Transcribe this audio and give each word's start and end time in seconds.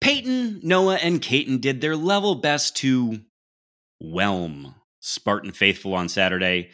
Payton, 0.00 0.60
Noah, 0.62 0.96
and 0.96 1.20
Katin 1.20 1.58
did 1.58 1.80
their 1.80 1.96
level 1.96 2.36
best 2.36 2.76
to 2.78 3.20
whelm 4.00 4.74
Spartan 5.00 5.52
Faithful 5.52 5.94
on 5.94 6.08
Saturday. 6.08 6.70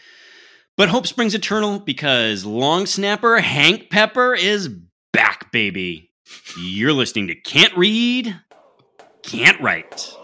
But 0.76 0.88
hope 0.90 1.06
springs 1.06 1.34
eternal 1.34 1.78
because 1.78 2.44
long 2.44 2.86
snapper 2.86 3.38
Hank 3.38 3.90
Pepper 3.90 4.34
is 4.34 4.68
back, 5.12 5.50
baby. 5.50 6.10
You're 6.60 6.92
listening 6.92 7.28
to 7.28 7.34
Can't 7.34 7.76
Read, 7.76 8.38
Can't 9.22 9.60
Write. 9.60 10.14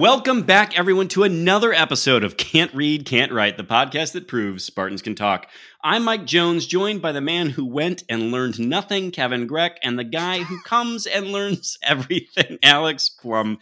Welcome 0.00 0.44
back, 0.44 0.78
everyone, 0.78 1.08
to 1.08 1.24
another 1.24 1.74
episode 1.74 2.24
of 2.24 2.38
Can't 2.38 2.72
Read, 2.72 3.04
Can't 3.04 3.30
Write, 3.30 3.58
the 3.58 3.64
podcast 3.64 4.12
that 4.12 4.26
proves 4.26 4.64
Spartans 4.64 5.02
can 5.02 5.14
talk. 5.14 5.46
I'm 5.84 6.04
Mike 6.04 6.24
Jones, 6.24 6.64
joined 6.66 7.02
by 7.02 7.12
the 7.12 7.20
man 7.20 7.50
who 7.50 7.66
went 7.66 8.04
and 8.08 8.32
learned 8.32 8.58
nothing, 8.58 9.10
Kevin 9.10 9.46
Greck, 9.46 9.72
and 9.82 9.98
the 9.98 10.04
guy 10.04 10.38
who 10.38 10.58
comes 10.64 11.04
and 11.04 11.26
learns 11.26 11.76
everything, 11.82 12.58
Alex 12.62 13.10
Plum. 13.10 13.58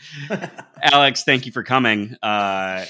Alex, 0.80 1.24
thank 1.24 1.44
you 1.44 1.50
for 1.50 1.64
coming. 1.64 2.14
Uh, 2.22 2.84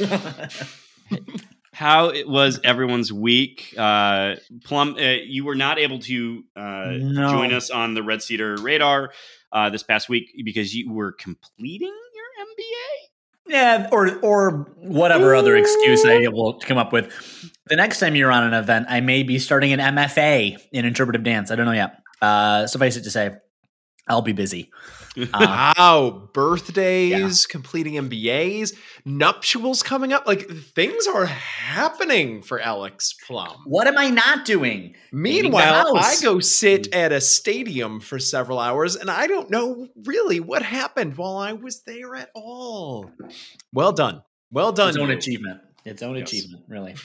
how 1.72 2.08
it 2.10 2.28
was 2.28 2.60
everyone's 2.62 3.10
week? 3.10 3.74
Uh, 3.78 4.34
Plum, 4.64 4.96
uh, 4.98 5.16
you 5.24 5.46
were 5.46 5.54
not 5.54 5.78
able 5.78 6.00
to 6.00 6.44
uh, 6.54 6.90
No. 6.98 7.30
join 7.30 7.54
us 7.54 7.70
on 7.70 7.94
the 7.94 8.02
Red 8.02 8.22
Cedar 8.22 8.56
radar 8.56 9.14
uh, 9.52 9.70
this 9.70 9.82
past 9.82 10.10
week 10.10 10.38
because 10.44 10.74
you 10.74 10.92
were 10.92 11.12
completing 11.12 11.88
your 11.88 12.46
MBA. 12.46 13.08
Yeah, 13.48 13.88
or 13.90 14.18
or 14.20 14.50
whatever 14.76 15.34
other 15.34 15.56
excuse 15.56 16.04
I 16.04 16.28
will 16.28 16.58
come 16.60 16.78
up 16.78 16.92
with. 16.92 17.12
The 17.66 17.76
next 17.76 18.00
time 18.00 18.14
you're 18.14 18.32
on 18.32 18.44
an 18.44 18.54
event, 18.54 18.86
I 18.88 19.00
may 19.00 19.22
be 19.22 19.38
starting 19.38 19.72
an 19.72 19.80
MFA 19.80 20.56
in 20.72 20.84
interpretive 20.84 21.22
dance. 21.22 21.50
I 21.50 21.56
don't 21.56 21.66
know 21.66 21.72
yet. 21.72 22.00
Uh, 22.20 22.66
suffice 22.66 22.96
it 22.96 23.02
to 23.02 23.10
say, 23.10 23.36
I'll 24.06 24.22
be 24.22 24.32
busy. 24.32 24.70
Uh, 25.32 25.72
Wow, 25.78 26.28
birthdays, 26.32 27.46
completing 27.46 27.94
MBAs, 27.94 28.74
nuptials 29.04 29.82
coming 29.82 30.12
up. 30.12 30.26
Like 30.26 30.48
things 30.48 31.06
are 31.06 31.26
happening 31.26 32.42
for 32.42 32.60
Alex 32.60 33.14
Plum. 33.26 33.62
what 33.66 33.86
am 33.86 33.98
I 33.98 34.10
not 34.10 34.44
doing? 34.44 34.94
Meanwhile, 35.12 35.96
I 35.96 36.16
go 36.22 36.40
sit 36.40 36.94
at 36.94 37.12
a 37.12 37.20
stadium 37.20 38.00
for 38.00 38.18
several 38.18 38.58
hours 38.58 38.96
and 38.96 39.10
I 39.10 39.26
don't 39.26 39.50
know 39.50 39.88
really 40.04 40.40
what 40.40 40.62
happened 40.62 41.16
while 41.16 41.36
I 41.36 41.52
was 41.52 41.82
there 41.82 42.14
at 42.14 42.30
all. 42.34 43.10
Well 43.72 43.92
done. 43.92 44.22
Well 44.50 44.72
done. 44.72 44.90
Its 44.90 44.98
own 44.98 45.08
you. 45.10 45.16
achievement. 45.16 45.60
Its 45.84 46.02
own 46.02 46.16
Yes. 46.16 46.28
achievement, 46.28 46.64
really. 46.68 46.94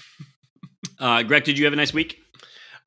Uh, 1.00 1.24
Greg, 1.24 1.44
did 1.44 1.58
you 1.58 1.66
have 1.66 1.74
a 1.74 1.76
nice 1.78 1.94
week? 1.94 2.20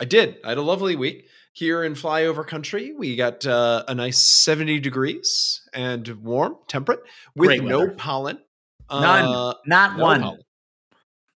I 0.01 0.05
did. 0.05 0.37
I 0.45 0.51
had 0.51 0.59
a 0.59 0.63
lovely 0.63 0.97
week 0.97 1.27
here 1.57 1.83
in 1.85 1.95
flyover 1.95 2.47
country. 2.47 2.93
We 2.93 3.17
got 3.17 3.47
uh, 3.47 3.83
a 3.89 3.95
nice 3.95 4.19
70 4.19 4.79
degrees 4.81 5.63
and 5.73 6.07
warm, 6.23 6.57
temperate, 6.69 7.01
with 7.35 7.63
no 7.63 7.89
pollen. 7.89 8.39
None. 8.91 9.25
Uh, 9.25 9.55
Not 9.65 9.97
no 9.97 10.05
one. 10.05 10.21
pollen. 10.21 10.41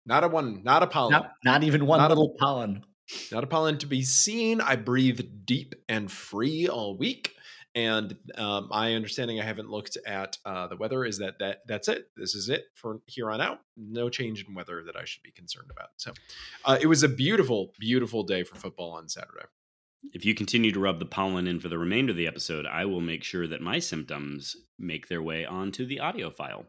Not 0.04 0.24
a 0.24 0.28
one. 0.28 0.62
Not 0.62 0.82
a 0.82 0.86
pollen. 0.86 1.12
Not, 1.12 1.32
not 1.42 1.62
even 1.64 1.86
one 1.86 2.00
Not 2.00 2.10
a- 2.10 2.14
little 2.14 2.36
pollen. 2.38 2.84
Not 3.32 3.44
a 3.44 3.46
pollen 3.46 3.78
to 3.78 3.86
be 3.86 4.02
seen. 4.02 4.60
I 4.60 4.76
breathe 4.76 5.20
deep 5.46 5.74
and 5.88 6.12
free 6.12 6.68
all 6.68 6.98
week. 6.98 7.34
And 7.74 8.14
um, 8.36 8.68
my 8.70 8.94
understanding, 8.94 9.41
I 9.41 9.44
haven't 9.44 9.70
looked 9.70 9.96
at 10.06 10.36
uh, 10.44 10.66
the 10.66 10.76
weather, 10.76 11.04
is 11.04 11.18
that, 11.18 11.38
that 11.38 11.60
that's 11.66 11.88
it. 11.88 12.10
This 12.16 12.34
is 12.34 12.50
it 12.50 12.64
for 12.74 13.00
here 13.06 13.30
on 13.30 13.41
out. 13.41 13.60
No 13.76 14.10
change 14.10 14.44
in 14.46 14.54
weather 14.54 14.82
that 14.84 14.96
I 14.96 15.04
should 15.06 15.22
be 15.22 15.30
concerned 15.30 15.70
about. 15.70 15.88
So 15.96 16.12
uh, 16.66 16.78
it 16.80 16.86
was 16.88 17.04
a 17.04 17.08
beautiful, 17.08 17.72
beautiful 17.80 18.22
day 18.22 18.42
for 18.42 18.56
football 18.56 18.92
on 18.92 19.08
Saturday. 19.08 19.46
If 20.12 20.24
you 20.24 20.34
continue 20.34 20.72
to 20.72 20.80
rub 20.80 20.98
the 20.98 21.06
pollen 21.06 21.46
in 21.46 21.60
for 21.60 21.68
the 21.68 21.78
remainder 21.78 22.10
of 22.10 22.16
the 22.16 22.26
episode, 22.26 22.66
I 22.66 22.84
will 22.84 23.00
make 23.00 23.22
sure 23.22 23.46
that 23.46 23.60
my 23.60 23.78
symptoms 23.78 24.56
make 24.78 25.08
their 25.08 25.22
way 25.22 25.44
onto 25.44 25.86
the 25.86 26.00
audio 26.00 26.30
file. 26.30 26.66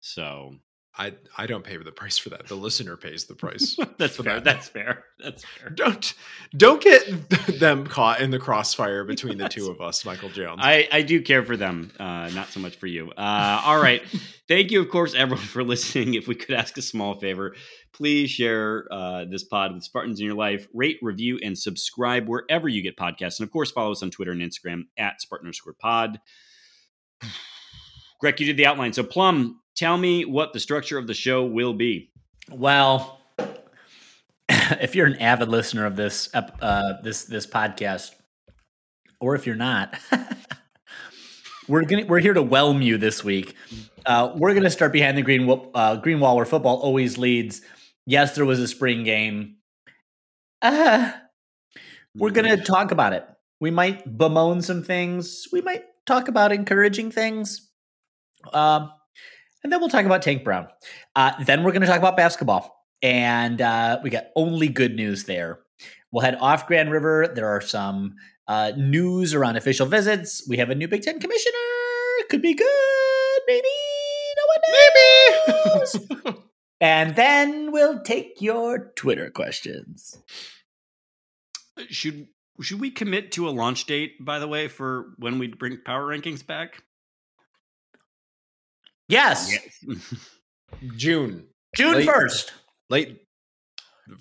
So 0.00 0.56
I 0.98 1.14
I 1.36 1.46
don't 1.46 1.62
pay 1.62 1.76
the 1.76 1.92
price 1.92 2.18
for 2.18 2.30
that. 2.30 2.48
The 2.48 2.56
listener 2.56 2.96
pays 2.96 3.24
the 3.26 3.34
price. 3.34 3.76
that's 3.98 4.16
fair. 4.16 4.34
that. 4.34 4.44
That's 4.44 4.68
fair. 4.68 5.04
That's 5.22 5.44
fair. 5.44 5.70
don't 5.70 6.14
don't 6.56 6.82
get 6.82 7.30
them 7.60 7.86
caught 7.86 8.20
in 8.20 8.30
the 8.30 8.38
crossfire 8.38 9.04
between 9.04 9.38
the 9.38 9.48
two 9.48 9.70
of 9.70 9.80
us, 9.80 10.04
Michael 10.04 10.28
Jones. 10.28 10.58
I, 10.62 10.88
I 10.90 11.02
do 11.02 11.22
care 11.22 11.44
for 11.44 11.56
them, 11.56 11.92
uh, 12.00 12.30
not 12.34 12.48
so 12.48 12.58
much 12.60 12.76
for 12.76 12.86
you. 12.88 13.10
Uh, 13.12 13.62
all 13.64 13.80
right. 13.80 14.02
Thank 14.48 14.70
you, 14.70 14.80
of 14.80 14.88
course, 14.88 15.14
everyone, 15.14 15.44
for 15.44 15.62
listening. 15.62 16.14
If 16.14 16.26
we 16.26 16.34
could 16.34 16.54
ask 16.54 16.76
a 16.78 16.82
small 16.82 17.20
favor, 17.20 17.54
please 17.92 18.30
share 18.30 18.86
uh, 18.90 19.26
this 19.26 19.44
pod 19.44 19.74
with 19.74 19.84
Spartans 19.84 20.20
in 20.20 20.26
your 20.26 20.34
life. 20.34 20.66
Rate, 20.72 20.98
review, 21.02 21.38
and 21.42 21.56
subscribe 21.56 22.28
wherever 22.28 22.66
you 22.66 22.82
get 22.82 22.96
podcasts. 22.96 23.38
And 23.40 23.46
of 23.46 23.52
course, 23.52 23.70
follow 23.70 23.92
us 23.92 24.02
on 24.02 24.10
Twitter 24.10 24.32
and 24.32 24.40
Instagram 24.40 24.84
at 24.96 25.20
Spartan 25.20 25.46
underscore 25.46 25.74
pod. 25.74 26.18
Greg, 28.20 28.40
you 28.40 28.46
did 28.46 28.56
the 28.56 28.66
outline. 28.66 28.92
So, 28.94 29.04
Plum, 29.04 29.60
tell 29.78 29.96
me 29.96 30.24
what 30.24 30.52
the 30.52 30.60
structure 30.60 30.98
of 30.98 31.06
the 31.06 31.14
show 31.14 31.44
will 31.44 31.72
be. 31.72 32.10
Well, 32.50 33.20
if 34.48 34.94
you're 34.94 35.06
an 35.06 35.16
avid 35.16 35.48
listener 35.48 35.86
of 35.86 35.96
this 35.96 36.28
uh, 36.34 36.94
this 37.02 37.24
this 37.24 37.46
podcast, 37.46 38.10
or 39.20 39.34
if 39.34 39.46
you're 39.46 39.56
not, 39.56 39.96
we're 41.68 41.84
gonna 41.84 42.06
we're 42.06 42.20
here 42.20 42.34
to 42.34 42.42
whelm 42.42 42.82
you 42.82 42.98
this 42.98 43.22
week. 43.22 43.54
Uh, 44.04 44.32
we're 44.36 44.54
gonna 44.54 44.70
start 44.70 44.92
behind 44.92 45.16
the 45.16 45.22
green 45.22 45.70
uh, 45.74 45.96
green 45.96 46.18
wall 46.20 46.36
where 46.36 46.46
football 46.46 46.78
always 46.78 47.16
leads. 47.16 47.62
Yes, 48.04 48.34
there 48.34 48.44
was 48.44 48.58
a 48.58 48.68
spring 48.68 49.04
game. 49.04 49.56
Uh, 50.60 51.12
we're 52.16 52.30
gonna 52.30 52.56
talk 52.56 52.90
about 52.90 53.12
it. 53.12 53.24
We 53.60 53.70
might 53.70 54.16
bemoan 54.18 54.62
some 54.62 54.82
things. 54.82 55.46
We 55.52 55.60
might 55.60 55.84
talk 56.06 56.28
about 56.28 56.52
encouraging 56.52 57.10
things. 57.10 57.70
Um, 58.52 58.92
and 59.62 59.72
then 59.72 59.80
we'll 59.80 59.88
talk 59.88 60.06
about 60.06 60.22
Tank 60.22 60.44
Brown. 60.44 60.68
Uh, 61.16 61.32
then 61.44 61.64
we're 61.64 61.72
going 61.72 61.82
to 61.82 61.88
talk 61.88 61.98
about 61.98 62.16
basketball. 62.16 62.74
And 63.02 63.60
uh, 63.60 64.00
we 64.02 64.10
got 64.10 64.26
only 64.34 64.68
good 64.68 64.94
news 64.94 65.24
there. 65.24 65.60
We'll 66.10 66.24
head 66.24 66.38
off 66.40 66.66
Grand 66.66 66.90
River. 66.90 67.28
There 67.32 67.48
are 67.48 67.60
some 67.60 68.16
uh, 68.46 68.72
news 68.76 69.34
around 69.34 69.56
official 69.56 69.86
visits. 69.86 70.46
We 70.48 70.56
have 70.56 70.70
a 70.70 70.74
new 70.74 70.88
Big 70.88 71.02
Ten 71.02 71.20
commissioner. 71.20 71.56
Could 72.30 72.42
be 72.42 72.54
good, 72.54 73.40
maybe. 73.46 73.68
No 74.36 74.42
one 75.64 75.78
knows. 75.78 76.08
Maybe. 76.10 76.38
and 76.80 77.16
then 77.16 77.72
we'll 77.72 78.00
take 78.00 78.40
your 78.40 78.92
Twitter 78.96 79.30
questions. 79.30 80.18
Should 81.88 82.28
should 82.60 82.80
we 82.80 82.90
commit 82.90 83.32
to 83.32 83.48
a 83.48 83.50
launch 83.50 83.86
date, 83.86 84.24
by 84.24 84.40
the 84.40 84.48
way, 84.48 84.66
for 84.66 85.14
when 85.18 85.38
we 85.38 85.46
bring 85.46 85.78
power 85.84 86.06
rankings 86.06 86.44
back? 86.44 86.82
Yes, 89.08 89.50
June. 90.96 91.46
June 91.76 91.94
Late- 91.94 92.08
1st. 92.08 92.50
Late. 92.90 93.22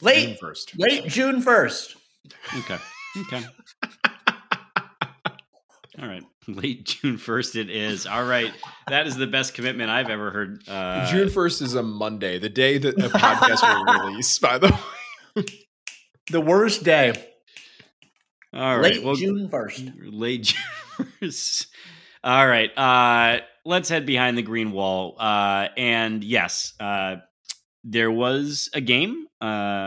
Late- 0.02 0.26
June 0.28 0.38
first. 0.40 0.78
Late 0.80 1.06
June 1.08 1.42
1st. 1.42 1.96
Okay. 2.60 2.78
Okay. 3.18 3.46
All 6.00 6.08
right. 6.08 6.24
Late 6.48 6.86
June 6.86 7.18
1st 7.18 7.56
it 7.56 7.70
is. 7.70 8.06
All 8.06 8.24
right. 8.26 8.52
That 8.88 9.08
is 9.08 9.16
the 9.16 9.26
best 9.28 9.54
commitment 9.56 9.90
I've 9.90 10.10
ever 10.10 10.30
heard. 10.32 10.64
Uh, 10.68 11.10
June 11.12 11.30
first 11.30 11.62
is 11.62 11.74
a 11.74 11.82
Monday, 11.84 12.38
the 12.38 12.50
day 12.50 12.78
that 12.78 12.96
the 12.96 13.08
podcast 13.10 13.64
will 13.64 14.06
release. 14.10 14.38
By 14.40 14.58
the 14.60 14.78
way, 15.36 15.44
The 16.32 16.42
worst 16.42 16.84
day. 16.84 17.14
All 18.54 18.78
right. 18.78 18.94
Late 18.94 19.04
well, 19.04 19.16
June 19.16 19.50
1st. 19.50 19.94
late 20.12 20.44
June 20.44 21.08
1st. 21.22 21.68
All 22.24 22.48
right. 22.48 22.70
Uh, 22.78 23.40
let's 23.68 23.90
head 23.90 24.06
behind 24.06 24.38
the 24.38 24.42
green 24.42 24.72
wall. 24.72 25.16
Uh, 25.20 25.68
and 25.78 26.24
yes, 26.24 26.74
uh, 26.80 27.18
there 27.84 28.12
was 28.12 28.70
a 28.74 28.82
game. 28.82 29.28
Uh, 29.42 29.46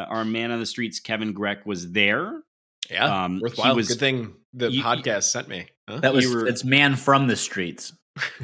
our 0.08 0.24
man 0.24 0.50
on 0.50 0.60
the 0.60 0.66
streets, 0.66 1.00
Kevin 1.00 1.32
Greck, 1.32 1.66
was 1.66 1.90
there. 1.92 2.42
yeah, 2.90 3.24
Um, 3.24 3.40
worthwhile. 3.40 3.74
was- 3.74 3.88
Good 3.88 3.98
thing 3.98 4.34
the 4.52 4.70
you- 4.70 4.82
podcast 4.82 5.24
sent 5.24 5.48
me. 5.48 5.66
Huh? 5.88 5.98
That 6.00 6.12
was 6.14 6.28
were- 6.32 6.46
it's 6.46 6.64
man 6.64 6.94
from 6.96 7.26
the 7.26 7.36
streets. 7.36 7.92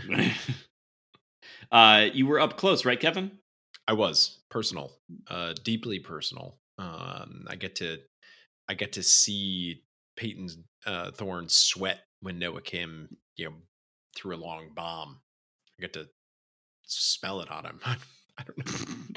uh, 1.73 2.07
you 2.13 2.27
were 2.27 2.41
up 2.41 2.57
close, 2.57 2.85
right, 2.85 2.99
Kevin? 2.99 3.31
I 3.89 3.93
was 3.93 4.41
personal, 4.51 4.93
uh, 5.29 5.55
deeply 5.65 6.01
personal. 6.01 6.59
Um, 6.79 7.47
I 7.49 7.57
get 7.57 7.77
to, 7.77 7.99
I 8.69 8.75
get 8.75 8.93
to 8.95 9.03
see 9.03 9.83
Payton 10.17 10.49
uh, 10.87 11.11
Thorne 11.13 11.49
sweat 11.49 12.01
when 12.21 12.39
Noah 12.39 12.63
Kim, 12.63 13.17
you 13.37 13.47
know, 13.47 13.55
threw 14.17 14.35
a 14.35 14.39
long 14.39 14.71
bomb. 14.75 15.21
I 15.79 15.83
get 15.83 15.93
to 15.95 16.07
smell 16.85 17.41
it 17.41 17.51
on 17.51 17.67
him. 17.67 17.81
I 18.39 18.43
don't 18.43 18.59
know 18.59 19.17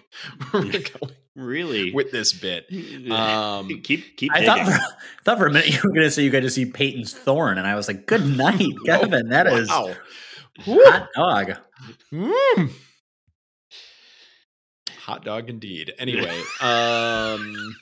where 0.52 0.64
we're 0.64 0.72
going 1.00 1.16
Really? 1.36 1.92
with 1.94 2.12
this 2.12 2.32
bit. 2.34 2.66
Um, 3.12 3.68
keep 3.82 4.18
keep. 4.18 4.32
I 4.34 4.46
thought 4.46 4.60
digging. 4.60 4.74
for, 4.74 4.80
thought 5.24 5.38
for 5.38 5.48
a 5.48 5.52
minute 5.52 5.70
you 5.70 5.80
were 5.84 5.90
going 5.94 6.06
to 6.06 6.12
say 6.12 6.24
you 6.24 6.30
got 6.30 6.42
to 6.42 6.50
see 6.50 6.66
Payton's 6.66 7.14
thorn, 7.14 7.58
and 7.58 7.68
I 7.68 7.76
was 7.76 7.88
like, 7.88 8.06
"Good 8.06 8.26
night, 8.26 8.66
Kevin. 8.86 9.30
That 9.30 9.48
is 9.48 9.70
wow. 9.70 9.94
hot 10.66 11.10
dog." 11.16 11.58
Mm. 12.12 12.72
Hot 15.00 15.24
dog 15.24 15.50
indeed. 15.50 15.94
Anyway, 15.98 16.42
um 16.62 17.76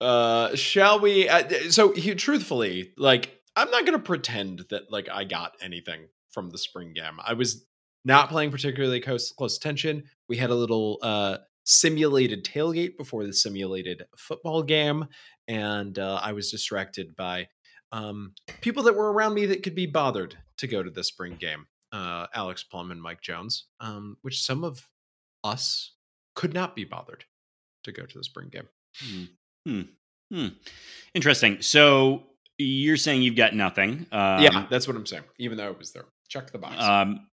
Uh, 0.00 0.54
shall 0.54 1.00
we? 1.00 1.28
Uh, 1.28 1.70
so, 1.70 1.92
he, 1.92 2.14
truthfully, 2.14 2.92
like, 2.98 3.40
I'm 3.56 3.70
not 3.70 3.86
going 3.86 3.98
to 3.98 4.04
pretend 4.04 4.66
that 4.70 4.90
like 4.92 5.08
I 5.10 5.24
got 5.24 5.54
anything 5.62 6.08
from 6.36 6.50
the 6.50 6.58
spring 6.58 6.92
game. 6.92 7.18
I 7.24 7.32
was 7.32 7.64
not 8.04 8.28
playing 8.28 8.50
particularly 8.50 9.00
close, 9.00 9.32
close 9.32 9.56
attention. 9.56 10.04
We 10.28 10.36
had 10.36 10.50
a 10.50 10.54
little 10.54 10.98
uh, 11.02 11.38
simulated 11.64 12.44
tailgate 12.44 12.98
before 12.98 13.24
the 13.24 13.32
simulated 13.32 14.04
football 14.18 14.62
game, 14.62 15.06
and 15.48 15.98
uh, 15.98 16.20
I 16.22 16.32
was 16.32 16.50
distracted 16.50 17.16
by 17.16 17.48
um, 17.90 18.34
people 18.60 18.82
that 18.82 18.94
were 18.94 19.10
around 19.10 19.32
me 19.32 19.46
that 19.46 19.62
could 19.62 19.74
be 19.74 19.86
bothered 19.86 20.36
to 20.58 20.66
go 20.66 20.82
to 20.82 20.90
the 20.90 21.02
spring 21.02 21.38
game. 21.40 21.66
Uh, 21.90 22.26
Alex 22.34 22.62
Plum 22.64 22.90
and 22.90 23.00
Mike 23.00 23.22
Jones, 23.22 23.64
um, 23.80 24.18
which 24.20 24.42
some 24.42 24.62
of 24.62 24.86
us 25.42 25.94
could 26.34 26.52
not 26.52 26.76
be 26.76 26.84
bothered 26.84 27.24
to 27.84 27.92
go 27.92 28.04
to 28.04 28.18
the 28.18 28.24
spring 28.24 28.50
game. 28.50 28.68
Hmm. 28.98 29.24
Hmm. 29.66 29.80
hmm. 30.30 30.48
Interesting. 31.14 31.62
So 31.62 32.24
you're 32.58 32.98
saying 32.98 33.22
you've 33.22 33.36
got 33.36 33.54
nothing. 33.54 34.06
Um, 34.12 34.42
yeah, 34.42 34.66
that's 34.68 34.86
what 34.86 34.96
I'm 34.96 35.06
saying. 35.06 35.24
Even 35.38 35.56
though 35.56 35.70
it 35.70 35.78
was 35.78 35.92
there, 35.92 36.04
check 36.28 36.50
the 36.50 36.58
box. 36.58 36.82
Um, 36.82 37.26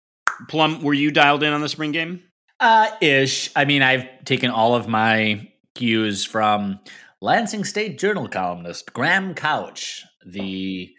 Plum, 0.49 0.83
were 0.83 0.95
you 0.95 1.11
dialed 1.11 1.43
in 1.43 1.53
on 1.53 1.61
the 1.61 1.69
spring 1.69 1.93
game? 1.93 2.23
Uh, 2.61 2.91
ish. 3.01 3.51
I 3.57 3.65
mean, 3.65 3.83
I've 3.83 4.07
taken 4.25 4.51
all 4.51 4.75
of 4.75 4.89
my 4.89 5.49
cues 5.75 6.25
from 6.25 6.81
Lansing 7.21 7.65
State 7.65 7.99
Journal 7.99 8.29
columnist 8.29 8.93
Graham 8.93 9.35
Couch, 9.35 10.05
the 10.25 10.93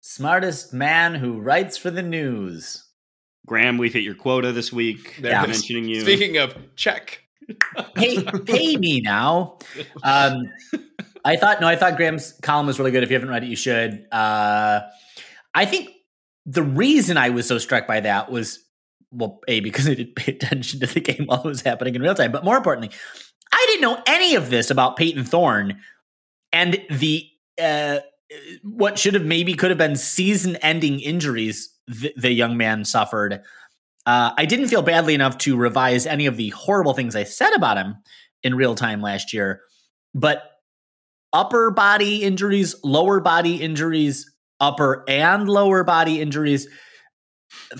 smartest 0.00 0.72
man 0.72 1.14
who 1.14 1.40
writes 1.40 1.76
for 1.76 1.90
the 1.90 2.02
news. 2.02 2.84
Graham, 3.46 3.78
we've 3.78 3.92
hit 3.92 4.02
your 4.02 4.14
quota 4.14 4.52
this 4.52 4.72
week. 4.72 5.16
They're 5.20 5.32
yeah. 5.32 5.46
mentioning 5.46 5.86
you. 5.86 6.00
Speaking 6.00 6.36
of 6.38 6.56
check, 6.74 7.22
pay 7.94 8.22
pay 8.22 8.76
me 8.76 9.00
now. 9.00 9.58
Um, 10.02 10.52
I 11.24 11.36
thought 11.36 11.60
no, 11.60 11.68
I 11.68 11.76
thought 11.76 11.96
Graham's 11.96 12.32
column 12.42 12.66
was 12.66 12.78
really 12.78 12.90
good. 12.90 13.02
If 13.02 13.10
you 13.10 13.14
haven't 13.14 13.30
read 13.30 13.44
it, 13.44 13.48
you 13.48 13.56
should. 13.56 14.06
Uh, 14.10 14.80
I 15.54 15.64
think 15.64 15.90
the 16.46 16.62
reason 16.62 17.18
I 17.18 17.30
was 17.30 17.46
so 17.46 17.58
struck 17.58 17.86
by 17.86 18.00
that 18.00 18.30
was 18.30 18.60
well, 19.10 19.40
a 19.48 19.60
because 19.60 19.88
I 19.88 19.94
didn't 19.94 20.16
pay 20.16 20.32
attention 20.32 20.80
to 20.80 20.86
the 20.86 21.00
game 21.00 21.26
while 21.26 21.40
it 21.40 21.46
was 21.46 21.62
happening 21.62 21.94
in 21.94 22.02
real 22.02 22.14
time, 22.14 22.32
but 22.32 22.44
more 22.44 22.56
importantly, 22.56 22.96
I 23.52 23.64
didn't 23.68 23.82
know 23.82 24.02
any 24.06 24.34
of 24.34 24.50
this 24.50 24.70
about 24.70 24.96
Payton 24.96 25.24
Thorne 25.24 25.80
and 26.52 26.80
the 26.90 27.28
uh, 27.60 27.98
what 28.62 28.98
should 28.98 29.14
have 29.14 29.24
maybe 29.24 29.54
could 29.54 29.70
have 29.70 29.78
been 29.78 29.96
season-ending 29.96 31.00
injuries 31.00 31.72
th- 32.00 32.14
the 32.16 32.32
young 32.32 32.56
man 32.56 32.84
suffered. 32.84 33.42
Uh, 34.04 34.32
I 34.36 34.44
didn't 34.44 34.68
feel 34.68 34.82
badly 34.82 35.14
enough 35.14 35.38
to 35.38 35.56
revise 35.56 36.06
any 36.06 36.26
of 36.26 36.36
the 36.36 36.50
horrible 36.50 36.92
things 36.92 37.16
I 37.16 37.24
said 37.24 37.52
about 37.54 37.76
him 37.76 37.96
in 38.42 38.54
real 38.54 38.74
time 38.74 39.00
last 39.00 39.32
year, 39.32 39.62
but 40.14 40.42
upper 41.32 41.70
body 41.70 42.22
injuries, 42.22 42.74
lower 42.84 43.20
body 43.20 43.56
injuries, 43.56 44.30
upper 44.60 45.04
and 45.08 45.48
lower 45.48 45.84
body 45.84 46.20
injuries 46.20 46.68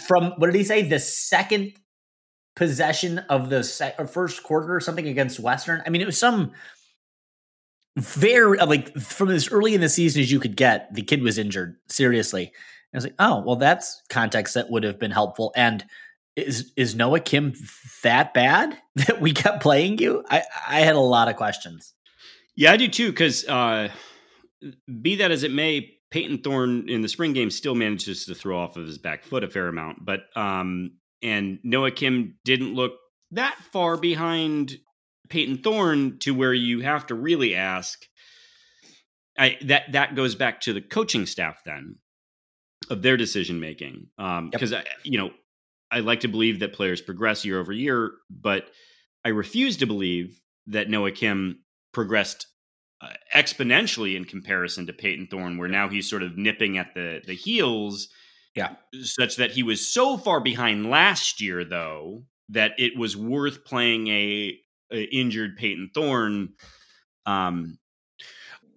from 0.07 0.33
what 0.37 0.47
did 0.47 0.55
he 0.55 0.65
say? 0.65 0.83
The 0.83 0.99
second 0.99 1.73
possession 2.55 3.19
of 3.29 3.51
the 3.51 3.63
first 4.11 4.43
quarter 4.43 4.75
or 4.75 4.81
something 4.81 5.07
against 5.07 5.39
Western. 5.39 5.83
I 5.87 5.91
mean, 5.91 6.01
it 6.01 6.07
was 6.07 6.19
some 6.19 6.53
very 7.97 8.59
like 8.59 8.95
from 8.97 9.31
as 9.31 9.51
early 9.51 9.75
in 9.75 9.81
the 9.81 9.89
season 9.89 10.23
as 10.23 10.31
you 10.31 10.41
could 10.41 10.57
get. 10.57 10.93
The 10.95 11.03
kid 11.03 11.23
was 11.23 11.39
injured 11.39 11.77
seriously. 11.89 12.53
I 12.95 12.97
was 12.97 13.05
like, 13.05 13.15
oh 13.19 13.43
well, 13.45 13.57
that's 13.57 14.03
context 14.09 14.55
that 14.55 14.71
would 14.71 14.85
have 14.85 14.99
been 14.99 15.11
helpful 15.11 15.53
and 15.55 15.85
is 16.35 16.73
is 16.77 16.95
Noah 16.95 17.21
Kim 17.21 17.55
that 18.03 18.35
bad 18.35 18.79
that 18.95 19.21
we 19.21 19.33
kept 19.33 19.63
playing 19.63 19.99
you? 19.99 20.25
I 20.29 20.43
I 20.69 20.81
had 20.81 20.95
a 20.95 21.01
lot 21.01 21.29
of 21.29 21.37
questions. 21.37 21.95
Yeah, 22.55 22.73
I 22.73 22.77
do 22.77 22.89
too. 22.89 23.11
Because 23.11 23.47
uh, 23.47 23.89
be 25.01 25.17
that 25.17 25.31
as 25.31 25.43
it 25.43 25.53
may, 25.53 25.96
Payton 26.11 26.39
Thorne 26.39 26.89
in 26.89 27.03
the 27.03 27.09
spring 27.09 27.33
game 27.33 27.51
still 27.51 27.75
manages 27.75 28.27
to 28.27 28.35
throw 28.35 28.59
off 28.59 28.77
of 28.77 28.87
his 28.87 28.99
back 28.99 29.25
foot 29.25 29.45
a 29.45 29.49
fair 29.49 29.69
amount. 29.69 30.05
But 30.05 30.21
um, 30.37 30.93
and 31.23 31.59
Noah 31.63 31.91
Kim 31.91 32.39
didn't 32.45 32.75
look 32.75 32.93
that 33.33 33.57
far 33.73 33.97
behind 33.97 34.77
Payton 35.29 35.59
Thorne 35.59 36.19
to 36.21 36.35
where 36.35 36.55
you 36.55 36.81
have 36.81 37.07
to 37.07 37.15
really 37.15 37.55
ask. 37.55 37.99
I 39.39 39.59
that 39.63 39.93
that 39.93 40.15
goes 40.15 40.35
back 40.35 40.63
to 40.63 40.73
the 40.73 40.81
coaching 40.81 41.27
staff 41.27 41.61
then 41.65 41.97
of 42.89 43.03
their 43.03 43.17
decision 43.17 43.61
making 43.61 44.07
because 44.17 44.73
um, 44.73 44.83
yep. 44.85 44.87
you 45.05 45.19
know 45.19 45.31
I 45.91 46.01
like 46.01 46.21
to 46.21 46.29
believe 46.29 46.61
that 46.61 46.73
players 46.73 47.01
progress 47.01 47.45
year 47.45 47.59
over 47.61 47.73
year, 47.73 48.13
but 48.31 48.67
I 49.25 49.31
refuse 49.31 49.77
to 49.79 49.87
believe 49.87 50.41
that 50.69 50.89
Noah 50.89 51.13
Kim 51.13 51.65
progressed 51.93 52.47
uh, 53.01 53.09
exponentially 53.35 54.17
in 54.17 54.25
comparison 54.25 54.87
to 54.87 54.93
Payton 54.93 55.29
Thorne, 55.31 55.59
where 55.59 55.69
now 55.69 55.89
he's 55.89 56.09
sort 56.09 56.23
of 56.23 56.37
nipping 56.37 56.79
at 56.79 56.95
the 56.95 57.21
the 57.27 57.35
heels. 57.35 58.09
Yeah, 58.55 58.77
such 59.03 59.37
that 59.37 59.51
he 59.51 59.63
was 59.63 59.93
so 59.93 60.17
far 60.17 60.41
behind 60.41 60.89
last 60.89 61.41
year, 61.43 61.65
though, 61.65 62.25
that 62.49 62.73
it 62.79 62.97
was 62.97 63.17
worth 63.17 63.65
playing 63.65 64.09
a, 64.09 64.59
a 64.91 65.03
injured 65.15 65.57
Payton 65.57 65.91
Thorne. 65.95 66.55
Um, 67.27 67.79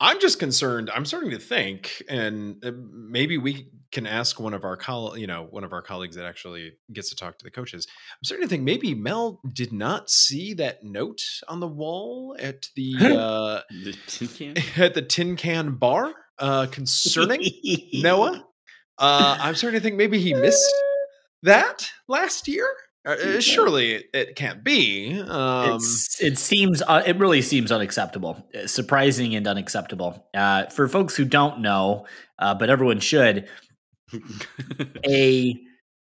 I'm 0.02 0.20
just 0.20 0.40
concerned. 0.40 0.90
I'm 0.94 1.06
starting 1.06 1.32
to 1.32 1.40
think, 1.40 2.04
and 2.08 2.64
uh, 2.64 2.72
maybe 2.92 3.38
we 3.38 3.70
can 3.92 4.06
ask 4.06 4.40
one 4.40 4.54
of 4.54 4.64
our 4.64 4.78
coll- 4.78 5.18
you 5.18 5.28
know, 5.28 5.48
one 5.50 5.64
of 5.64 5.74
our 5.74 5.82
colleagues 5.82 6.16
that 6.16 6.26
actually 6.26 6.74
gets 6.94 7.10
to 7.10 7.16
talk 7.16 7.38
to 7.38 7.44
the 7.44 7.52
coaches. 7.52 7.88
I'm 7.90 8.24
starting 8.24 8.46
to 8.46 8.50
think 8.50 8.64
maybe 8.64 8.94
Mel 8.94 9.42
did 9.52 9.74
not 9.74 10.10
see 10.10 10.54
that 10.56 10.84
note 10.84 11.22
on 11.48 11.60
the 11.60 11.68
wall 11.68 12.36
at 12.40 12.68
the, 12.76 12.94
uh, 13.02 13.62
the 13.84 13.96
tin 14.08 14.28
can? 14.28 14.58
at 14.78 14.94
the 14.94 15.02
tin 15.02 15.36
can 15.36 15.76
bar 15.76 16.14
uh, 16.38 16.68
concerning 16.68 17.44
Noah. 17.94 18.46
Uh, 19.02 19.38
I'm 19.40 19.56
starting 19.56 19.80
to 19.80 19.82
think 19.82 19.96
maybe 19.96 20.20
he 20.20 20.34
missed 20.34 20.74
that 21.44 21.90
last 22.10 22.50
year. 22.50 22.68
Uh, 23.06 23.12
uh 23.12 23.40
surely 23.40 24.04
it, 24.14 24.36
can't 24.36 24.64
be. 24.64 25.20
Um, 25.22 25.80
it 26.20 26.38
seems 26.38 26.82
uh, 26.82 27.02
it 27.06 27.18
really 27.18 27.42
seems 27.42 27.72
unacceptable, 27.72 28.46
uh, 28.54 28.68
surprising 28.68 29.36
and 29.36 29.48
unacceptable. 29.48 30.28
Uh, 30.34 30.66
for 30.66 30.88
folks 30.88 31.16
who 31.16 31.26
don't 31.26 31.62
know, 31.62 32.06
uh, 32.40 32.54
but 32.56 32.70
everyone 32.70 33.00
should, 33.00 33.48
a 35.06 35.58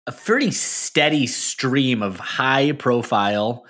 a 0.07 0.11
pretty 0.11 0.51
steady 0.51 1.25
stream 1.25 2.03
of 2.03 2.19
high 2.19 2.73
profile 2.73 3.65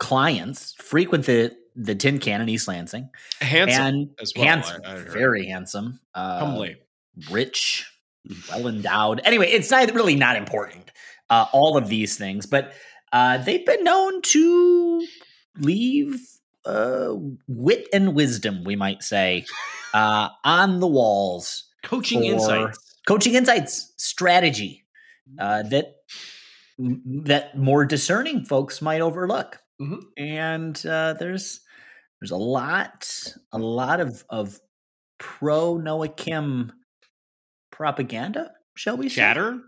clients 0.00 0.74
frequent 0.78 1.26
the 1.26 1.54
the 1.76 1.94
Tin 1.94 2.18
Can 2.18 2.40
in 2.40 2.48
East 2.48 2.68
Lansing. 2.68 3.10
Handsome 3.40 3.84
and 3.84 4.10
as 4.18 4.32
well. 4.34 4.46
Handsome, 4.46 4.80
I, 4.84 4.94
I 4.94 4.96
very 5.02 5.46
handsome, 5.46 6.00
uh, 6.14 6.64
rich, 7.30 7.86
well 8.50 8.66
endowed. 8.66 9.20
Anyway, 9.24 9.48
it's 9.50 9.70
not 9.70 9.92
really 9.92 10.16
not 10.16 10.36
important 10.36 10.90
uh, 11.30 11.46
all 11.52 11.76
of 11.76 11.88
these 11.88 12.16
things, 12.16 12.46
but 12.46 12.72
uh, 13.12 13.38
they've 13.38 13.64
been 13.64 13.84
known 13.84 14.22
to 14.22 15.06
leave 15.58 16.16
uh, 16.64 17.14
wit 17.46 17.88
and 17.92 18.14
wisdom, 18.14 18.64
we 18.64 18.76
might 18.76 19.02
say, 19.02 19.44
uh, 19.94 20.28
on 20.44 20.80
the 20.80 20.86
walls. 20.86 21.64
Coaching 21.84 22.24
insights, 22.24 22.78
coaching 23.06 23.34
insights, 23.34 23.92
strategy 23.96 24.84
uh, 25.38 25.62
that 25.64 25.96
that 26.78 27.56
more 27.56 27.84
discerning 27.84 28.44
folks 28.44 28.82
might 28.82 29.00
overlook. 29.00 29.60
Mm-hmm. 29.80 30.00
And 30.16 30.86
uh, 30.86 31.14
there's 31.14 31.60
there's 32.20 32.32
a 32.32 32.36
lot 32.36 33.08
a 33.52 33.58
lot 33.58 34.00
of 34.00 34.24
of 34.28 34.60
pro 35.18 35.76
Noah 35.76 36.08
Kim 36.08 36.72
propaganda, 37.70 38.52
shall 38.74 38.96
we 38.96 39.08
chatter? 39.08 39.60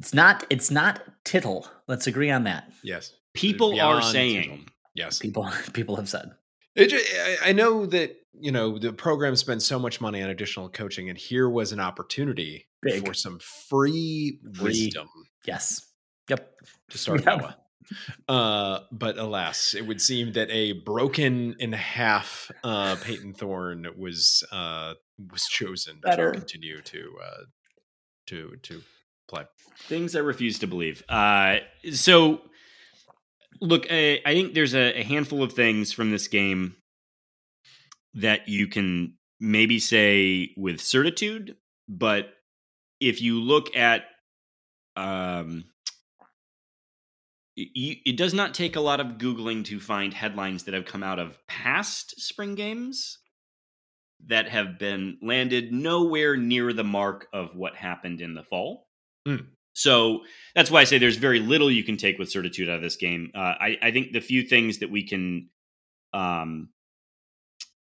It's 0.00 0.14
not. 0.14 0.44
It's 0.50 0.70
not 0.70 1.02
tittle. 1.24 1.66
Let's 1.86 2.06
agree 2.06 2.30
on 2.30 2.44
that. 2.44 2.70
Yes, 2.82 3.12
people 3.34 3.80
are 3.80 4.02
saying. 4.02 4.42
Tittle. 4.42 4.58
Yes, 4.94 5.18
people. 5.18 5.50
People 5.72 5.96
have 5.96 6.08
said. 6.08 6.30
It, 6.76 6.92
I 7.44 7.52
know 7.52 7.86
that 7.86 8.16
you 8.32 8.52
know 8.52 8.78
the 8.78 8.92
program 8.92 9.36
spends 9.36 9.64
so 9.64 9.78
much 9.78 10.00
money 10.00 10.22
on 10.22 10.30
additional 10.30 10.68
coaching, 10.68 11.08
and 11.08 11.18
here 11.18 11.48
was 11.48 11.72
an 11.72 11.80
opportunity 11.80 12.66
Big. 12.82 13.06
for 13.06 13.14
some 13.14 13.38
free, 13.40 14.38
free 14.54 14.64
wisdom. 14.64 15.08
Yes. 15.46 15.86
Yep. 16.28 16.54
To 16.90 16.98
start 16.98 17.24
yep. 17.26 17.38
Noah. 17.38 17.56
Uh, 18.28 18.80
but 18.90 19.18
alas, 19.18 19.74
it 19.74 19.86
would 19.86 20.00
seem 20.00 20.32
that 20.32 20.50
a 20.50 20.72
broken 20.72 21.54
in 21.58 21.72
half 21.72 22.50
uh, 22.62 22.96
Payton 23.02 23.34
Thorne 23.34 23.86
was 23.96 24.42
uh, 24.50 24.94
was 25.30 25.42
chosen 25.44 25.98
Better. 26.02 26.32
to 26.32 26.38
continue 26.38 26.80
to 26.80 27.12
uh, 27.22 27.42
to 28.26 28.56
to 28.62 28.82
play. 29.28 29.44
Things 29.78 30.14
I 30.16 30.20
refuse 30.20 30.58
to 30.60 30.66
believe. 30.66 31.02
Uh, 31.08 31.56
so, 31.92 32.40
look, 33.60 33.86
I, 33.90 34.20
I 34.24 34.34
think 34.34 34.54
there's 34.54 34.74
a, 34.74 35.00
a 35.00 35.02
handful 35.02 35.42
of 35.42 35.52
things 35.52 35.92
from 35.92 36.10
this 36.10 36.28
game 36.28 36.76
that 38.14 38.48
you 38.48 38.66
can 38.66 39.16
maybe 39.40 39.78
say 39.78 40.50
with 40.56 40.80
certitude, 40.80 41.56
but 41.88 42.28
if 43.00 43.20
you 43.20 43.40
look 43.40 43.74
at 43.76 44.04
um, 44.96 45.64
it, 47.56 47.98
it 48.06 48.16
does 48.16 48.34
not 48.34 48.54
take 48.54 48.76
a 48.76 48.80
lot 48.80 49.00
of 49.00 49.18
googling 49.18 49.64
to 49.66 49.80
find 49.80 50.14
headlines 50.14 50.64
that 50.64 50.74
have 50.74 50.84
come 50.84 51.02
out 51.02 51.18
of 51.18 51.38
past 51.46 52.20
spring 52.20 52.54
games 52.54 53.18
that 54.26 54.48
have 54.48 54.78
been 54.78 55.18
landed 55.22 55.72
nowhere 55.72 56.36
near 56.36 56.72
the 56.72 56.84
mark 56.84 57.26
of 57.32 57.54
what 57.54 57.76
happened 57.76 58.20
in 58.20 58.34
the 58.34 58.42
fall. 58.42 58.83
Hmm. 59.26 59.36
So 59.72 60.20
that's 60.54 60.70
why 60.70 60.80
I 60.80 60.84
say 60.84 60.98
there's 60.98 61.16
very 61.16 61.40
little 61.40 61.70
you 61.70 61.82
can 61.82 61.96
take 61.96 62.18
with 62.18 62.30
certitude 62.30 62.68
out 62.68 62.76
of 62.76 62.82
this 62.82 62.96
game. 62.96 63.30
Uh, 63.34 63.54
I, 63.60 63.78
I 63.82 63.90
think 63.90 64.12
the 64.12 64.20
few 64.20 64.42
things 64.42 64.78
that 64.78 64.90
we 64.90 65.06
can 65.06 65.48
um, 66.12 66.68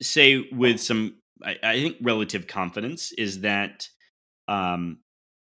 say 0.03 0.49
with 0.51 0.81
some, 0.81 1.17
I, 1.45 1.57
I 1.63 1.81
think, 1.81 1.97
relative 2.03 2.47
confidence 2.49 3.13
is 3.13 3.43
that 3.43 3.89
um, 4.49 4.99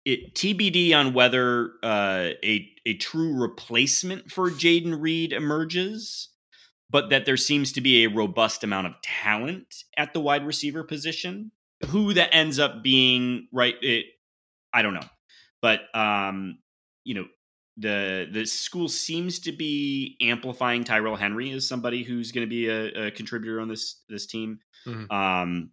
it 0.04 0.34
TBD 0.34 0.94
on 0.94 1.14
whether 1.14 1.72
uh, 1.82 2.30
a 2.44 2.70
a 2.84 2.94
true 2.94 3.40
replacement 3.40 4.30
for 4.30 4.50
Jayden 4.50 5.00
Reed 5.00 5.32
emerges, 5.32 6.28
but 6.90 7.10
that 7.10 7.24
there 7.24 7.36
seems 7.36 7.72
to 7.72 7.80
be 7.80 8.04
a 8.04 8.10
robust 8.10 8.64
amount 8.64 8.86
of 8.86 8.94
talent 9.02 9.84
at 9.96 10.12
the 10.12 10.20
wide 10.20 10.46
receiver 10.46 10.84
position. 10.84 11.52
Who 11.86 12.14
that 12.14 12.30
ends 12.32 12.58
up 12.58 12.82
being, 12.82 13.48
right? 13.52 13.74
It, 13.82 14.06
I 14.72 14.82
don't 14.82 14.94
know, 14.94 15.06
but 15.64 15.80
um, 15.94 16.58
you 17.04 17.14
know, 17.14 17.24
the 17.78 18.28
the 18.30 18.44
school 18.44 18.86
seems 18.86 19.38
to 19.40 19.52
be 19.52 20.14
amplifying 20.20 20.84
Tyrell 20.84 21.16
Henry 21.16 21.52
as 21.52 21.66
somebody 21.66 22.02
who's 22.02 22.32
going 22.32 22.46
to 22.46 22.50
be 22.50 22.68
a, 22.68 23.06
a, 23.06 23.10
contributor 23.10 23.62
on 23.62 23.68
this 23.68 24.02
this 24.10 24.26
team. 24.26 24.58
Mm-hmm. 24.86 25.10
Um, 25.10 25.70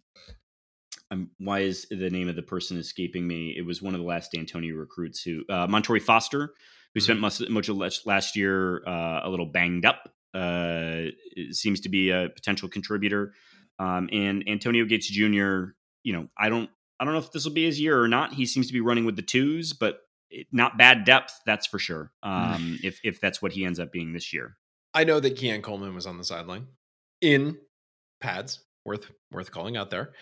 I'm, 1.10 1.30
why 1.38 1.60
is 1.60 1.86
the 1.90 2.08
name 2.08 2.30
of 2.30 2.36
the 2.36 2.42
person 2.42 2.78
escaping 2.78 3.28
me? 3.28 3.54
It 3.54 3.66
was 3.66 3.82
one 3.82 3.92
of 3.92 4.00
the 4.00 4.06
last 4.06 4.32
D'Antonio 4.32 4.74
recruits 4.76 5.20
who 5.20 5.42
uh, 5.50 5.66
Montorie 5.66 6.00
Foster, 6.00 6.54
who 6.94 7.00
mm-hmm. 7.00 7.04
spent 7.04 7.20
much, 7.20 7.42
much 7.50 7.68
of 7.68 7.76
last 8.06 8.34
year 8.34 8.82
uh, 8.88 9.20
a 9.24 9.28
little 9.28 9.44
banged 9.44 9.84
up. 9.84 10.08
Uh, 10.32 11.08
seems 11.50 11.80
to 11.80 11.90
be 11.90 12.08
a 12.08 12.30
potential 12.34 12.66
contributor. 12.66 13.34
Um, 13.78 14.08
and 14.10 14.48
Antonio 14.48 14.86
Gates 14.86 15.10
Jr. 15.10 15.74
You 16.02 16.14
know, 16.14 16.28
I 16.38 16.48
don't 16.48 16.70
I 17.02 17.04
don't 17.04 17.14
know 17.14 17.18
if 17.18 17.32
this 17.32 17.44
will 17.44 17.52
be 17.52 17.64
his 17.64 17.80
year 17.80 18.00
or 18.00 18.06
not. 18.06 18.32
He 18.32 18.46
seems 18.46 18.68
to 18.68 18.72
be 18.72 18.80
running 18.80 19.04
with 19.04 19.16
the 19.16 19.22
twos, 19.22 19.72
but 19.72 20.02
not 20.52 20.78
bad 20.78 21.04
depth, 21.04 21.40
that's 21.44 21.66
for 21.66 21.80
sure. 21.80 22.12
Um, 22.22 22.78
if 22.84 23.00
if 23.02 23.20
that's 23.20 23.42
what 23.42 23.50
he 23.50 23.64
ends 23.64 23.80
up 23.80 23.90
being 23.90 24.12
this 24.12 24.32
year. 24.32 24.56
I 24.94 25.02
know 25.02 25.18
that 25.18 25.34
Keon 25.36 25.62
Coleman 25.62 25.96
was 25.96 26.06
on 26.06 26.16
the 26.16 26.22
sideline 26.22 26.68
in 27.20 27.58
pads, 28.20 28.60
worth 28.84 29.10
worth 29.32 29.50
calling 29.50 29.76
out 29.76 29.90
there. 29.90 30.12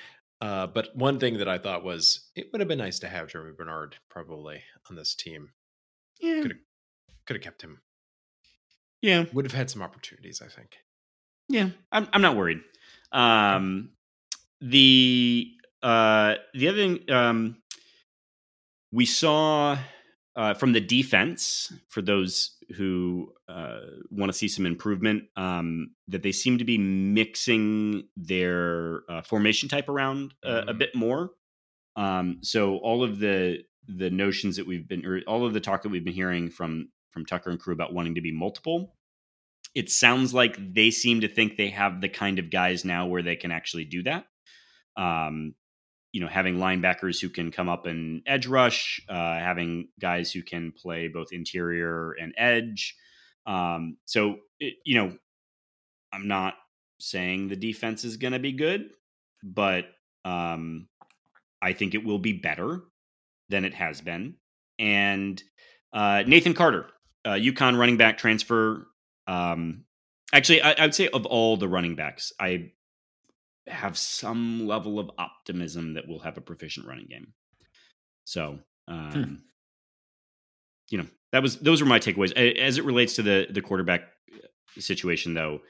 Uh, 0.40 0.68
but 0.68 0.96
one 0.96 1.20
thing 1.20 1.36
that 1.36 1.48
I 1.48 1.58
thought 1.58 1.84
was 1.84 2.30
it 2.34 2.46
would 2.50 2.62
have 2.62 2.68
been 2.68 2.78
nice 2.78 3.00
to 3.00 3.08
have 3.08 3.28
Germie 3.28 3.54
Bernard 3.54 3.96
probably 4.08 4.62
on 4.88 4.96
this 4.96 5.14
team. 5.14 5.50
Yeah, 6.18 6.40
could 6.40 6.52
have 6.52 6.60
could 7.26 7.36
have 7.36 7.44
kept 7.44 7.60
him. 7.60 7.82
Yeah, 9.02 9.26
would 9.34 9.44
have 9.44 9.52
had 9.52 9.68
some 9.68 9.82
opportunities. 9.82 10.40
I 10.42 10.48
think. 10.48 10.76
Yeah, 11.46 11.68
I'm 11.92 12.08
I'm 12.14 12.22
not 12.22 12.36
worried. 12.36 12.60
Um, 13.12 13.90
the 14.62 15.52
uh 15.82 16.34
the 16.54 16.68
other 16.68 16.78
thing 16.78 17.10
um 17.10 17.56
we 18.92 19.06
saw 19.06 19.78
uh, 20.36 20.54
from 20.54 20.72
the 20.72 20.80
defense, 20.80 21.72
for 21.88 22.02
those 22.02 22.56
who 22.76 23.32
uh, 23.48 23.80
want 24.10 24.30
to 24.32 24.38
see 24.38 24.48
some 24.48 24.64
improvement, 24.64 25.24
um, 25.36 25.90
that 26.08 26.22
they 26.22 26.32
seem 26.32 26.58
to 26.58 26.64
be 26.64 26.78
mixing 26.78 28.04
their 28.16 29.02
uh, 29.08 29.22
formation 29.22 29.68
type 29.68 29.88
around 29.88 30.34
mm. 30.44 30.68
a 30.68 30.74
bit 30.74 30.94
more. 30.94 31.30
Um, 31.96 32.38
so 32.42 32.76
all 32.78 33.02
of 33.02 33.18
the 33.18 33.58
the 33.86 34.10
notions 34.10 34.56
that 34.56 34.66
we've 34.66 34.86
been, 34.86 35.04
or 35.04 35.20
all 35.26 35.44
of 35.44 35.52
the 35.52 35.60
talk 35.60 35.82
that 35.82 35.88
we've 35.88 36.04
been 36.04 36.14
hearing 36.14 36.48
from 36.48 36.90
from 37.10 37.26
Tucker 37.26 37.50
and 37.50 37.58
crew 37.58 37.74
about 37.74 37.92
wanting 37.92 38.14
to 38.14 38.20
be 38.20 38.32
multiple, 38.32 38.94
it 39.74 39.90
sounds 39.90 40.32
like 40.32 40.56
they 40.74 40.92
seem 40.92 41.22
to 41.22 41.28
think 41.28 41.56
they 41.56 41.70
have 41.70 42.00
the 42.00 42.08
kind 42.08 42.38
of 42.38 42.50
guys 42.50 42.84
now 42.84 43.06
where 43.06 43.22
they 43.22 43.34
can 43.34 43.50
actually 43.50 43.84
do 43.84 44.04
that. 44.04 44.26
Um, 44.96 45.54
you 46.12 46.20
know, 46.20 46.26
having 46.26 46.56
linebackers 46.56 47.20
who 47.20 47.28
can 47.28 47.50
come 47.50 47.68
up 47.68 47.86
and 47.86 48.22
edge 48.26 48.46
rush, 48.46 49.00
uh, 49.08 49.34
having 49.34 49.88
guys 50.00 50.32
who 50.32 50.42
can 50.42 50.72
play 50.72 51.08
both 51.08 51.28
interior 51.32 52.12
and 52.12 52.34
edge. 52.36 52.96
Um, 53.46 53.96
so, 54.06 54.36
it, 54.58 54.74
you 54.84 54.96
know, 54.96 55.16
I'm 56.12 56.26
not 56.26 56.54
saying 56.98 57.48
the 57.48 57.56
defense 57.56 58.04
is 58.04 58.16
going 58.16 58.32
to 58.32 58.38
be 58.38 58.52
good, 58.52 58.90
but 59.42 59.86
um, 60.24 60.88
I 61.62 61.72
think 61.72 61.94
it 61.94 62.04
will 62.04 62.18
be 62.18 62.32
better 62.32 62.82
than 63.48 63.64
it 63.64 63.74
has 63.74 64.00
been. 64.00 64.34
And 64.78 65.42
uh, 65.92 66.24
Nathan 66.26 66.54
Carter, 66.54 66.86
uh, 67.24 67.30
UConn 67.32 67.78
running 67.78 67.96
back 67.96 68.18
transfer. 68.18 68.86
Um, 69.26 69.84
actually, 70.32 70.62
I, 70.62 70.72
I 70.72 70.82
would 70.82 70.94
say 70.94 71.08
of 71.08 71.26
all 71.26 71.56
the 71.56 71.68
running 71.68 71.94
backs, 71.94 72.32
I 72.40 72.72
have 73.66 73.96
some 73.96 74.66
level 74.66 74.98
of 74.98 75.10
optimism 75.18 75.94
that 75.94 76.04
we'll 76.08 76.18
have 76.20 76.36
a 76.36 76.40
proficient 76.40 76.86
running 76.86 77.06
game. 77.08 77.32
So, 78.24 78.58
hmm. 78.88 78.94
um, 78.94 79.12
hmm. 79.12 79.34
you 80.90 80.98
know, 80.98 81.06
that 81.32 81.42
was 81.42 81.58
those 81.58 81.80
were 81.80 81.88
my 81.88 81.98
takeaways 81.98 82.32
as 82.58 82.78
it 82.78 82.84
relates 82.84 83.14
to 83.14 83.22
the 83.22 83.46
the 83.50 83.62
quarterback 83.62 84.02
uh, 84.32 84.46
situation. 84.80 85.34
Though, 85.34 85.60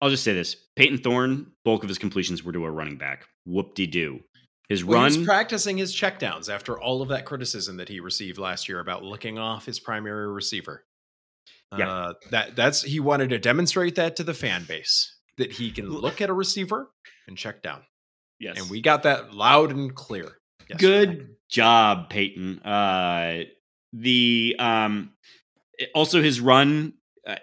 I'll 0.00 0.10
just 0.10 0.24
say 0.24 0.34
this: 0.34 0.56
Payton 0.76 0.98
Thorne, 0.98 1.52
bulk 1.64 1.82
of 1.82 1.88
his 1.88 1.98
completions 1.98 2.42
were 2.42 2.52
to 2.52 2.64
a 2.64 2.70
running 2.70 2.98
back. 2.98 3.26
Whoop 3.44 3.74
de 3.74 3.86
doo. 3.86 4.20
His 4.68 4.84
well, 4.84 5.02
run, 5.02 5.12
he's 5.12 5.26
practicing 5.26 5.76
his 5.76 5.94
checkdowns 5.94 6.52
after 6.52 6.80
all 6.80 7.02
of 7.02 7.08
that 7.08 7.26
criticism 7.26 7.76
that 7.76 7.88
he 7.88 8.00
received 8.00 8.38
last 8.38 8.68
year 8.68 8.80
about 8.80 9.02
looking 9.02 9.38
off 9.38 9.66
his 9.66 9.78
primary 9.78 10.32
receiver. 10.32 10.84
Yeah. 11.76 11.90
Uh, 11.90 12.12
that 12.30 12.56
that's 12.56 12.82
he 12.82 13.00
wanted 13.00 13.30
to 13.30 13.38
demonstrate 13.38 13.94
that 13.96 14.16
to 14.16 14.24
the 14.24 14.34
fan 14.34 14.64
base 14.64 15.16
that 15.38 15.52
he 15.52 15.70
can 15.70 15.88
look 15.88 16.20
at 16.20 16.30
a 16.30 16.32
receiver 16.32 16.90
and 17.26 17.36
check 17.36 17.62
down. 17.62 17.82
Yes. 18.38 18.60
And 18.60 18.70
we 18.70 18.80
got 18.80 19.04
that 19.04 19.32
loud 19.34 19.70
and 19.70 19.94
clear. 19.94 20.38
Yesterday. 20.68 21.06
Good 21.06 21.28
job, 21.48 22.10
Payton. 22.10 22.60
Uh, 22.60 23.44
the 23.92 24.56
um, 24.58 25.12
also 25.94 26.22
his 26.22 26.40
run 26.40 26.94
uh, 27.26 27.36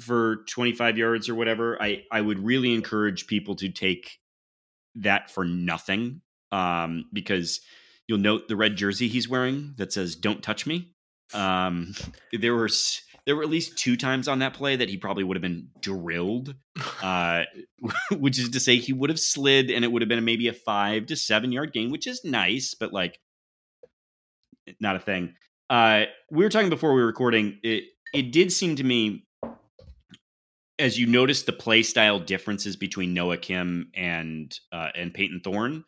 for 0.00 0.44
25 0.48 0.98
yards 0.98 1.28
or 1.28 1.34
whatever. 1.34 1.80
I 1.80 2.04
I 2.10 2.20
would 2.20 2.44
really 2.44 2.74
encourage 2.74 3.26
people 3.26 3.56
to 3.56 3.68
take 3.68 4.18
that 4.96 5.30
for 5.30 5.44
nothing 5.44 6.22
um, 6.52 7.04
because 7.12 7.60
you'll 8.06 8.18
note 8.18 8.48
the 8.48 8.56
red 8.56 8.76
jersey 8.76 9.08
he's 9.08 9.28
wearing 9.28 9.74
that 9.76 9.92
says 9.92 10.16
"Don't 10.16 10.42
touch 10.42 10.66
me." 10.66 10.94
Um, 11.34 11.94
there 12.32 12.54
were 12.54 12.68
there 13.26 13.34
were 13.34 13.42
at 13.42 13.50
least 13.50 13.76
two 13.76 13.96
times 13.96 14.28
on 14.28 14.38
that 14.38 14.54
play 14.54 14.76
that 14.76 14.88
he 14.88 14.96
probably 14.96 15.24
would 15.24 15.36
have 15.36 15.42
been 15.42 15.68
drilled, 15.80 16.54
uh, 17.02 17.42
which 18.12 18.38
is 18.38 18.50
to 18.50 18.60
say 18.60 18.76
he 18.76 18.92
would 18.92 19.10
have 19.10 19.20
slid 19.20 19.70
and 19.70 19.84
it 19.84 19.92
would 19.92 20.02
have 20.02 20.08
been 20.08 20.24
maybe 20.24 20.48
a 20.48 20.52
five 20.52 21.06
to 21.06 21.16
seven 21.16 21.52
yard 21.52 21.72
gain, 21.72 21.90
which 21.90 22.06
is 22.06 22.24
nice, 22.24 22.74
but 22.74 22.92
like 22.92 23.18
not 24.80 24.96
a 24.96 25.00
thing. 25.00 25.34
Uh, 25.68 26.04
we 26.30 26.44
were 26.44 26.50
talking 26.50 26.70
before 26.70 26.94
we 26.94 27.00
were 27.00 27.06
recording. 27.06 27.58
It 27.62 27.84
it 28.14 28.32
did 28.32 28.52
seem 28.52 28.76
to 28.76 28.84
me, 28.84 29.26
as 30.78 30.98
you 30.98 31.06
notice 31.06 31.42
the 31.42 31.52
play 31.52 31.82
style 31.82 32.20
differences 32.20 32.76
between 32.76 33.12
Noah 33.12 33.36
Kim 33.36 33.90
and 33.94 34.56
uh, 34.72 34.90
and 34.94 35.12
Payton 35.12 35.40
Thorne, 35.42 35.84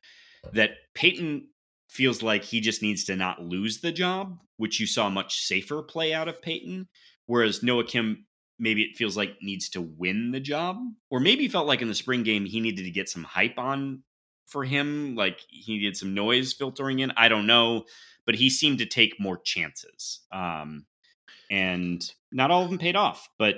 that 0.52 0.70
Payton 0.94 1.48
feels 1.88 2.22
like 2.22 2.44
he 2.44 2.60
just 2.60 2.82
needs 2.82 3.04
to 3.04 3.16
not 3.16 3.42
lose 3.42 3.80
the 3.80 3.92
job, 3.92 4.38
which 4.56 4.80
you 4.80 4.86
saw 4.86 5.08
much 5.08 5.40
safer 5.40 5.82
play 5.82 6.12
out 6.12 6.28
of 6.28 6.42
Payton. 6.42 6.88
Whereas 7.28 7.62
Noah 7.62 7.84
Kim, 7.84 8.24
maybe 8.58 8.82
it 8.82 8.96
feels 8.96 9.16
like 9.16 9.36
needs 9.42 9.68
to 9.68 9.82
win 9.82 10.32
the 10.32 10.40
job, 10.40 10.78
or 11.10 11.20
maybe 11.20 11.46
felt 11.46 11.66
like 11.66 11.82
in 11.82 11.88
the 11.88 11.94
spring 11.94 12.22
game 12.22 12.46
he 12.46 12.58
needed 12.58 12.84
to 12.84 12.90
get 12.90 13.08
some 13.08 13.22
hype 13.22 13.58
on 13.58 14.02
for 14.46 14.64
him, 14.64 15.14
like 15.14 15.38
he 15.48 15.74
needed 15.74 15.94
some 15.94 16.14
noise 16.14 16.54
filtering 16.54 17.00
in. 17.00 17.12
I 17.18 17.28
don't 17.28 17.46
know, 17.46 17.84
but 18.24 18.34
he 18.34 18.48
seemed 18.48 18.78
to 18.78 18.86
take 18.86 19.20
more 19.20 19.36
chances, 19.36 20.20
um, 20.32 20.86
and 21.50 22.02
not 22.32 22.50
all 22.50 22.64
of 22.64 22.70
them 22.70 22.78
paid 22.78 22.96
off. 22.96 23.28
But 23.38 23.56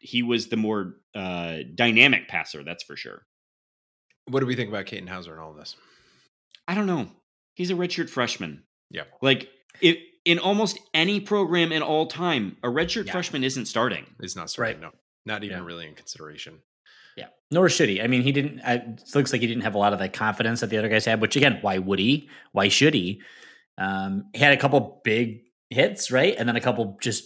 he 0.00 0.22
was 0.22 0.48
the 0.48 0.56
more 0.56 0.94
uh, 1.14 1.58
dynamic 1.74 2.26
passer, 2.26 2.64
that's 2.64 2.84
for 2.84 2.96
sure. 2.96 3.26
What 4.28 4.40
do 4.40 4.46
we 4.46 4.56
think 4.56 4.70
about 4.70 4.86
Katin 4.86 5.06
Houser 5.06 5.32
and 5.32 5.40
all 5.42 5.50
of 5.50 5.58
this? 5.58 5.76
I 6.66 6.74
don't 6.74 6.86
know. 6.86 7.08
He's 7.54 7.70
a 7.70 7.74
redshirt 7.74 8.08
freshman. 8.08 8.62
Yeah. 8.90 9.04
Like 9.20 9.50
it 9.82 9.98
in 10.28 10.38
almost 10.38 10.78
any 10.92 11.20
program 11.20 11.72
in 11.72 11.80
all 11.80 12.06
time, 12.06 12.58
a 12.62 12.68
redshirt 12.68 13.06
yeah. 13.06 13.12
freshman 13.12 13.42
isn't 13.42 13.64
starting. 13.64 14.04
Is 14.20 14.36
not 14.36 14.50
starting. 14.50 14.74
Right. 14.74 14.82
No, 14.82 14.90
not 15.24 15.42
even 15.42 15.56
yeah. 15.56 15.64
really 15.64 15.88
in 15.88 15.94
consideration. 15.94 16.58
Yeah, 17.16 17.28
nor 17.50 17.70
should 17.70 17.88
he. 17.88 18.02
I 18.02 18.08
mean, 18.08 18.20
he 18.20 18.30
didn't. 18.30 18.60
it 18.62 19.02
looks 19.14 19.32
like 19.32 19.40
he 19.40 19.46
didn't 19.46 19.62
have 19.62 19.74
a 19.74 19.78
lot 19.78 19.94
of 19.94 19.98
the 19.98 20.08
confidence 20.10 20.60
that 20.60 20.68
the 20.68 20.76
other 20.76 20.90
guys 20.90 21.06
had. 21.06 21.22
Which 21.22 21.34
again, 21.34 21.58
why 21.62 21.78
would 21.78 21.98
he? 21.98 22.28
Why 22.52 22.68
should 22.68 22.92
he? 22.92 23.22
Um, 23.78 24.26
he 24.34 24.40
had 24.40 24.52
a 24.52 24.58
couple 24.58 25.00
big 25.02 25.40
hits, 25.70 26.10
right, 26.10 26.36
and 26.36 26.46
then 26.46 26.56
a 26.56 26.60
couple 26.60 26.98
just 27.00 27.24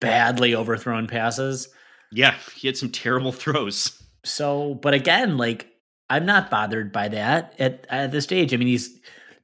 badly 0.00 0.54
overthrown 0.54 1.08
passes. 1.08 1.68
Yeah, 2.12 2.36
he 2.54 2.68
had 2.68 2.76
some 2.76 2.90
terrible 2.90 3.32
throws. 3.32 4.00
So, 4.24 4.74
but 4.76 4.94
again, 4.94 5.38
like 5.38 5.66
I'm 6.08 6.24
not 6.24 6.52
bothered 6.52 6.92
by 6.92 7.08
that 7.08 7.54
at 7.58 7.84
at 7.90 8.12
this 8.12 8.22
stage. 8.22 8.54
I 8.54 8.58
mean, 8.58 8.68
he's 8.68 8.96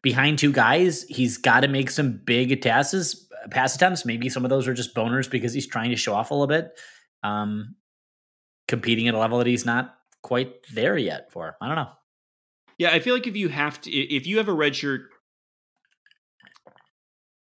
behind 0.02 0.38
two 0.38 0.52
guys, 0.52 1.04
he's 1.04 1.38
got 1.38 1.60
to 1.60 1.68
make 1.68 1.90
some 1.90 2.20
big 2.24 2.60
passes, 2.60 3.28
pass 3.50 3.74
attempts. 3.74 4.04
Maybe 4.04 4.28
some 4.28 4.44
of 4.44 4.50
those 4.50 4.68
are 4.68 4.74
just 4.74 4.94
boners 4.94 5.30
because 5.30 5.52
he's 5.52 5.66
trying 5.66 5.90
to 5.90 5.96
show 5.96 6.14
off 6.14 6.30
a 6.30 6.34
little 6.34 6.48
bit. 6.48 6.78
Um, 7.22 7.76
competing 8.68 9.08
at 9.08 9.14
a 9.14 9.18
level 9.18 9.38
that 9.38 9.46
he's 9.46 9.64
not 9.64 9.94
quite 10.22 10.54
there 10.74 10.96
yet 10.96 11.30
for. 11.32 11.56
I 11.60 11.66
don't 11.66 11.76
know. 11.76 11.90
Yeah, 12.78 12.90
I 12.90 13.00
feel 13.00 13.14
like 13.14 13.26
if 13.26 13.36
you 13.36 13.48
have 13.48 13.80
to, 13.82 13.90
if 13.90 14.26
you 14.26 14.38
have 14.38 14.48
a 14.48 14.52
red 14.52 14.74
shirt, 14.74 15.02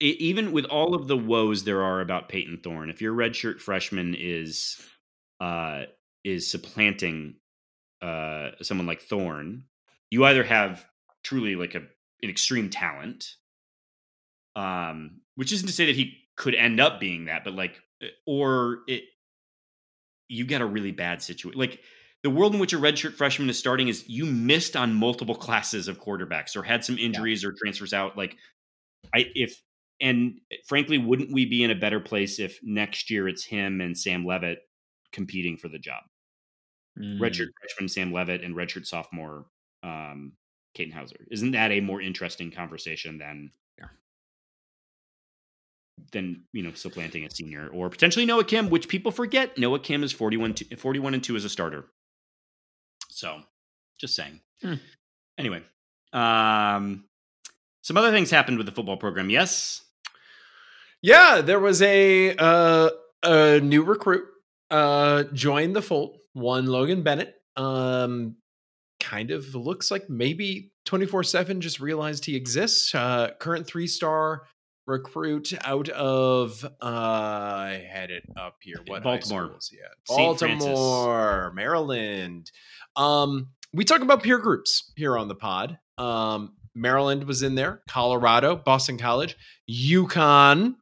even 0.00 0.52
with 0.52 0.66
all 0.66 0.94
of 0.94 1.08
the 1.08 1.16
woes 1.16 1.64
there 1.64 1.82
are 1.82 2.00
about 2.00 2.28
Payton 2.28 2.60
Thorne, 2.62 2.90
if 2.90 3.00
your 3.00 3.14
redshirt 3.14 3.60
freshman 3.60 4.14
is 4.16 4.78
uh, 5.40 5.82
is 6.24 6.50
supplanting 6.50 7.34
uh, 8.02 8.50
someone 8.62 8.86
like 8.86 9.02
Thorne, 9.02 9.64
you 10.10 10.24
either 10.24 10.44
have 10.44 10.86
truly 11.22 11.56
like 11.56 11.74
a 11.74 11.82
an 12.22 12.30
extreme 12.30 12.70
talent, 12.70 13.34
um, 14.54 15.20
which 15.34 15.52
isn't 15.52 15.66
to 15.66 15.72
say 15.72 15.86
that 15.86 15.96
he 15.96 16.18
could 16.36 16.54
end 16.54 16.80
up 16.80 17.00
being 17.00 17.26
that, 17.26 17.44
but 17.44 17.54
like, 17.54 17.80
eh, 18.02 18.08
or 18.26 18.80
it, 18.86 19.04
you 20.28 20.44
get 20.44 20.60
a 20.60 20.66
really 20.66 20.92
bad 20.92 21.22
situation. 21.22 21.58
Like 21.58 21.80
the 22.22 22.30
world 22.30 22.54
in 22.54 22.60
which 22.60 22.72
a 22.72 22.78
redshirt 22.78 23.14
freshman 23.14 23.48
is 23.48 23.58
starting 23.58 23.88
is 23.88 24.08
you 24.08 24.26
missed 24.26 24.76
on 24.76 24.94
multiple 24.94 25.34
classes 25.34 25.88
of 25.88 26.00
quarterbacks 26.00 26.56
or 26.56 26.62
had 26.62 26.84
some 26.84 26.98
injuries 26.98 27.42
yeah. 27.42 27.50
or 27.50 27.54
transfers 27.62 27.92
out. 27.92 28.16
Like, 28.16 28.36
I 29.14 29.26
if 29.34 29.62
and 30.00 30.40
frankly, 30.66 30.98
wouldn't 30.98 31.32
we 31.32 31.46
be 31.46 31.62
in 31.62 31.70
a 31.70 31.76
better 31.76 32.00
place 32.00 32.38
if 32.38 32.58
next 32.62 33.10
year 33.10 33.28
it's 33.28 33.44
him 33.44 33.80
and 33.80 33.96
Sam 33.96 34.26
Leavitt 34.26 34.58
competing 35.12 35.56
for 35.56 35.68
the 35.68 35.78
job? 35.78 36.02
Mm. 36.98 37.18
Redshirt 37.18 37.48
freshman 37.60 37.88
Sam 37.88 38.12
Leavitt 38.12 38.42
and 38.42 38.54
redshirt 38.54 38.86
sophomore 38.86 39.46
um, 39.82 40.32
Katin 40.76 40.92
Houser. 40.92 41.26
Isn't 41.30 41.52
that 41.52 41.72
a 41.72 41.80
more 41.80 42.00
interesting 42.00 42.50
conversation 42.50 43.18
than 43.18 43.50
yeah. 43.78 43.86
than 46.12 46.44
you 46.52 46.62
know 46.62 46.72
supplanting 46.74 47.24
a 47.24 47.30
senior 47.30 47.68
or 47.68 47.88
potentially 47.88 48.26
Noah 48.26 48.44
Kim, 48.44 48.68
which 48.68 48.88
people 48.88 49.10
forget 49.10 49.56
Noah 49.56 49.80
Kim 49.80 50.04
is 50.04 50.12
41, 50.12 50.54
41 50.76 51.14
and 51.14 51.24
two 51.24 51.36
as 51.36 51.44
a 51.44 51.48
starter. 51.48 51.86
So, 53.08 53.40
just 53.98 54.14
saying. 54.14 54.40
Hmm. 54.62 54.74
Anyway, 55.38 55.62
um, 56.12 57.04
some 57.82 57.96
other 57.96 58.10
things 58.10 58.30
happened 58.30 58.58
with 58.58 58.66
the 58.66 58.72
football 58.72 58.96
program. 58.96 59.30
Yes. 59.30 59.82
Yeah, 61.02 61.40
there 61.40 61.60
was 61.60 61.80
a 61.82 62.34
uh, 62.36 62.90
a 63.22 63.60
new 63.60 63.82
recruit 63.82 64.24
uh, 64.70 65.24
joined 65.32 65.76
the 65.76 65.82
fold. 65.82 66.18
One 66.32 66.66
Logan 66.66 67.02
Bennett. 67.02 67.34
Um, 67.56 68.36
kind 69.06 69.30
of 69.30 69.54
looks 69.54 69.90
like 69.90 70.10
maybe 70.10 70.72
24 70.84 71.22
7 71.22 71.60
just 71.60 71.78
realized 71.78 72.24
he 72.24 72.34
exists. 72.34 72.94
Uh, 72.94 73.30
current 73.38 73.66
three 73.66 73.86
star 73.86 74.42
recruit 74.86 75.52
out 75.64 75.88
of 75.88 76.64
uh 76.64 76.86
I 76.86 77.86
had 77.88 78.10
it 78.10 78.24
up 78.36 78.56
here. 78.62 78.76
What 78.86 79.02
Baltimore? 79.04 79.56
Yeah. 79.72 79.88
Baltimore, 80.08 81.52
Maryland. 81.54 82.50
Um, 82.96 83.50
we 83.72 83.84
talk 83.84 84.00
about 84.00 84.22
peer 84.22 84.38
groups 84.38 84.92
here 84.96 85.16
on 85.16 85.28
the 85.28 85.34
pod. 85.34 85.78
Um, 85.98 86.56
Maryland 86.74 87.24
was 87.24 87.42
in 87.42 87.54
there, 87.54 87.82
Colorado, 87.88 88.56
Boston 88.56 88.98
College, 88.98 89.36
UConn. 89.70 90.74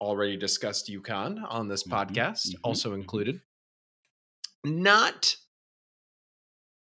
Already 0.00 0.36
discussed 0.36 0.88
UConn 0.88 1.42
on 1.48 1.68
this 1.68 1.84
mm-hmm, 1.84 1.94
podcast, 1.94 2.48
mm-hmm, 2.48 2.60
also 2.62 2.90
mm-hmm. 2.90 3.00
included. 3.00 3.40
Not 4.64 5.36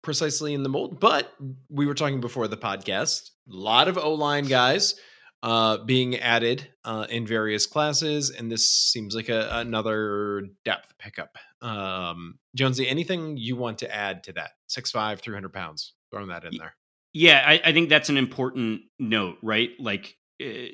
precisely 0.07 0.53
in 0.53 0.63
the 0.63 0.69
mold, 0.69 1.01
but 1.01 1.33
we 1.69 1.85
were 1.85 1.93
talking 1.93 2.21
before 2.21 2.47
the 2.47 2.55
podcast. 2.55 3.31
A 3.51 3.53
lot 3.53 3.89
of 3.89 3.97
O 3.97 4.13
line 4.13 4.45
guys 4.45 4.95
uh, 5.43 5.79
being 5.79 6.15
added 6.15 6.65
uh, 6.85 7.05
in 7.09 7.27
various 7.27 7.65
classes, 7.65 8.29
and 8.29 8.49
this 8.49 8.65
seems 8.65 9.13
like 9.13 9.27
a, 9.27 9.49
another 9.51 10.43
depth 10.63 10.93
pickup. 10.97 11.37
Um, 11.61 12.39
Jonesy, 12.55 12.87
anything 12.87 13.35
you 13.35 13.57
want 13.57 13.79
to 13.79 13.93
add 13.93 14.23
to 14.23 14.31
that? 14.33 14.51
6'5", 14.69 15.19
300 15.19 15.51
pounds. 15.51 15.93
Throwing 16.09 16.29
that 16.29 16.45
in 16.45 16.57
there. 16.57 16.73
Yeah, 17.11 17.43
I, 17.45 17.59
I 17.65 17.73
think 17.73 17.89
that's 17.89 18.07
an 18.07 18.15
important 18.15 18.83
note, 18.97 19.39
right? 19.43 19.71
Like, 19.77 20.15
uh, 20.41 20.71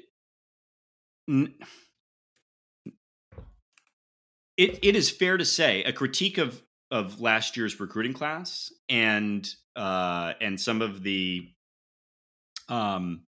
it, 1.28 1.58
it 4.58 4.96
is 4.96 5.10
fair 5.10 5.38
to 5.38 5.46
say 5.46 5.84
a 5.86 5.92
critique 5.92 6.38
of 6.38 6.62
of 6.94 7.20
last 7.20 7.58
year's 7.58 7.80
recruiting 7.80 8.14
class 8.14 8.72
and 8.88 9.50
uh 9.76 10.34
and 10.40 10.62
some 10.62 10.82
of 10.82 11.02
the 11.02 11.50
um 12.70 13.24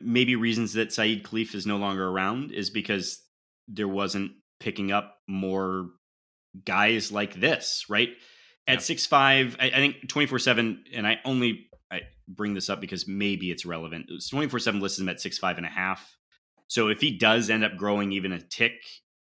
maybe 0.00 0.36
reasons 0.36 0.74
that 0.74 0.92
Saeed 0.92 1.24
Khalif 1.24 1.54
is 1.54 1.66
no 1.66 1.76
longer 1.76 2.06
around 2.06 2.52
is 2.52 2.70
because 2.70 3.20
there 3.66 3.88
wasn't 3.88 4.32
picking 4.60 4.92
up 4.92 5.16
more 5.26 5.88
guys 6.64 7.10
like 7.10 7.34
this, 7.34 7.86
right? 7.88 8.10
At 8.66 8.82
six 8.82 9.06
five, 9.06 9.56
I, 9.58 9.66
I 9.66 9.76
think 9.76 10.08
twenty 10.08 10.26
four 10.26 10.38
seven, 10.38 10.84
and 10.94 11.06
I 11.06 11.18
only 11.24 11.66
I 11.90 12.02
bring 12.28 12.54
this 12.54 12.70
up 12.70 12.80
because 12.80 13.08
maybe 13.08 13.50
it's 13.50 13.66
relevant. 13.66 14.06
Twenty 14.30 14.48
four 14.48 14.60
seven 14.60 14.80
lists 14.80 15.00
him 15.00 15.08
at 15.08 15.20
six 15.20 15.38
five 15.38 15.56
and 15.56 15.66
a 15.66 15.70
half. 15.70 16.16
So 16.68 16.88
if 16.88 17.00
he 17.00 17.18
does 17.18 17.50
end 17.50 17.64
up 17.64 17.76
growing 17.76 18.12
even 18.12 18.30
a 18.30 18.40
tick, 18.40 18.74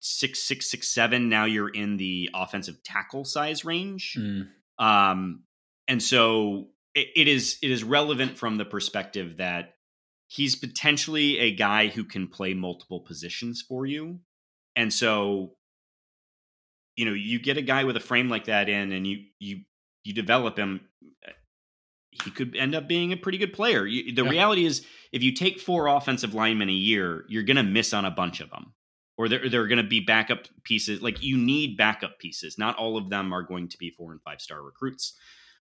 six 0.07 0.43
six 0.43 0.71
six 0.71 0.89
seven, 0.89 1.29
now 1.29 1.45
you're 1.45 1.69
in 1.69 1.97
the 1.97 2.31
offensive 2.35 2.83
tackle 2.83 3.25
size 3.25 3.65
range. 3.65 4.17
Mm. 4.19 4.49
Um, 4.79 5.45
and 5.89 6.03
so 6.03 6.69
it, 6.95 7.09
it 7.17 7.29
is 7.29 7.59
it 7.63 7.71
is 7.71 7.85
relevant 7.85 8.39
from 8.39 8.57
the 8.57 8.65
perspective 8.65 9.39
that 9.39 9.75
he's 10.29 10.57
potentially 10.57 11.39
a 11.39 11.55
guy 11.55 11.89
who 11.89 12.05
can 12.05 12.29
play 12.29 12.55
multiple 12.55 13.01
positions 13.01 13.63
for 13.67 13.87
you. 13.87 14.21
And 14.75 14.93
so 14.93 15.53
you 16.97 17.05
know, 17.05 17.13
you 17.13 17.39
get 17.39 17.59
a 17.59 17.63
guy 17.63 17.85
with 17.85 17.97
a 17.97 18.01
frame 18.01 18.29
like 18.29 18.47
that 18.47 18.69
in 18.69 18.93
and 18.93 19.07
you 19.07 19.25
you 19.39 19.61
you 20.05 20.15
develop 20.15 20.59
him 20.59 20.81
eh, 21.27 21.33
he 22.25 22.31
could 22.31 22.57
end 22.57 22.75
up 22.75 22.89
being 22.89 23.13
a 23.13 23.17
pretty 23.17 23.39
good 23.39 23.53
player. 23.53 23.87
You, 23.87 24.15
the 24.15 24.25
yeah. 24.25 24.31
reality 24.31 24.65
is, 24.65 24.87
if 25.13 25.23
you 25.23 25.33
take 25.33 25.61
four 25.61 25.87
offensive 25.87 26.35
linemen 26.35 26.69
a 26.69 26.73
year, 26.73 27.25
you're 27.29 27.43
going 27.43 27.59
to 27.59 27.63
miss 27.63 27.93
on 27.93 28.05
a 28.05 28.11
bunch 28.11 28.41
of 28.41 28.49
them, 28.51 28.73
or 29.19 29.29
they're, 29.29 29.49
they're 29.49 29.67
going 29.67 29.83
to 29.83 29.89
be 29.89 30.01
backup 30.01 30.47
pieces. 30.65 31.03
Like 31.03 31.23
you 31.23 31.37
need 31.37 31.77
backup 31.77 32.19
pieces. 32.19 32.59
Not 32.59 32.77
all 32.77 32.97
of 32.97 33.11
them 33.11 33.33
are 33.33 33.43
going 33.43 33.69
to 33.69 33.79
be 33.79 33.91
four 33.91 34.13
and 34.13 34.23
five 34.23 34.41
star 34.41 34.63
recruits 34.63 35.15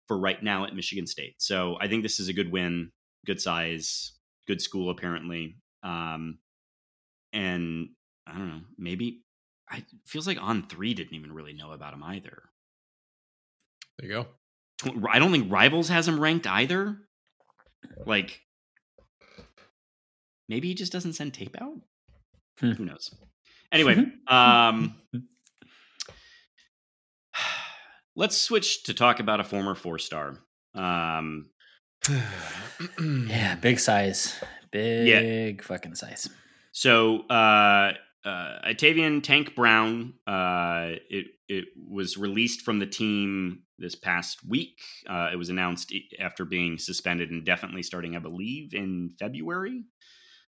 for 0.09 0.19
right 0.19 0.43
now 0.43 0.65
at 0.65 0.75
Michigan 0.75 1.07
State. 1.07 1.35
So 1.39 1.77
I 1.81 1.89
think 1.89 2.03
this 2.03 2.21
is 2.21 2.29
a 2.29 2.33
good 2.33 2.51
win, 2.53 2.91
good 3.27 3.41
size, 3.41 4.13
good 4.47 4.61
school 4.61 4.91
apparently. 4.91 5.57
Um, 5.83 6.39
and 7.33 7.91
I 8.27 8.33
don't 8.33 8.49
know, 8.49 8.61
maybe 8.79 9.23
I 9.69 9.85
feels 10.07 10.27
like 10.27 10.41
on 10.41 10.67
three 10.67 10.95
didn't 10.95 11.15
even 11.15 11.33
really 11.33 11.53
know 11.53 11.73
about 11.73 11.95
him 11.95 12.03
either. 12.03 12.43
There 13.99 14.09
you 14.09 14.15
go. 14.15 14.27
I 15.09 15.19
don't 15.19 15.33
think 15.33 15.51
Rivals 15.51 15.89
has 15.89 16.09
him 16.09 16.21
ranked 16.21 16.47
either. 16.47 16.99
Like, 18.05 18.41
maybe 20.49 20.69
he 20.69 20.75
just 20.75 20.93
doesn't 20.93 21.13
send 21.15 21.33
tape 21.33 21.57
out. 21.61 21.79
Hmm. 22.59 22.73
Who 22.73 22.85
knows? 22.85 23.15
Anyway, 23.75 24.07
um, 24.29 24.95
let's 28.17 28.41
switch 28.41 28.85
to 28.85 28.95
talk 28.95 29.19
about 29.19 29.41
a 29.41 29.45
former 29.45 29.75
four 29.75 29.99
star. 29.99 30.39
Um, 30.75 31.51
yeah, 33.29 33.57
big 33.61 33.81
size, 33.81 34.41
big 34.71 35.09
yeah. 35.09 35.65
fucking 35.65 35.97
size. 35.97 36.31
So, 36.71 37.27
uh, 37.29 37.95
uh, 38.25 38.59
Itayvion 38.65 39.23
Tank 39.23 39.57
Brown, 39.57 40.15
uh, 40.27 40.93
it 41.11 41.27
it 41.49 41.65
was 41.77 42.17
released 42.17 42.63
from 42.63 42.79
the 42.79 42.87
team 42.87 43.63
this 43.79 43.97
past 43.97 44.39
week. 44.49 44.81
Uh, 45.09 45.31
it 45.33 45.37
was 45.37 45.51
announced 45.51 45.93
after 46.21 46.45
being 46.45 46.79
suspended 46.79 47.31
indefinitely, 47.31 47.83
starting, 47.83 48.15
I 48.15 48.21
believe, 48.21 48.73
in 48.73 49.15
February. 49.19 49.83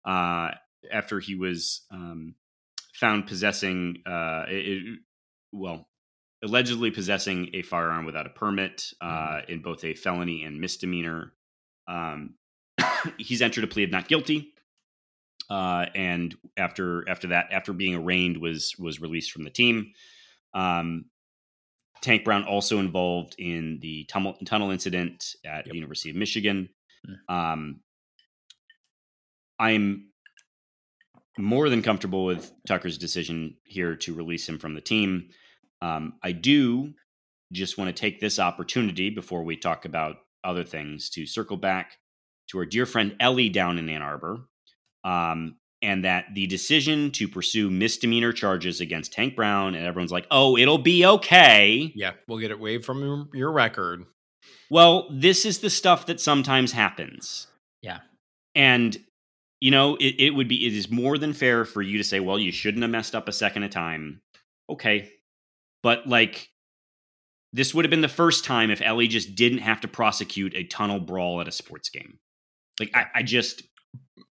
Uh, 0.04 0.52
after 0.92 1.18
he 1.18 1.34
was 1.34 1.84
um, 1.90 2.36
found 2.98 3.26
possessing, 3.26 4.02
uh, 4.06 4.44
it, 4.48 4.98
well, 5.52 5.88
allegedly 6.42 6.90
possessing 6.90 7.50
a 7.54 7.62
firearm 7.62 8.04
without 8.04 8.26
a 8.26 8.30
permit 8.30 8.92
uh, 9.00 9.06
mm-hmm. 9.06 9.52
in 9.52 9.62
both 9.62 9.84
a 9.84 9.94
felony 9.94 10.44
and 10.44 10.60
misdemeanor. 10.60 11.32
Um, 11.86 12.34
he's 13.18 13.42
entered 13.42 13.64
a 13.64 13.68
plea 13.68 13.84
of 13.84 13.90
not 13.90 14.08
guilty 14.08 14.52
uh, 15.50 15.86
and 15.94 16.34
after 16.56 17.08
after 17.08 17.28
that, 17.28 17.46
after 17.52 17.72
being 17.72 17.94
arraigned, 17.94 18.38
was 18.38 18.74
was 18.78 19.00
released 19.00 19.32
from 19.32 19.44
the 19.44 19.50
team. 19.50 19.92
Um, 20.54 21.06
Tank 22.00 22.24
Brown 22.24 22.44
also 22.44 22.78
involved 22.78 23.34
in 23.38 23.78
the 23.80 24.04
tunnel, 24.04 24.36
tunnel 24.44 24.70
incident 24.70 25.34
at 25.44 25.64
yep. 25.64 25.64
the 25.66 25.74
University 25.74 26.10
of 26.10 26.16
Michigan. 26.16 26.68
Um, 27.28 27.80
I'm 29.58 30.07
more 31.38 31.68
than 31.68 31.82
comfortable 31.82 32.24
with 32.24 32.52
Tucker's 32.66 32.98
decision 32.98 33.56
here 33.64 33.96
to 33.96 34.14
release 34.14 34.48
him 34.48 34.58
from 34.58 34.74
the 34.74 34.80
team. 34.80 35.30
Um, 35.80 36.14
I 36.22 36.32
do 36.32 36.94
just 37.52 37.78
want 37.78 37.94
to 37.94 37.98
take 37.98 38.20
this 38.20 38.38
opportunity 38.38 39.10
before 39.10 39.42
we 39.42 39.56
talk 39.56 39.84
about 39.84 40.16
other 40.44 40.64
things 40.64 41.10
to 41.10 41.26
circle 41.26 41.56
back 41.56 41.92
to 42.50 42.58
our 42.58 42.66
dear 42.66 42.86
friend 42.86 43.16
Eli 43.22 43.48
down 43.48 43.78
in 43.78 43.88
Ann 43.88 44.02
Arbor, 44.02 44.40
um, 45.04 45.56
and 45.80 46.04
that 46.04 46.26
the 46.34 46.46
decision 46.46 47.10
to 47.12 47.28
pursue 47.28 47.70
misdemeanor 47.70 48.32
charges 48.32 48.80
against 48.80 49.12
Tank 49.12 49.36
Brown, 49.36 49.74
and 49.74 49.86
everyone's 49.86 50.12
like, 50.12 50.26
"Oh, 50.30 50.56
it'll 50.56 50.78
be 50.78 51.06
okay." 51.06 51.92
Yeah, 51.94 52.12
we'll 52.26 52.38
get 52.38 52.50
it 52.50 52.58
waived 52.58 52.84
from 52.84 53.28
your 53.32 53.52
record. 53.52 54.04
Well, 54.70 55.08
this 55.10 55.44
is 55.44 55.60
the 55.60 55.70
stuff 55.70 56.06
that 56.06 56.20
sometimes 56.20 56.72
happens. 56.72 57.46
Yeah. 57.82 58.00
And 58.54 58.98
you 59.60 59.70
know, 59.70 59.96
it, 59.96 60.14
it 60.18 60.30
would 60.30 60.48
be 60.48 60.66
it 60.66 60.74
is 60.74 60.90
more 60.90 61.18
than 61.18 61.32
fair 61.32 61.64
for 61.64 61.82
you 61.82 61.98
to 61.98 62.04
say, 62.04 62.20
well, 62.20 62.38
you 62.38 62.52
shouldn't 62.52 62.82
have 62.82 62.90
messed 62.90 63.14
up 63.14 63.28
a 63.28 63.32
second 63.32 63.64
of 63.64 63.70
time. 63.70 64.20
Okay. 64.70 65.10
But 65.82 66.06
like 66.06 66.48
this 67.52 67.74
would 67.74 67.84
have 67.84 67.90
been 67.90 68.02
the 68.02 68.08
first 68.08 68.44
time 68.44 68.70
if 68.70 68.80
Eli 68.82 69.06
just 69.06 69.34
didn't 69.34 69.58
have 69.58 69.80
to 69.80 69.88
prosecute 69.88 70.54
a 70.54 70.64
tunnel 70.64 71.00
brawl 71.00 71.40
at 71.40 71.48
a 71.48 71.52
sports 71.52 71.88
game. 71.88 72.18
Like 72.78 72.90
I, 72.94 73.06
I 73.16 73.22
just 73.22 73.62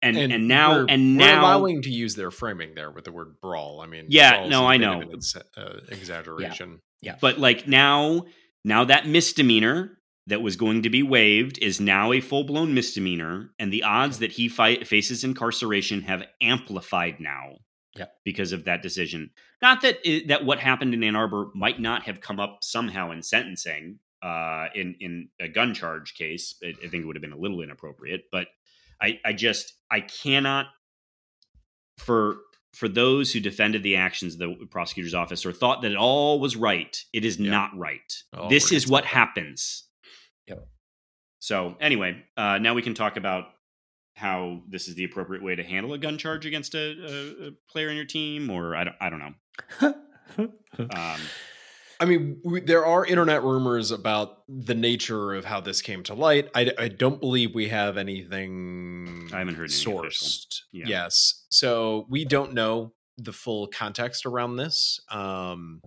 and 0.01 0.17
and, 0.17 0.47
now 0.47 0.71
we're, 0.71 0.85
and 0.89 1.17
now 1.17 1.41
allowing 1.41 1.83
to 1.83 1.89
use 1.91 2.15
their 2.15 2.31
framing 2.31 2.73
there 2.73 2.89
with 2.89 3.03
the 3.03 3.11
word 3.11 3.35
brawl. 3.41 3.81
I 3.81 3.85
mean, 3.85 4.05
Yeah, 4.09 4.47
no, 4.47 4.65
I 4.65 4.77
know. 4.77 5.01
ex- 5.13 5.35
uh, 5.35 5.79
exaggeration. 5.89 6.81
Yeah. 7.01 7.17
But 7.19 7.37
like 7.37 7.67
now 7.67 8.25
now 8.63 8.85
that 8.85 9.07
misdemeanor 9.07 9.99
that 10.27 10.41
was 10.41 10.55
going 10.55 10.83
to 10.83 10.89
be 10.89 11.01
waived 11.03 11.57
is 11.59 11.79
now 11.81 12.11
a 12.13 12.21
full-blown 12.21 12.73
misdemeanor 12.73 13.49
and 13.59 13.73
the 13.73 13.83
odds 13.83 14.19
that 14.19 14.31
he 14.33 14.47
fight, 14.47 14.87
faces 14.87 15.23
incarceration 15.23 16.01
have 16.01 16.23
amplified 16.41 17.19
now 17.19 17.55
Yeah. 17.95 18.05
because 18.23 18.51
of 18.51 18.65
that 18.65 18.81
decision 18.81 19.31
not 19.61 19.81
that 19.81 19.97
it, 20.03 20.27
that 20.27 20.45
what 20.45 20.59
happened 20.59 20.93
in 20.93 21.03
Ann 21.03 21.15
Arbor 21.15 21.49
might 21.55 21.79
not 21.79 22.03
have 22.03 22.21
come 22.21 22.39
up 22.39 22.59
somehow 22.63 23.11
in 23.11 23.21
sentencing 23.23 23.99
uh, 24.23 24.67
in 24.75 24.95
in 24.99 25.29
a 25.39 25.47
gun 25.47 25.73
charge 25.73 26.13
case 26.13 26.55
I, 26.63 26.67
I 26.83 26.87
think 26.87 27.03
it 27.03 27.05
would 27.05 27.15
have 27.15 27.21
been 27.23 27.31
a 27.33 27.37
little 27.37 27.61
inappropriate 27.61 28.25
but 28.31 28.47
I 29.01 29.19
I 29.25 29.33
just 29.33 29.73
I 29.89 30.01
cannot 30.01 30.67
for 31.97 32.37
for 32.73 32.87
those 32.87 33.33
who 33.33 33.39
defended 33.41 33.83
the 33.83 33.97
actions 33.97 34.35
of 34.35 34.39
the 34.39 34.65
prosecutor's 34.69 35.13
office 35.13 35.45
or 35.45 35.51
thought 35.51 35.81
that 35.81 35.91
it 35.91 35.97
all 35.97 36.39
was 36.39 36.55
right, 36.55 37.03
it 37.11 37.25
is 37.25 37.37
Yeah. 37.37 37.51
not 37.51 37.77
right. 37.77 38.13
Oh, 38.33 38.47
this 38.49 38.71
is 38.71 38.87
what 38.87 39.03
happens. 39.05 39.83
Yep. 41.41 41.47
So 41.49 41.75
anyway, 41.79 42.23
uh, 42.37 42.57
now 42.59 42.73
we 42.73 42.81
can 42.81 42.93
talk 42.93 43.17
about 43.17 43.45
how 44.15 44.61
this 44.69 44.87
is 44.87 44.95
the 44.95 45.03
appropriate 45.03 45.43
way 45.43 45.55
to 45.55 45.63
handle 45.63 45.93
a 45.93 45.97
gun 45.97 46.17
charge 46.17 46.45
against 46.45 46.75
a, 46.75 46.79
a, 46.79 47.47
a 47.47 47.51
player 47.69 47.89
in 47.89 47.95
your 47.95 48.05
team, 48.05 48.49
or 48.49 48.75
I 48.75 48.83
don't, 48.83 48.95
I 49.01 49.09
don't 49.09 49.19
know. 49.19 49.93
Um, 50.79 51.19
I 51.99 52.05
mean, 52.05 52.41
we, 52.43 52.61
there 52.61 52.85
are 52.85 53.05
internet 53.05 53.43
rumors 53.43 53.91
about 53.91 54.43
the 54.47 54.73
nature 54.73 55.33
of 55.33 55.43
how 55.43 55.59
this 55.59 55.81
came 55.81 56.01
to 56.03 56.13
light. 56.13 56.49
I, 56.55 56.71
I 56.79 56.87
don't 56.87 57.19
believe 57.19 57.53
we 57.53 57.67
have 57.67 57.97
anything. 57.97 59.29
I 59.33 59.39
haven't 59.39 59.55
heard 59.55 59.69
anything 59.69 59.97
official. 59.99 60.37
sourced. 60.37 60.61
Yeah. 60.71 60.85
Yes, 60.87 61.45
so 61.51 62.07
we 62.09 62.23
don't 62.23 62.53
know 62.53 62.93
the 63.17 63.33
full 63.33 63.67
context 63.67 64.25
around 64.25 64.55
this, 64.55 64.99
um, 65.11 65.81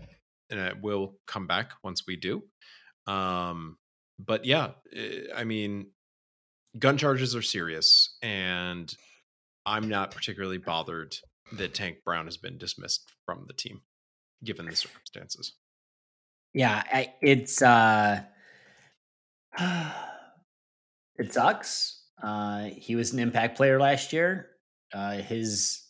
and 0.51 0.61
it 0.61 0.83
will 0.83 1.17
come 1.27 1.47
back 1.47 1.73
once 1.83 2.05
we 2.07 2.17
do. 2.17 2.43
Um, 3.07 3.79
but 4.19 4.45
yeah, 4.45 4.71
eh, 4.95 5.23
I 5.35 5.45
mean, 5.45 5.89
gun 6.79 6.97
charges 6.97 7.35
are 7.35 7.43
serious, 7.43 8.17
and 8.23 8.95
I'm 9.67 9.89
not 9.89 10.11
particularly 10.11 10.59
bothered 10.59 11.17
that 11.53 11.75
Tank 11.75 11.99
Brown 12.05 12.27
has 12.27 12.37
been 12.37 12.59
dismissed 12.59 13.11
from 13.27 13.45
the 13.47 13.55
team, 13.55 13.83
given 14.43 14.67
the 14.67 14.77
circumstances. 14.77 15.55
Yeah, 16.53 16.83
it's 17.21 17.61
uh 17.63 18.23
it 19.59 21.33
sucks. 21.33 22.03
Uh 22.23 22.65
he 22.77 22.95
was 22.97 23.13
an 23.13 23.19
impact 23.19 23.57
player 23.57 23.81
last 23.81 24.13
year. 24.13 24.51
Uh 24.93 25.15
his 25.15 25.83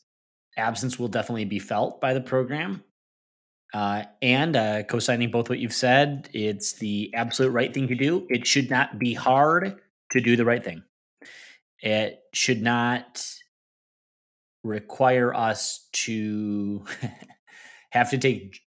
absence 0.57 0.99
will 0.99 1.09
definitely 1.09 1.45
be 1.45 1.59
felt 1.59 2.01
by 2.01 2.15
the 2.15 2.21
program. 2.21 2.83
Uh 3.75 4.05
and 4.23 4.57
uh 4.57 4.85
co-signing 4.85 5.31
both 5.31 5.51
what 5.51 5.59
you've 5.59 5.75
said, 5.75 6.31
it's 6.33 6.75
the 6.75 7.13
absolute 7.15 7.51
right 7.51 7.75
thing 7.75 7.89
to 7.89 7.97
do. 7.97 8.27
It 8.31 8.47
should 8.47 8.71
not 8.71 8.99
be 8.99 9.15
hard 9.15 9.81
to 10.13 10.21
do 10.21 10.37
the 10.37 10.45
right 10.47 10.65
thing. 10.65 10.83
It 11.81 12.21
should 12.33 12.63
not 12.63 13.27
require 14.63 15.35
us 15.35 15.89
to 15.93 16.85
have 17.91 18.11
to 18.11 18.19
take 18.19 18.61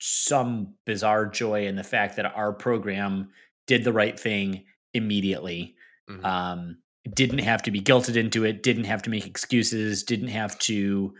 some 0.00 0.74
bizarre 0.86 1.26
joy 1.26 1.66
in 1.66 1.76
the 1.76 1.84
fact 1.84 2.16
that 2.16 2.26
our 2.26 2.52
program 2.52 3.30
did 3.66 3.84
the 3.84 3.92
right 3.92 4.18
thing 4.18 4.64
immediately. 4.94 5.74
Mhm. 6.08 6.24
Um, 6.24 6.78
didn't 7.14 7.40
have 7.40 7.62
to 7.64 7.70
be 7.70 7.80
guilted 7.80 8.16
into 8.16 8.44
it, 8.44 8.62
didn't 8.62 8.84
have 8.84 9.02
to 9.02 9.10
make 9.10 9.26
excuses, 9.26 10.02
didn't 10.04 10.28
have 10.28 10.58
to 10.60 11.14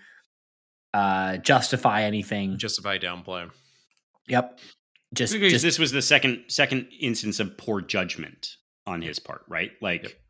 uh, 0.94 1.37
justify 1.38 2.03
anything. 2.03 2.59
Justify 2.59 2.98
downplay. 2.98 3.51
yep. 4.27 4.59
Just, 5.14 5.33
because 5.33 5.53
just 5.53 5.64
this 5.64 5.79
was 5.79 5.90
the 5.90 6.03
second 6.03 6.44
second 6.48 6.88
instance 7.01 7.40
of 7.40 7.57
poor 7.57 7.81
judgment 7.81 8.57
on 8.87 9.01
his 9.01 9.18
part, 9.18 9.42
right? 9.48 9.70
Like, 9.81 10.20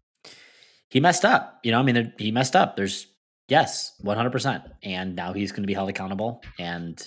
he 0.88 1.01
messed 1.01 1.25
up. 1.25 1.59
You 1.64 1.73
know, 1.73 1.81
I 1.81 1.83
mean, 1.83 2.12
he 2.16 2.31
messed 2.31 2.55
up. 2.55 2.77
There's 2.77 3.09
yes, 3.49 3.94
one 4.01 4.16
hundred 4.16 4.31
percent, 4.31 4.62
and 4.85 5.16
now 5.16 5.33
he's 5.33 5.51
going 5.51 5.64
to 5.64 5.66
be 5.66 5.75
held 5.75 5.88
accountable, 5.88 6.42
and 6.61 7.05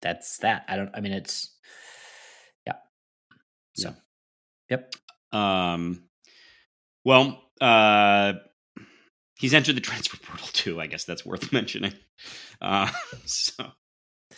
that's 0.00 0.38
that. 0.38 0.64
I 0.68 0.76
don't. 0.76 0.90
I 0.94 1.00
mean, 1.00 1.12
it's 1.12 1.54
yeah. 2.66 2.76
So, 3.74 3.94
yep. 4.70 4.94
Um, 5.32 6.04
well, 7.04 7.42
uh, 7.60 8.32
he's 9.42 9.52
entered 9.52 9.76
the 9.76 9.80
transfer 9.82 10.16
portal 10.16 10.46
too. 10.52 10.80
I 10.80 10.86
guess 10.86 11.04
that's 11.04 11.26
worth 11.26 11.52
mentioning. 11.58 11.92
Uh, 12.62 12.88
so, 13.26 13.64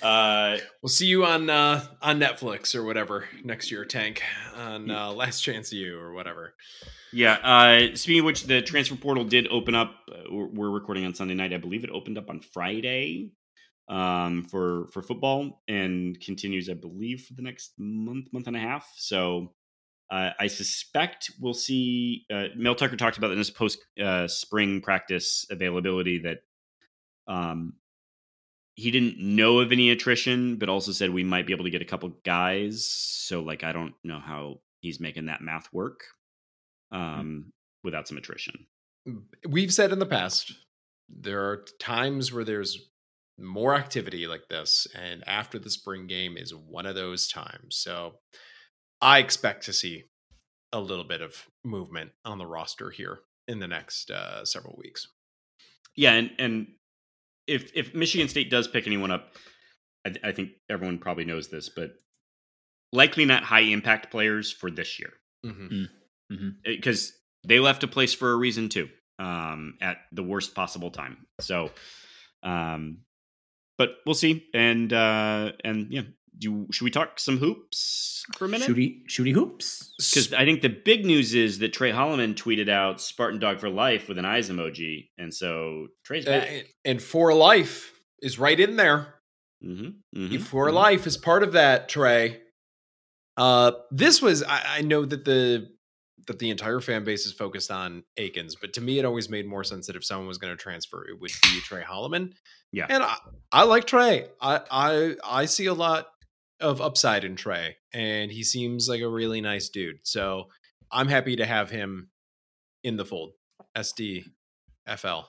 uh, 0.03 0.59
We'll 0.83 0.89
see 0.89 1.07
you 1.07 1.25
on 1.25 1.49
uh, 1.49 1.85
on 2.03 2.19
Netflix 2.19 2.75
or 2.75 2.83
whatever 2.83 3.29
next 3.45 3.71
year, 3.71 3.85
Tank, 3.85 4.23
on 4.57 4.91
uh, 4.91 5.13
Last 5.13 5.43
Chance 5.43 5.71
of 5.71 5.79
You 5.79 6.01
or 6.01 6.13
whatever. 6.13 6.55
yeah. 7.13 7.35
Uh, 7.35 7.95
speaking 7.95 8.21
of 8.21 8.25
which, 8.27 8.45
the 8.45 8.63
transfer 8.63 8.97
portal 8.97 9.25
did 9.25 9.47
open 9.49 9.77
up. 9.77 9.95
Uh, 10.11 10.23
we're, 10.33 10.49
we're 10.49 10.71
recording 10.71 11.05
on 11.05 11.15
Sunday 11.15 11.35
night. 11.35 11.53
I 11.53 11.59
believe 11.59 11.85
it 11.85 11.91
opened 11.91 12.19
up 12.19 12.29
on 12.31 12.41
Friday 12.41 13.31
um 13.91 14.45
for 14.45 14.87
for 14.95 15.03
football 15.03 15.61
and 15.69 16.19
continues 16.19 16.71
i 16.71 16.73
believe 16.73 17.21
for 17.21 17.35
the 17.35 17.43
next 17.43 17.75
month 17.77 18.33
month 18.33 18.47
and 18.47 18.57
a 18.57 18.59
half 18.59 18.91
so 18.97 19.53
uh, 20.15 20.31
i 20.39 20.47
suspect 20.47 21.31
we'll 21.41 21.55
see 21.55 22.25
uh, 22.33 22.47
mel 22.57 22.75
tucker 22.75 22.97
talked 22.97 23.19
about 23.19 23.33
in 23.33 23.39
his 23.39 23.51
post 23.51 23.79
uh, 24.03 24.29
spring 24.29 24.81
practice 24.81 25.47
availability 25.51 26.19
that 26.19 26.39
um 27.27 27.75
he 28.77 28.91
didn't 28.91 29.19
know 29.19 29.61
of 29.61 29.73
any 29.73 29.91
attrition 29.91 30.57
but 30.57 30.69
also 30.69 30.93
said 30.93 31.11
we 31.11 31.25
might 31.25 31.47
be 31.47 31.53
able 31.53 31.65
to 31.65 31.71
get 31.71 31.83
a 31.83 31.87
couple 31.87 32.09
guys. 32.25 32.87
So 32.87 33.43
like 33.43 33.65
i 33.65 33.73
don't 33.73 33.95
know 34.03 34.21
how 34.21 34.61
he's 34.81 35.01
making 35.01 35.27
that 35.27 35.41
math 35.41 35.73
work 35.73 36.05
um 36.93 37.53
without 37.83 38.09
some 38.09 38.17
attrition. 38.17 38.67
We've 39.49 39.73
said 39.73 39.93
in 39.93 39.99
the 39.99 40.07
past 40.07 40.53
there 41.09 41.43
are 41.45 41.65
times 41.79 42.33
where 42.33 42.45
there's 42.45 42.91
more 43.39 43.75
activity 43.75 44.27
like 44.27 44.49
this, 44.49 44.87
and 44.95 45.23
after 45.27 45.59
the 45.59 45.71
spring 45.71 46.07
game 46.07 46.37
is 46.37 46.55
one 46.55 46.87
of 46.87 46.95
those 46.95 47.29
times. 47.29 47.77
So 47.77 48.15
I 49.05 49.19
expect 49.19 49.67
to 49.67 49.73
see 49.73 50.05
a 50.73 50.81
little 50.81 51.05
bit 51.05 51.21
of 51.21 51.47
movement 51.65 52.11
on 52.25 52.39
the 52.39 52.47
roster 52.47 52.91
here 52.91 53.21
in 53.47 53.59
the 53.61 53.69
next 53.69 54.11
uh, 54.11 54.45
several 54.45 54.75
weeks. 54.79 55.07
Yeah, 55.97 56.15
and 56.15 56.31
and 56.39 56.67
if 57.47 57.71
if 57.75 57.95
Michigan 57.95 58.29
State 58.29 58.51
does 58.51 58.67
pick 58.67 58.87
anyone 58.87 59.11
up, 59.11 59.35
I, 60.05 60.09
th- 60.09 60.25
I 60.25 60.33
think 60.33 60.51
everyone 60.71 60.99
probably 60.99 61.25
knows 61.27 61.49
this, 61.49 61.69
but 61.69 61.93
likely 62.93 63.25
not 63.25 63.45
high 63.45 63.61
impact 63.61 64.11
players 64.11 64.51
for 64.51 64.71
this 64.71 64.99
year 64.99 65.13
Mm-hmm. 65.47 66.49
because 66.65 67.13
they 67.47 67.61
left 67.61 67.85
a 67.85 67.87
place 67.87 68.15
for 68.15 68.33
a 68.33 68.37
reason 68.37 68.71
too, 68.71 68.89
um, 69.19 69.75
at 69.83 69.99
the 70.11 70.23
worst 70.23 70.55
possible 70.55 70.91
time. 70.91 71.19
So, 71.43 71.71
um, 72.43 72.99
but 73.77 73.97
we'll 74.07 74.15
see, 74.15 74.47
and 74.55 74.91
uh, 74.93 75.53
and 75.63 75.93
yeah, 75.93 76.03
do 76.39 76.67
should 76.71 76.85
we 76.85 76.91
talk 76.91 77.19
some 77.21 77.39
hoops 77.39 78.25
for 78.37 78.47
a 78.47 78.49
minute? 78.49 78.69
Shooty, 78.69 79.07
shooty 79.09 79.33
hoops. 79.33 79.95
Because 79.99 80.33
I 80.33 80.45
think 80.45 80.63
the 80.63 80.69
big 80.69 81.05
news 81.05 81.35
is 81.35 81.59
that 81.61 81.73
Tre 81.73 81.91
Holloman 81.91 82.35
tweeted 82.35 82.69
out 82.69 83.01
"Spartan 83.01 83.39
Dog 83.39 83.61
for 83.61 83.71
Life" 83.71 84.09
with 84.09 84.19
an 84.19 84.25
eyes 84.25 84.51
emoji, 84.51 85.09
and 85.19 85.33
so 85.33 85.89
Tre's 86.05 86.25
back. 86.25 86.49
And, 86.51 86.65
and 86.85 87.03
for 87.03 87.35
life 87.35 87.93
is 88.23 88.39
right 88.39 88.59
in 88.59 88.77
there. 88.77 89.15
mm-hmm, 89.65 90.37
for 90.39 90.73
life 90.73 91.07
is 91.07 91.17
part 91.17 91.43
of 91.43 91.53
that 91.53 91.89
Tre. 91.89 92.41
Uh, 93.37 93.73
this 93.91 94.23
was 94.23 94.43
I, 94.43 94.79
I 94.79 94.81
know 94.83 95.05
that 95.05 95.25
the 95.25 95.69
that 96.27 96.39
the 96.39 96.51
entire 96.51 96.81
fan 96.81 97.05
base 97.05 97.27
is 97.27 97.33
focused 97.33 97.71
on 97.71 98.03
Akins, 98.17 98.57
but 98.57 98.73
to 98.75 98.81
me, 98.81 98.99
it 98.99 99.05
always 99.05 99.29
made 99.29 99.47
more 99.47 99.65
sense 99.65 99.87
that 99.87 99.97
if 99.97 100.05
someone 100.05 100.27
was 100.27 100.39
going 100.39 100.53
to 100.53 100.57
transfer, 100.57 101.07
it 101.07 101.21
would 101.21 101.31
be 101.43 101.61
Tre 101.61 101.83
Holloman. 101.83 102.33
Yeah. 102.73 102.87
and 102.89 103.03
I, 103.03 103.17
I 103.53 103.65
like 103.65 103.87
Tre. 103.87 104.27
I 104.41 104.61
I 104.71 105.15
I 105.25 105.45
see 105.45 105.67
a 105.67 105.75
lot 105.75 106.09
of 106.65 106.81
upside 106.81 107.25
in 107.25 107.37
Tre, 107.37 107.77
and 107.93 108.31
he 108.33 108.43
seems 108.43 108.89
like 108.89 109.01
a 109.03 109.09
really 109.09 109.41
nice 109.41 109.69
dude. 109.69 109.99
So 110.03 110.49
I'm 110.91 111.09
happy 111.09 111.37
to 111.37 111.47
have 111.47 111.71
him 111.71 112.09
in 112.83 112.97
the 112.97 113.05
fold. 113.05 113.33
SD 113.77 114.25
FL. 114.97 115.21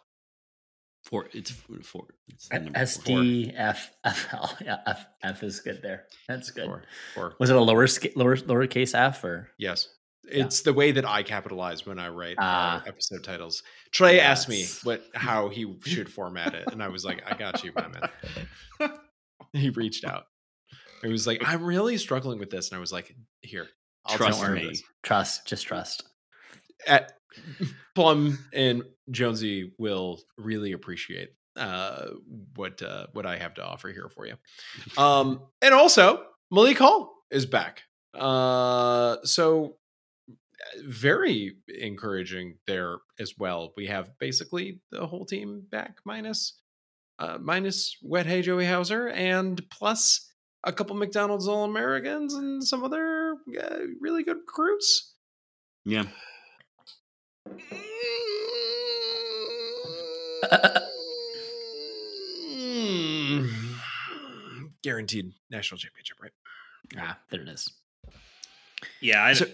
Four. 1.04 1.28
It's 1.34 1.52
four. 1.84 2.06
It's 2.30 2.50
the 2.50 2.60
number 2.60 2.80
four. 2.86 3.15
SDFFL. 3.17 4.62
Yeah, 4.65 4.78
F, 4.88 5.06
F 5.24 5.43
is 5.43 5.60
good 5.60 5.82
there. 5.84 6.06
That's 6.28 6.50
good. 6.52 6.65
Four. 6.65 6.84
Four. 7.13 7.34
Was 7.39 7.50
it 7.52 7.56
a 7.56 7.62
lower 7.62 7.86
sca- 7.88 8.10
lower 8.15 8.36
lowercase 8.38 8.95
f 8.95 9.24
or? 9.24 9.50
Yes. 9.60 9.88
Yeah. 10.28 10.45
It's 10.45 10.62
the 10.62 10.74
way 10.74 10.91
that 10.91 11.06
I 11.06 11.21
capitalize 11.21 11.86
when 11.86 12.00
I 12.00 12.10
write 12.10 12.38
Ah. 12.39 12.82
our 12.82 12.88
episode 12.88 13.24
titles. 13.24 13.62
Tre 13.91 14.19
asked 14.19 14.50
me 14.50 14.65
what 14.84 15.04
how 15.13 15.50
he 15.50 15.76
should 15.86 16.12
format 16.12 16.56
it, 16.56 16.63
and 16.71 16.82
I 16.82 16.88
was 16.88 17.06
like, 17.06 17.21
"I 17.32 17.36
got 17.38 17.63
you, 17.63 17.71
my 17.76 17.88
man." 17.88 18.91
he 19.54 19.69
reached 19.69 20.04
out. 20.06 20.26
He 21.05 21.11
was 21.11 21.27
like, 21.27 21.41
"I'm 21.45 21.63
really 21.63 21.97
struggling 21.97 22.39
with 22.39 22.49
this," 22.49 22.69
and 22.69 22.77
I 22.77 22.79
was 22.79 22.91
like, 22.91 23.15
"Here, 23.41 23.67
I'll 24.05 24.17
Trust 24.17 24.39
take 24.39 24.47
care 24.47 24.55
of 24.55 24.63
me. 24.63 24.79
Trust, 25.03 25.47
just 25.47 25.65
trust. 25.65 26.03
At 26.87 27.13
Plum 27.95 28.39
and 28.53 28.83
Jonesy 29.11 29.73
will 29.77 30.21
really 30.37 30.71
appreciate 30.73 31.29
uh, 31.55 32.07
what 32.55 32.81
uh, 32.81 33.07
what 33.13 33.25
I 33.25 33.37
have 33.37 33.55
to 33.55 33.65
offer 33.65 33.89
here 33.89 34.09
for 34.09 34.25
you. 34.25 34.35
Um, 34.97 35.41
and 35.61 35.73
also, 35.73 36.23
Malik 36.51 36.77
Hall 36.77 37.13
is 37.31 37.45
back. 37.45 37.83
Uh, 38.13 39.17
so 39.23 39.75
very 40.83 41.57
encouraging 41.67 42.57
there 42.67 42.97
as 43.19 43.33
well. 43.37 43.73
We 43.75 43.87
have 43.87 44.17
basically 44.19 44.79
the 44.91 45.05
whole 45.05 45.25
team 45.25 45.63
back 45.69 45.97
minus 46.05 46.59
uh, 47.19 47.37
minus 47.39 47.97
Wet 48.01 48.25
Hay 48.25 48.41
Joey 48.41 48.65
Hauser 48.65 49.09
and 49.09 49.61
plus 49.69 50.31
a 50.65 50.73
couple 50.73 50.95
McDonald's 50.95 51.47
All 51.47 51.63
Americans 51.63 52.34
and 52.34 52.63
some 52.63 52.84
other 52.84 53.36
uh, 53.62 53.78
really 54.01 54.23
good 54.23 54.38
recruits. 54.38 55.13
Yeah. 55.86 56.06
Guaranteed 64.84 65.32
national 65.49 65.80
championship, 65.80 66.17
right? 66.21 66.32
Ah, 66.97 67.17
there 67.32 67.41
it 67.41 67.49
is. 67.49 67.71
Yeah. 69.01 69.23
I, 69.23 69.34
So- 69.34 69.47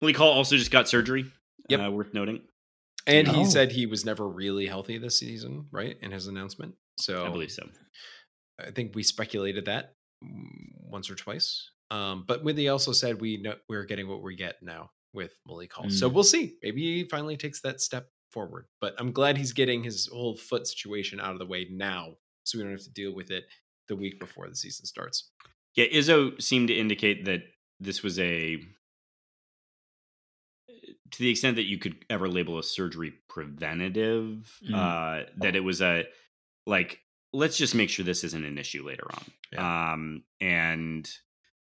Malik 0.00 0.16
Hall 0.16 0.32
also 0.32 0.56
just 0.56 0.70
got 0.70 0.88
surgery. 0.88 1.26
Yep. 1.68 1.80
Uh, 1.80 1.90
worth 1.90 2.14
noting. 2.14 2.42
And 3.06 3.28
he 3.28 3.42
Oh. 3.42 3.44
said 3.44 3.72
he 3.72 3.86
was 3.86 4.04
never 4.04 4.26
really 4.28 4.66
healthy 4.66 4.98
this 4.98 5.18
season, 5.18 5.66
right? 5.70 5.96
In 6.00 6.10
his 6.10 6.26
announcement. 6.26 6.74
So 6.98 7.26
I 7.26 7.30
believe 7.30 7.50
so. 7.50 7.68
I 8.58 8.70
think 8.70 8.94
we 8.94 9.02
speculated 9.02 9.66
that 9.66 9.94
mm, 10.24 10.46
once 10.90 11.10
or 11.10 11.14
twice. 11.14 11.70
Um, 11.90 12.24
but 12.26 12.42
he 12.56 12.68
also 12.68 12.92
said 12.92 13.20
we 13.20 13.36
know 13.36 13.54
we're 13.68 13.84
getting 13.84 14.08
what 14.08 14.22
we 14.22 14.34
get 14.34 14.56
now 14.62 14.90
with 15.12 15.32
Malik 15.46 15.72
Hall. 15.72 15.90
So 15.90 16.08
Mm. 16.08 16.14
we'll 16.14 16.24
see. 16.24 16.56
Maybe 16.62 16.80
he 17.02 17.08
finally 17.08 17.36
takes 17.36 17.60
that 17.62 17.80
step 17.80 18.08
forward. 18.30 18.66
But 18.80 18.94
I'm 18.98 19.12
glad 19.12 19.36
he's 19.36 19.52
getting 19.52 19.82
his 19.84 20.06
whole 20.10 20.36
foot 20.36 20.66
situation 20.66 21.20
out 21.20 21.32
of 21.34 21.38
the 21.38 21.46
way 21.46 21.66
now, 21.70 22.16
so 22.44 22.56
we 22.58 22.64
don't 22.64 22.72
have 22.72 22.82
to 22.84 22.90
deal 22.92 23.14
with 23.14 23.30
it 23.30 23.44
the 23.88 23.96
week 23.96 24.18
before 24.18 24.48
the 24.48 24.56
season 24.56 24.86
starts. 24.86 25.30
Yeah, 25.74 25.86
Izzo 25.86 26.40
seemed 26.40 26.68
to 26.68 26.74
indicate 26.74 27.26
that 27.26 27.40
this 27.78 28.02
was 28.02 28.18
a 28.18 28.58
to 31.10 31.18
the 31.18 31.28
extent 31.28 31.56
that 31.56 31.64
you 31.64 31.78
could 31.78 32.04
ever 32.08 32.26
label 32.28 32.58
a 32.58 32.62
surgery 32.62 33.12
preventative, 33.28 34.58
Mm. 34.66 34.74
uh, 34.74 35.30
that 35.38 35.54
it 35.56 35.60
was 35.60 35.82
a 35.82 36.06
like 36.66 37.00
let's 37.32 37.56
just 37.56 37.74
make 37.74 37.88
sure 37.88 38.04
this 38.04 38.24
isn't 38.24 38.44
an 38.44 38.58
issue 38.58 38.86
later 38.86 39.06
on. 39.12 39.24
Yeah. 39.52 39.92
Um, 39.92 40.22
and 40.40 41.08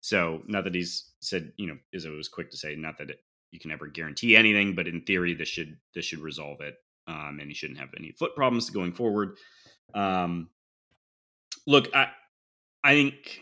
so 0.01 0.41
not 0.47 0.63
that 0.63 0.75
he's 0.75 1.11
said, 1.21 1.51
you 1.57 1.67
know, 1.67 1.77
Izzo 1.95 2.15
was 2.15 2.29
quick 2.29 2.51
to 2.51 2.57
say, 2.57 2.75
not 2.75 2.97
that 2.97 3.09
it, 3.09 3.19
you 3.51 3.59
can 3.59 3.71
ever 3.71 3.87
guarantee 3.87 4.35
anything, 4.35 4.75
but 4.75 4.87
in 4.87 5.01
theory, 5.01 5.33
this 5.33 5.49
should 5.49 5.77
this 5.95 6.05
should 6.05 6.19
resolve 6.19 6.61
it, 6.61 6.75
um, 7.07 7.39
and 7.41 7.49
he 7.49 7.53
shouldn't 7.53 7.79
have 7.79 7.89
any 7.97 8.11
foot 8.11 8.35
problems 8.35 8.69
going 8.69 8.93
forward. 8.93 9.37
Um, 9.93 10.49
look, 11.65 11.89
I 11.95 12.09
I 12.83 12.93
think 12.93 13.41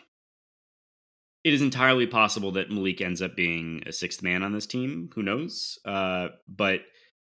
it 1.43 1.53
is 1.53 1.61
entirely 1.61 2.07
possible 2.07 2.51
that 2.53 2.71
Malik 2.71 3.01
ends 3.01 3.21
up 3.21 3.35
being 3.35 3.83
a 3.85 3.91
sixth 3.91 4.23
man 4.23 4.43
on 4.43 4.53
this 4.53 4.65
team. 4.65 5.09
Who 5.13 5.23
knows? 5.23 5.77
Uh, 5.85 6.29
but 6.47 6.81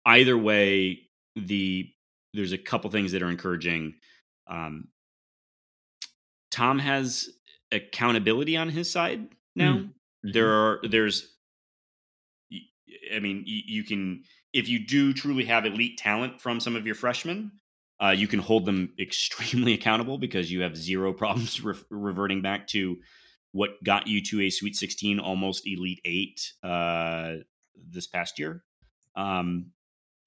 either 0.06 0.36
way, 0.36 1.00
the 1.36 1.90
there's 2.34 2.52
a 2.52 2.58
couple 2.58 2.90
things 2.90 3.12
that 3.12 3.22
are 3.22 3.30
encouraging. 3.30 3.94
Um, 4.48 4.88
Tom 6.50 6.78
has 6.78 7.28
accountability 7.70 8.56
on 8.56 8.68
his 8.70 8.90
side 8.90 9.28
now. 9.54 9.78
Mhm. 9.78 9.92
There 10.22 10.50
are 10.50 10.80
there's, 10.82 11.37
I 13.14 13.20
mean, 13.20 13.44
you 13.46 13.84
can 13.84 14.24
if 14.52 14.68
you 14.68 14.84
do 14.84 15.12
truly 15.12 15.44
have 15.44 15.66
elite 15.66 15.98
talent 15.98 16.40
from 16.40 16.58
some 16.58 16.74
of 16.74 16.87
your 16.87 16.94
freshmen, 16.94 17.52
uh, 18.02 18.11
you 18.11 18.26
can 18.26 18.40
hold 18.40 18.64
them 18.66 18.92
extremely 18.98 19.74
accountable 19.74 20.18
because 20.18 20.50
you 20.50 20.62
have 20.62 20.76
zero 20.76 21.12
problems 21.22 21.62
re- 21.62 21.74
reverting 21.90 22.42
back 22.42 22.66
to 22.68 22.96
what 23.52 23.82
got 23.84 24.06
you 24.06 24.22
to 24.22 24.42
a 24.42 24.50
Sweet 24.50 24.76
16, 24.76 25.20
almost 25.20 25.66
Elite 25.66 26.00
Eight 26.04 26.52
uh, 26.62 27.37
this 27.90 28.06
past 28.06 28.38
year. 28.38 28.62
Um, 29.16 29.72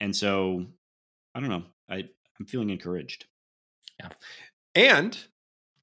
and 0.00 0.14
so, 0.14 0.66
I 1.34 1.40
don't 1.40 1.48
know. 1.48 1.64
I 1.88 2.08
I'm 2.38 2.46
feeling 2.46 2.70
encouraged. 2.70 3.26
And 4.74 5.18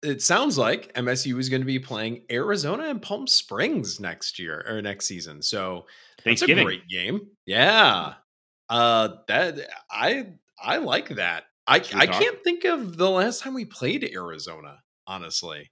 it 0.01 0.21
sounds 0.21 0.57
like 0.57 0.93
MSU 0.93 1.39
is 1.39 1.49
going 1.49 1.62
to 1.62 1.65
be 1.65 1.79
playing 1.79 2.23
Arizona 2.31 2.85
and 2.85 3.01
Palm 3.01 3.27
Springs 3.27 3.99
next 3.99 4.39
year 4.39 4.65
or 4.67 4.81
next 4.81 5.05
season. 5.05 5.41
So 5.41 5.85
that's 6.17 6.19
a 6.19 6.23
Thanksgiving. 6.23 6.65
great 6.65 6.88
game. 6.88 7.27
Yeah. 7.45 8.13
Uh 8.69 9.09
that 9.27 9.59
I 9.91 10.27
I 10.62 10.77
like 10.77 11.09
that. 11.09 11.45
I 11.67 11.75
I 11.93 12.07
can't 12.07 12.43
think 12.43 12.65
of 12.65 12.97
the 12.97 13.09
last 13.09 13.41
time 13.41 13.53
we 13.53 13.65
played 13.65 14.03
Arizona, 14.13 14.79
honestly. 15.07 15.71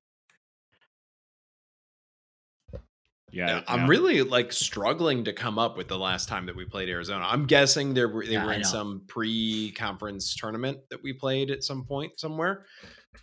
Yeah, 3.32 3.62
I'm 3.68 3.82
yeah. 3.82 3.88
really 3.88 4.22
like 4.22 4.54
struggling 4.54 5.26
to 5.26 5.34
come 5.34 5.60
up 5.60 5.76
with 5.76 5.90
the 5.90 5.98
last 5.98 6.30
time 6.30 6.46
that 6.46 6.56
we 6.56 6.64
played 6.66 6.88
Arizona. 6.88 7.26
I'm 7.28 7.46
guessing 7.46 7.94
there 7.94 8.08
were 8.08 8.26
they 8.26 8.34
Yeah, 8.34 8.46
were 8.46 8.54
in 8.54 8.64
some 8.64 9.02
pre-conference 9.08 10.34
tournament 10.36 10.80
that 10.92 11.04
we 11.04 11.12
played 11.12 11.52
at 11.52 11.64
some 11.64 11.84
point 11.84 12.20
somewhere. 12.20 12.66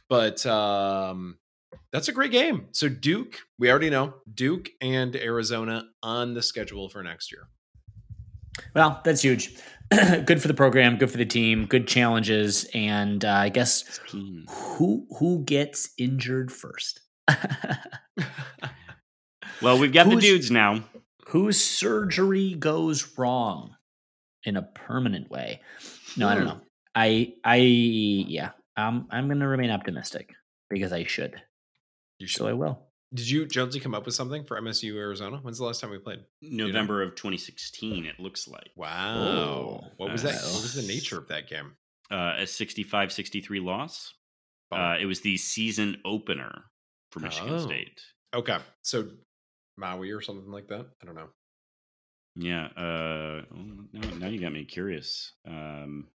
But 0.08 0.44
um 0.44 1.38
that's 1.90 2.08
a 2.08 2.12
great 2.12 2.32
game. 2.32 2.68
So 2.72 2.88
Duke, 2.88 3.38
we 3.58 3.70
already 3.70 3.88
know 3.88 4.14
Duke 4.32 4.68
and 4.80 5.16
Arizona 5.16 5.84
on 6.02 6.34
the 6.34 6.42
schedule 6.42 6.88
for 6.88 7.02
next 7.02 7.32
year. 7.32 7.48
Well, 8.74 9.00
that's 9.04 9.22
huge. 9.22 9.56
good 9.90 10.40
for 10.40 10.48
the 10.48 10.54
program, 10.54 10.96
good 10.98 11.10
for 11.10 11.18
the 11.18 11.26
team, 11.26 11.66
good 11.66 11.88
challenges, 11.88 12.64
and 12.74 13.24
uh, 13.24 13.32
I 13.32 13.48
guess 13.48 14.00
who 14.10 15.06
who 15.18 15.44
gets 15.44 15.90
injured 15.98 16.52
first? 16.52 17.00
Well, 19.62 19.78
we've 19.78 19.92
got 19.92 20.08
the 20.08 20.16
dudes 20.16 20.50
now. 20.50 20.84
Whose 21.28 21.62
surgery 21.62 22.54
goes 22.54 23.16
wrong 23.18 23.76
in 24.44 24.56
a 24.56 24.62
permanent 24.62 25.30
way? 25.30 25.60
No, 26.16 26.28
I 26.28 26.34
don't 26.34 26.42
Hmm. 26.44 26.48
know. 26.50 26.60
I 26.94 27.34
I 27.44 27.56
yeah, 27.56 28.50
um, 28.76 29.08
I'm 29.10 29.26
going 29.26 29.40
to 29.40 29.48
remain 29.48 29.70
optimistic 29.70 30.32
because 30.70 30.92
I 30.92 31.04
should. 31.04 31.40
You 32.18 32.28
So 32.28 32.46
I 32.46 32.52
will. 32.52 32.86
Did 33.12 33.28
you 33.30 33.46
Jonesy 33.46 33.78
come 33.80 33.94
up 33.94 34.06
with 34.06 34.14
something 34.14 34.44
for 34.44 34.56
MSU 34.60 34.96
Arizona? 34.96 35.38
When's 35.38 35.58
the 35.58 35.64
last 35.64 35.80
time 35.80 35.90
we 35.90 35.98
played? 35.98 36.20
November 36.42 37.00
of 37.02 37.14
2016, 37.14 38.06
it 38.06 38.18
looks 38.18 38.48
like. 38.48 38.70
Wow. 38.76 39.16
Oh, 39.18 39.80
what 39.98 40.10
was 40.10 40.22
that? 40.22 40.34
What 40.34 40.62
was 40.62 40.74
the 40.74 40.82
nature 40.82 41.18
of 41.18 41.28
that 41.28 41.48
game? 41.48 41.76
Uh, 42.10 42.34
a 42.38 42.46
65 42.46 43.12
63 43.12 43.60
loss. 43.60 44.14
Oh, 44.72 44.76
Uh, 44.76 44.96
it 45.00 45.06
was 45.06 45.20
the 45.20 45.36
season 45.36 46.00
opener 46.04 46.64
for 47.12 47.20
Michigan 47.20 47.54
Oh. 47.54 47.58
State. 47.66 48.00
okay. 48.34 48.58
So 48.82 49.08
Maui 49.76 50.10
or 50.10 50.20
something 50.20 50.50
like 50.50 50.68
that? 50.68 50.87
I 51.02 51.06
don't 51.06 51.14
know. 51.14 51.28
Yeah. 52.37 52.66
Uh, 52.76 53.42
oh, 53.54 53.87
now, 53.92 54.08
now 54.18 54.26
you 54.28 54.40
got 54.40 54.52
me 54.52 54.64
curious. 54.64 55.32
Um, 55.46 56.08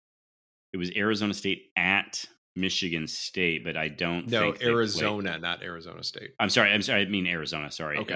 it 0.74 0.78
was 0.78 0.91
Arizona 0.96 1.34
State 1.34 1.72
at 1.76 2.26
Michigan 2.56 3.08
State, 3.08 3.63
but 3.63 3.78
I 3.78 3.88
don't 3.88 4.28
No, 4.28 4.41
think 4.41 4.58
they 4.60 4.65
played- 4.65 4.74
Arizona, 4.74 5.38
not 5.39 5.63
Arizona 5.63 6.04
State. 6.04 6.32
I'm 6.39 6.50
sorry. 6.50 6.72
I'm 6.72 6.82
sorry. 6.82 7.02
I 7.02 7.06
mean 7.06 7.28
Arizona. 7.28 7.72
Sorry. 7.72 7.98
Okay. 8.00 8.13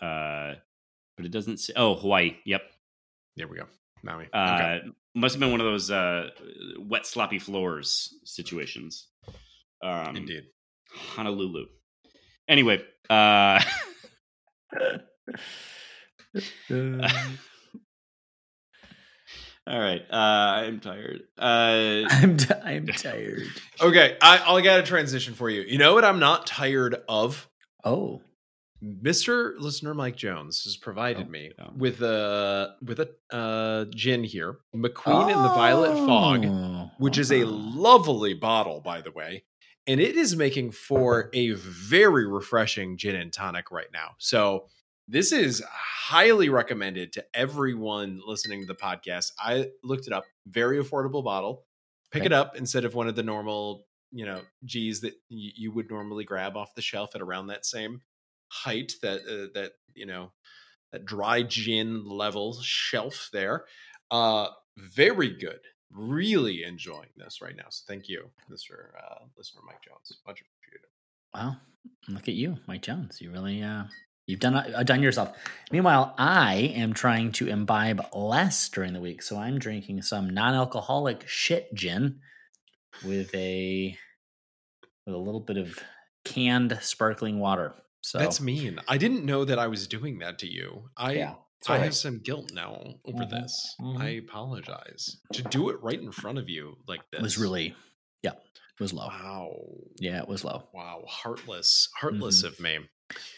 Uh, 0.00 0.04
uh, 0.04 0.54
but 1.16 1.26
it 1.26 1.32
doesn't 1.32 1.58
say. 1.58 1.72
Oh, 1.76 1.94
Hawaii. 1.96 2.36
Yep. 2.44 2.62
There 3.36 3.48
we 3.48 3.56
go. 3.56 3.66
Maui. 4.02 4.28
Uh, 4.32 4.54
okay. 4.54 4.88
Must 5.14 5.34
have 5.34 5.40
been 5.40 5.50
one 5.50 5.60
of 5.60 5.66
those 5.66 5.90
uh, 5.90 6.30
wet, 6.78 7.06
sloppy 7.06 7.38
floors 7.38 8.14
situations. 8.24 9.08
Um, 9.82 10.16
Indeed. 10.16 10.44
Honolulu. 10.94 11.66
Anyway, 12.46 12.84
uh, 13.10 13.60
all 19.66 19.78
right. 19.78 20.02
Uh, 20.10 20.14
I'm 20.16 20.80
tired. 20.80 21.22
Uh, 21.38 22.04
I'm 22.10 22.36
t- 22.36 22.54
I'm 22.64 22.86
tired. 22.96 23.42
Okay, 23.80 24.16
I, 24.22 24.54
I 24.54 24.60
got 24.62 24.80
a 24.80 24.82
transition 24.82 25.34
for 25.34 25.50
you. 25.50 25.62
You 25.62 25.78
know 25.78 25.94
what 25.94 26.04
I'm 26.04 26.18
not 26.18 26.46
tired 26.46 26.96
of? 27.08 27.48
Oh, 27.84 28.22
Mr. 28.82 29.54
Listener 29.58 29.92
Mike 29.92 30.16
Jones 30.16 30.62
has 30.64 30.76
provided 30.76 31.26
Oh, 31.26 31.30
me 31.30 31.50
yeah. 31.58 31.68
with 31.76 32.00
a 32.02 32.74
with 32.82 33.00
a 33.00 33.10
uh, 33.34 33.84
gin 33.90 34.22
here, 34.24 34.58
McQueen 34.74 35.32
and 35.34 35.44
the 35.44 35.48
Violet 35.48 35.94
Fog, 36.06 36.44
Oh, 36.46 36.90
which 36.98 37.18
is 37.18 37.32
a 37.32 37.44
lovely 37.44 38.34
bottle, 38.34 38.80
by 38.80 39.00
the 39.00 39.10
way, 39.10 39.44
and 39.88 40.00
it 40.00 40.16
is 40.16 40.36
making 40.36 40.70
for 40.70 41.30
a 41.32 41.52
very 41.52 42.26
refreshing 42.28 42.96
gin 42.96 43.16
and 43.16 43.32
tonic 43.32 43.70
right 43.72 43.88
now. 43.92 44.10
So 44.18 44.66
this 45.08 45.32
is 45.32 45.62
highly 45.70 46.50
recommended 46.50 47.12
to 47.14 47.24
everyone 47.34 48.20
listening 48.26 48.60
to 48.60 48.66
the 48.66 48.74
podcast. 48.74 49.32
I 49.40 49.70
looked 49.82 50.06
it 50.06 50.12
up, 50.12 50.24
very 50.46 50.78
affordable 50.82 51.24
bottle. 51.24 51.64
Pick 52.12 52.20
Okay. 52.20 52.26
it 52.26 52.32
up 52.32 52.56
instead 52.56 52.84
of 52.84 52.94
one 52.94 53.08
of 53.08 53.16
the 53.16 53.22
normal, 53.22 53.86
you 54.12 54.24
know, 54.26 54.42
G's 54.64 55.00
that 55.00 55.14
y- 55.30 55.52
you 55.56 55.72
would 55.72 55.90
normally 55.90 56.24
grab 56.24 56.56
off 56.56 56.74
the 56.74 56.82
shelf 56.82 57.14
at 57.14 57.20
around 57.22 57.48
that 57.48 57.66
same 57.66 58.02
height 58.50 58.92
that 59.02 59.20
uh, 59.22 59.48
that 59.54 59.72
you 59.94 60.06
know 60.06 60.32
that 60.92 61.04
dry 61.04 61.42
gin 61.42 62.04
level 62.06 62.58
shelf 62.62 63.28
there. 63.32 63.64
Uh, 64.10 64.48
very 64.78 65.30
good. 65.36 65.60
Really 65.90 66.64
enjoying 66.64 67.08
this 67.16 67.40
right 67.40 67.56
now. 67.56 67.64
So 67.70 67.84
thank 67.88 68.08
you, 68.08 68.30
Mr. 68.50 68.90
Uh, 68.98 69.24
listener 69.36 69.62
Mike 69.66 69.82
Jones. 69.82 70.12
Much 70.26 70.42
appreciated. 70.42 70.88
Wow, 71.34 71.56
look 72.08 72.28
at 72.28 72.34
you, 72.34 72.58
Mike 72.66 72.82
Jones. 72.82 73.20
You 73.20 73.30
really 73.30 73.62
uh 73.62 73.84
you've 74.26 74.40
done 74.40 74.54
uh, 74.54 74.82
done 74.84 75.02
yourself. 75.02 75.36
Meanwhile, 75.72 76.14
I 76.18 76.72
am 76.76 76.92
trying 76.92 77.32
to 77.32 77.48
imbibe 77.48 78.04
less 78.14 78.68
during 78.68 78.92
the 78.92 79.00
week, 79.00 79.22
so 79.22 79.38
I'm 79.38 79.58
drinking 79.58 80.02
some 80.02 80.30
non-alcoholic 80.30 81.26
shit 81.26 81.74
gin 81.74 82.20
with 83.04 83.34
a 83.34 83.96
with 85.06 85.14
a 85.14 85.18
little 85.18 85.40
bit 85.40 85.56
of 85.56 85.78
canned 86.24 86.78
sparkling 86.82 87.40
water. 87.40 87.74
So 88.02 88.18
That's 88.18 88.40
mean. 88.40 88.78
I 88.86 88.98
didn't 88.98 89.24
know 89.24 89.44
that 89.44 89.58
I 89.58 89.66
was 89.66 89.86
doing 89.86 90.18
that 90.20 90.38
to 90.40 90.46
you. 90.46 90.90
I 90.96 91.12
Yeah, 91.12 91.34
I 91.68 91.78
have 91.78 91.94
some 91.94 92.18
guilt 92.20 92.52
now 92.52 92.94
over 93.04 93.24
Mhm, 93.24 93.30
this. 93.30 93.74
mhm. 93.80 94.00
I 94.00 94.08
apologize. 94.10 95.16
To 95.32 95.42
do 95.42 95.70
it 95.70 95.82
right 95.82 96.00
in 96.00 96.12
front 96.12 96.38
of 96.38 96.48
you 96.48 96.76
like 96.86 97.00
this 97.10 97.18
It 97.20 97.22
was 97.22 97.38
really 97.38 97.74
yeah, 98.22 98.32
it 98.32 98.80
was 98.80 98.92
low. 98.92 99.06
wow. 99.08 99.56
Yeah, 99.98 100.20
it 100.22 100.28
was 100.28 100.44
low. 100.44 100.68
Wow, 100.72 101.04
heartless, 101.08 101.88
heartless 101.96 102.42
Mhm. 102.42 102.46
of 102.46 102.60
me. 102.60 102.78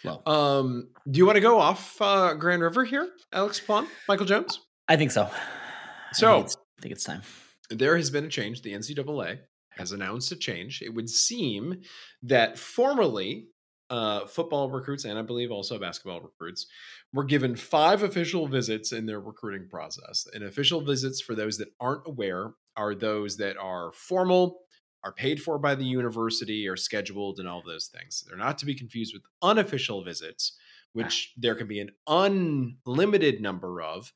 Low. 0.04 0.22
Um, 0.26 0.90
do 1.11 1.18
you 1.18 1.24
want 1.26 1.37
to 1.37 1.40
go 1.40 1.59
off 1.59 2.00
uh, 2.02 2.35
Grand 2.35 2.61
River 2.62 2.85
here, 2.85 3.11
Alex 3.33 3.61
Plum, 3.61 3.88
Michael 4.09 4.26
Jones? 4.26 4.59
I 4.88 4.96
think 4.96 5.12
so. 5.12 5.24
I 5.33 6.12
So- 6.12 6.42
think 6.42 6.56
I 6.78 6.83
think 6.83 6.92
it's 6.92 7.04
time. 7.04 7.22
there 7.70 7.96
has 7.96 8.11
been 8.11 8.24
a 8.24 8.28
change. 8.28 8.62
The 8.62 8.72
NCAA 8.74 9.40
has 9.72 9.92
announced 9.92 10.33
a 10.33 10.37
change. 10.37 10.83
It 10.83 10.90
would 10.94 11.09
seem 11.09 11.83
that 12.22 12.59
formerly 12.59 13.48
uh, 13.90 14.24
football 14.26 14.70
recruits 14.70 15.05
and 15.05 15.18
I 15.18 15.22
believe 15.22 15.50
also 15.50 15.79
basketball 15.79 16.20
recruits 16.20 16.66
were 17.12 17.24
given 17.24 17.57
five 17.57 18.03
official 18.03 18.46
visits 18.46 18.92
in 18.92 19.07
their 19.07 19.20
recruiting 19.20 19.68
process. 19.68 20.26
And 20.33 20.44
official 20.44 20.81
visits, 20.81 21.20
for 21.20 21.35
those 21.35 21.59
that 21.59 21.68
aren't 21.81 22.07
aware, 22.07 22.53
are 22.76 22.94
those 22.94 23.37
that 23.38 23.57
are 23.57 23.90
formal, 23.92 24.61
are 25.03 25.12
paid 25.12 25.42
for 25.42 25.59
by 25.59 25.74
the 25.74 25.85
university, 25.85 26.68
are 26.68 26.76
scheduled, 26.76 27.40
and 27.40 27.48
all 27.48 27.62
those 27.66 27.88
things. 27.88 28.24
They're 28.26 28.38
not 28.38 28.59
to 28.59 28.66
be 28.66 28.74
confused 28.74 29.12
with 29.12 29.22
unofficial 29.42 30.05
visits, 30.05 30.57
which 30.92 31.33
there 31.37 31.55
can 31.55 31.66
be 31.66 31.81
an 31.81 31.90
unlimited 32.07 33.40
number 33.40 33.83
of 33.83 34.12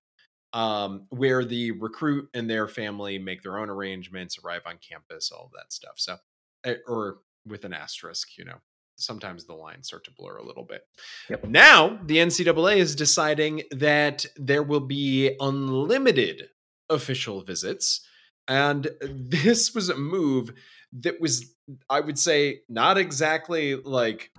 um, 0.53 1.07
where 1.11 1.45
the 1.45 1.73
recruit 1.73 2.29
and 2.33 2.49
their 2.49 2.69
family 2.69 3.19
make 3.19 3.43
their 3.43 3.59
own 3.59 3.69
arrangements, 3.69 4.39
arrive 4.39 4.63
on 4.67 4.79
campus, 4.79 5.33
all 5.33 5.51
that 5.57 5.73
stuff. 5.73 5.95
So, 5.97 6.17
eh, 6.65 6.77
or 6.87 7.19
with 7.45 7.65
an 7.65 7.73
asterisk, 7.73 8.39
you 8.39 8.45
know, 8.45 8.59
sometimes 8.97 9.45
the 9.45 9.55
lines 9.55 9.89
start 9.89 10.05
to 10.05 10.11
blur 10.11 10.37
a 10.37 10.47
little 10.47 10.65
bit. 10.65 10.83
Yep. 11.29 11.45
Now, 11.49 11.99
the 12.05 12.19
NCAA 12.19 12.77
is 12.77 12.95
deciding 12.95 13.63
that 13.71 14.27
there 14.37 14.63
will 14.63 14.81
be 14.81 15.37
unlimited 15.41 16.49
official 16.89 17.43
visits. 17.43 18.07
And 18.47 18.89
this 19.01 19.75
was 19.75 19.89
a 19.89 19.97
move 19.97 20.53
that 20.93 21.21
was, 21.21 21.55
I 21.89 22.01
would 22.01 22.19
say, 22.19 22.61
not 22.69 22.99
exactly 22.99 23.75
like 23.75 24.31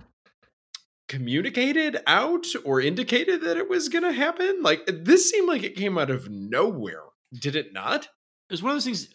communicated 1.08 1.98
out 2.06 2.46
or 2.64 2.80
indicated 2.80 3.42
that 3.42 3.56
it 3.56 3.68
was 3.68 3.88
going 3.88 4.04
to 4.04 4.12
happen. 4.12 4.62
Like 4.62 4.82
this 4.86 5.30
seemed 5.30 5.48
like 5.48 5.62
it 5.62 5.76
came 5.76 5.98
out 5.98 6.10
of 6.10 6.30
nowhere. 6.30 7.02
Did 7.32 7.56
it 7.56 7.72
not? 7.72 8.04
It 8.04 8.52
was 8.52 8.62
one 8.62 8.70
of 8.70 8.76
those 8.76 8.84
things. 8.84 9.08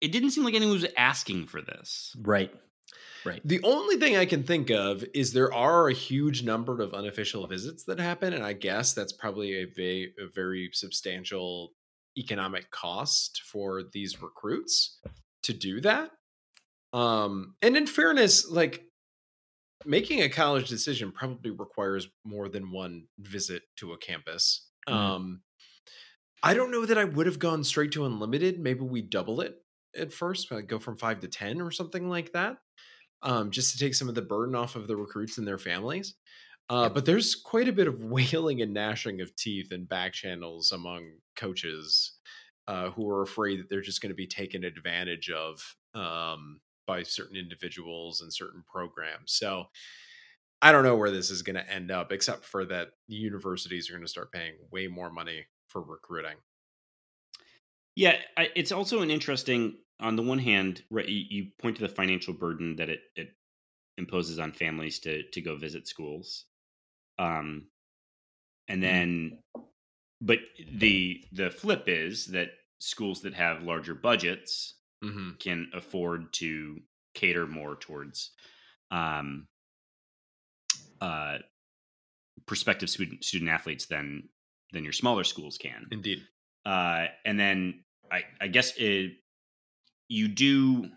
It 0.00 0.12
didn't 0.12 0.30
seem 0.30 0.44
like 0.44 0.54
anyone 0.54 0.74
was 0.74 0.86
asking 0.96 1.46
for 1.46 1.60
this. 1.60 2.14
Right. 2.20 2.52
Right. 3.28 3.42
The 3.44 3.62
only 3.62 3.96
thing 3.96 4.16
I 4.16 4.24
can 4.26 4.42
think 4.42 4.70
of 4.70 5.04
is 5.14 5.32
there 5.32 5.52
are 5.52 5.88
a 5.88 5.92
huge 5.92 6.42
number 6.42 6.80
of 6.80 6.94
unofficial 6.94 7.46
visits 7.46 7.84
that 7.84 7.98
happen, 7.98 8.32
and 8.32 8.44
I 8.44 8.52
guess 8.54 8.94
that's 8.94 9.12
probably 9.12 9.54
a 9.56 9.64
very, 9.66 10.14
a 10.18 10.26
very 10.34 10.70
substantial 10.72 11.74
economic 12.16 12.70
cost 12.70 13.42
for 13.42 13.82
these 13.92 14.20
recruits 14.22 14.98
to 15.44 15.52
do 15.52 15.80
that. 15.82 16.10
Um, 16.92 17.54
and 17.62 17.76
in 17.76 17.86
fairness, 17.86 18.50
like 18.50 18.84
making 19.84 20.22
a 20.22 20.28
college 20.28 20.68
decision 20.68 21.12
probably 21.12 21.50
requires 21.50 22.08
more 22.24 22.48
than 22.48 22.72
one 22.72 23.06
visit 23.18 23.62
to 23.76 23.92
a 23.92 23.98
campus. 23.98 24.68
Mhm. 24.88 24.92
Um, 24.92 25.42
I 26.42 26.54
don't 26.54 26.70
know 26.70 26.86
that 26.86 26.98
I 26.98 27.04
would 27.04 27.26
have 27.26 27.38
gone 27.38 27.64
straight 27.64 27.92
to 27.92 28.04
unlimited. 28.04 28.60
Maybe 28.60 28.80
we 28.80 29.02
double 29.02 29.40
it 29.40 29.56
at 29.96 30.12
first, 30.12 30.50
like 30.50 30.66
go 30.68 30.78
from 30.78 30.96
five 30.96 31.20
to 31.20 31.28
ten 31.28 31.60
or 31.60 31.70
something 31.70 32.08
like 32.08 32.32
that, 32.32 32.58
um, 33.22 33.50
just 33.50 33.72
to 33.72 33.78
take 33.78 33.94
some 33.94 34.08
of 34.08 34.14
the 34.14 34.22
burden 34.22 34.54
off 34.54 34.76
of 34.76 34.86
the 34.86 34.96
recruits 34.96 35.38
and 35.38 35.46
their 35.46 35.58
families. 35.58 36.14
Uh. 36.70 36.88
But 36.88 37.06
there's 37.06 37.34
quite 37.34 37.68
a 37.68 37.72
bit 37.72 37.88
of 37.88 38.02
wailing 38.04 38.62
and 38.62 38.74
gnashing 38.74 39.20
of 39.20 39.34
teeth 39.36 39.72
and 39.72 39.88
back 39.88 40.12
channels 40.12 40.72
among 40.72 41.12
coaches 41.36 42.12
uh, 42.66 42.90
who 42.90 43.08
are 43.08 43.22
afraid 43.22 43.60
that 43.60 43.70
they're 43.70 43.80
just 43.80 44.02
going 44.02 44.10
to 44.10 44.14
be 44.14 44.26
taken 44.26 44.64
advantage 44.64 45.30
of 45.30 45.74
um, 45.94 46.60
by 46.86 47.02
certain 47.02 47.36
individuals 47.36 48.20
and 48.20 48.32
certain 48.32 48.62
programs. 48.70 49.32
So 49.32 49.66
I 50.60 50.72
don't 50.72 50.84
know 50.84 50.96
where 50.96 51.10
this 51.10 51.30
is 51.30 51.42
going 51.42 51.56
to 51.56 51.70
end 51.70 51.90
up, 51.90 52.12
except 52.12 52.44
for 52.44 52.64
that 52.66 52.88
universities 53.06 53.88
are 53.88 53.94
going 53.94 54.04
to 54.04 54.08
start 54.08 54.32
paying 54.32 54.54
way 54.70 54.86
more 54.86 55.10
money 55.10 55.46
for 55.68 55.80
recruiting. 55.80 56.36
Yeah, 57.94 58.16
I, 58.36 58.50
it's 58.54 58.72
also 58.72 59.00
an 59.02 59.10
interesting. 59.10 59.76
On 60.00 60.16
the 60.16 60.22
one 60.22 60.38
hand, 60.38 60.82
right, 60.90 61.08
you, 61.08 61.24
you 61.28 61.46
point 61.60 61.76
to 61.76 61.82
the 61.82 61.88
financial 61.88 62.32
burden 62.32 62.76
that 62.76 62.88
it, 62.88 63.00
it 63.16 63.28
imposes 63.96 64.38
on 64.38 64.52
families 64.52 64.98
to 65.00 65.22
to 65.30 65.40
go 65.40 65.56
visit 65.56 65.88
schools, 65.88 66.44
um, 67.18 67.66
and 68.68 68.82
then, 68.82 69.38
but 70.20 70.38
the 70.72 71.24
the 71.32 71.50
flip 71.50 71.84
is 71.86 72.26
that 72.26 72.50
schools 72.78 73.22
that 73.22 73.34
have 73.34 73.62
larger 73.62 73.94
budgets 73.94 74.74
Mm-hmm. 75.04 75.30
can 75.38 75.70
afford 75.74 76.32
to 76.32 76.80
cater 77.14 77.46
more 77.46 77.76
towards 77.76 78.32
um, 78.90 79.46
uh, 81.00 81.38
prospective 82.46 82.90
student 82.90 83.22
student 83.22 83.48
athletes 83.48 83.86
than 83.86 84.28
than 84.72 84.82
your 84.82 84.92
smaller 84.92 85.22
schools 85.22 85.56
can. 85.56 85.86
Indeed. 85.92 86.22
Uh, 86.66 87.06
and 87.24 87.38
then 87.38 87.84
I, 88.10 88.22
I 88.40 88.48
guess 88.48 88.72
it, 88.76 89.12
you 90.08 90.28
do 90.28 90.90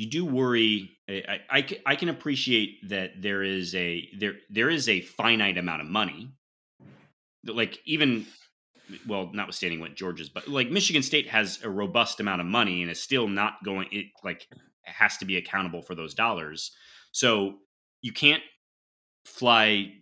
you 0.00 0.08
do 0.08 0.24
worry. 0.24 0.90
I, 1.08 1.40
I, 1.50 1.78
I 1.84 1.96
can 1.96 2.08
appreciate 2.08 2.88
that 2.88 3.20
there 3.20 3.42
is 3.42 3.74
a 3.74 4.08
there 4.18 4.34
there 4.48 4.70
is 4.70 4.88
a 4.88 5.02
finite 5.02 5.58
amount 5.58 5.82
of 5.82 5.88
money. 5.88 6.30
Like 7.44 7.78
even 7.84 8.26
well, 9.06 9.30
notwithstanding 9.32 9.80
what 9.80 9.94
Georgia's, 9.94 10.28
but 10.28 10.48
like 10.48 10.70
Michigan 10.70 11.02
State 11.02 11.28
has 11.28 11.60
a 11.62 11.68
robust 11.68 12.18
amount 12.18 12.40
of 12.40 12.46
money 12.46 12.82
and 12.82 12.90
is 12.90 13.00
still 13.00 13.28
not 13.28 13.62
going. 13.64 13.88
It 13.92 14.06
like 14.24 14.46
has 14.84 15.18
to 15.18 15.24
be 15.24 15.36
accountable 15.36 15.82
for 15.82 15.94
those 15.94 16.14
dollars. 16.14 16.72
So 17.12 17.56
you 18.02 18.12
can't 18.12 18.42
fly 19.26 19.92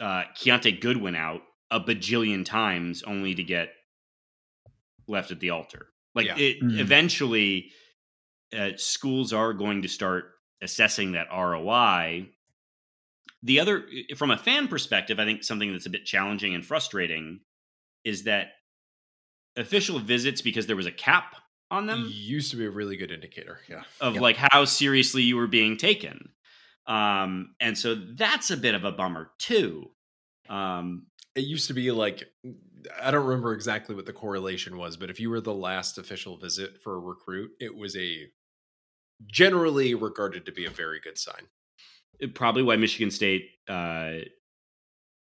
uh, 0.00 0.24
Keontae 0.36 0.80
Goodwin 0.80 1.16
out 1.16 1.40
a 1.70 1.80
bajillion 1.80 2.44
times 2.44 3.02
only 3.02 3.34
to 3.34 3.42
get 3.42 3.70
left 5.08 5.30
at 5.30 5.40
the 5.40 5.50
altar. 5.50 5.86
Like 6.14 6.26
Yeah. 6.26 6.36
it, 6.38 6.60
Mhm. 6.62 6.78
eventually, 6.78 7.72
uh, 8.56 8.72
schools 8.76 9.32
are 9.32 9.52
going 9.52 9.82
to 9.82 9.88
start 9.88 10.32
assessing 10.62 11.12
that 11.12 11.28
ROI. 11.30 12.28
The 13.42 13.60
other, 13.60 13.88
from 14.16 14.30
a 14.30 14.38
fan 14.38 14.68
perspective, 14.68 15.18
I 15.18 15.24
think 15.24 15.44
something 15.44 15.72
that's 15.72 15.86
a 15.86 15.90
bit 15.90 16.06
challenging 16.06 16.54
and 16.54 16.64
frustrating 16.64 17.40
is 18.04 18.24
that 18.24 18.52
official 19.56 19.98
visits, 19.98 20.40
because 20.40 20.66
there 20.66 20.76
was 20.76 20.86
a 20.86 20.92
cap 20.92 21.36
on 21.70 21.86
them, 21.86 22.08
Used 22.12 22.50
to 22.52 22.56
be 22.56 22.64
a 22.66 22.70
really 22.70 22.96
good 22.96 23.10
indicator. 23.10 23.60
Yeah. 23.68 23.84
of 24.00 24.14
Yep. 24.14 24.22
like 24.22 24.36
how 24.36 24.64
seriously 24.64 25.22
you 25.22 25.36
were 25.36 25.46
being 25.46 25.76
taken. 25.76 26.32
Um, 26.86 27.54
and 27.60 27.76
so 27.76 27.94
that's 27.94 28.50
a 28.50 28.56
bit 28.56 28.74
of 28.74 28.84
a 28.84 28.92
bummer 28.92 29.32
too. 29.38 29.90
Um, 30.48 31.06
It 31.34 31.44
used 31.46 31.66
to 31.68 31.74
be 31.74 31.90
like 31.90 32.32
I 33.00 33.10
don't 33.10 33.26
remember 33.26 33.52
exactly 33.52 33.94
what 33.94 34.06
the 34.06 34.12
correlation 34.12 34.76
was, 34.76 34.96
but 34.96 35.10
if 35.10 35.20
you 35.20 35.30
were 35.30 35.40
the 35.40 35.54
last 35.54 35.98
official 35.98 36.36
visit 36.36 36.82
for 36.82 36.94
a 36.94 37.00
recruit, 37.00 37.52
it 37.60 37.74
was 37.74 37.96
a 37.96 38.26
generally 39.26 39.94
regarded 39.94 40.46
to 40.46 40.52
be 40.52 40.64
a 40.66 40.70
very 40.70 41.00
good 41.00 41.18
sign. 41.18 41.48
probably 42.34 42.62
why 42.62 42.76
Michigan 42.76 43.10
State, 43.10 43.48
uh, 43.68 44.18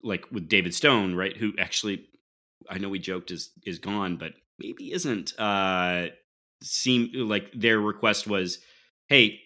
like 0.04 0.26
with 0.32 0.48
David 0.48 0.74
Stone, 0.74 1.16
right, 1.16 1.36
who 1.36 1.54
actually 1.60 2.08
I 2.70 2.78
know 2.78 2.90
we 2.90 3.00
joked 3.00 3.32
is 3.32 3.52
is 3.66 3.80
gone, 3.80 4.18
but 4.18 4.34
maybe 4.58 4.92
isn't. 4.92 5.38
Uh, 5.40 6.08
seem 6.62 7.12
like 7.14 7.52
their 7.54 7.80
request 7.80 8.28
was, 8.28 8.60
"Hey, 9.08 9.42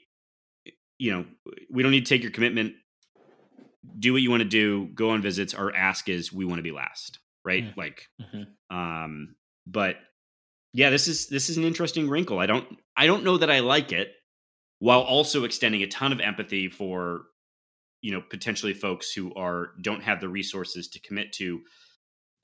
you 0.97 1.11
know, 1.11 1.25
we 1.69 1.83
don't 1.83 1.91
need 1.91 2.05
to 2.05 2.09
take 2.09 2.23
your 2.23 2.31
commitment. 2.31 2.75
Do 3.99 4.13
what 4.13 4.21
you 4.21 4.31
want 4.31 4.41
to 4.41 4.49
do. 4.49 4.87
Go 4.93 5.11
on 5.11 5.21
visits. 5.21 5.53
Our 5.53 5.75
ask 5.75 6.09
is 6.09 6.31
we 6.31 6.45
want 6.45 6.59
to 6.59 6.63
be 6.63 6.71
last, 6.71 7.19
right? 7.45 7.63
Mm. 7.65 7.77
Like, 7.77 8.07
Mhm. 8.21 8.47
um, 8.69 9.35
but 9.67 9.97
yeah, 10.73 10.89
this 10.89 11.07
is 11.07 11.27
this 11.27 11.49
is 11.49 11.57
an 11.57 11.63
interesting 11.63 12.09
wrinkle. 12.09 12.39
I 12.39 12.45
don't 12.45 12.79
I 12.97 13.05
don't 13.07 13.23
know 13.23 13.37
that 13.37 13.49
I 13.51 13.59
like 13.59 13.91
it, 13.91 14.13
while 14.79 15.01
also 15.01 15.43
extending 15.43 15.83
a 15.83 15.87
ton 15.87 16.11
of 16.11 16.19
empathy 16.19 16.69
for 16.69 17.25
you 18.01 18.11
know 18.11 18.21
potentially 18.21 18.73
folks 18.73 19.11
who 19.13 19.33
are 19.35 19.73
don't 19.81 20.03
have 20.03 20.19
the 20.21 20.29
resources 20.29 20.87
to 20.89 20.99
commit 20.99 21.31
to 21.33 21.61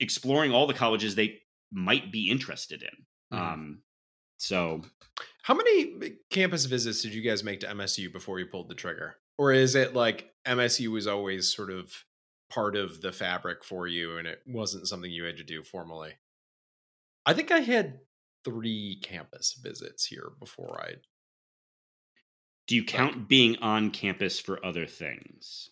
exploring 0.00 0.52
all 0.52 0.66
the 0.66 0.74
colleges 0.74 1.14
they 1.14 1.40
might 1.72 2.10
be 2.10 2.30
interested 2.30 2.82
in. 2.82 3.06
Mhm. 3.36 3.40
Um, 3.40 3.82
so 4.38 4.82
How 5.42 5.54
many 5.54 6.18
campus 6.30 6.66
visits 6.66 7.02
did 7.02 7.12
you 7.14 7.22
guys 7.22 7.42
make 7.44 7.60
to 7.60 7.66
MSU 7.68 8.10
before 8.12 8.38
you 8.38 8.46
pulled 8.46 8.68
the 8.68 8.74
trigger? 8.74 9.16
Or 9.38 9.52
is 9.52 9.74
it 9.74 9.94
like 9.94 10.32
MSU 10.46 10.90
was 10.92 11.06
always 11.06 11.52
sort 11.52 11.70
of 11.70 11.92
part 12.50 12.76
of 12.76 13.00
the 13.00 13.12
fabric 13.12 13.64
for 13.64 13.86
you 13.86 14.18
and 14.18 14.26
it 14.28 14.40
wasn't 14.46 14.88
something 14.88 15.10
you 15.10 15.24
had 15.24 15.38
to 15.38 15.44
do 15.44 15.62
formally? 15.62 16.12
I 17.24 17.32
think 17.32 17.50
I 17.50 17.60
had 17.60 18.00
three 18.44 19.00
campus 19.02 19.58
visits 19.62 20.06
here 20.06 20.32
before 20.38 20.80
I. 20.82 20.94
do 22.66 22.76
you 22.76 22.84
count 22.84 23.28
being 23.28 23.56
on 23.56 23.90
campus 23.90 24.38
for 24.38 24.64
other 24.64 24.86
things? 24.86 25.70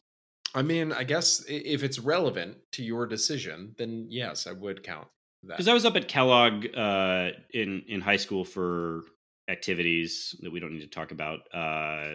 I 0.54 0.62
mean, 0.62 0.92
I 0.92 1.04
guess 1.04 1.44
if 1.48 1.82
it's 1.82 1.98
relevant 1.98 2.56
to 2.72 2.82
your 2.82 3.06
decision, 3.06 3.74
then 3.78 4.06
yes, 4.08 4.46
I 4.46 4.52
would 4.52 4.82
count 4.82 5.08
that. 5.44 5.56
Because 5.56 5.68
I 5.68 5.74
was 5.74 5.84
up 5.84 5.96
at 5.96 6.08
Kellogg 6.08 6.66
uh, 6.76 7.30
in 7.52 7.84
in 7.86 8.00
high 8.00 8.16
school 8.16 8.44
for 8.44 9.02
activities 9.48 10.34
that 10.42 10.50
we 10.50 10.60
don't 10.60 10.72
need 10.72 10.80
to 10.80 10.88
talk 10.88 11.10
about 11.10 11.40
uh, 11.54 12.14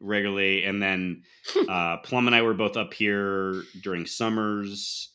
regularly, 0.00 0.64
and 0.64 0.82
then 0.82 1.22
uh, 1.68 1.96
Plum 2.04 2.26
and 2.26 2.34
I 2.36 2.42
were 2.42 2.54
both 2.54 2.76
up 2.76 2.92
here 2.94 3.62
during 3.82 4.06
summers 4.06 5.12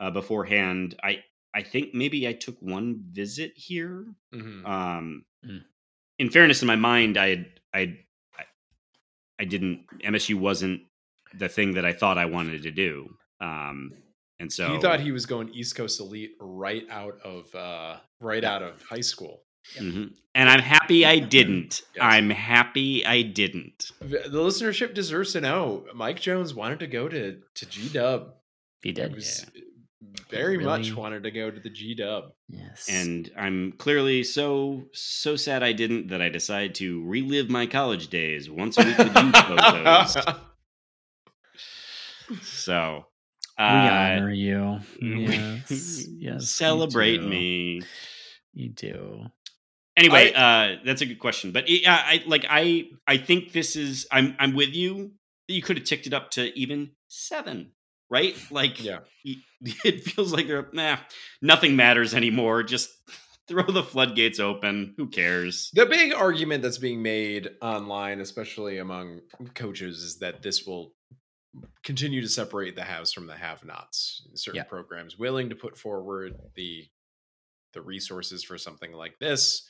uh, 0.00 0.10
beforehand. 0.10 0.96
I 1.02 1.22
I 1.54 1.62
think 1.62 1.94
maybe 1.94 2.28
I 2.28 2.32
took 2.32 2.56
one 2.60 3.02
visit 3.12 3.52
here. 3.56 4.06
Mhm. 4.34 4.64
Um, 4.66 5.24
Mm. 5.44 5.64
In 6.18 6.28
fairness, 6.28 6.60
in 6.60 6.66
my 6.66 6.76
mind, 6.76 7.16
I 7.16 7.28
had 7.30 7.46
I 7.72 7.80
I- 8.38 8.44
I 9.38 9.44
didn't 9.46 9.86
MSU 10.04 10.34
wasn't 10.34 10.82
the 11.38 11.48
thing 11.48 11.72
that 11.74 11.84
I 11.86 11.94
thought 11.94 12.18
I 12.18 12.26
wanted 12.26 12.62
to 12.64 12.70
do. 12.70 13.08
Um, 13.40 13.92
and 14.38 14.52
so 14.52 14.74
he 14.74 14.80
thought 14.82 15.00
he 15.00 15.12
was 15.12 15.24
going 15.24 15.48
East 15.54 15.76
Coast 15.76 15.98
Elite 15.98 16.32
right 16.40 16.84
out 16.90 17.18
of 17.24 17.54
uh 17.54 17.96
right 18.20 18.44
out 18.44 18.62
of 18.62 18.82
high 18.82 19.00
school. 19.00 19.44
Mhm. 19.76 20.14
And 20.34 20.48
I'm 20.48 20.60
happy 20.60 21.04
I 21.04 21.18
didn't. 21.18 21.82
Yes. 21.94 22.02
I'm 22.02 22.30
happy 22.30 23.04
I 23.04 23.22
didn't. 23.22 23.90
The 24.00 24.28
the 24.28 24.38
listenership 24.38 24.94
deserves 24.94 25.32
to 25.32 25.40
know 25.40 25.84
Mike 25.94 26.20
Jones 26.20 26.54
wanted 26.54 26.78
to 26.80 26.86
go 26.86 27.08
to 27.08 27.38
to 27.54 27.66
G 27.66 27.88
Dub. 27.88 28.34
He 28.82 28.90
He 28.90 28.92
did. 28.92 29.14
was 29.14 29.46
very 30.30 30.56
much 30.56 30.94
wanted 30.94 31.24
to 31.24 31.30
go 31.30 31.50
to 31.50 31.60
the 31.60 31.68
G 31.70 31.94
Dub. 31.94 32.32
Yes. 32.48 32.88
And 32.88 33.30
I'm 33.36 33.72
clearly 33.72 34.22
so 34.22 34.84
so 34.92 35.34
sad 35.36 35.62
I 35.62 35.72
didn't 35.72 36.08
that 36.08 36.22
I 36.22 36.28
decided 36.28 36.74
to 36.76 37.04
relive 37.04 37.50
my 37.50 37.66
college 37.66 38.08
days 38.08 38.48
once 38.48 38.78
a 38.78 38.84
week 38.84 38.98
with 38.98 39.14
you 39.16 39.32
photos. 39.32 40.16
So 42.42 43.06
we 43.58 43.64
uh, 43.64 43.66
honor 43.66 44.30
you. 44.32 44.78
Yes. 45.02 46.06
yes. 46.18 46.48
celebrate 46.48 47.18
do. 47.18 47.28
me. 47.28 47.82
You 48.54 48.68
do. 48.70 49.24
Anyway, 50.00 50.32
uh, 50.34 50.76
that's 50.84 51.02
a 51.02 51.06
good 51.06 51.18
question. 51.18 51.52
But 51.52 51.68
yeah, 51.68 51.94
I 51.94 52.22
like 52.26 52.46
I 52.48 52.88
I 53.06 53.18
think 53.18 53.52
this 53.52 53.76
is 53.76 54.06
I'm 54.10 54.34
I'm 54.38 54.54
with 54.54 54.70
you. 54.74 55.12
You 55.46 55.62
could 55.62 55.76
have 55.76 55.86
ticked 55.86 56.06
it 56.06 56.14
up 56.14 56.30
to 56.32 56.58
even 56.58 56.92
seven, 57.08 57.72
right? 58.08 58.34
Like 58.50 58.82
yeah. 58.82 59.00
it 59.84 60.04
feels 60.04 60.32
like 60.32 60.46
they're 60.46 60.68
nah, 60.72 60.96
nothing 61.42 61.76
matters 61.76 62.14
anymore. 62.14 62.62
Just 62.62 62.88
throw 63.48 63.64
the 63.64 63.82
floodgates 63.82 64.40
open. 64.40 64.94
Who 64.96 65.08
cares? 65.08 65.70
The 65.74 65.84
big 65.84 66.14
argument 66.14 66.62
that's 66.62 66.78
being 66.78 67.02
made 67.02 67.50
online, 67.60 68.20
especially 68.20 68.78
among 68.78 69.20
coaches, 69.54 69.98
is 69.98 70.18
that 70.20 70.40
this 70.40 70.64
will 70.64 70.94
continue 71.82 72.22
to 72.22 72.28
separate 72.28 72.76
the 72.76 72.84
haves 72.84 73.12
from 73.12 73.26
the 73.26 73.34
have-nots. 73.34 74.22
Certain 74.34 74.58
Yeah. 74.58 74.64
programs 74.64 75.18
willing 75.18 75.50
to 75.50 75.56
put 75.56 75.76
forward 75.76 76.36
the 76.54 76.88
the 77.72 77.82
resources 77.82 78.42
for 78.42 78.58
something 78.58 78.92
like 78.92 79.18
this 79.20 79.68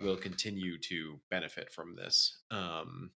will 0.00 0.16
continue 0.16 0.78
to 0.78 1.20
benefit 1.30 1.72
from 1.72 1.94
this. 1.96 2.38
Um, 2.50 3.10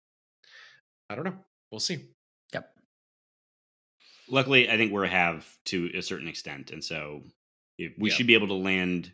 I 1.10 1.16
don't 1.16 1.26
know. 1.26 1.38
We'll 1.72 1.80
see. 1.80 2.06
Yep. 2.54 2.70
Luckily, 4.30 4.70
I 4.70 4.78
think 4.78 4.92
we're 4.92 5.06
a 5.06 5.10
have 5.10 5.48
to 5.66 5.90
a 5.96 6.02
certain 6.02 6.28
extent, 6.28 6.72
and 6.72 6.84
so 6.84 7.24
if 7.78 7.94
we 7.98 8.10
Yeah. 8.10 8.16
should 8.16 8.28
be 8.28 8.34
able 8.34 8.48
to 8.48 8.54
land. 8.54 9.14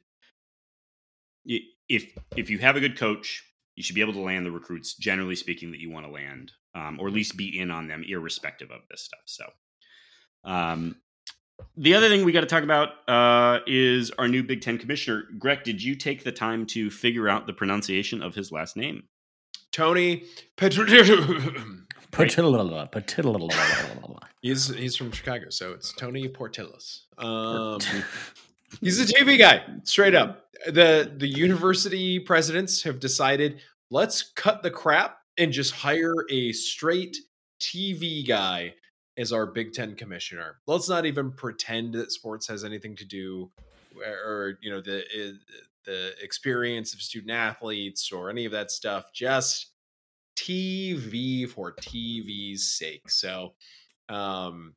If 1.46 2.18
if 2.38 2.50
you 2.50 2.60
have 2.60 2.76
a 2.78 2.80
good 2.80 2.98
coach, 2.98 3.44
you 3.76 3.84
should 3.84 3.96
be 3.96 4.02
able 4.02 4.14
to 4.14 4.20
land 4.20 4.46
the 4.46 4.52
recruits. 4.52 4.96
Generally 4.96 5.36
speaking, 5.36 5.72
that 5.72 5.80
you 5.82 5.90
want 5.90 6.06
to 6.06 6.12
land, 6.12 6.54
um, 6.74 7.00
or 7.00 7.08
at 7.08 7.14
least 7.14 7.36
be 7.38 7.60
in 7.60 7.70
on 7.72 7.88
them, 7.88 8.04
irrespective 8.08 8.72
of 8.72 8.82
this 8.90 9.04
stuff. 9.04 9.22
So, 9.26 9.52
um, 10.46 11.03
the 11.78 11.94
other 11.96 12.10
thing 12.10 12.26
we 12.26 12.32
got 12.32 12.42
to 12.42 12.48
talk 12.48 12.64
about 12.64 12.90
uh, 13.08 13.60
is 13.68 14.12
our 14.12 14.28
new 14.28 14.44
Big 14.44 14.62
Ten 14.62 14.78
commissioner, 14.78 15.24
Greg. 15.38 15.64
Did 15.64 15.82
you 15.82 15.96
take 15.96 16.24
the 16.24 16.32
time 16.32 16.66
to 16.68 16.90
figure 16.90 17.28
out 17.30 17.48
the 17.48 17.54
pronunciation 17.54 18.22
of 18.22 18.36
his 18.36 18.52
last 18.52 18.78
name? 18.78 19.04
Tony 19.72 20.26
Petr- 20.56 20.86
Patilla, 22.12 22.90
patilla. 22.92 24.20
he's 24.42 24.68
he's 24.68 24.96
from 24.96 25.12
Chicago, 25.12 25.50
so 25.50 25.74
it's 25.74 25.92
Tony 25.94 26.30
Portillos. 26.30 27.02
Um, 27.18 27.80
he's 28.82 29.00
a 29.00 29.06
TV 29.12 29.40
guy, 29.40 29.64
straight 29.84 30.14
up. 30.14 30.46
the 30.68 31.12
The 31.18 31.28
university 31.28 32.20
presidents 32.20 32.84
have 32.84 33.00
decided 33.00 33.62
let's 33.90 34.22
cut 34.22 34.62
the 34.62 34.70
crap 34.70 35.18
and 35.40 35.52
just 35.52 35.74
hire 35.74 36.14
a 36.30 36.52
straight 36.52 37.18
TV 37.60 38.28
guy 38.28 38.76
as 39.18 39.32
our 39.32 39.46
Big 39.46 39.74
Ten 39.74 39.96
commissioner. 39.96 40.58
Let's 40.68 40.90
not 40.90 41.06
even 41.06 41.32
pretend 41.32 41.94
that 41.94 42.12
sports 42.12 42.48
has 42.48 42.64
anything 42.64 42.96
to 42.98 43.06
do, 43.06 43.52
or, 44.00 44.58
you 44.62 44.72
know 44.72 44.82
the 44.82 45.00
uh, 45.02 45.54
the 45.86 46.12
experience 46.22 46.94
of 46.94 47.02
student 47.02 47.32
athletes 47.32 48.12
or 48.12 48.30
any 48.30 48.46
of 48.46 48.52
that 48.54 48.72
stuff. 48.72 49.12
Just 49.14 49.72
TV 50.36 51.50
for 51.50 51.74
TV's 51.74 52.72
sake. 52.72 53.10
So, 53.10 53.54
um, 54.10 54.76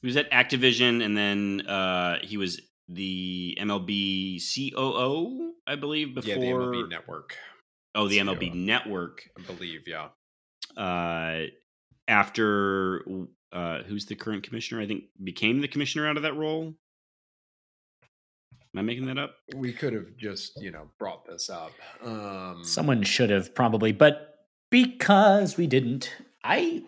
He 0.00 0.06
was 0.06 0.16
at 0.16 0.30
Activision, 0.30 1.04
and 1.04 1.16
then 1.16 1.66
uh, 1.66 2.18
he 2.22 2.36
was 2.36 2.60
the 2.88 3.56
MLB 3.60 4.40
COO, 4.40 5.54
I 5.66 5.76
believe. 5.76 6.14
Before 6.14 6.30
yeah, 6.30 6.38
the 6.38 6.46
MLB 6.46 6.88
network, 6.88 7.36
oh, 7.94 8.08
the 8.08 8.18
COO. 8.18 8.24
MLB 8.24 8.54
Network. 8.54 9.28
I 9.38 9.42
believe. 9.42 9.88
Yeah. 9.88 10.08
Uh, 10.76 11.46
after 12.08 13.04
uh, 13.52 13.82
who's 13.82 14.06
the 14.06 14.14
current 14.14 14.42
commissioner? 14.42 14.80
I 14.80 14.86
think 14.86 15.04
became 15.22 15.60
the 15.60 15.68
commissioner 15.68 16.08
out 16.08 16.16
of 16.16 16.22
that 16.22 16.36
role. 16.36 16.74
Am 18.74 18.78
I 18.78 18.82
making 18.82 19.06
that 19.06 19.18
up? 19.18 19.34
We 19.54 19.72
could 19.72 19.92
have 19.92 20.16
just, 20.16 20.60
you 20.60 20.70
know, 20.70 20.88
brought 20.98 21.26
this 21.26 21.50
up. 21.50 21.72
Um, 22.02 22.60
Someone 22.64 23.02
should 23.02 23.28
have 23.28 23.54
probably, 23.54 23.92
but 23.92 24.46
because 24.70 25.58
we 25.58 25.66
didn't, 25.66 26.10
I 26.42 26.82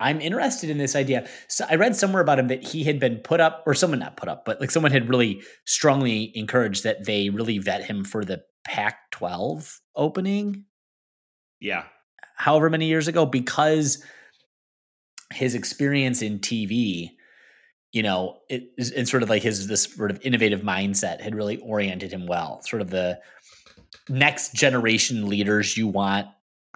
I'm 0.00 0.20
interested 0.20 0.70
in 0.70 0.78
this 0.78 0.96
idea. 0.96 1.28
So 1.46 1.64
I 1.70 1.76
read 1.76 1.94
somewhere 1.94 2.20
about 2.20 2.40
him 2.40 2.48
that 2.48 2.64
he 2.64 2.82
had 2.82 2.98
been 2.98 3.18
put 3.18 3.40
up, 3.40 3.62
or 3.64 3.74
someone 3.74 4.00
not 4.00 4.16
put 4.16 4.28
up, 4.28 4.44
but 4.44 4.60
like 4.60 4.70
someone 4.70 4.92
had 4.92 5.08
really 5.08 5.42
strongly 5.64 6.36
encouraged 6.36 6.82
that 6.82 7.04
they 7.04 7.30
really 7.30 7.58
vet 7.58 7.84
him 7.84 8.04
for 8.04 8.24
the 8.24 8.42
Pac-12 8.64 9.78
opening, 9.96 10.64
Yeah, 11.60 11.84
however 12.36 12.68
many 12.68 12.86
years 12.86 13.08
ago, 13.08 13.24
because 13.24 14.04
his 15.32 15.54
experience 15.54 16.22
in 16.22 16.38
TV, 16.38 17.10
you 17.92 18.02
know, 18.02 18.38
it 18.48 18.70
and 18.96 19.08
sort 19.08 19.22
of 19.22 19.28
like 19.28 19.42
his 19.42 19.66
this 19.66 19.84
sort 19.84 20.10
of 20.10 20.20
innovative 20.22 20.62
mindset 20.62 21.20
had 21.20 21.34
really 21.34 21.58
oriented 21.58 22.12
him 22.12 22.26
well. 22.26 22.62
Sort 22.62 22.82
of 22.82 22.90
the 22.90 23.20
next 24.08 24.54
generation 24.54 25.28
leaders 25.28 25.76
you 25.76 25.88
want 25.88 26.26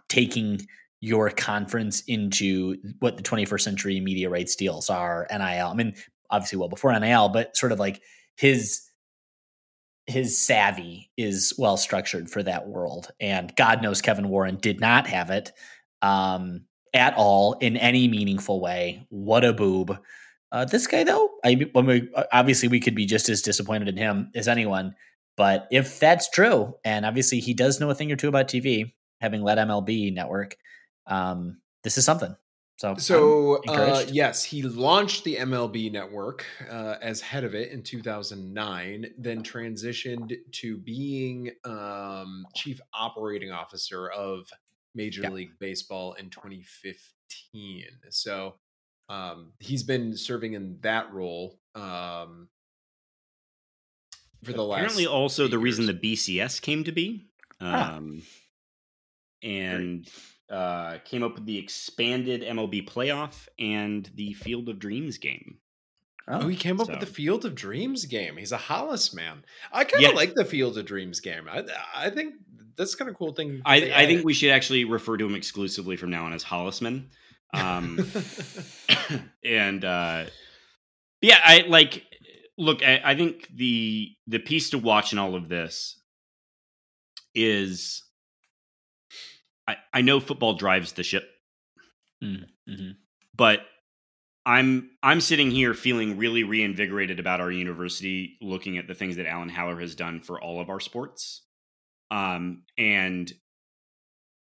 taking 0.08 0.66
your 1.00 1.30
conference 1.30 2.02
into 2.06 2.76
what 3.00 3.16
the 3.16 3.22
21st 3.22 3.60
century 3.60 4.00
media 4.00 4.30
rights 4.30 4.56
deals 4.56 4.88
are, 4.88 5.26
NIL. 5.30 5.42
I 5.68 5.74
mean, 5.74 5.94
obviously 6.30 6.58
well 6.58 6.68
before 6.68 6.98
NIL, 6.98 7.28
but 7.28 7.56
sort 7.56 7.72
of 7.72 7.78
like 7.78 8.02
his 8.36 8.82
his 10.06 10.38
savvy 10.38 11.10
is 11.16 11.54
well 11.56 11.76
structured 11.76 12.28
for 12.30 12.42
that 12.42 12.68
world. 12.68 13.10
And 13.20 13.54
God 13.56 13.82
knows 13.82 14.02
Kevin 14.02 14.28
Warren 14.28 14.56
did 14.56 14.78
not 14.80 15.06
have 15.06 15.30
it. 15.30 15.52
Um, 16.02 16.66
at 16.94 17.14
all 17.14 17.54
in 17.54 17.76
any 17.76 18.08
meaningful 18.08 18.60
way. 18.60 19.06
What 19.10 19.44
a 19.44 19.52
boob. 19.52 19.98
Uh, 20.52 20.64
this 20.64 20.86
guy, 20.86 21.02
though, 21.02 21.30
I 21.44 21.66
we 21.74 22.08
obviously 22.32 22.68
we 22.68 22.80
could 22.80 22.94
be 22.94 23.06
just 23.06 23.28
as 23.28 23.42
disappointed 23.42 23.88
in 23.88 23.96
him 23.96 24.30
as 24.34 24.46
anyone. 24.46 24.94
But 25.36 25.66
if 25.72 25.98
that's 25.98 26.30
true, 26.30 26.76
and 26.84 27.04
obviously 27.04 27.40
he 27.40 27.54
does 27.54 27.80
know 27.80 27.90
a 27.90 27.94
thing 27.94 28.12
or 28.12 28.16
two 28.16 28.28
about 28.28 28.46
TV, 28.46 28.92
having 29.20 29.42
led 29.42 29.58
MLB 29.58 30.14
Network, 30.14 30.56
um, 31.08 31.58
this 31.82 31.98
is 31.98 32.04
something. 32.04 32.36
So, 32.76 32.96
so 32.96 33.62
uh, 33.68 34.04
yes, 34.08 34.42
he 34.42 34.62
launched 34.62 35.22
the 35.22 35.36
MLB 35.36 35.92
network 35.92 36.44
uh, 36.68 36.96
as 37.00 37.20
head 37.20 37.44
of 37.44 37.54
it 37.54 37.70
in 37.70 37.84
2009, 37.84 39.06
then 39.16 39.44
transitioned 39.44 40.36
to 40.50 40.76
being 40.78 41.52
um, 41.64 42.44
chief 42.56 42.80
operating 42.92 43.52
officer 43.52 44.08
of 44.08 44.50
Major 44.94 45.22
yeah. 45.22 45.30
League 45.30 45.58
Baseball 45.58 46.14
in 46.14 46.30
2015. 46.30 47.84
So 48.10 48.54
um, 49.08 49.52
he's 49.60 49.82
been 49.82 50.16
serving 50.16 50.54
in 50.54 50.78
that 50.82 51.12
role 51.12 51.58
um, 51.74 52.48
for 54.42 54.52
the 54.52 54.62
last. 54.62 54.78
Apparently, 54.78 55.06
also 55.06 55.44
the 55.44 55.56
years. 55.56 55.62
reason 55.78 55.86
the 55.86 55.94
BCS 55.94 56.60
came 56.60 56.84
to 56.84 56.92
be. 56.92 57.28
Um, 57.60 58.22
and 59.42 60.08
uh, 60.50 60.98
came 61.04 61.22
up 61.22 61.34
with 61.34 61.46
the 61.46 61.58
expanded 61.58 62.42
MLB 62.42 62.88
playoff 62.88 63.48
and 63.58 64.10
the 64.14 64.32
Field 64.34 64.68
of 64.68 64.78
Dreams 64.78 65.18
game. 65.18 65.58
Oh, 66.26 66.42
oh 66.42 66.48
he 66.48 66.56
came 66.56 66.80
up 66.80 66.86
so. 66.86 66.92
with 66.92 67.00
the 67.00 67.06
Field 67.06 67.44
of 67.44 67.54
Dreams 67.54 68.06
game. 68.06 68.36
He's 68.36 68.52
a 68.52 68.56
Hollis 68.56 69.14
man. 69.14 69.44
I 69.72 69.84
kind 69.84 70.04
of 70.04 70.10
yeah. 70.10 70.16
like 70.16 70.34
the 70.34 70.44
Field 70.44 70.78
of 70.78 70.86
Dreams 70.86 71.20
game. 71.20 71.46
I, 71.50 71.64
I 71.94 72.10
think 72.10 72.34
that's 72.76 72.94
kind 72.94 73.08
of 73.10 73.16
cool 73.16 73.32
thing. 73.32 73.62
I, 73.64 73.92
I 73.94 74.06
think 74.06 74.24
we 74.24 74.34
should 74.34 74.50
actually 74.50 74.84
refer 74.84 75.16
to 75.16 75.26
him 75.26 75.34
exclusively 75.34 75.96
from 75.96 76.10
now 76.10 76.24
on 76.24 76.32
as 76.32 76.44
Hollisman. 76.44 77.06
Um, 77.52 77.98
and 79.44 79.84
uh, 79.84 80.24
yeah, 81.20 81.38
I 81.42 81.64
like. 81.68 82.04
Look, 82.56 82.84
I, 82.84 83.00
I 83.04 83.14
think 83.16 83.48
the 83.54 84.12
the 84.26 84.38
piece 84.38 84.70
to 84.70 84.78
watch 84.78 85.12
in 85.12 85.18
all 85.18 85.34
of 85.34 85.48
this 85.48 86.00
is 87.34 88.04
I, 89.66 89.76
I 89.92 90.00
know 90.02 90.20
football 90.20 90.54
drives 90.54 90.92
the 90.92 91.02
ship, 91.02 91.28
mm, 92.22 92.44
mm-hmm. 92.68 92.90
but 93.34 93.60
I'm 94.46 94.90
I'm 95.02 95.20
sitting 95.20 95.50
here 95.50 95.74
feeling 95.74 96.18
really 96.18 96.44
reinvigorated 96.44 97.18
about 97.18 97.40
our 97.40 97.50
university, 97.50 98.36
looking 98.40 98.78
at 98.78 98.86
the 98.86 98.94
things 98.94 99.16
that 99.16 99.26
Alan 99.26 99.48
Haller 99.48 99.80
has 99.80 99.94
done 99.94 100.20
for 100.20 100.40
all 100.40 100.60
of 100.60 100.68
our 100.68 100.80
sports, 100.80 101.42
um, 102.14 102.62
and 102.78 103.32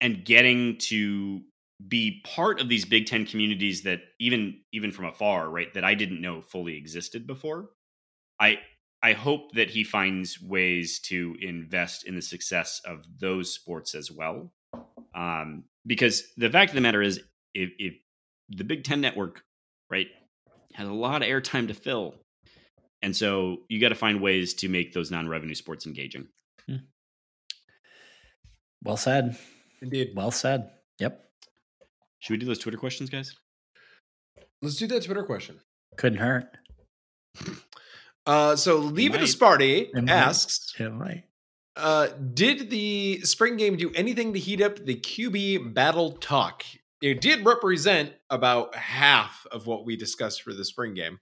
and 0.02 0.26
getting 0.26 0.78
to 0.80 1.42
be 1.88 2.22
part 2.26 2.60
of 2.60 2.70
these 2.70 2.86
Big 2.86 3.06
Ten 3.06 3.26
communities 3.26 3.84
that 3.84 4.02
even 4.20 4.60
even 4.74 4.92
from 4.92 5.06
afar, 5.06 5.48
right, 5.48 5.72
that 5.76 5.84
I 5.84 5.94
didn't 5.94 6.22
know 6.22 6.42
fully 6.42 6.76
existed 6.76 7.28
before. 7.28 7.70
I 8.40 8.58
I 9.04 9.14
hope 9.14 9.54
that 9.54 9.70
he 9.70 9.84
finds 9.84 10.42
ways 10.42 11.00
to 11.02 11.36
invest 11.40 12.06
in 12.06 12.16
the 12.16 12.22
success 12.22 12.82
of 12.84 13.06
those 13.20 13.54
sports 13.54 13.94
as 13.94 14.12
well. 14.12 14.52
Um, 15.14 15.66
because 15.86 16.24
the 16.38 16.50
fact 16.50 16.72
of 16.72 16.76
the 16.76 16.82
matter 16.82 17.02
is, 17.02 17.20
if, 17.54 17.72
if 17.78 17.94
the 18.50 18.64
Big 18.64 18.84
Ten 18.84 19.02
network, 19.02 19.44
right, 19.90 20.08
has 20.74 20.88
a 20.88 20.94
lot 20.94 21.22
of 21.22 21.28
airtime 21.28 21.68
to 21.68 21.74
fill, 21.76 22.16
and 23.04 23.16
so 23.16 23.58
you 23.70 23.80
got 23.80 23.90
to 23.90 23.96
find 23.96 24.20
ways 24.20 24.56
to 24.56 24.68
make 24.68 24.94
those 24.94 25.12
non-revenue 25.12 25.56
sports 25.56 25.86
engaging. 25.86 26.28
Well 28.84 28.98
said. 28.98 29.38
Indeed. 29.82 30.12
Well 30.16 30.32
said. 30.32 30.72
Yep. 31.00 31.24
Should 32.20 32.34
we 32.34 32.38
do 32.38 32.46
those 32.46 32.60
Twitter 32.60 32.78
questions, 32.78 33.10
guys? 33.10 33.36
Let's 34.62 34.76
do 34.76 34.88
that 34.88 35.04
Twitter 35.04 35.24
question. 35.24 35.60
Couldn't 35.98 36.20
hurt. 36.20 36.46
Uh, 38.28 38.56
so 38.56 38.78
leave 38.78 39.16
it, 39.16 39.22
a 39.22 39.24
Sparty 39.24 39.90
asks, 40.08 40.76
it 40.80 40.94
might. 40.94 41.24
Uh, 41.76 42.08
did 42.36 42.70
the 42.70 43.20
spring 43.22 43.58
game 43.58 43.78
do 43.78 43.92
anything 43.96 44.34
to 44.34 44.40
heat 44.40 44.62
up 44.62 44.76
the 44.86 44.96
QB 44.96 45.74
battle 45.74 46.12
talk? 46.12 46.64
It 47.02 47.20
did 47.20 47.44
represent 47.44 48.14
about 48.30 48.76
half 48.76 49.48
of 49.52 49.66
what 49.66 49.86
we 49.86 49.96
discussed 49.96 50.44
for 50.44 50.54
the 50.54 50.64
spring 50.64 50.94
game. 50.94 51.20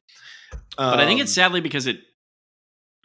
Um, 0.52 0.92
but 0.92 1.00
I 1.00 1.06
think 1.06 1.22
it's 1.22 1.32
um, 1.32 1.44
sadly 1.44 1.62
because 1.62 1.88
it 1.88 2.02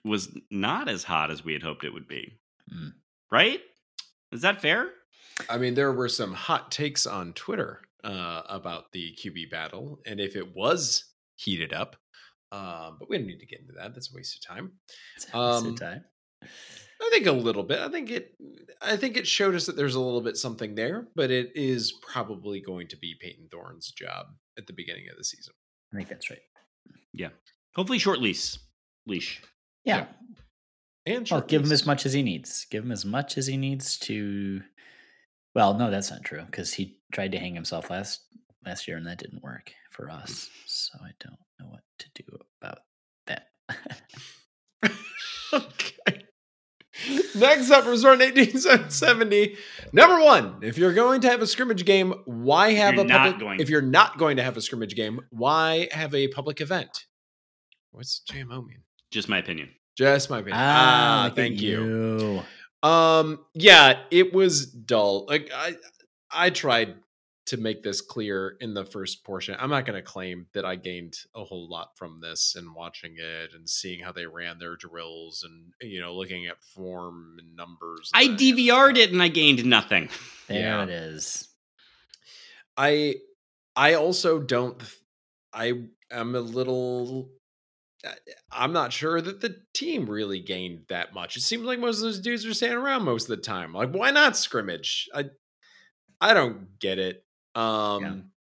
was 0.04 0.36
not 0.50 0.88
as 0.88 1.04
hot 1.04 1.30
as 1.30 1.44
we 1.44 1.52
had 1.52 1.62
hoped 1.62 1.84
it 1.84 1.94
would 1.94 2.08
be. 2.08 2.36
Mm. 2.74 2.94
Right? 3.30 3.60
Is 4.32 4.42
that 4.42 4.60
fair? 4.60 4.90
I 5.48 5.58
mean, 5.58 5.74
there 5.74 5.92
were 5.92 6.08
some 6.08 6.32
hot 6.32 6.70
takes 6.70 7.06
on 7.06 7.32
Twitter 7.32 7.80
uh, 8.02 8.42
about 8.48 8.92
the 8.92 9.16
QB 9.18 9.50
battle, 9.50 10.00
and 10.06 10.20
if 10.20 10.36
it 10.36 10.54
was 10.54 11.04
heated 11.36 11.72
up, 11.72 11.96
uh, 12.52 12.92
but 12.98 13.08
we 13.08 13.18
don't 13.18 13.26
need 13.26 13.40
to 13.40 13.46
get 13.46 13.60
into 13.60 13.72
that. 13.74 13.94
That's 13.94 14.12
a 14.12 14.16
waste 14.16 14.36
of 14.36 14.56
time. 14.56 14.72
It's 15.16 15.26
a 15.32 15.38
waste 15.38 15.64
um, 15.64 15.72
of 15.72 15.80
time. 15.80 16.04
I 16.42 17.10
think 17.10 17.26
a 17.26 17.32
little 17.32 17.64
bit. 17.64 17.80
I 17.80 17.88
think 17.88 18.10
it. 18.10 18.34
I 18.80 18.96
think 18.96 19.16
it 19.16 19.26
showed 19.26 19.54
us 19.54 19.66
that 19.66 19.76
there's 19.76 19.96
a 19.96 20.00
little 20.00 20.20
bit 20.20 20.36
something 20.36 20.74
there, 20.74 21.08
but 21.16 21.30
it 21.30 21.52
is 21.54 21.92
probably 22.06 22.60
going 22.60 22.88
to 22.88 22.96
be 22.96 23.16
Payton 23.20 23.48
Thorne's 23.50 23.90
job 23.90 24.26
at 24.56 24.66
the 24.66 24.72
beginning 24.72 25.06
of 25.10 25.16
the 25.16 25.24
season. 25.24 25.54
I 25.92 25.96
think 25.96 26.08
that's 26.08 26.30
right. 26.30 26.40
Yeah, 27.12 27.30
hopefully 27.74 27.98
short 27.98 28.20
leash. 28.20 28.58
Leash. 29.06 29.42
Yeah, 29.84 29.96
yeah. 29.96 30.06
And 31.06 31.28
well, 31.30 31.40
give 31.42 31.62
him 31.62 31.72
as 31.72 31.86
much 31.86 32.06
as 32.06 32.12
he 32.12 32.22
needs. 32.22 32.66
Give 32.70 32.84
him 32.84 32.92
as 32.92 33.04
much 33.04 33.36
as 33.36 33.46
he 33.46 33.56
needs 33.56 33.98
to. 34.00 34.62
Well, 35.54 35.74
no, 35.74 35.90
that's 35.90 36.10
not 36.10 36.24
true 36.24 36.42
because 36.44 36.74
he 36.74 36.98
tried 37.12 37.32
to 37.32 37.38
hang 37.38 37.54
himself 37.54 37.90
last 37.90 38.20
last 38.64 38.88
year 38.88 38.96
and 38.96 39.06
that 39.06 39.18
didn't 39.18 39.42
work 39.42 39.72
for 39.90 40.10
us. 40.10 40.50
So 40.66 40.98
I 41.02 41.10
don't 41.20 41.38
know 41.60 41.66
what 41.66 41.82
to 41.98 42.08
do 42.14 42.38
about 42.60 42.78
that. 43.26 43.46
okay. 45.52 46.24
Next 47.34 47.70
up 47.70 47.84
from 47.84 47.96
Spartan 47.96 48.20
1870. 48.20 49.56
Number 49.92 50.22
one, 50.22 50.60
if 50.62 50.78
you're 50.78 50.94
going 50.94 51.20
to 51.22 51.30
have 51.30 51.42
a 51.42 51.46
scrimmage 51.46 51.84
game, 51.84 52.14
why 52.24 52.72
have 52.72 52.94
you're 52.94 53.04
a 53.04 53.08
public 53.08 53.38
going. 53.38 53.60
if 53.60 53.68
you're 53.68 53.82
not 53.82 54.16
going 54.16 54.36
to 54.36 54.42
have 54.42 54.56
a 54.56 54.62
scrimmage 54.62 54.94
game, 54.94 55.20
why 55.30 55.88
have 55.90 56.14
a 56.14 56.28
public 56.28 56.60
event? 56.60 57.06
What's 57.90 58.22
JMO 58.30 58.64
mean? 58.66 58.82
Just 59.10 59.28
my 59.28 59.38
opinion. 59.38 59.70
Just 59.96 60.30
my 60.30 60.38
opinion. 60.38 60.58
Ah, 60.60 61.26
ah 61.26 61.34
thank 61.34 61.60
you. 61.60 62.42
you. 62.82 62.88
Um, 62.88 63.44
yeah, 63.54 64.00
it 64.10 64.34
was 64.34 64.66
dull. 64.66 65.26
Like 65.26 65.50
I 65.54 65.76
I 66.30 66.50
tried 66.50 66.96
to 67.46 67.56
make 67.58 67.82
this 67.82 68.00
clear 68.00 68.56
in 68.60 68.72
the 68.72 68.84
first 68.84 69.22
portion, 69.22 69.54
I'm 69.58 69.68
not 69.68 69.84
going 69.84 69.96
to 69.96 70.02
claim 70.02 70.46
that 70.54 70.64
I 70.64 70.76
gained 70.76 71.14
a 71.34 71.44
whole 71.44 71.68
lot 71.68 71.96
from 71.96 72.20
this 72.20 72.54
and 72.56 72.74
watching 72.74 73.16
it 73.18 73.50
and 73.54 73.68
seeing 73.68 74.02
how 74.02 74.12
they 74.12 74.26
ran 74.26 74.58
their 74.58 74.76
drills 74.76 75.44
and 75.44 75.72
you 75.90 76.00
know 76.00 76.14
looking 76.14 76.46
at 76.46 76.62
form 76.62 77.36
and 77.38 77.54
numbers. 77.54 78.10
I 78.14 78.28
DVR'd 78.28 78.96
it 78.96 79.12
and 79.12 79.22
I 79.22 79.28
gained 79.28 79.64
nothing. 79.64 80.08
There 80.48 80.60
yeah. 80.60 80.82
it 80.82 80.90
is. 80.90 81.48
I 82.76 83.16
I 83.76 83.94
also 83.94 84.38
don't. 84.38 84.82
I 85.52 85.84
am 86.10 86.34
a 86.34 86.40
little. 86.40 87.30
I'm 88.50 88.72
not 88.72 88.92
sure 88.92 89.20
that 89.20 89.40
the 89.40 89.56
team 89.74 90.08
really 90.08 90.40
gained 90.40 90.84
that 90.88 91.14
much. 91.14 91.36
It 91.36 91.42
seems 91.42 91.64
like 91.64 91.78
most 91.78 91.96
of 91.96 92.02
those 92.02 92.20
dudes 92.20 92.46
are 92.46 92.54
standing 92.54 92.78
around 92.78 93.04
most 93.04 93.24
of 93.24 93.36
the 93.36 93.42
time. 93.42 93.72
Like, 93.72 93.92
why 93.92 94.10
not 94.10 94.36
scrimmage? 94.36 95.08
I 95.14 95.26
I 96.20 96.34
don't 96.34 96.78
get 96.78 96.98
it. 96.98 97.24
Um, 97.54 98.02
yeah. 98.02 98.14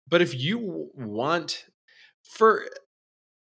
But 0.07 0.21
if 0.21 0.35
you 0.35 0.89
want 0.93 1.65
for 2.23 2.65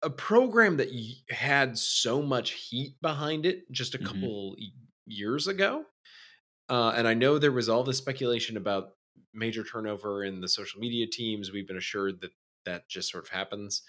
a 0.03 0.11
program 0.11 0.78
that 0.78 0.88
had 1.28 1.76
so 1.78 2.22
much 2.22 2.53
heat 2.53 2.96
behind 3.03 3.46
it 3.46 3.70
just 3.70 3.94
a 3.94 3.98
mm-hmm. 3.98 4.07
couple 4.07 4.57
years 5.07 5.46
ago, 5.46 5.84
uh, 6.68 6.92
and 6.96 7.09
I 7.09 7.14
know 7.14 7.38
there 7.38 7.53
was 7.53 7.68
all 7.68 7.82
this 7.82 7.98
speculation 7.98 8.57
about 8.57 8.90
major 9.34 9.64
turnover 9.64 10.24
in 10.24 10.40
the 10.40 10.48
social 10.48 10.80
media 10.80 11.07
teams. 11.11 11.53
We've 11.53 11.66
been 11.66 11.76
assured 11.76 12.20
that 12.20 12.30
that 12.64 12.88
just 12.88 13.11
sort 13.11 13.24
of 13.24 13.30
happens. 13.30 13.82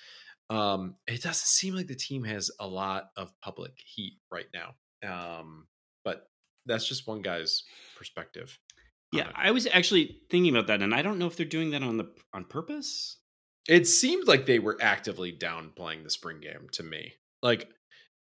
Um, 0.51 0.95
it 1.07 1.23
doesn't 1.23 1.47
seem 1.47 1.75
like 1.75 1.87
the 1.87 1.95
team 1.95 2.25
has 2.25 2.51
a 2.59 2.67
lot 2.67 3.11
of 3.15 3.31
public 3.41 3.71
heat 3.77 4.17
right 4.29 4.47
now. 4.53 4.75
Um, 5.07 5.67
but 6.03 6.29
that's 6.65 6.87
just 6.87 7.07
one 7.07 7.21
guy's 7.21 7.63
perspective. 7.97 8.59
Yeah, 9.13 9.29
I 9.35 9.51
was 9.51 9.67
actually 9.67 10.19
thinking 10.29 10.55
about 10.55 10.67
that, 10.67 10.81
and 10.81 10.93
I 10.93 11.01
don't 11.01 11.19
know 11.19 11.27
if 11.27 11.35
they're 11.35 11.45
doing 11.45 11.71
that 11.71 11.83
on 11.83 11.97
the 11.97 12.09
on 12.33 12.45
purpose. 12.45 13.17
It 13.67 13.87
seemed 13.87 14.27
like 14.27 14.45
they 14.45 14.59
were 14.59 14.77
actively 14.81 15.31
downplaying 15.33 16.03
the 16.03 16.09
spring 16.09 16.39
game 16.39 16.67
to 16.73 16.83
me. 16.83 17.13
Like, 17.41 17.69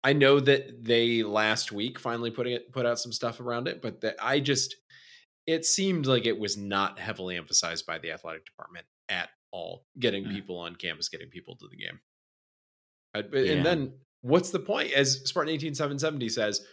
I 0.02 0.12
know 0.12 0.40
that 0.40 0.84
they 0.84 1.22
last 1.22 1.70
week 1.70 1.98
finally 1.98 2.30
putting 2.30 2.54
it 2.54 2.72
put 2.72 2.86
out 2.86 2.98
some 2.98 3.12
stuff 3.12 3.40
around 3.40 3.68
it, 3.68 3.82
but 3.82 4.00
that 4.00 4.16
I 4.20 4.40
just 4.40 4.74
it 5.46 5.64
seemed 5.64 6.06
like 6.06 6.26
it 6.26 6.38
was 6.38 6.56
not 6.56 6.98
heavily 6.98 7.36
emphasized 7.36 7.86
by 7.86 7.98
the 7.98 8.12
athletic 8.12 8.44
department 8.44 8.86
at 9.08 9.30
all. 9.52 9.84
Getting 9.98 10.24
mm. 10.24 10.32
people 10.32 10.58
on 10.58 10.74
campus, 10.74 11.08
getting 11.08 11.28
people 11.28 11.56
to 11.56 11.68
the 11.68 11.76
game, 11.76 12.00
yeah. 13.14 13.52
and 13.52 13.66
then 13.66 13.92
what's 14.22 14.50
the 14.50 14.58
point? 14.58 14.92
As 14.92 15.20
Spartan 15.24 15.52
eighteen 15.52 15.74
seven 15.74 15.98
seventy 15.98 16.28
says, 16.28 16.64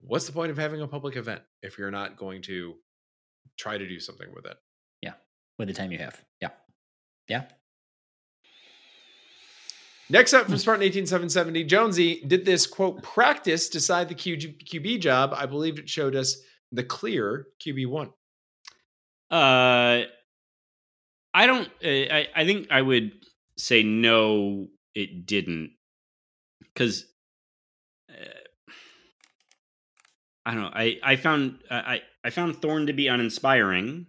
what's 0.00 0.26
the 0.26 0.32
point 0.32 0.50
of 0.50 0.58
having 0.58 0.80
a 0.80 0.88
public 0.88 1.16
event 1.16 1.42
if 1.62 1.78
you're 1.78 1.90
not 1.90 2.16
going 2.16 2.42
to 2.42 2.74
try 3.58 3.78
to 3.78 3.88
do 3.88 3.98
something 4.00 4.28
with 4.34 4.46
it. 4.46 4.56
Yeah. 5.02 5.14
with 5.58 5.68
the 5.68 5.74
time 5.74 5.92
you 5.92 5.98
have. 5.98 6.22
Yeah. 6.40 6.50
Yeah. 7.28 7.44
Next 10.08 10.34
up 10.34 10.46
from 10.46 10.56
Spartan 10.58 10.84
18770, 10.84 11.64
Jonesy 11.64 12.22
did 12.26 12.44
this 12.44 12.66
quote 12.66 13.02
practice 13.02 13.68
decide 13.68 14.08
the 14.08 14.14
QB, 14.14 14.64
QB 14.68 15.00
job. 15.00 15.34
I 15.34 15.46
believe 15.46 15.78
it 15.78 15.88
showed 15.88 16.14
us 16.14 16.36
the 16.70 16.84
clear 16.84 17.48
QB 17.64 17.88
one. 17.88 18.10
Uh, 19.30 20.06
I 21.34 21.46
don't. 21.46 21.68
Uh, 21.84 21.88
I 21.88 22.28
I 22.36 22.46
think 22.46 22.68
I 22.70 22.82
would 22.82 23.12
say 23.58 23.82
no. 23.82 24.68
It 24.96 25.26
didn't 25.26 25.72
because 26.60 27.04
uh, 28.10 28.14
I 30.46 30.54
don't 30.54 30.62
know. 30.62 30.70
I 30.72 30.96
I 31.02 31.16
found 31.16 31.58
I 31.70 32.00
I 32.24 32.30
found 32.30 32.62
Thorne 32.62 32.86
to 32.86 32.94
be 32.94 33.08
uninspiring, 33.08 34.06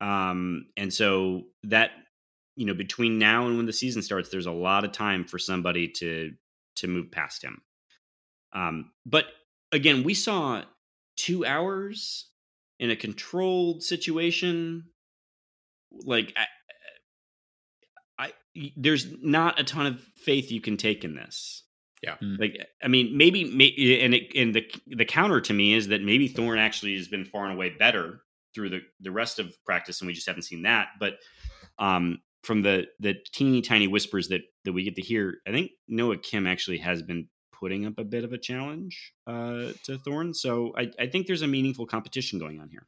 um, 0.00 0.66
and 0.76 0.92
so 0.92 1.44
that 1.62 1.92
you 2.56 2.66
know 2.66 2.74
between 2.74 3.16
now 3.16 3.46
and 3.46 3.56
when 3.56 3.66
the 3.66 3.72
season 3.72 4.02
starts, 4.02 4.28
there's 4.28 4.46
a 4.46 4.50
lot 4.52 4.84
of 4.84 4.90
time 4.90 5.24
for 5.24 5.38
somebody 5.38 5.86
to 5.98 6.32
to 6.76 6.88
move 6.88 7.12
past 7.12 7.44
him. 7.44 7.62
Um, 8.52 8.90
but 9.06 9.26
again, 9.70 10.02
we 10.02 10.14
saw 10.14 10.64
two 11.16 11.46
hours 11.46 12.28
in 12.80 12.90
a 12.90 12.96
controlled 12.96 13.84
situation. 13.84 14.86
Like 15.92 16.34
there's 18.76 19.06
not 19.22 19.58
a 19.58 19.64
ton 19.64 19.86
of 19.86 20.00
faith 20.16 20.50
you 20.50 20.60
can 20.60 20.76
take 20.76 21.04
in 21.04 21.14
this. 21.14 21.64
Yeah. 22.02 22.16
Mm. 22.22 22.38
Like 22.38 22.58
I 22.82 22.88
mean, 22.88 23.16
maybe, 23.16 23.44
may 23.44 23.68
and 24.00 24.14
it, 24.14 24.32
and 24.36 24.54
the 24.54 24.64
the 24.86 25.04
counter 25.04 25.40
to 25.40 25.52
me 25.52 25.74
is 25.74 25.88
that 25.88 26.02
maybe 26.02 26.28
Thorne 26.28 26.58
actually 26.58 26.96
has 26.96 27.08
been 27.08 27.24
far 27.24 27.44
and 27.44 27.54
away 27.54 27.70
better 27.70 28.20
through 28.54 28.70
the 28.70 28.80
the 29.00 29.10
rest 29.10 29.38
of 29.38 29.54
practice, 29.64 30.00
and 30.00 30.06
we 30.06 30.12
just 30.12 30.26
haven't 30.26 30.42
seen 30.42 30.62
that. 30.62 30.88
But 31.00 31.14
um, 31.78 32.20
from 32.42 32.62
the 32.62 32.86
the 33.00 33.14
teeny 33.32 33.62
tiny 33.62 33.88
whispers 33.88 34.28
that 34.28 34.42
that 34.64 34.72
we 34.72 34.84
get 34.84 34.96
to 34.96 35.02
hear, 35.02 35.38
I 35.46 35.50
think 35.50 35.72
Noah 35.88 36.18
Kim 36.18 36.46
actually 36.46 36.78
has 36.78 37.02
been 37.02 37.28
putting 37.52 37.86
up 37.86 37.94
a 37.98 38.04
bit 38.04 38.24
of 38.24 38.32
a 38.32 38.38
challenge 38.38 39.14
uh, 39.26 39.72
to 39.84 39.98
Thorne. 39.98 40.34
So 40.34 40.74
I, 40.76 40.90
I 40.98 41.06
think 41.06 41.26
there's 41.26 41.42
a 41.42 41.46
meaningful 41.46 41.86
competition 41.86 42.38
going 42.38 42.60
on 42.60 42.68
here. 42.68 42.86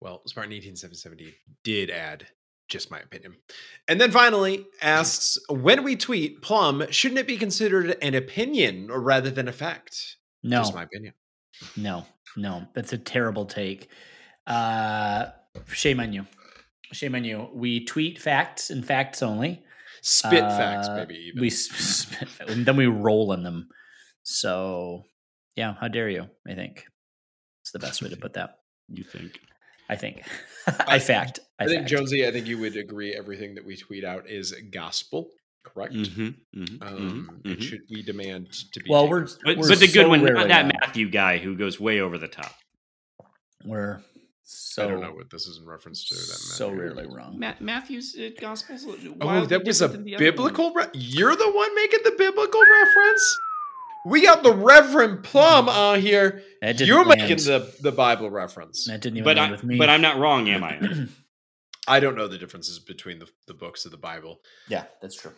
Well, 0.00 0.22
Spartan 0.26 0.52
18770 0.52 1.34
did 1.62 1.90
add 1.90 2.26
just 2.70 2.90
my 2.90 2.98
opinion. 3.00 3.36
And 3.88 4.00
then 4.00 4.10
finally 4.10 4.66
asks 4.80 5.36
when 5.50 5.84
we 5.84 5.96
tweet 5.96 6.40
plum, 6.40 6.84
shouldn't 6.90 7.18
it 7.18 7.26
be 7.26 7.36
considered 7.36 7.96
an 8.00 8.14
opinion 8.14 8.86
rather 8.88 9.30
than 9.30 9.48
a 9.48 9.52
fact? 9.52 10.16
No. 10.42 10.60
Just 10.60 10.74
my 10.74 10.84
opinion. 10.84 11.12
No. 11.76 12.06
No. 12.36 12.66
That's 12.74 12.92
a 12.94 12.98
terrible 12.98 13.44
take. 13.44 13.88
Uh, 14.46 15.26
shame 15.66 16.00
on 16.00 16.12
you. 16.12 16.26
Shame 16.92 17.14
on 17.14 17.24
you. 17.24 17.50
We 17.52 17.84
tweet 17.84 18.18
facts 18.18 18.70
and 18.70 18.84
facts 18.86 19.22
only. 19.22 19.62
Spit 20.02 20.40
facts, 20.40 20.88
Uh, 20.88 20.96
maybe 20.96 21.14
even. 21.28 21.40
We 21.42 21.50
spit, 21.50 22.28
and 22.48 22.64
then 22.64 22.76
we 22.76 22.86
roll 22.86 23.32
in 23.32 23.42
them. 23.42 23.68
So, 24.22 25.04
yeah, 25.56 25.74
how 25.78 25.88
dare 25.88 26.08
you? 26.08 26.26
I 26.48 26.54
think 26.54 26.86
it's 27.62 27.72
the 27.72 27.78
best 27.78 28.00
way 28.00 28.08
to 28.08 28.16
put 28.16 28.32
that. 28.34 28.60
You 28.88 29.04
think? 29.04 29.38
I 29.90 29.96
think. 29.96 30.22
I 30.86 30.98
fact. 30.98 31.40
I, 31.58 31.64
I 31.64 31.66
think 31.66 31.80
fact. 31.80 31.90
Jonesy, 31.90 32.26
I 32.26 32.30
think 32.30 32.46
you 32.46 32.58
would 32.58 32.76
agree 32.76 33.12
everything 33.14 33.54
that 33.56 33.64
we 33.66 33.76
tweet 33.76 34.04
out 34.04 34.28
is 34.28 34.54
gospel, 34.70 35.28
correct? 35.64 35.92
Mm-hmm, 35.94 36.60
mm-hmm, 36.62 36.82
Um, 36.82 37.40
mhm, 37.44 37.52
it 37.52 37.58
mhm. 37.58 37.62
should 37.62 37.80
we 37.90 38.02
demand 38.02 38.52
to 38.72 38.80
be 38.80 38.88
Well, 38.88 39.08
we're 39.08 39.26
But, 39.44 39.58
we're 39.58 39.68
but 39.68 39.80
the 39.80 39.86
good 39.86 40.04
so 40.04 40.08
one, 40.08 40.24
not 40.24 40.48
that 40.48 40.62
wrong. 40.62 40.72
Matthew 40.80 41.10
guy 41.10 41.38
who 41.38 41.56
goes 41.56 41.80
way 41.80 42.00
over 42.00 42.16
the 42.18 42.28
top. 42.28 42.54
We're 43.64 44.00
so 44.42 44.84
I 44.84 44.90
don't 44.90 45.00
know 45.00 45.12
what 45.12 45.30
this 45.30 45.46
is 45.46 45.58
in 45.58 45.66
reference 45.66 46.04
to. 46.08 46.14
That 46.14 46.20
so 46.22 46.70
Matthew. 46.70 46.80
rarely 46.82 47.06
wrong. 47.06 47.38
Ma- 47.38 47.54
Matthew's 47.60 48.16
uh, 48.18 48.30
gospel's 48.40 48.84
Oh, 49.20 49.44
that 49.46 49.64
was 49.64 49.80
a 49.80 49.88
biblical. 49.88 50.72
Re- 50.72 50.86
You're 50.94 51.36
the 51.36 51.50
one 51.52 51.74
making 51.74 52.00
the 52.04 52.14
biblical 52.18 52.60
reference. 52.60 53.38
We 54.06 54.22
got 54.22 54.42
the 54.42 54.54
Reverend 54.54 55.24
Plum 55.24 55.66
mm. 55.66 55.76
on 55.76 56.00
here. 56.00 56.42
You're 56.62 57.04
land. 57.04 57.20
making 57.20 57.36
the 57.44 57.72
the 57.80 57.92
Bible 57.92 58.30
reference. 58.30 58.86
That 58.86 59.00
didn't 59.00 59.18
even 59.18 59.24
But 59.24 59.38
I, 59.38 59.50
with 59.50 59.64
me. 59.64 59.76
but 59.78 59.88
I'm 59.90 60.00
not 60.00 60.18
wrong, 60.18 60.48
am 60.48 60.64
I? 60.64 61.06
I 61.88 62.00
don't 62.00 62.14
know 62.16 62.28
the 62.28 62.38
differences 62.38 62.78
between 62.78 63.18
the, 63.18 63.28
the 63.46 63.54
books 63.54 63.84
of 63.84 63.90
the 63.90 63.96
Bible. 63.96 64.40
yeah, 64.68 64.84
that's 65.02 65.16
true. 65.16 65.32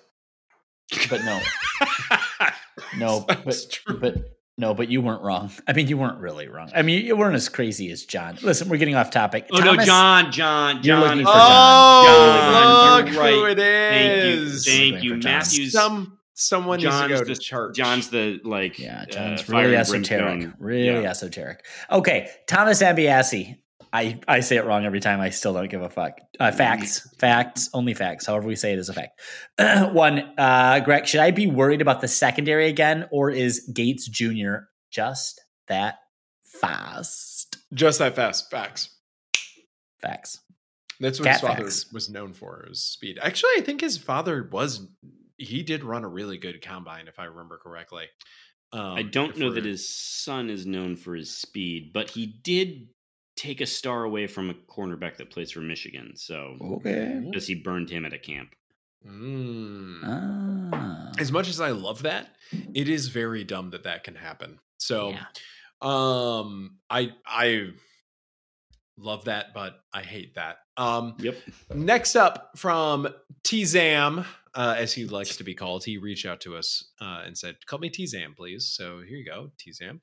But 1.08 1.22
no, 1.24 1.40
no, 2.98 3.20
but 3.26 3.56
true. 3.70 3.98
but 3.98 4.16
no, 4.58 4.74
but 4.74 4.88
you 4.90 5.00
weren't 5.00 5.22
wrong. 5.22 5.50
I 5.66 5.72
mean, 5.72 5.88
you 5.88 5.96
weren't 5.96 6.18
really 6.18 6.48
wrong. 6.48 6.70
I 6.74 6.82
mean, 6.82 7.06
you 7.06 7.16
weren't 7.16 7.34
as 7.34 7.48
crazy 7.48 7.90
as 7.90 8.04
John. 8.04 8.36
Listen, 8.42 8.68
we're 8.68 8.76
getting 8.76 8.94
off 8.96 9.10
topic. 9.10 9.46
oh 9.52 9.58
no, 9.58 9.64
Thomas- 9.64 9.86
John, 9.86 10.32
John, 10.32 10.74
You're 10.76 10.96
John. 10.96 11.00
looking 11.00 11.20
is- 11.20 11.26
for 11.26 11.32
oh, 11.34 12.04
John, 12.06 12.96
look 13.04 13.14
you're 13.14 13.22
who 13.32 13.44
right. 13.44 13.52
it 13.52 13.58
Thank 13.58 14.24
you, 14.24 14.42
is! 14.42 14.66
thank 14.66 15.02
you. 15.02 15.16
Matthew's 15.16 15.72
Some 15.72 16.18
someone 16.46 16.78
needs 16.78 16.90
John's 16.90 17.12
to 17.12 17.18
go 17.18 17.24
the 17.24 17.34
to 17.34 17.40
church. 17.40 17.76
John's 17.76 18.08
the 18.10 18.40
like. 18.44 18.78
Yeah, 18.78 19.02
uh, 19.02 19.06
John's 19.06 19.42
fire 19.42 19.64
really 19.64 19.76
esoteric. 19.76 20.50
Really 20.58 21.02
Yeah. 21.02 21.10
esoteric. 21.10 21.64
Okay, 21.90 22.28
Thomas 22.46 22.82
Ambiasi. 22.82 23.58
I, 23.94 24.18
I 24.26 24.40
say 24.40 24.56
it 24.56 24.64
wrong 24.64 24.86
every 24.86 25.00
time. 25.00 25.20
I 25.20 25.28
still 25.28 25.52
don't 25.52 25.68
give 25.70 25.82
a 25.82 25.90
fuck. 25.90 26.18
Uh, 26.40 26.50
facts, 26.50 27.06
facts, 27.18 27.68
only 27.74 27.92
facts. 27.92 28.24
However 28.24 28.46
we 28.48 28.56
say 28.56 28.72
it 28.72 28.78
is 28.78 28.88
a 28.88 28.94
fact. 28.94 29.20
One, 29.94 30.20
uh, 30.38 30.80
Greg, 30.80 31.06
should 31.06 31.20
I 31.20 31.30
be 31.30 31.46
worried 31.46 31.82
about 31.82 32.00
the 32.00 32.08
secondary 32.08 32.68
again, 32.68 33.06
or 33.12 33.28
is 33.30 33.70
Gates 33.74 34.08
Jr. 34.08 34.54
just 34.90 35.42
that 35.68 35.96
fast? 36.42 37.56
Just 37.74 37.98
that 37.98 38.16
fast. 38.16 38.50
Facts. 38.50 38.88
Facts. 40.00 40.38
That's 41.00 41.18
what 41.18 41.26
Cat 41.26 41.34
his 41.34 41.40
father 41.50 41.64
facts. 41.64 41.92
was 41.92 42.08
known 42.08 42.32
for. 42.32 42.64
Was 42.68 42.80
speed. 42.80 43.18
Actually, 43.20 43.52
I 43.58 43.60
think 43.60 43.80
his 43.82 43.98
father 43.98 44.48
was. 44.50 44.86
He 45.42 45.62
did 45.62 45.84
run 45.84 46.04
a 46.04 46.08
really 46.08 46.38
good 46.38 46.62
combine, 46.62 47.08
if 47.08 47.18
I 47.18 47.24
remember 47.24 47.58
correctly. 47.58 48.06
Um, 48.72 48.96
I 48.96 49.02
don't 49.02 49.36
know 49.36 49.52
that 49.52 49.64
his 49.64 49.88
son 49.88 50.48
is 50.48 50.66
known 50.66 50.96
for 50.96 51.14
his 51.14 51.36
speed, 51.36 51.92
but 51.92 52.10
he 52.10 52.26
did 52.26 52.88
take 53.36 53.60
a 53.60 53.66
star 53.66 54.04
away 54.04 54.26
from 54.26 54.50
a 54.50 54.54
cornerback 54.54 55.16
that 55.16 55.30
plays 55.30 55.50
for 55.50 55.60
Michigan. 55.60 56.12
So 56.16 56.56
Okay. 56.60 57.20
because 57.24 57.46
he 57.46 57.54
burned 57.54 57.90
him 57.90 58.04
at 58.04 58.12
a 58.12 58.18
camp. 58.18 58.54
Mm. 59.06 60.00
Ah. 60.04 61.10
As 61.18 61.32
much 61.32 61.48
as 61.48 61.60
I 61.60 61.70
love 61.70 62.02
that, 62.02 62.36
it 62.74 62.88
is 62.88 63.08
very 63.08 63.44
dumb 63.44 63.70
that 63.70 63.84
that 63.84 64.04
can 64.04 64.14
happen. 64.14 64.58
So, 64.78 65.10
Yeah. 65.10 65.26
um, 65.80 66.78
I 66.88 67.12
I 67.26 67.72
love 69.02 69.24
that, 69.26 69.54
but 69.54 69.80
I 69.92 70.02
hate 70.02 70.34
that. 70.34 70.58
Um, 70.76 71.14
Yep. 71.18 71.36
Next 71.74 72.16
up 72.16 72.50
from 72.56 73.08
Tzam, 73.44 74.24
uh, 74.54 74.74
as 74.78 74.92
he 74.92 75.06
likes 75.06 75.36
to 75.36 75.44
be 75.44 75.54
called, 75.54 75.84
he 75.84 75.96
reached 75.96 76.26
out 76.26 76.40
to 76.42 76.56
us 76.56 76.90
uh, 77.00 77.22
and 77.24 77.36
said, 77.36 77.64
"Call 77.66 77.78
me 77.78 77.88
Tzam, 77.90 78.36
please." 78.36 78.66
So 78.66 79.00
here 79.00 79.16
you 79.16 79.24
go, 79.24 79.50
Tzam. 79.58 80.00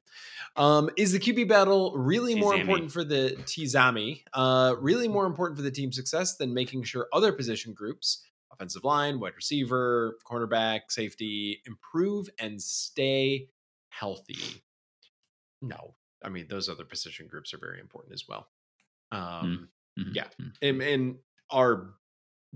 Um, 0.56 0.90
is 0.98 1.12
the 1.12 1.20
QB 1.20 1.48
battle 1.48 1.94
really 1.96 2.36
more 2.36 2.56
important 2.56 2.92
for 2.92 3.04
the 3.04 3.38
Tzami? 3.44 4.24
Uh, 4.34 4.76
really 4.80 5.08
more 5.08 5.26
important 5.26 5.58
for 5.58 5.64
the 5.64 5.72
team's 5.72 5.96
success 5.96 6.36
than 6.38 6.54
making 6.54 6.84
sure 6.84 7.08
other 7.14 7.32
position 7.32 7.74
groups, 7.74 8.24
offensive 8.52 8.84
line, 8.84 9.20
wide 9.20 9.36
receiver, 9.36 10.18
cornerback, 10.30 10.82
safety, 10.90 11.62
improve 11.68 12.28
and 12.40 12.62
stay 12.62 13.50
healthy? 13.90 14.64
No, 15.62 15.96
I 16.24 16.30
mean 16.30 16.48
those 16.50 16.70
other 16.70 16.86
position 16.86 17.28
groups 17.28 17.54
are 17.54 17.60
very 17.60 17.80
important 17.80 18.14
as 18.14 18.28
well. 18.28 18.48
Um, 19.12 19.70
Mhm. 19.98 20.16
yeah. 20.16 20.28
Mhm. 20.40 20.52
and, 20.62 20.82
and 20.82 21.16
are 21.50 21.94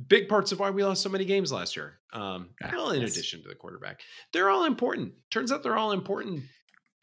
big 0.08 0.28
parts 0.30 0.52
of 0.52 0.60
why 0.60 0.70
we 0.70 0.84
lost 0.84 1.02
so 1.04 1.10
many 1.10 1.26
games 1.26 1.52
last 1.52 1.76
year. 1.76 2.00
Um, 2.14 2.50
Ah, 2.64 2.70
well, 2.74 2.92
in 2.92 3.02
yes. 3.02 3.12
addition 3.12 3.42
to 3.44 3.50
the 3.50 3.56
quarterback, 3.56 4.02
they're 4.32 4.50
all 4.50 4.66
important. 4.66 5.14
Turns 5.32 5.52
out 5.52 5.64
they're 5.64 5.78
all 5.78 5.92
important. 5.92 6.44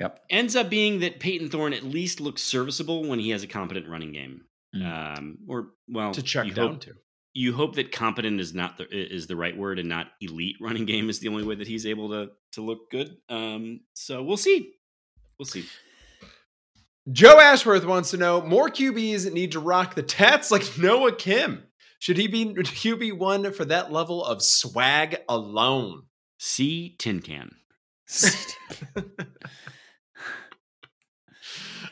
Yep. 0.00 0.24
Ends 0.30 0.56
up 0.56 0.70
being 0.70 1.00
that 1.00 1.20
Payton 1.20 1.50
Thorne 1.50 1.72
at 1.74 1.84
least 1.84 2.20
looks 2.20 2.42
serviceable 2.42 3.04
when 3.06 3.18
he 3.18 3.30
has 3.30 3.42
a 3.42 3.46
competent 3.46 3.86
running 3.88 4.12
game. 4.12 4.44
Mm. 4.74 5.18
Um, 5.18 5.38
or 5.48 5.72
well, 5.88 6.12
to 6.14 6.22
check 6.22 6.46
you 6.46 6.54
down 6.54 6.68
hope, 6.74 6.80
to. 6.82 6.94
you 7.34 7.52
hope 7.52 7.74
that 7.74 7.90
competent 7.92 8.40
is 8.40 8.54
not 8.54 8.78
the 8.78 8.86
is 8.88 9.26
the 9.26 9.36
right 9.36 9.56
word 9.56 9.78
and 9.80 9.88
not 9.88 10.12
elite 10.20 10.56
running 10.60 10.86
game 10.86 11.10
is 11.10 11.18
the 11.18 11.28
only 11.28 11.42
way 11.44 11.56
that 11.56 11.66
he's 11.66 11.84
able 11.86 12.08
to 12.10 12.30
to 12.52 12.62
look 12.62 12.88
good. 12.90 13.16
Um, 13.28 13.80
so 13.94 14.22
we'll 14.22 14.36
see. 14.36 14.72
We'll 15.38 15.46
see. 15.46 15.64
Joe 17.12 17.40
Ashworth 17.40 17.84
wants 17.84 18.10
to 18.10 18.16
know 18.16 18.42
more 18.42 18.68
QBs 18.68 19.32
need 19.32 19.52
to 19.52 19.60
rock 19.60 19.94
the 19.94 20.02
tats 20.02 20.50
like 20.50 20.64
Noah 20.78 21.12
Kim. 21.12 21.64
Should 21.98 22.16
he 22.16 22.28
be 22.28 22.46
QB 22.46 23.18
one 23.18 23.52
for 23.52 23.64
that 23.66 23.92
level 23.92 24.24
of 24.24 24.42
swag 24.42 25.18
alone? 25.28 26.04
See 26.38 26.96
Tin 26.98 27.20
Can. 27.20 27.50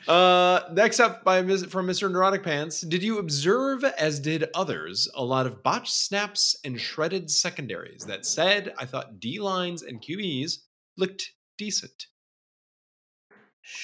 Uh, 0.09 0.67
next 0.73 1.01
up 1.01 1.23
by 1.23 1.43
from 1.43 1.87
Mr. 1.87 2.11
Neurotic 2.11 2.43
Pants, 2.43 2.81
did 2.81 3.03
you 3.03 3.19
observe, 3.19 3.85
as 3.85 4.19
did 4.19 4.49
others, 4.55 5.07
a 5.15 5.23
lot 5.23 5.47
of 5.47 5.63
botched 5.63 5.93
snaps 5.93 6.57
and 6.65 6.81
shredded 6.81 7.31
secondaries? 7.31 8.07
That 8.07 8.25
said, 8.25 8.73
I 8.79 8.87
thought 8.87 9.21
D 9.21 9.39
lines 9.39 9.83
and 9.83 10.01
QBs 10.01 10.61
looked 10.97 11.33
decent. 11.59 12.07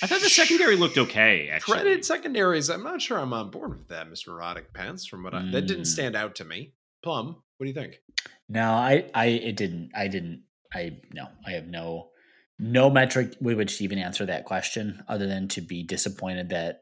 I 0.02 0.06
thought 0.06 0.20
the 0.20 0.28
secondary 0.30 0.76
looked 0.76 0.98
okay. 0.98 1.48
Actually, 1.48 1.78
Shredded 1.78 2.04
secondaries. 2.04 2.68
I'm 2.70 2.82
not 2.82 3.00
sure 3.02 3.18
I'm 3.18 3.32
on 3.32 3.50
board 3.50 3.70
with 3.78 3.88
that, 3.88 4.08
Mr. 4.10 4.28
Erotic 4.28 4.72
Pants. 4.72 5.06
From 5.06 5.22
what 5.22 5.34
I 5.34 5.42
that 5.52 5.62
didn't 5.66 5.84
Mm. 5.84 5.86
stand 5.86 6.16
out 6.16 6.34
to 6.36 6.44
me. 6.44 6.74
Plum, 7.02 7.42
what 7.58 7.64
do 7.64 7.68
you 7.68 7.74
think? 7.74 8.00
No, 8.48 8.70
I, 8.72 9.10
I, 9.14 9.26
it 9.26 9.56
didn't. 9.56 9.90
I 9.94 10.08
didn't. 10.08 10.44
I 10.72 10.98
no. 11.12 11.28
I 11.46 11.52
have 11.52 11.66
no, 11.66 12.10
no 12.58 12.90
metric 12.90 13.34
with 13.40 13.56
which 13.56 13.78
to 13.78 13.84
even 13.84 13.98
answer 13.98 14.24
that 14.26 14.44
question, 14.44 15.02
other 15.08 15.26
than 15.26 15.48
to 15.48 15.60
be 15.60 15.82
disappointed 15.82 16.48
that 16.50 16.80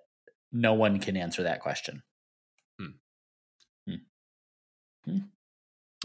no 0.52 0.74
one 0.74 0.98
can 1.00 1.16
answer 1.16 1.42
that 1.42 1.60
question. 1.60 2.02
Hmm. 2.78 2.86
Hmm. 3.86 3.94
Hmm. 5.04 5.18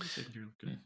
Secondary 0.04 0.46
looked 0.46 0.62
good. 0.62 0.80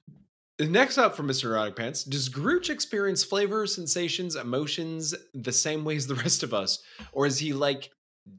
Next 0.70 0.98
up 0.98 1.16
from 1.16 1.28
Mr. 1.28 1.46
Erotic 1.46 1.76
Pants, 1.76 2.04
does 2.04 2.30
Grooch 2.30 2.70
experience 2.70 3.24
flavors, 3.24 3.74
sensations, 3.74 4.36
emotions 4.36 5.16
the 5.34 5.52
same 5.52 5.84
way 5.84 5.96
as 5.96 6.08
the 6.08 6.16
rest 6.16 6.44
of 6.44 6.54
us, 6.54 6.84
or 7.12 7.26
is 7.26 7.40
he 7.40 7.54
like 7.54 7.92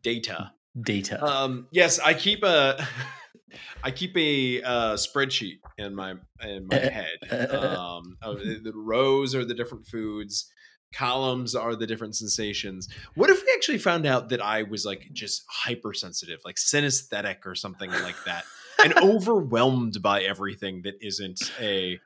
data? 0.03 0.53
Data. 0.81 1.23
Um, 1.23 1.67
yes, 1.73 1.99
I 1.99 2.15
keep 2.15 2.45
a 2.45 2.87
I 3.83 3.91
keep 3.91 4.17
a 4.17 4.63
uh, 4.63 4.95
spreadsheet 4.95 5.59
in 5.79 5.95
my 5.95 6.15
in 6.41 6.69
my 6.69 6.77
head. 6.79 7.19
Um, 7.31 8.17
the 8.23 8.73
rows 8.75 9.35
are 9.35 9.45
the 9.45 9.55
different 9.55 9.87
foods, 9.87 10.51
columns 10.95 11.55
are 11.55 11.75
the 11.75 11.87
different 11.87 12.15
sensations. 12.15 12.89
What 13.15 13.31
if 13.31 13.43
we 13.43 13.53
actually 13.55 13.79
found 13.79 14.07
out 14.07 14.29
that 14.29 14.41
I 14.41 14.63
was 14.63 14.85
like 14.85 15.09
just 15.13 15.43
hypersensitive, 15.49 16.41
like 16.45 16.57
synesthetic 16.57 17.47
or 17.47 17.55
something 17.55 17.91
like 17.91 18.17
that, 18.25 18.45
and 18.83 18.97
overwhelmed 19.03 20.01
by 20.03 20.23
everything 20.23 20.83
that 20.83 20.95
isn't 21.01 21.41
a 21.61 21.99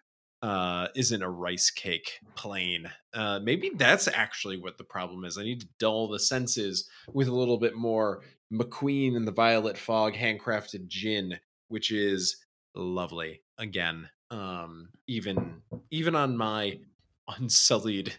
uh 0.46 0.88
isn't 0.94 1.22
a 1.22 1.28
rice 1.28 1.70
cake 1.70 2.20
plain. 2.34 2.90
Uh 3.12 3.40
maybe 3.42 3.70
that's 3.74 4.08
actually 4.08 4.58
what 4.58 4.78
the 4.78 4.84
problem 4.84 5.24
is. 5.24 5.38
I 5.38 5.42
need 5.42 5.60
to 5.60 5.68
dull 5.78 6.08
the 6.08 6.20
senses 6.20 6.88
with 7.12 7.28
a 7.28 7.34
little 7.34 7.58
bit 7.58 7.74
more 7.74 8.22
mcqueen 8.52 9.16
and 9.16 9.26
the 9.26 9.32
violet 9.32 9.76
fog 9.76 10.14
handcrafted 10.14 10.86
gin 10.86 11.36
which 11.66 11.90
is 11.90 12.36
lovely 12.76 13.40
again 13.58 14.08
um 14.30 14.88
even 15.08 15.62
even 15.90 16.14
on 16.14 16.36
my 16.36 16.78
unsullied 17.38 18.14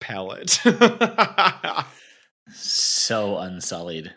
palate. 0.00 0.60
So 2.52 3.38
unsullied. 3.38 4.12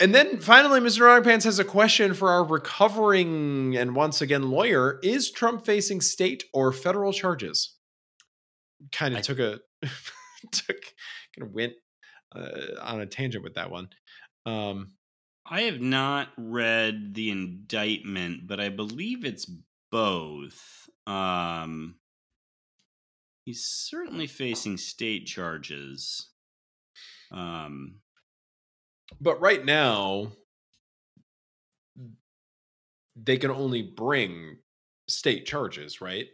And 0.00 0.14
then 0.14 0.40
finally, 0.40 0.80
Mr. 0.80 1.02
Underpants 1.02 1.44
has 1.44 1.58
a 1.58 1.64
question 1.64 2.14
for 2.14 2.30
our 2.30 2.42
recovering 2.42 3.76
and 3.76 3.94
once 3.94 4.22
again 4.22 4.50
lawyer: 4.50 4.98
Is 5.02 5.30
Trump 5.30 5.66
facing 5.66 6.00
state 6.00 6.44
or 6.54 6.72
federal 6.72 7.12
charges? 7.12 7.76
Kind 8.92 9.14
I- 9.14 9.18
of 9.18 9.24
took 9.26 9.38
a 9.38 9.60
took 10.52 10.80
kind 11.36 11.48
of 11.48 11.52
went 11.52 11.74
uh, 12.34 12.80
on 12.80 13.00
a 13.00 13.06
tangent 13.06 13.44
with 13.44 13.54
that 13.54 13.70
one. 13.70 13.90
Um, 14.46 14.92
I 15.46 15.62
have 15.62 15.80
not 15.80 16.28
read 16.38 17.14
the 17.14 17.30
indictment, 17.30 18.46
but 18.46 18.58
I 18.58 18.70
believe 18.70 19.24
it's 19.24 19.50
both. 19.90 20.88
Um, 21.06 21.96
he's 23.44 23.64
certainly 23.64 24.26
facing 24.26 24.76
state 24.76 25.26
charges. 25.26 26.30
Um, 27.32 27.96
but 29.20 29.40
right 29.40 29.64
now, 29.64 30.32
they 33.16 33.36
can 33.36 33.50
only 33.50 33.82
bring 33.82 34.58
state 35.08 35.46
charges, 35.46 36.00
right? 36.00 36.26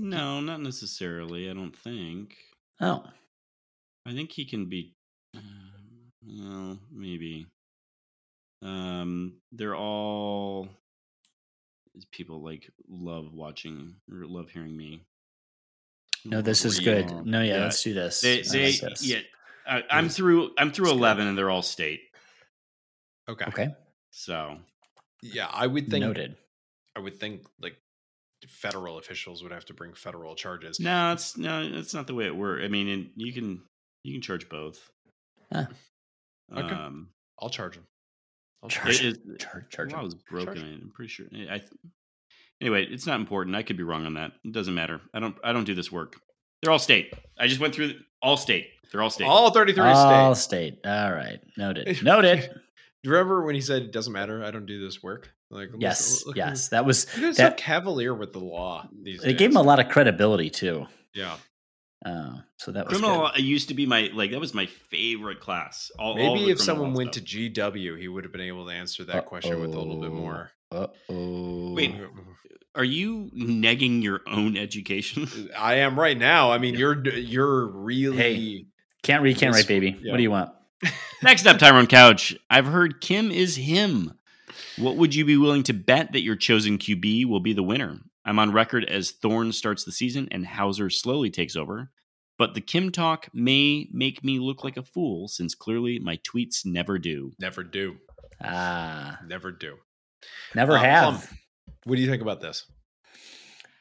no, 0.00 0.40
not 0.40 0.60
necessarily. 0.60 1.50
I 1.50 1.54
don't 1.54 1.76
think. 1.76 2.36
Oh, 2.80 3.04
I 4.06 4.12
think 4.12 4.30
he 4.30 4.44
can 4.44 4.66
be. 4.66 4.94
Uh, 5.36 5.40
well, 6.24 6.78
maybe. 6.92 7.46
Um, 8.62 9.34
they're 9.52 9.74
all 9.76 10.68
people 12.12 12.42
like 12.42 12.70
love 12.88 13.32
watching 13.34 13.96
or 14.12 14.24
love 14.26 14.50
hearing 14.50 14.76
me. 14.76 15.00
no, 16.24 16.42
this 16.42 16.64
is 16.64 16.78
read. 16.86 17.08
good. 17.08 17.26
No, 17.26 17.42
yeah, 17.42 17.56
Yeah. 17.56 17.62
let's 17.64 17.82
do 17.82 17.92
this. 17.94 18.20
They, 18.20 18.40
I 18.40 18.42
they, 18.52 18.64
like 18.72 18.80
this. 18.80 19.04
yeah. 19.06 19.20
I, 19.68 19.82
I'm 19.90 20.08
through. 20.08 20.50
I'm 20.58 20.70
through 20.70 20.86
It's 20.86 20.92
good. 20.92 20.98
eleven, 20.98 21.26
and 21.26 21.36
they're 21.36 21.50
all 21.50 21.62
state. 21.62 22.02
Okay. 23.28 23.44
Okay, 23.46 23.68
So 24.10 24.58
Yeah, 25.22 25.48
I 25.52 25.66
would 25.66 25.88
think. 25.88 26.04
noted. 26.04 26.36
I 26.96 27.00
would 27.00 27.18
think 27.20 27.46
like 27.60 27.76
federal 28.48 28.98
officials 28.98 29.42
would 29.42 29.52
have 29.52 29.64
to 29.66 29.74
bring 29.74 29.92
federal 29.94 30.34
charges. 30.34 30.80
no, 30.80 31.12
it's 31.12 31.36
no, 31.36 31.68
that's 31.70 31.92
not 31.94 32.06
the 32.06 32.14
way 32.14 32.26
it 32.26 32.34
works. 32.36 32.62
I 32.64 32.68
mean, 32.68 32.88
and 32.88 33.10
you 33.16 33.32
can 33.32 33.62
you 34.04 34.12
can 34.14 34.22
charge 34.22 34.48
both. 34.48 34.90
Huh. 35.52 35.66
Okay. 36.56 36.74
Um, 36.74 37.10
I'll 37.40 37.50
charge 37.50 37.74
them. 37.74 37.86
I'll 38.62 38.68
Charge 38.70 39.04
it 39.04 39.18
is. 39.18 39.18
Charge, 39.38 39.68
charge 39.70 39.92
law 39.92 39.98
him. 39.98 40.04
was 40.06 40.14
broken. 40.14 40.54
Charge. 40.54 40.58
I'm 40.66 40.92
pretty 40.94 41.10
sure. 41.10 41.26
I. 41.50 41.62
Anyway, 42.60 42.84
it's 42.90 43.06
not 43.06 43.20
important. 43.20 43.54
I 43.54 43.62
could 43.62 43.76
be 43.76 43.84
wrong 43.84 44.04
on 44.06 44.14
that. 44.14 44.32
It 44.44 44.52
doesn't 44.52 44.74
matter. 44.74 45.00
I 45.14 45.20
don't. 45.20 45.36
I 45.44 45.52
don't 45.52 45.64
do 45.64 45.74
this 45.74 45.92
work. 45.92 46.16
They're 46.62 46.72
all 46.72 46.78
state. 46.80 47.12
I 47.38 47.46
just 47.46 47.60
went 47.60 47.74
through 47.74 47.94
all 48.20 48.36
state. 48.36 48.66
They're 48.90 49.02
all 49.02 49.10
state. 49.10 49.26
All 49.26 49.50
33 49.52 49.84
All 49.90 50.34
states. 50.34 50.44
state. 50.44 50.80
All 50.86 51.12
right, 51.12 51.38
noted. 51.56 52.02
Noted. 52.02 52.50
Do 53.02 53.10
you 53.10 53.14
remember 53.14 53.44
when 53.44 53.54
he 53.54 53.60
said 53.60 53.82
it 53.82 53.92
doesn't 53.92 54.12
matter? 54.12 54.42
I 54.44 54.50
don't 54.50 54.66
do 54.66 54.84
this 54.84 55.02
work. 55.02 55.30
Like 55.50 55.70
yes, 55.78 56.24
look- 56.26 56.36
yes. 56.36 56.68
That 56.68 56.84
was 56.84 57.06
You 57.16 57.22
guys 57.28 57.36
so 57.36 57.50
cavalier 57.52 58.12
with 58.14 58.32
the 58.32 58.40
law 58.40 58.88
these 59.02 59.22
It 59.22 59.26
days. 59.28 59.36
gave 59.38 59.50
him 59.50 59.56
a 59.56 59.62
lot 59.62 59.78
of 59.80 59.88
credibility 59.88 60.50
too. 60.50 60.86
Yeah. 61.14 61.36
Uh, 62.04 62.38
so 62.58 62.70
that 62.70 62.86
was 62.86 62.92
Criminal 62.98 63.16
good. 63.16 63.22
law 63.24 63.36
used 63.36 63.68
to 63.68 63.74
be 63.74 63.84
my 63.86 64.10
like 64.14 64.30
that 64.32 64.38
was 64.40 64.54
my 64.54 64.66
favorite 64.66 65.40
class. 65.40 65.90
All, 65.98 66.10
all 66.10 66.16
Maybe 66.16 66.44
the 66.46 66.50
if 66.52 66.60
someone 66.60 66.92
went 66.94 67.14
stuff. 67.14 67.26
to 67.26 67.50
GW, 67.50 67.98
he 67.98 68.06
would 68.08 68.24
have 68.24 68.32
been 68.32 68.40
able 68.42 68.66
to 68.66 68.72
answer 68.72 69.04
that 69.04 69.26
question 69.26 69.60
with 69.60 69.74
a 69.74 69.78
little 69.78 70.00
bit 70.00 70.12
more. 70.12 70.50
Uh 70.70 70.86
oh. 71.08 71.72
Wait. 71.74 71.94
Are 72.74 72.84
you 72.84 73.30
negging 73.36 74.02
your 74.02 74.20
own 74.28 74.56
education? 74.56 75.26
I 75.58 75.76
am 75.76 75.98
right 75.98 76.16
now. 76.16 76.52
I 76.52 76.58
mean, 76.58 76.74
you're 76.74 77.02
you're 77.08 77.66
really 77.66 78.16
Hey. 78.16 78.66
can't 79.02 79.22
read, 79.22 79.38
can't 79.38 79.54
write, 79.54 79.66
baby. 79.66 79.98
yeah. 80.00 80.12
What 80.12 80.18
do 80.18 80.22
you 80.22 80.30
want? 80.30 80.50
Next 81.22 81.46
up, 81.46 81.58
Tyrone 81.58 81.86
Couch. 81.86 82.36
I've 82.48 82.66
heard 82.66 83.00
Kim 83.00 83.30
is 83.30 83.56
him. 83.56 84.12
What 84.76 84.96
would 84.96 85.14
you 85.14 85.24
be 85.24 85.36
willing 85.36 85.64
to 85.64 85.72
bet 85.72 86.12
that 86.12 86.22
your 86.22 86.36
chosen 86.36 86.78
QB 86.78 87.26
will 87.26 87.40
be 87.40 87.52
the 87.52 87.62
winner? 87.62 87.98
I'm 88.24 88.38
on 88.38 88.52
record 88.52 88.84
as 88.84 89.10
Thorne 89.10 89.52
starts 89.52 89.84
the 89.84 89.92
season 89.92 90.28
and 90.30 90.46
Houser 90.46 90.90
slowly 90.90 91.30
takes 91.30 91.56
over. 91.56 91.90
But 92.38 92.54
the 92.54 92.60
Kim 92.60 92.92
talk 92.92 93.28
may 93.34 93.88
make 93.92 94.22
me 94.22 94.38
look 94.38 94.62
like 94.62 94.76
a 94.76 94.82
fool 94.84 95.26
since 95.26 95.56
clearly 95.56 95.98
my 95.98 96.18
tweets 96.18 96.64
never 96.64 96.98
do. 96.98 97.32
never 97.40 97.64
do, 97.64 97.96
Ah, 98.40 99.18
never 99.26 99.50
do. 99.50 99.76
never 100.54 100.76
Uh, 100.76 100.80
have. 100.82 101.14
Plum, 101.26 101.38
What 101.84 101.96
do 101.96 102.02
you 102.02 102.08
think 102.08 102.22
about 102.22 102.40
this? 102.40 102.64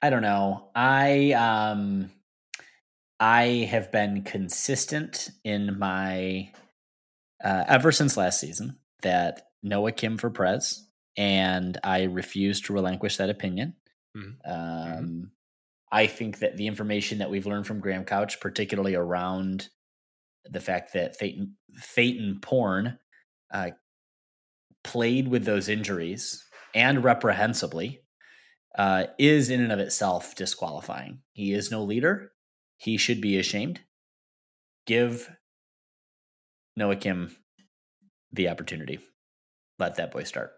I 0.02 0.10
don't 0.10 0.24
know. 0.24 0.70
I 0.76 1.34
um 1.34 2.10
I 3.20 3.68
have 3.70 3.92
been 3.92 4.24
consistent 4.24 5.30
in 5.44 5.78
my 5.78 6.52
uh, 7.44 7.64
ever 7.68 7.92
since 7.92 8.18
last 8.18 8.40
season 8.40 8.80
that 9.02 9.48
Noah 9.64 9.92
Kim 9.92 10.18
for 10.18 10.30
Prez, 10.30 10.88
and 11.16 11.78
I 11.84 12.04
refuse 12.04 12.62
to 12.62 12.74
relinquish 12.74 13.18
that 13.18 13.30
opinion. 13.30 13.76
Mhm. 14.16 14.36
Um, 14.46 15.32
I 15.92 16.08
think 16.08 16.40
that 16.40 16.58
the 16.58 16.68
information 16.68 17.20
that 17.20 17.30
we've 17.30 17.46
learned 17.46 17.68
from 17.68 17.80
Graham 17.80 18.06
Couch, 18.06 18.40
particularly 18.40 18.96
around 18.96 19.70
the 20.46 20.60
fact 20.60 20.94
that 20.94 21.18
Phaeton, 21.18 21.56
Phaeton 21.76 22.40
Porn 22.42 23.00
uh, 23.52 23.72
played 24.84 25.28
with 25.28 25.46
those 25.46 25.70
injuries 25.70 26.44
and 26.74 27.04
reprehensibly, 27.04 28.04
uh, 28.78 29.06
is 29.18 29.50
in 29.50 29.62
and 29.62 29.72
of 29.72 29.80
itself 29.80 30.36
disqualifying. 30.36 31.22
He 31.34 31.54
is 31.54 31.72
no 31.72 31.84
leader. 31.84 32.34
He 32.78 32.98
should 32.98 33.22
be 33.22 33.38
ashamed. 33.38 33.82
Give 34.86 35.30
Noah 36.78 36.96
Kim 36.96 37.36
the 38.32 38.48
opportunity. 38.48 39.00
Let 39.80 39.96
that 39.98 40.12
boy 40.12 40.24
start. 40.24 40.52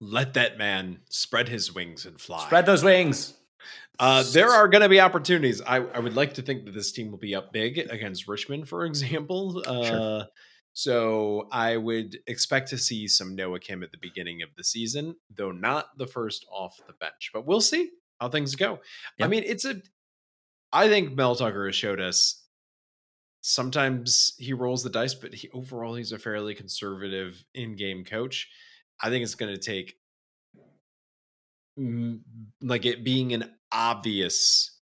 Let 0.00 0.34
that 0.34 0.58
man 0.58 0.98
spread 1.08 1.48
his 1.48 1.74
wings 1.74 2.06
and 2.06 2.20
fly. 2.20 2.44
Spread 2.44 2.66
those 2.66 2.82
wings. 2.82 3.34
Uh, 3.98 4.24
there 4.32 4.50
are 4.50 4.68
going 4.68 4.82
to 4.82 4.88
be 4.88 5.00
opportunities. 5.00 5.62
I, 5.62 5.76
I 5.76 5.98
would 6.00 6.14
like 6.14 6.34
to 6.34 6.42
think 6.42 6.64
that 6.64 6.74
this 6.74 6.92
team 6.92 7.10
will 7.10 7.18
be 7.18 7.34
up 7.34 7.52
big 7.52 7.78
against 7.78 8.28
Richmond, 8.28 8.68
for 8.68 8.84
example. 8.86 9.62
Uh, 9.64 9.84
Sure. 9.84 10.26
So 10.72 11.48
I 11.50 11.78
would 11.78 12.18
expect 12.26 12.68
to 12.68 12.78
see 12.78 13.08
some 13.08 13.34
Noah 13.34 13.60
Kim 13.60 13.82
at 13.82 13.92
the 13.92 13.98
beginning 13.98 14.42
of 14.42 14.50
the 14.58 14.64
season, 14.64 15.16
though 15.34 15.50
not 15.50 15.96
the 15.96 16.06
first 16.06 16.44
off 16.52 16.76
the 16.86 16.92
bench. 16.92 17.30
But 17.32 17.46
we'll 17.46 17.62
see 17.62 17.90
how 18.20 18.28
things 18.28 18.54
go. 18.56 18.80
I 19.18 19.26
mean, 19.26 19.42
it's 19.46 19.64
a. 19.64 19.80
I 20.72 20.88
think 20.88 21.14
Mel 21.14 21.34
Tucker 21.34 21.64
has 21.64 21.74
showed 21.74 21.98
us. 21.98 22.42
Sometimes 23.48 24.34
he 24.38 24.52
rolls 24.52 24.82
the 24.82 24.90
dice, 24.90 25.14
but 25.14 25.32
he, 25.32 25.48
overall 25.50 25.94
he's 25.94 26.10
a 26.10 26.18
fairly 26.18 26.52
conservative 26.52 27.44
in-game 27.54 28.04
coach. 28.04 28.48
I 29.00 29.08
think 29.08 29.22
it's 29.22 29.36
going 29.36 29.54
to 29.54 29.60
take 29.60 29.94
like 32.60 32.84
it 32.86 33.04
being 33.04 33.32
an 33.34 33.52
obvious 33.70 34.80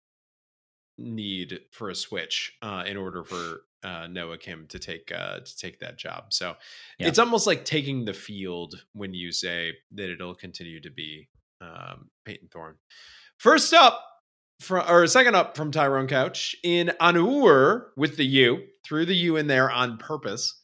need 0.97 1.59
for 1.71 1.89
a 1.89 1.95
switch 1.95 2.53
uh, 2.61 2.85
in 2.87 2.95
order 2.95 3.25
for 3.25 3.61
uh, 3.83 4.07
Noah 4.07 4.37
Kim 4.37 4.65
to 4.67 4.79
take 4.79 5.11
uh, 5.11 5.39
to 5.41 5.57
take 5.57 5.79
that 5.79 5.97
job. 5.97 6.31
So 6.31 6.55
Yeah. 6.99 7.09
it's 7.09 7.19
almost 7.19 7.45
like 7.45 7.65
taking 7.65 8.05
the 8.05 8.13
field 8.13 8.75
when 8.93 9.13
you 9.13 9.33
say 9.33 9.73
that 9.95 10.09
it'll 10.09 10.35
continue 10.35 10.79
to 10.79 10.89
be 10.89 11.27
um, 11.59 12.09
Payton 12.23 12.47
Thorne. 12.47 12.75
First 13.39 13.73
up, 13.73 14.01
from, 14.63 14.89
or 14.89 15.05
second 15.07 15.35
up 15.35 15.55
from 15.55 15.71
Tyrone 15.71 16.07
Couch 16.07 16.55
in 16.63 16.91
Anur 16.99 17.85
with 17.95 18.17
the 18.17 18.25
U, 18.25 18.63
threw 18.83 19.05
the 19.05 19.15
U 19.15 19.35
in 19.35 19.47
there 19.47 19.69
on 19.69 19.97
purpose. 19.97 20.59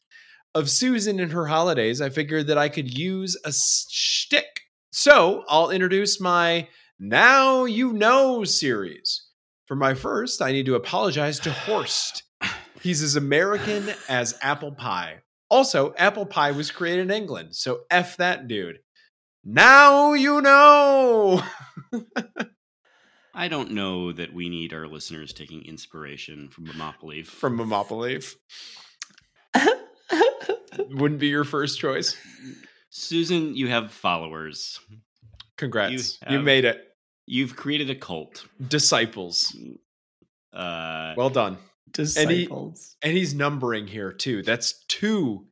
Of 0.52 0.68
Susan 0.68 1.20
and 1.20 1.30
her 1.30 1.46
holidays, 1.46 2.00
I 2.00 2.08
figured 2.08 2.48
that 2.48 2.58
I 2.58 2.68
could 2.68 2.98
use 2.98 3.36
a 3.44 3.52
shtick. 3.52 4.62
So 4.90 5.44
I'll 5.48 5.70
introduce 5.70 6.20
my 6.20 6.68
Now 6.98 7.64
You 7.66 7.92
Know 7.92 8.42
series. 8.42 9.28
For 9.66 9.76
my 9.76 9.94
first, 9.94 10.42
I 10.42 10.50
need 10.50 10.66
to 10.66 10.74
apologize 10.74 11.38
to 11.40 11.52
Horst. 11.52 12.24
He's 12.82 13.02
as 13.02 13.14
American 13.14 13.92
as 14.08 14.36
apple 14.42 14.72
pie. 14.72 15.18
Also, 15.48 15.94
apple 15.96 16.26
pie 16.26 16.50
was 16.50 16.72
created 16.72 17.02
in 17.02 17.10
England, 17.10 17.54
so 17.54 17.82
F 17.90 18.16
that 18.16 18.48
dude. 18.48 18.78
Now 19.44 20.14
you 20.14 20.40
know. 20.40 21.42
I 23.34 23.48
don't 23.48 23.70
know 23.72 24.12
that 24.12 24.32
we 24.32 24.48
need 24.48 24.72
our 24.72 24.86
listeners 24.86 25.32
taking 25.32 25.62
inspiration 25.64 26.48
from 26.48 26.64
Monopoly. 26.64 27.22
From 27.22 27.56
Momopoly. 27.58 28.34
Wouldn't 30.90 31.20
be 31.20 31.28
your 31.28 31.44
first 31.44 31.78
choice. 31.78 32.16
Susan, 32.90 33.54
you 33.54 33.68
have 33.68 33.92
followers. 33.92 34.80
Congrats. 35.56 36.18
You 36.22 36.30
You, 36.32 36.36
have- 36.38 36.44
made 36.44 36.64
it. 36.64 36.86
You've 37.26 37.54
created 37.54 37.90
a 37.90 37.94
cult. 37.94 38.44
Disciples. 38.66 39.56
Uh, 40.52 41.14
Well 41.16 41.30
done. 41.30 41.58
Disciples. 41.92 42.96
And 43.02 43.16
he's 43.16 43.34
numbering 43.34 43.86
here 43.86 44.12
too. 44.12 44.42
That's 44.42 44.84
two 44.88 45.46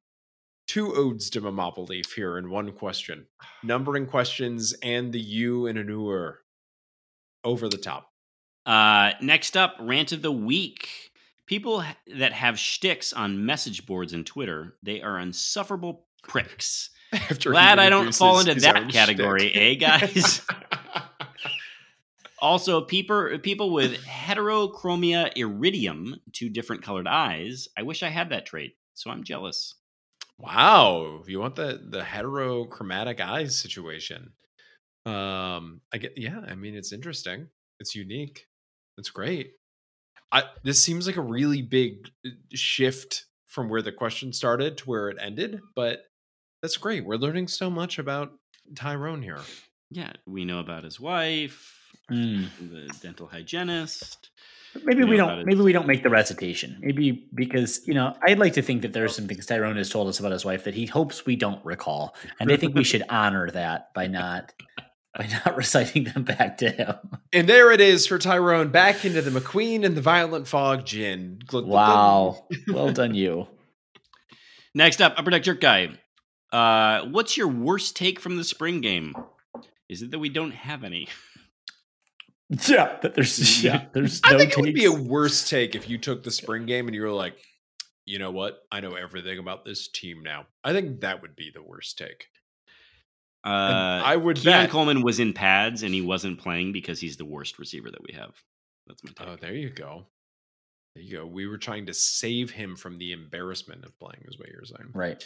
two 0.67 0.95
odes 0.95 1.31
to 1.31 1.41
Momopoly 1.41 2.05
here 2.15 2.37
in 2.37 2.51
one 2.51 2.73
question. 2.73 3.27
Numbering 3.63 4.07
questions 4.07 4.75
and 4.83 5.13
the 5.13 5.21
you 5.21 5.67
in 5.67 5.77
an 5.79 5.89
ur. 5.91 6.41
Over 7.45 7.69
the 7.69 7.79
top. 7.79 8.11
Uh, 8.67 9.13
next 9.23 9.57
up, 9.57 9.77
rant 9.81 10.13
of 10.13 10.23
the 10.23 10.33
week. 10.33 11.11
People 11.47 11.83
that 12.17 12.33
have 12.33 12.59
shticks 12.59 13.13
on 13.15 13.47
message 13.47 13.87
boards 13.87 14.13
and 14.13 14.27
Twitter, 14.27 14.77
they 14.83 15.01
are 15.01 15.19
insufferable 15.19 16.07
pricks. 16.23 16.91
After 17.13 17.51
Glad 17.51 17.79
I 17.79 17.89
don't 17.89 18.15
fall 18.15 18.41
into 18.41 18.55
that 18.61 18.91
category, 18.91 19.49
shtick. 19.49 19.57
eh, 19.57 19.75
guys? 19.75 20.43
Also, 22.41 22.81
people 22.81 23.37
people 23.43 23.71
with 23.73 23.97
heterochromia 24.05 25.33
iridium, 25.37 26.21
two 26.33 26.49
different 26.49 26.83
colored 26.83 27.09
eyes. 27.09 27.67
I 27.77 27.83
wish 27.83 28.05
I 28.05 28.11
had 28.11 28.31
that 28.31 28.47
trait, 28.47 28.77
so 28.95 29.11
I'm 29.11 29.25
jealous. 29.25 29.75
Wow, 30.39 31.25
you 31.27 31.41
want 31.41 31.57
the 31.57 31.83
the 31.85 32.01
heterochromatic 32.01 33.21
eyes 33.21 33.59
situation? 33.59 34.35
Um, 35.09 35.81
I 35.93 35.99
get 35.99 36.13
yeah. 36.17 36.41
I 36.47 36.55
mean, 36.55 36.75
it's 36.75 36.93
interesting. 36.93 37.49
It's 37.81 37.95
unique. 37.95 38.47
It's 38.97 39.11
great. 39.11 39.53
I 40.33 40.45
this 40.65 40.83
seems 40.83 41.07
like 41.07 41.17
a 41.17 41.23
really 41.23 41.63
big 41.63 42.09
uh, 42.27 42.31
shift 42.55 43.25
from 43.47 43.69
where 43.69 43.83
the 43.83 43.93
question 43.93 44.33
started 44.33 44.79
to 44.79 44.85
where 44.85 45.09
it 45.09 45.17
ended, 45.21 45.61
but 45.75 46.01
that's 46.63 46.77
great. 46.77 47.05
We're 47.05 47.17
learning 47.17 47.49
so 47.49 47.71
much 47.71 47.99
about 47.99 48.33
Tyrone 48.75 49.23
here. 49.23 49.41
Yeah, 49.91 50.13
we 50.27 50.45
know 50.45 50.59
about 50.61 50.85
his 50.85 51.01
wife, 51.01 51.75
Hmm. 52.09 52.45
the 52.61 52.89
dental 53.01 53.27
hygienist. 53.27 54.31
Maybe 54.85 55.01
You 55.01 55.07
we 55.07 55.17
don't. 55.17 55.47
Maybe 55.47 55.61
we 55.63 55.73
don't 55.73 55.87
make 55.87 56.03
the 56.03 56.11
recitation. 56.11 56.79
Maybe 56.83 57.27
because 57.35 57.81
you 57.87 57.95
know, 57.95 58.15
I'd 58.27 58.39
like 58.39 58.53
to 58.55 58.63
think 58.63 58.83
that 58.83 58.93
there's 58.93 59.17
some 59.17 59.27
things 59.27 59.47
Tyrone 59.47 59.77
has 59.77 59.89
told 59.89 60.09
us 60.09 60.21
about 60.21 60.33
his 60.33 60.45
wife 60.45 60.65
that 60.65 60.75
he 60.75 60.85
hopes 60.85 61.25
we 61.25 61.37
don't 61.37 61.65
recall, 61.65 62.15
and 62.39 62.53
I 62.53 62.57
think 62.57 62.75
we 62.75 62.85
should 62.85 63.03
honor 63.09 63.51
that 63.53 63.95
by 63.95 64.07
not 64.21 64.53
by 65.19 65.27
not 65.27 65.57
reciting 65.57 66.05
them 66.05 66.23
back 66.23 66.57
to 66.59 66.71
him. 66.71 66.95
And 67.33 67.49
there 67.49 67.73
it 67.73 67.81
is 67.81 68.07
for 68.07 68.19
Tyrone 68.19 68.69
back 68.69 69.05
into 69.05 69.21
the 69.21 69.39
McQueen 69.39 69.85
and 69.85 69.97
the 69.97 70.01
Violet 70.01 70.47
Fog 70.47 70.87
gin. 70.87 71.41
Wow, 71.53 72.47
well 72.69 72.93
done, 72.93 73.15
you. 73.15 73.49
Next 74.75 75.03
up, 75.03 75.15
Upper 75.19 75.31
Deck 75.31 75.43
Jerk 75.43 75.61
Guy. 75.61 75.91
Uh, 76.53 77.07
what's 77.07 77.37
your 77.37 77.49
worst 77.49 77.97
take 77.97 78.21
from 78.21 78.37
the 78.37 78.45
spring 78.45 78.81
game? 78.81 79.13
Is 79.89 80.03
it 80.03 80.13
that 80.13 80.19
we 80.21 80.31
don't 80.31 80.53
have 80.53 80.85
any? 80.85 81.09
Yeah, 82.67 82.97
but 83.03 83.15
there's 83.15 83.63
yeah, 83.63 83.85
there's 83.93 84.23
no 84.25 84.31
I 84.35 84.39
think 84.39 84.53
it 84.53 84.57
would 84.63 84.73
be 84.73 84.87
a 84.87 84.91
takes. 84.91 85.03
worse 85.03 85.51
take 85.51 85.75
if 85.75 85.87
you 85.87 85.99
took 85.99 86.23
the 86.23 86.31
spring 86.31 86.65
game 86.65 86.87
and 86.87 86.95
you 86.95 87.03
were 87.03 87.11
like, 87.11 87.35
you 88.07 88.19
know 88.19 88.31
what? 88.31 88.61
I 88.73 88.81
know 88.81 88.95
everything 88.95 89.39
about 89.39 89.67
this 89.67 89.87
team 89.87 90.23
now. 90.23 90.47
I 90.65 90.73
think 90.73 91.03
that 91.03 91.21
would 91.21 91.37
be 91.37 91.51
the 91.53 91.63
worst 91.63 91.99
take. 91.99 92.29
Uh, 93.49 94.03
I 94.05 94.17
would 94.17 94.37
Keon 94.37 94.65
bet. 94.65 94.71
Coleman 94.71 95.03
was 95.03 95.21
in 95.21 95.33
pads 95.33 95.83
and 95.83 95.95
he 95.95 96.03
wasn't 96.03 96.39
playing 96.39 96.73
because 96.73 97.01
he's 97.01 97.17
the 97.17 97.25
worst 97.25 97.59
receiver 97.59 97.91
that 97.91 98.03
we 98.07 98.15
have. 98.15 98.35
That's 98.87 99.03
my 99.05 99.11
take. 99.17 99.27
Oh, 99.27 99.37
there 99.41 99.55
you 99.55 99.71
go. 99.71 100.07
There 100.95 101.05
you 101.05 101.19
go. 101.19 101.27
We 101.27 101.47
were 101.47 101.59
trying 101.59 101.87
to 101.87 101.95
save 101.95 102.51
him 102.51 102.77
from 102.77 102.99
the 102.99 103.13
embarrassment 103.13 103.85
of 103.85 103.99
playing, 103.99 104.25
is 104.27 104.39
what 104.39 104.49
you're 104.49 104.65
saying. 104.65 104.91
right. 104.93 105.25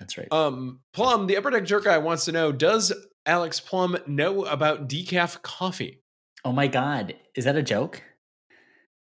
That's 0.00 0.18
right. 0.18 0.28
Um, 0.32 0.80
Plum, 0.92 1.28
the 1.28 1.36
upper 1.36 1.50
deck 1.50 1.64
jerk 1.64 1.84
guy 1.84 1.98
wants 1.98 2.24
to 2.24 2.32
know: 2.32 2.50
Does 2.50 2.92
Alex 3.24 3.60
Plum 3.60 3.96
know 4.06 4.44
about 4.44 4.88
decaf 4.88 5.42
coffee? 5.42 6.02
Oh 6.44 6.50
my 6.52 6.66
god, 6.66 7.14
is 7.36 7.44
that 7.44 7.56
a 7.56 7.62
joke? 7.62 8.02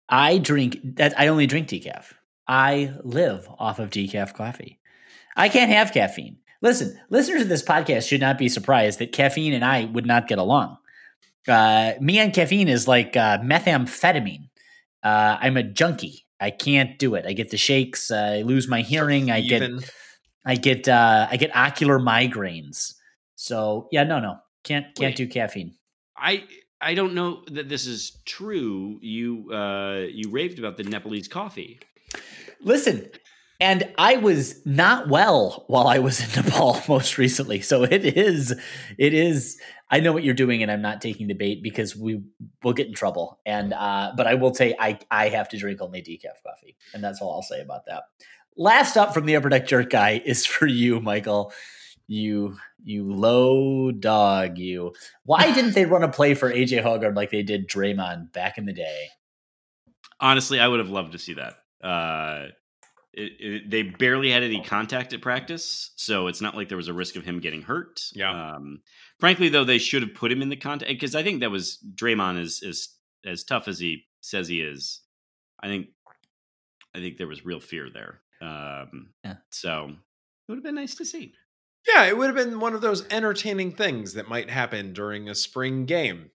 I 0.09 0.39
drink 0.39 0.79
that. 0.95 1.13
I 1.19 1.27
only 1.27 1.45
drink 1.45 1.67
decaf. 1.67 2.13
I 2.47 2.95
live 3.03 3.47
off 3.59 3.77
of 3.77 3.91
decaf 3.91 4.33
coffee. 4.33 4.79
I 5.35 5.49
can't 5.49 5.71
have 5.71 5.93
caffeine. 5.93 6.37
Listen, 6.61 6.99
listeners 7.09 7.43
of 7.43 7.49
this 7.49 7.63
podcast 7.63 8.07
should 8.07 8.21
not 8.21 8.37
be 8.37 8.49
surprised 8.49 8.99
that 8.99 9.11
caffeine 9.11 9.53
and 9.53 9.63
I 9.63 9.85
would 9.85 10.05
not 10.05 10.27
get 10.27 10.39
along. 10.39 10.77
Uh, 11.47 11.93
me 12.01 12.19
and 12.19 12.33
caffeine 12.33 12.67
is 12.67 12.87
like 12.87 13.15
uh, 13.15 13.39
methamphetamine. 13.39 14.49
Uh, 15.01 15.37
I'm 15.39 15.57
a 15.57 15.63
junkie. 15.63 16.25
I 16.39 16.51
can't 16.51 16.99
do 16.99 17.15
it. 17.15 17.25
I 17.25 17.33
get 17.33 17.49
the 17.49 17.57
shakes. 17.57 18.11
I 18.11 18.41
lose 18.41 18.67
my 18.67 18.81
hearing. 18.81 19.31
I 19.31 19.41
get 19.41 19.69
I 20.45 20.55
get 20.55 20.87
uh, 20.87 21.27
I 21.29 21.37
get 21.37 21.55
ocular 21.55 21.99
migraines. 21.99 22.93
So 23.35 23.87
yeah, 23.91 24.03
no, 24.03 24.19
no, 24.19 24.37
can't 24.63 24.85
can't 24.95 25.11
Wait. 25.11 25.15
do 25.15 25.27
caffeine. 25.27 25.75
I 26.17 26.43
I 26.81 26.93
don't 26.93 27.13
know 27.13 27.43
that 27.51 27.67
this 27.67 27.85
is 27.85 28.19
true. 28.25 28.99
You 29.01 29.51
uh, 29.51 30.05
you 30.11 30.29
raved 30.29 30.59
about 30.59 30.77
the 30.77 30.83
Nepalese 30.83 31.27
coffee. 31.27 31.79
Listen, 32.61 33.09
and 33.59 33.91
I 33.97 34.17
was 34.17 34.65
not 34.65 35.09
well 35.09 35.65
while 35.67 35.87
I 35.87 35.99
was 35.99 36.21
in 36.21 36.43
Nepal 36.45 36.79
most 36.87 37.17
recently. 37.17 37.61
So 37.61 37.83
it 37.83 38.05
is, 38.05 38.55
it 38.97 39.13
is. 39.13 39.59
I 39.91 39.99
know 39.99 40.13
what 40.13 40.23
you're 40.23 40.35
doing, 40.35 40.61
and 40.61 40.71
I'm 40.71 40.81
not 40.81 41.01
taking 41.01 41.27
the 41.27 41.33
bait 41.33 41.61
because 41.63 41.95
we 41.95 42.21
will 42.63 42.73
get 42.73 42.87
in 42.87 42.93
trouble. 42.93 43.39
And 43.45 43.73
uh, 43.73 44.13
but 44.15 44.27
I 44.27 44.35
will 44.35 44.53
say 44.53 44.75
I 44.79 44.99
I 45.11 45.29
have 45.29 45.49
to 45.49 45.57
drink 45.57 45.81
only 45.81 46.01
decaf 46.01 46.41
coffee, 46.45 46.77
and 46.93 47.03
that's 47.03 47.21
all 47.21 47.33
I'll 47.33 47.41
say 47.41 47.61
about 47.61 47.85
that. 47.87 48.03
Last 48.55 48.97
up 48.97 49.13
from 49.13 49.25
the 49.25 49.35
upper 49.35 49.49
deck 49.49 49.67
jerk 49.67 49.89
guy 49.89 50.21
is 50.25 50.45
for 50.45 50.67
you, 50.67 50.99
Michael. 50.99 51.51
You 52.07 52.57
you 52.83 53.11
low 53.11 53.91
dog, 53.91 54.57
you. 54.57 54.93
Why 55.23 55.51
didn't 55.53 55.73
they 55.73 55.85
run 55.85 56.03
a 56.03 56.09
play 56.09 56.33
for 56.33 56.51
AJ 56.51 56.83
Hoggard 56.83 57.15
like 57.15 57.31
they 57.31 57.43
did 57.43 57.67
Draymond 57.67 58.31
back 58.31 58.57
in 58.57 58.65
the 58.65 58.73
day? 58.73 59.07
Honestly, 60.19 60.59
I 60.59 60.67
would 60.67 60.79
have 60.79 60.89
loved 60.89 61.13
to 61.13 61.19
see 61.19 61.35
that. 61.35 61.55
Uh, 61.85 62.47
it, 63.13 63.31
it, 63.39 63.69
they 63.69 63.83
barely 63.83 64.31
had 64.31 64.43
any 64.43 64.61
contact 64.63 65.13
at 65.13 65.21
practice, 65.21 65.91
so 65.95 66.27
it's 66.27 66.41
not 66.41 66.55
like 66.55 66.67
there 66.69 66.77
was 66.77 66.87
a 66.87 66.93
risk 66.93 67.15
of 67.15 67.25
him 67.25 67.39
getting 67.39 67.61
hurt. 67.63 68.01
Yeah. 68.13 68.53
Um, 68.55 68.81
frankly, 69.19 69.49
though, 69.49 69.63
they 69.63 69.79
should 69.79 70.03
have 70.03 70.13
put 70.13 70.31
him 70.31 70.41
in 70.41 70.49
the 70.49 70.55
contact 70.55 70.91
because 70.91 71.15
I 71.15 71.23
think 71.23 71.39
that 71.41 71.51
was 71.51 71.79
Draymond 71.95 72.39
is 72.39 72.61
is 72.61 72.89
as 73.25 73.43
tough 73.43 73.67
as 73.67 73.79
he 73.79 74.05
says 74.21 74.47
he 74.47 74.61
is. 74.61 75.01
I 75.61 75.67
think 75.67 75.87
I 76.95 76.99
think 76.99 77.17
there 77.17 77.27
was 77.27 77.43
real 77.45 77.59
fear 77.59 77.89
there. 77.89 78.21
Um, 78.41 79.09
Yeah. 79.23 79.35
So 79.49 79.85
it 79.89 79.95
would 80.51 80.55
have 80.57 80.63
been 80.63 80.75
nice 80.75 80.95
to 80.95 81.05
see. 81.05 81.33
Yeah, 81.87 82.05
it 82.05 82.17
would 82.17 82.27
have 82.27 82.35
been 82.35 82.59
one 82.59 82.73
of 82.73 82.81
those 82.81 83.05
entertaining 83.09 83.73
things 83.73 84.13
that 84.13 84.27
might 84.29 84.49
happen 84.49 84.93
during 84.93 85.29
a 85.29 85.35
spring 85.35 85.85
game. 85.85 86.31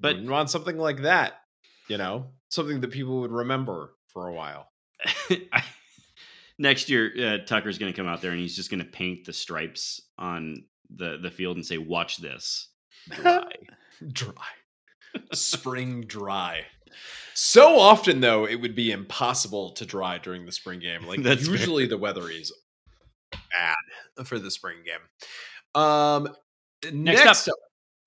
But- 0.00 0.16
But 0.16 0.24
want 0.30 0.50
something 0.50 0.78
like 0.78 1.02
that, 1.02 1.34
you 1.88 1.98
know, 1.98 2.30
something 2.48 2.80
that 2.80 2.90
people 2.90 3.20
would 3.20 3.30
remember 3.32 3.94
for 4.12 4.26
a 4.28 4.32
while. 4.34 4.68
I, 5.30 5.62
next 6.62 6.88
year, 6.88 7.12
uh, 7.18 7.44
Tucker's 7.44 7.76
going 7.78 7.92
to 7.92 7.96
come 7.96 8.06
out 8.08 8.22
there 8.22 8.30
and 8.30 8.40
he's 8.40 8.56
just 8.56 8.70
going 8.70 8.82
to 8.82 8.90
paint 8.90 9.26
the 9.26 9.32
stripes 9.32 10.00
on 10.18 10.64
the 10.94 11.18
the 11.18 11.30
field 11.30 11.56
and 11.56 11.66
say, 11.66 11.76
"Watch 11.78 12.16
this." 12.18 12.68
Dry. 13.10 13.52
Dry. 14.12 14.32
spring 15.32 16.02
dry. 16.06 16.62
So 17.34 17.78
often 17.78 18.20
though, 18.20 18.46
it 18.46 18.56
would 18.56 18.74
be 18.74 18.90
impossible 18.92 19.72
to 19.72 19.84
dry 19.86 20.18
during 20.18 20.46
the 20.46 20.52
spring 20.52 20.80
game. 20.80 21.06
Like 21.06 21.22
That's 21.22 21.46
fair. 21.46 21.52
usually 21.56 21.86
the 21.86 21.98
weather 21.98 22.30
is 22.30 22.52
bad 23.30 24.24
for 24.26 24.38
the 24.38 24.50
spring 24.50 24.78
game. 24.84 25.80
Um 25.82 26.34
Next 26.92 27.24
next, 27.24 27.48
up, 27.48 27.54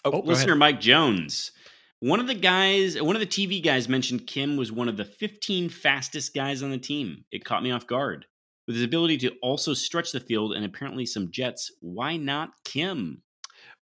up, 0.03 0.14
oh, 0.16 0.22
go 0.22 0.28
Listener 0.28 0.53
ahead. 0.53 0.60
Mike 0.60 0.82
Jones. 0.82 1.51
One 1.99 2.20
of 2.20 2.28
the 2.28 2.34
guys, 2.36 3.01
one 3.01 3.16
of 3.16 3.20
the 3.22 3.26
TV 3.28 3.64
guys 3.64 3.88
mentioned 3.88 4.28
Kim 4.28 4.58
was 4.58 4.72
one 4.72 4.89
of 4.89 4.97
the 4.97 5.06
15 5.06 5.70
fastest 5.70 6.34
guys 6.34 6.62
on 6.62 6.72
the 6.72 6.78
team. 6.78 7.24
It 7.32 7.45
caught 7.45 7.64
me 7.64 7.72
off 7.72 7.88
guard. 7.88 8.26
With 8.68 8.76
his 8.78 8.86
ability 8.86 9.18
to 9.20 9.32
also 9.41 9.74
stretch 9.74 10.11
the 10.11 10.20
field 10.20 10.53
and 10.53 10.66
apparently 10.66 11.05
some 11.05 11.30
jets, 11.32 11.72
why 11.82 12.18
not 12.18 12.49
Kim? 12.63 13.22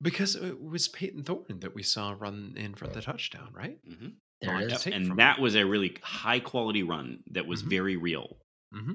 Because 0.02 0.36
it 0.36 0.60
was 0.60 0.88
Payton 0.88 1.24
Thorne 1.24 1.60
that 1.60 1.76
we 1.76 1.84
saw 1.84 2.16
run 2.18 2.56
in 2.58 2.74
for 2.74 2.88
the 2.88 3.02
touchdown, 3.02 3.50
right? 3.54 3.78
Mm-hmm. 3.88 4.08
There 4.42 4.60
it 4.62 4.72
is. 4.72 4.88
And 4.88 5.18
that 5.20 5.40
was 5.40 5.56
a 5.56 5.64
really 5.64 5.96
high 6.02 6.40
quality 6.40 6.82
run 6.82 7.20
that 7.32 7.46
was 7.46 7.62
Mhm. 7.62 7.70
very 7.70 7.96
real. 7.98 8.38
Mm-hmm. 8.74 8.94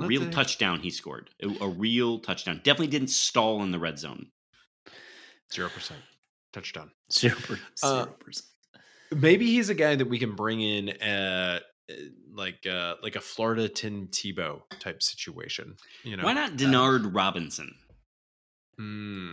A 0.00 0.06
real 0.06 0.22
say- 0.22 0.30
touchdown 0.30 0.78
he 0.80 0.90
scored. 0.90 1.30
A, 1.42 1.48
a 1.64 1.68
real 1.68 2.20
touchdown. 2.20 2.60
Definitely 2.62 2.86
didn't 2.86 3.10
stall 3.10 3.62
in 3.64 3.72
the 3.72 3.80
red 3.80 3.98
zone. 3.98 4.30
Zero 5.52 5.68
percent 5.68 6.00
touchdown. 6.52 6.90
Uh, 7.10 7.12
Zero 7.12 8.06
percent. 8.20 8.46
Maybe 9.10 9.46
he's 9.46 9.68
a 9.68 9.74
guy 9.74 9.96
that 9.96 10.08
we 10.08 10.18
can 10.18 10.34
bring 10.34 10.60
in, 10.62 10.88
uh, 10.90 11.58
uh, 11.58 11.60
like 12.34 12.66
uh, 12.66 12.94
like 13.02 13.16
a 13.16 13.20
Florida 13.20 13.68
Tim 13.68 14.08
Tebow 14.08 14.62
type 14.78 15.02
situation. 15.02 15.76
You 16.04 16.16
know, 16.16 16.24
Why 16.24 16.32
not 16.32 16.52
Denard 16.52 17.14
Robinson? 17.14 17.74
Hmm. 18.78 19.32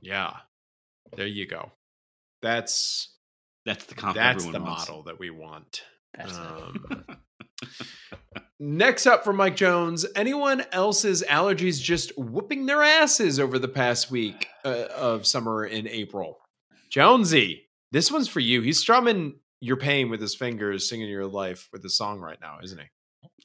yeah, 0.00 0.36
there 1.16 1.26
you 1.26 1.46
go. 1.46 1.72
That's 2.42 3.14
That's 3.66 3.84
the 3.86 3.94
comp 3.94 4.16
that's 4.16 4.44
the 4.44 4.60
wants. 4.60 4.88
model 4.88 5.02
that 5.04 5.18
we 5.18 5.30
want. 5.30 5.82
Um, 6.18 7.04
next 8.60 9.06
up 9.06 9.24
from 9.24 9.36
Mike 9.36 9.56
Jones. 9.56 10.06
Anyone 10.16 10.64
else's 10.72 11.22
allergies 11.28 11.80
just 11.80 12.16
whooping 12.18 12.66
their 12.66 12.82
asses 12.82 13.38
over 13.40 13.58
the 13.58 13.68
past 13.68 14.10
week 14.10 14.48
uh, 14.64 14.86
of 14.94 15.26
summer 15.26 15.64
in 15.64 15.86
April? 15.88 16.38
Jonesy, 16.90 17.68
this 17.92 18.10
one's 18.10 18.28
for 18.28 18.40
you. 18.40 18.60
He's 18.62 18.78
strumming 18.78 19.34
your 19.60 19.76
paying 19.76 20.08
with 20.10 20.20
his 20.20 20.34
fingers, 20.34 20.88
singing 20.88 21.08
your 21.08 21.26
life 21.26 21.68
with 21.72 21.82
the 21.82 21.90
song 21.90 22.20
right 22.20 22.38
now, 22.40 22.58
isn't 22.62 22.78
he? 22.78 22.86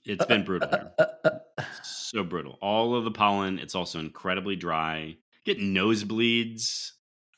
It's 0.05 0.25
been 0.25 0.43
brutal. 0.43 0.69
here. 0.69 0.91
Uh, 0.99 1.05
uh, 1.25 1.29
uh, 1.57 1.63
so 1.83 2.23
brutal. 2.23 2.57
All 2.61 2.95
of 2.95 3.03
the 3.03 3.11
pollen. 3.11 3.59
It's 3.59 3.75
also 3.75 3.99
incredibly 3.99 4.55
dry. 4.55 5.17
Get 5.45 5.59
nosebleeds. 5.59 6.91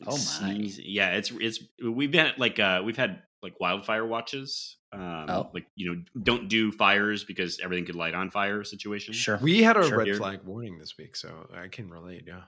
Oh, 0.05 0.11
my. 0.11 0.17
Sneeze- 0.17 0.79
Yeah, 0.79 1.11
it's 1.15 1.31
it's 1.31 1.59
we've 1.83 2.11
been 2.11 2.31
like 2.37 2.59
uh 2.59 2.81
we've 2.85 2.97
had 2.97 3.23
like 3.41 3.59
wildfire 3.59 4.05
watches. 4.05 4.77
Um 4.93 5.25
Oh. 5.29 5.49
like 5.53 5.65
you 5.75 5.91
know, 5.95 6.01
don't 6.21 6.47
do 6.49 6.71
fires 6.71 7.23
because 7.23 7.59
everything 7.63 7.85
could 7.85 7.95
light 7.95 8.13
on 8.13 8.29
fire 8.29 8.63
situation. 8.63 9.13
Sure. 9.13 9.37
We 9.41 9.63
had 9.63 9.77
a 9.77 9.87
Sure. 9.87 9.97
red 9.99 10.07
Here. 10.07 10.15
flag 10.17 10.41
warning 10.43 10.77
this 10.77 10.97
week, 10.97 11.15
so 11.15 11.47
I 11.55 11.67
can 11.69 11.89
relate. 11.89 12.25
Yeah. 12.27 12.43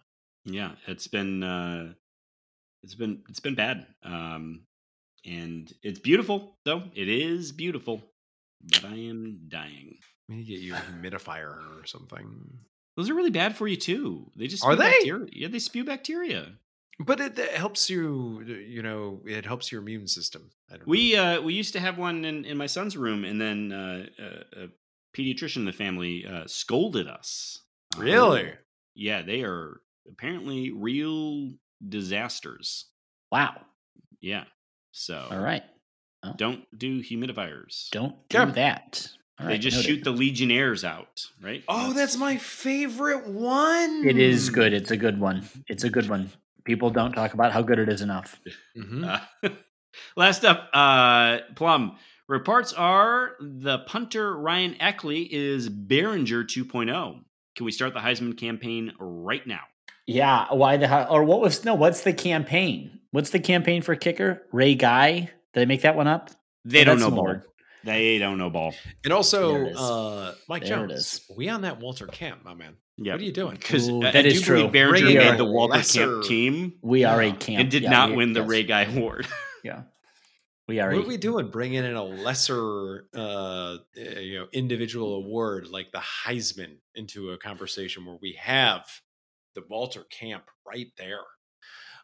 Yeah, 0.45 0.71
it's 0.87 1.07
been 1.07 1.41
uh 1.43 1.93
it's 2.83 2.95
been 2.95 3.23
it's 3.29 3.39
been 3.39 3.55
bad. 3.55 3.87
Um 4.03 4.61
and 5.25 5.71
it's 5.83 5.99
beautiful 5.99 6.57
though. 6.65 6.83
It 6.95 7.07
is 7.07 7.51
beautiful. 7.51 8.03
But 8.61 8.85
I 8.85 8.95
am 8.95 9.41
dying. 9.47 9.97
Need 10.27 10.45
to 10.45 10.51
get 10.51 10.59
you 10.59 10.75
a 10.75 10.77
humidifier 10.77 11.81
or 11.81 11.85
something. 11.85 12.59
Those 12.97 13.09
are 13.09 13.13
really 13.13 13.29
bad 13.29 13.55
for 13.55 13.67
you 13.67 13.77
too. 13.77 14.29
They 14.35 14.47
just 14.47 14.65
Are 14.65 14.75
they? 14.75 14.91
Bacteria. 14.91 15.27
Yeah, 15.31 15.47
they 15.47 15.59
spew 15.59 15.85
bacteria. 15.85 16.51
But 16.99 17.21
it, 17.21 17.39
it 17.39 17.51
helps 17.51 17.89
you, 17.89 18.43
you 18.45 18.81
know, 18.81 19.21
it 19.25 19.45
helps 19.45 19.71
your 19.71 19.81
immune 19.81 20.07
system. 20.07 20.51
I 20.69 20.73
don't 20.73 20.81
know. 20.85 20.91
We 20.91 21.15
uh 21.15 21.41
we 21.41 21.53
used 21.53 21.73
to 21.73 21.79
have 21.79 21.97
one 21.97 22.25
in, 22.25 22.43
in 22.43 22.57
my 22.57 22.65
son's 22.65 22.97
room, 22.97 23.23
and 23.23 23.39
then 23.39 23.71
uh, 23.71 24.05
a, 24.19 24.63
a 24.63 24.67
pediatrician 25.17 25.57
in 25.57 25.65
the 25.65 25.71
family 25.71 26.25
uh, 26.25 26.43
scolded 26.45 27.07
us. 27.07 27.61
Uh, 27.97 28.01
really? 28.01 28.53
yeah, 28.95 29.21
they 29.21 29.43
are 29.43 29.79
apparently 30.09 30.71
real 30.71 31.53
disasters. 31.87 32.85
Wow. 33.31 33.61
Yeah, 34.19 34.43
so 34.91 35.27
All 35.31 35.39
right. 35.39 35.63
don't 36.37 36.65
do 36.77 37.01
humidifiers. 37.01 37.89
Don't 37.91 38.15
Okay. 38.33 38.45
do 38.45 38.51
that. 38.53 39.07
All 39.39 39.45
they 39.45 39.53
right, 39.53 39.61
just 39.61 39.77
noted. 39.77 39.87
shoot 39.87 40.03
the 40.03 40.11
legionnaires 40.11 40.83
out, 40.83 41.25
right? 41.41 41.63
Oh, 41.67 41.93
that's 41.93 42.17
my 42.17 42.35
favorite 42.37 43.25
one. 43.27 44.03
It 44.05 44.17
is 44.17 44.49
good. 44.49 44.73
It's 44.73 44.91
a 44.91 44.97
good 44.97 45.19
one. 45.19 45.47
It's 45.67 45.83
a 45.85 45.89
good 45.89 46.09
one. 46.09 46.29
People 46.65 46.89
don't 46.89 47.13
talk 47.13 47.33
about 47.33 47.53
how 47.53 47.61
good 47.61 47.79
it 47.79 47.87
is 47.87 48.01
enough. 48.01 48.39
Mhm. 48.77 49.05
Uh, 49.43 49.49
last 50.17 50.43
up, 50.43 50.69
uh, 50.73 51.39
Plum. 51.55 51.97
Reports 52.27 52.73
are 52.73 53.31
the 53.39 53.79
punter 53.79 54.37
Ryan 54.37 54.75
Eckley 54.75 55.27
is 55.31 55.67
Baringer 55.69 56.43
2.0. 56.45 57.23
Can 57.55 57.65
we 57.65 57.71
start 57.71 57.93
the 57.95 58.01
Heisman 58.01 58.37
campaign 58.37 58.93
right 58.99 59.45
now? 59.47 59.61
Yeah. 60.05 60.45
Why 60.53 60.77
the 60.77 60.87
hell? 60.87 61.07
Or 61.09 61.23
what 61.23 61.39
was 61.41 61.63
no? 61.65 61.73
What's 61.75 62.01
the 62.01 62.13
campaign? 62.13 62.98
What's 63.11 63.31
the 63.31 63.39
campaign 63.39 63.81
for 63.81 63.95
kicker? 63.95 64.43
Ray 64.51 64.75
Guy? 64.75 65.29
Did 65.53 65.61
I 65.61 65.65
make 65.65 65.81
that 65.81 65.95
one 65.95 66.07
up? 66.07 66.29
They 66.65 66.81
Oh, 66.81 66.85
don't 66.85 66.99
that's 66.99 67.09
know 67.09 67.15
ball. 67.15 67.35
They 67.83 68.19
don't 68.19 68.37
know 68.37 68.49
ball. 68.49 68.75
And 69.03 69.13
also, 69.13 69.53
There 69.53 69.63
it 69.65 69.71
is. 69.71 69.77
uh, 69.79 70.35
Mike 70.47 70.65
There 70.65 70.77
Jones, 70.87 71.21
we 71.35 71.49
on 71.49 71.61
that 71.61 71.79
Walter 71.79 72.07
Camp, 72.07 72.43
my 72.43 72.53
man. 72.53 72.75
Yeah, 72.97 73.13
What 73.13 73.21
are 73.21 73.23
you 73.23 73.31
doing? 73.31 73.55
Because 73.55 73.87
Ooh, 73.89 74.01
that 74.01 74.15
I 74.15 74.19
is 74.19 74.41
true. 74.41 74.67
believe 74.67 74.73
Baringer 74.73 75.15
made 75.31 75.37
the 75.39 75.45
Walter 75.45 75.75
lesser- 75.75 76.11
Camp 76.15 76.23
team 76.25 76.73
We 76.81 77.05
are 77.05 77.21
a 77.21 77.31
camp 77.31 77.61
and 77.61 77.71
did 77.71 77.83
Yeah, 77.83 77.89
not 77.89 78.09
we- 78.11 78.17
win 78.17 78.33
the 78.33 78.41
yes. 78.41 78.49
Ray 78.49 78.63
Guy 78.63 78.81
Award. 78.83 79.27
Yeah. 79.63 79.83
We 80.69 80.79
are. 80.79 80.89
What 80.91 80.99
a, 81.01 81.03
are 81.03 81.07
we 81.07 81.17
doing? 81.17 81.49
Bringing 81.49 81.83
in 81.83 81.95
a 81.95 82.03
lesser, 82.03 83.07
uh, 83.15 83.77
eh, 83.97 84.19
you 84.19 84.39
know, 84.39 84.47
individual 84.53 85.15
award 85.15 85.67
like 85.67 85.91
the 85.91 85.97
Heisman 85.99 86.77
into 86.95 87.31
a 87.31 87.37
conversation 87.39 88.05
where 88.05 88.17
we 88.21 88.37
have 88.39 88.85
the 89.55 89.63
Walter 89.69 90.03
Camp 90.11 90.43
right 90.67 90.87
there. 90.97 91.23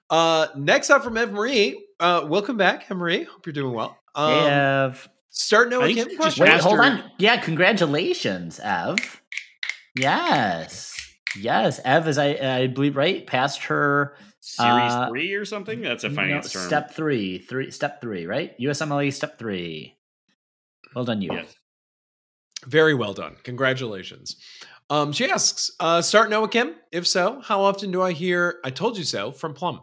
Uh, 0.10 0.48
next 0.56 0.90
up 0.90 1.04
from 1.04 1.18
Ev 1.18 1.32
Marie. 1.32 1.86
Uh, 2.00 2.26
welcome 2.28 2.58
back, 2.58 2.86
Ev 2.90 2.98
Marie. 2.98 3.24
Hope 3.24 3.46
you're 3.46 3.54
doing 3.54 3.74
well. 3.74 3.98
Um, 4.14 4.32
Ev. 4.32 5.10
Start 5.30 5.70
Noah 5.70 5.86
I 5.86 5.94
Kim 5.94 6.10
just. 6.18 6.40
Wait, 6.40 6.50
hold 6.62 6.80
on. 6.80 7.04
Yeah, 7.18 7.38
congratulations, 7.38 8.60
Ev. 8.64 9.22
Yes. 9.96 10.94
Yes, 11.38 11.80
Ev 11.84 12.08
is 12.08 12.18
I 12.18 12.36
I 12.36 12.68
believe 12.68 12.96
right 12.96 13.26
past 13.28 13.64
her 13.64 14.16
Series 14.40 14.92
Uh, 14.92 15.08
three 15.10 15.34
or 15.34 15.44
something? 15.44 15.82
That's 15.82 16.04
a 16.04 16.10
no, 16.10 16.16
finance 16.16 16.54
term. 16.54 16.68
step 16.68 16.92
three, 16.94 17.40
three 17.40 17.72
step 17.72 18.00
three, 18.00 18.28
right? 18.28 18.58
USMLE 18.60 19.12
step 19.12 19.40
three. 19.40 19.98
Well 20.94 21.04
done, 21.04 21.22
you. 21.22 21.32
Yes. 21.34 21.56
Very 22.66 22.94
well 22.94 23.14
done. 23.14 23.38
Congratulations. 23.44 24.38
Um, 24.90 25.12
she 25.12 25.30
asks, 25.30 25.72
uh, 25.80 26.02
start 26.04 26.30
Noah 26.30 26.48
Kim? 26.48 26.76
If 26.92 27.08
so, 27.08 27.42
how 27.42 27.62
often 27.64 27.90
do 27.92 28.04
I 28.04 28.12
hear 28.12 28.60
I 28.64 28.70
told 28.70 28.98
you 29.00 29.04
so 29.04 29.32
from 29.32 29.56
Plum? 29.56 29.82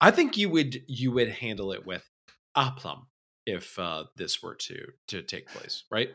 I 0.00 0.10
think 0.10 0.36
you 0.36 0.50
would 0.50 0.82
you 0.86 1.12
would 1.12 1.28
handle 1.30 1.72
it 1.72 1.86
with 1.86 2.08
aplomb 2.54 3.06
if 3.46 3.78
uh, 3.78 4.04
this 4.16 4.42
were 4.42 4.54
to 4.54 4.86
to 5.08 5.22
take 5.22 5.48
place, 5.48 5.84
right? 5.90 6.10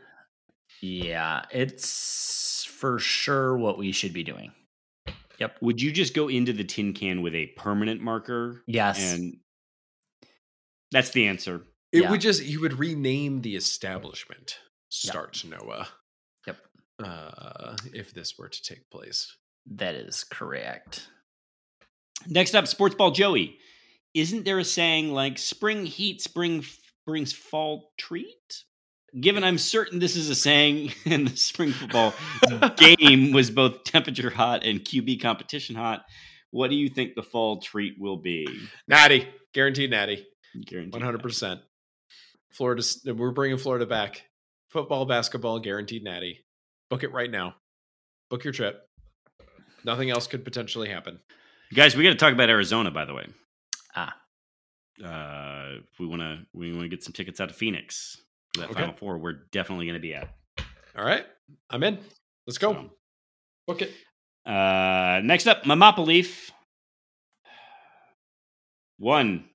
Yeah, 0.82 1.44
it's 1.52 2.66
for 2.66 3.00
sure 3.00 3.58
what 3.58 3.78
we 3.78 3.91
should 3.91 4.14
be 4.14 4.24
doing. 4.24 4.52
Yep. 5.39 5.58
Would 5.62 5.82
you 5.82 5.91
just 5.91 6.14
go 6.14 6.28
into 6.30 6.54
the 6.54 6.64
tin 6.64 6.94
can 6.94 7.22
with 7.22 7.34
a 7.36 7.48
permanent 7.58 8.02
marker? 8.02 8.62
Yes. 8.68 9.14
And 9.14 9.38
that's 10.91 11.10
the 11.12 11.28
answer. 11.28 11.64
It 11.91 12.04
Yeah. 12.04 12.12
would 12.12 12.22
just 12.22 12.44
you 12.44 12.62
would 12.62 12.80
rename 12.80 13.41
the 13.41 13.56
establishment 13.56 14.58
Start 14.89 15.44
Noah. 15.44 15.88
Yep. 16.46 16.58
Uh, 17.04 17.76
if 17.94 18.14
this 18.14 18.38
were 18.38 18.50
to 18.50 18.62
take 18.64 18.89
place. 18.89 19.36
that 19.66 19.96
is 19.96 20.24
correct. 20.24 21.08
Next 22.28 22.55
up, 22.55 22.68
Sports 22.68 22.95
Ball 22.95 23.11
Joey. 23.11 23.57
Isn't 24.14 24.45
there 24.45 24.59
a 24.59 24.64
saying 24.66 25.11
like 25.11 25.38
spring 25.38 25.86
heat 25.86 26.22
spring 26.22 26.64
brings 27.05 27.34
fall 27.34 27.91
treat? 27.97 28.64
Given 29.20 29.43
I'm 29.43 29.57
certain 29.57 29.99
this 29.99 30.16
is 30.16 30.30
a 30.30 30.36
saying 30.36 30.93
and 31.05 31.28
the 31.28 31.38
spring 31.38 31.72
football 31.72 32.14
game 32.78 33.32
was 33.32 33.51
both 33.51 33.84
temperature 33.84 34.30
hot 34.30 34.66
and 34.66 34.80
QB 34.80 35.22
competition 35.22 35.76
hot, 35.76 36.03
what 36.51 36.70
do 36.70 36.76
you 36.76 36.89
think 36.89 37.16
the 37.16 37.24
fall 37.24 37.59
treat 37.59 37.95
will 37.99 38.18
be? 38.18 38.47
Natty, 38.88 39.28
guaranteed 39.53 39.89
natty. 39.89 40.26
Guaranteed. 40.66 40.93
One 40.93 41.01
hundred 41.01 41.24
percent. 41.24 41.61
Florida, 42.51 42.84
we're 43.16 43.32
bringing 43.32 43.57
Florida 43.57 43.88
back. 43.88 44.22
Football, 44.70 45.05
basketball, 45.05 45.59
guaranteed 45.59 46.03
natty. 46.03 46.45
Book 46.89 47.03
it 47.03 47.11
right 47.11 47.30
now. 47.30 47.55
Book 48.30 48.43
your 48.43 48.53
trip. 48.53 48.82
Nothing 49.84 50.11
else 50.11 50.28
could 50.28 50.43
potentially 50.45 50.89
happen. 50.89 51.20
Guys, 51.74 51.96
we 51.96 52.04
got 52.04 52.12
to 52.12 52.16
talk 52.16 52.34
about 52.34 52.50
Arizona, 52.50 52.92
by 52.92 53.06
the 53.06 53.14
way. 53.14 53.26
Ah. 53.96 54.16
Uh, 55.04 55.80
we 56.00 56.06
want 56.06 56.22
to, 56.22 56.40
we 56.54 56.72
want 56.72 56.84
to 56.84 56.90
get 56.90 57.04
some 57.04 57.14
tickets 57.14 57.42
out 57.42 57.50
of 57.50 57.56
Phoenix 57.56 58.18
for 58.54 58.62
that 58.62 58.70
Okay. 58.70 58.82
Final 58.82 58.96
Four. 58.96 59.18
We're 59.18 59.40
definitely 59.52 59.86
going 59.86 59.96
to 59.96 60.02
be 60.02 60.14
at. 60.14 60.30
All 60.96 61.04
right, 61.04 61.26
I'm 61.72 61.84
in. 61.84 61.98
Let's 62.46 62.60
go. 62.60 62.74
So, 62.74 62.90
Book 63.66 63.82
it. 63.82 63.92
Uh, 64.46 65.22
next 65.24 65.48
up, 65.48 65.66
Leaf. 65.66 66.52
One. 69.00 69.46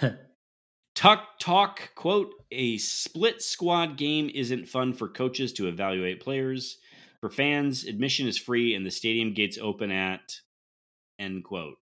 Tuck 0.94 1.38
talk 1.40 1.94
quote 1.94 2.32
a 2.50 2.76
split 2.78 3.40
squad 3.40 3.96
game 3.96 4.30
isn't 4.34 4.68
fun 4.68 4.92
for 4.92 5.08
coaches 5.08 5.52
to 5.54 5.68
evaluate 5.68 6.20
players. 6.20 6.78
For 7.20 7.30
fans, 7.30 7.84
admission 7.84 8.26
is 8.26 8.36
free 8.36 8.74
and 8.74 8.84
the 8.84 8.90
stadium 8.90 9.32
gates 9.32 9.58
open 9.60 9.90
at 9.90 10.20
end 11.18 11.44
quote. 11.44 11.76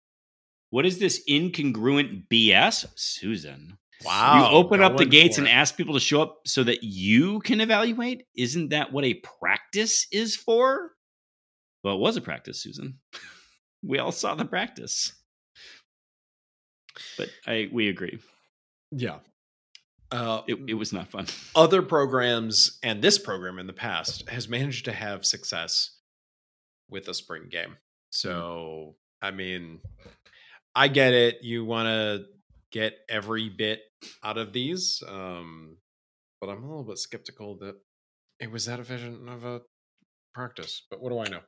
What 0.70 0.86
is 0.86 1.00
this 1.00 1.24
incongruent 1.30 2.28
BS, 2.28 2.88
Susan? 2.96 3.78
Wow. 4.06 4.52
you 4.52 4.56
open 4.56 4.82
up 4.82 4.98
the 4.98 5.06
gates 5.06 5.38
and 5.40 5.48
ask 5.48 5.76
people 5.76 5.96
to 5.96 6.00
show 6.00 6.22
up 6.22 6.42
so 6.46 6.64
that 6.64 6.84
you 6.84 7.40
can 7.40 7.62
evaluate. 7.62 8.26
Isn't 8.36 8.70
that 8.70 8.92
what 8.92 9.04
a 9.06 9.16
practice 9.16 10.06
is 10.12 10.36
for? 10.36 10.92
Well, 11.84 11.96
it 11.96 12.00
was 12.00 12.16
a 12.18 12.22
practice, 12.22 12.62
Susan. 12.62 13.00
we 13.84 13.98
all 13.98 14.12
saw 14.12 14.36
the 14.36 14.46
practice. 14.46 15.14
But 17.18 17.30
I 17.46 17.70
we 17.72 17.90
agree. 17.90 18.20
Yeah. 18.92 19.20
Uh, 20.12 20.42
It, 20.48 20.58
it 20.68 20.74
was 20.76 20.94
not 20.94 21.10
fun. 21.10 21.26
other 21.56 21.82
programs 21.82 22.80
and 22.84 23.02
this 23.02 23.18
program 23.18 23.60
in 23.60 23.68
the 23.68 23.74
past 23.74 24.30
has 24.30 24.48
managed 24.48 24.86
to 24.86 24.94
have 24.94 25.26
success 25.26 25.98
with 26.90 27.08
a 27.08 27.14
spring 27.14 27.50
game. 27.50 27.76
So, 28.10 28.96
I 29.22 29.32
mean, 29.32 29.80
I 30.76 30.88
get 30.88 31.13
it. 31.13 31.39
You 31.41 31.65
want 31.65 31.88
to 31.88 32.26
get 32.72 32.93
every 33.09 33.49
bit 33.49 33.82
out 34.24 34.38
of 34.38 34.53
these. 34.53 35.01
Um, 35.07 35.78
but 36.39 36.49
I'm 36.49 36.63
a 36.63 36.68
little 36.68 36.84
bit 36.84 36.99
skeptical 36.99 37.57
that 37.59 37.76
it 38.39 38.51
was 38.51 38.65
that 38.65 38.80
efficient 38.80 39.28
of 39.30 39.43
a 39.43 39.61
practice. 40.34 40.84
But 40.89 41.01
what 41.01 41.09
do 41.09 41.20
I 41.20 41.28
know? 41.30 41.41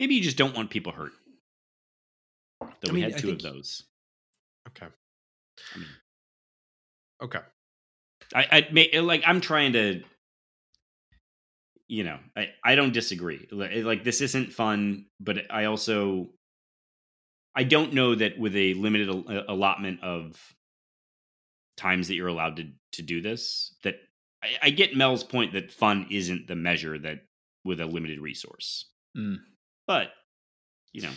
Maybe 0.00 0.14
you 0.16 0.22
just 0.22 0.36
don't 0.36 0.56
want 0.56 0.70
people 0.70 0.92
hurt. 0.92 1.12
Though 2.60 2.90
I 2.90 2.92
we 2.92 3.00
mean, 3.02 3.10
had 3.10 3.20
two 3.20 3.30
of 3.30 3.42
those. 3.42 3.84
Okay. 4.68 4.86
I 5.74 5.78
mean, 5.78 5.88
Okay. 7.22 7.38
I, 8.34 8.46
I 8.50 8.68
may 8.72 8.90
like 9.00 9.22
I'm 9.26 9.40
trying 9.40 9.74
to 9.74 10.02
you 11.92 12.04
know, 12.04 12.18
I, 12.34 12.48
I 12.64 12.74
don't 12.74 12.94
disagree. 12.94 13.46
Like, 13.52 13.84
like 13.84 14.02
this 14.02 14.22
isn't 14.22 14.54
fun, 14.54 15.04
but 15.20 15.42
I 15.50 15.66
also 15.66 16.30
I 17.54 17.64
don't 17.64 17.92
know 17.92 18.14
that 18.14 18.38
with 18.38 18.56
a 18.56 18.72
limited 18.72 19.10
allotment 19.46 20.02
of 20.02 20.40
times 21.76 22.08
that 22.08 22.14
you're 22.14 22.28
allowed 22.28 22.56
to 22.56 22.70
to 22.92 23.02
do 23.02 23.20
this 23.20 23.74
that 23.84 23.96
I, 24.42 24.48
I 24.62 24.70
get 24.70 24.96
Mel's 24.96 25.22
point 25.22 25.52
that 25.52 25.70
fun 25.70 26.06
isn't 26.10 26.48
the 26.48 26.56
measure 26.56 26.98
that 26.98 27.26
with 27.62 27.78
a 27.78 27.84
limited 27.84 28.20
resource. 28.20 28.88
Mm. 29.14 29.40
But 29.86 30.12
you 30.94 31.02
know, 31.02 31.12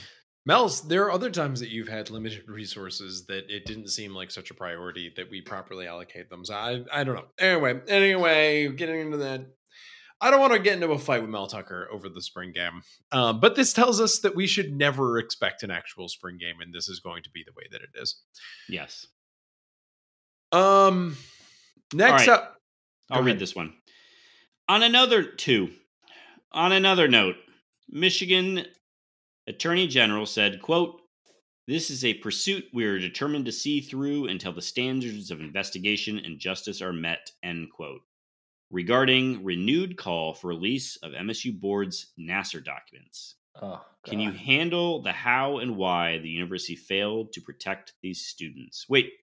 Mel's, 0.45 0.85
there 0.85 1.05
are 1.05 1.11
other 1.11 1.29
times 1.29 1.61
that 1.61 1.69
you've 1.69 1.87
had 1.87 2.09
limited 2.09 2.49
resources 2.49 3.27
that 3.27 3.49
it 3.49 3.65
didn't 3.65 3.87
seem 3.87 4.13
like 4.13 4.29
such 4.29 4.51
a 4.51 4.53
priority 4.53 5.13
that 5.15 5.31
we 5.31 5.39
properly 5.39 5.87
allocate 5.87 6.29
them. 6.29 6.43
So 6.43 6.53
I, 6.53 6.83
I 6.91 7.05
don't 7.05 7.15
know. 7.15 7.27
Anyway, 7.39 7.79
anyway, 7.87 8.67
getting 8.67 8.99
into 8.99 9.17
that. 9.17 9.45
I 10.21 10.31
don't 10.31 10.39
want 10.39 10.53
to 10.53 10.59
get 10.59 10.75
into 10.75 10.91
a 10.91 10.97
fight 10.97 11.21
with 11.21 11.29
Mel 11.29 11.47
Tucker 11.47 11.87
over 11.91 12.07
the 12.07 12.21
spring 12.21 12.51
game. 12.53 12.81
Um, 13.11 13.39
but 13.39 13.55
this 13.55 13.73
tells 13.73 13.99
us 13.99 14.19
that 14.19 14.35
we 14.35 14.47
should 14.47 14.73
never 14.73 15.17
expect 15.17 15.61
an 15.63 15.71
actual 15.71 16.07
spring 16.07 16.37
game, 16.37 16.61
and 16.61 16.73
this 16.73 16.87
is 16.87 16.99
going 16.99 17.23
to 17.23 17.29
be 17.29 17.43
the 17.45 17.53
way 17.55 17.65
that 17.71 17.81
it 17.81 17.89
is. 18.01 18.15
yes. 18.69 19.07
Um, 20.51 21.17
next 21.93 22.27
right. 22.27 22.35
up, 22.35 22.57
I'll 23.09 23.19
Go 23.19 23.25
read 23.25 23.39
this 23.39 23.55
one. 23.55 23.73
On 24.69 24.83
another 24.83 25.23
two, 25.23 25.69
on 26.51 26.71
another 26.71 27.07
note, 27.07 27.35
Michigan 27.89 28.65
Attorney 29.47 29.87
General 29.87 30.25
said, 30.25 30.61
quote, 30.61 31.01
this 31.67 31.89
is 31.89 32.05
a 32.05 32.13
pursuit 32.15 32.65
we 32.73 32.85
are 32.85 32.99
determined 32.99 33.45
to 33.45 33.51
see 33.51 33.81
through 33.81 34.27
until 34.27 34.53
the 34.53 34.61
standards 34.61 35.31
of 35.31 35.39
investigation 35.39 36.19
and 36.19 36.39
justice 36.39 36.81
are 36.81 36.93
met, 36.93 37.31
end 37.43 37.69
quote. 37.75 38.01
Regarding 38.75 39.41
renewed 39.45 39.95
call 39.95 40.33
for 40.33 40.49
release 40.49 40.97
of 40.97 41.13
MSU 41.13 41.57
board's 41.57 42.11
Nassar 42.19 42.61
documents. 42.61 43.35
Oh, 43.61 43.81
Can 44.05 44.19
you 44.19 44.31
handle 44.31 45.01
the 45.01 45.13
how 45.13 45.59
and 45.59 45.77
why 45.77 46.17
the 46.17 46.27
university 46.27 46.75
failed 46.75 47.31
to 47.31 47.41
protect 47.41 47.93
these 48.03 48.25
students? 48.25 48.85
Wait. 48.89 49.13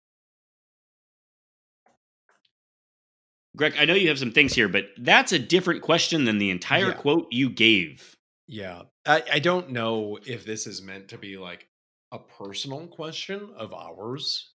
Greg, 3.55 3.75
I 3.79 3.85
know 3.85 3.93
you 3.93 4.09
have 4.09 4.19
some 4.19 4.33
things 4.33 4.55
here, 4.55 4.69
but 4.69 4.87
that's 4.97 5.33
a 5.33 5.39
different 5.39 5.83
question 5.83 6.25
than 6.25 6.39
the 6.39 6.49
entire 6.49 6.87
Yeah. 6.89 6.95
quote 6.95 7.27
you 7.31 7.51
gave. 7.51 8.17
Yeah. 8.47 8.85
I, 9.05 9.23
I 9.35 9.39
don't 9.39 9.69
know 9.69 10.19
if 10.25 10.47
this 10.47 10.67
is 10.67 10.81
meant 10.81 11.09
to 11.09 11.19
be 11.19 11.37
like 11.37 11.69
a 12.11 12.19
personal 12.19 12.87
question 12.87 13.51
of 13.55 13.75
ours, 13.75 14.51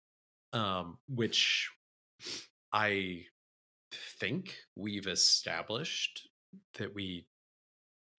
um, 0.53 0.99
which 1.09 1.69
I 2.73 3.27
think 4.19 4.57
we've 4.77 5.07
established 5.07 6.29
that 6.75 6.95
we 6.95 7.27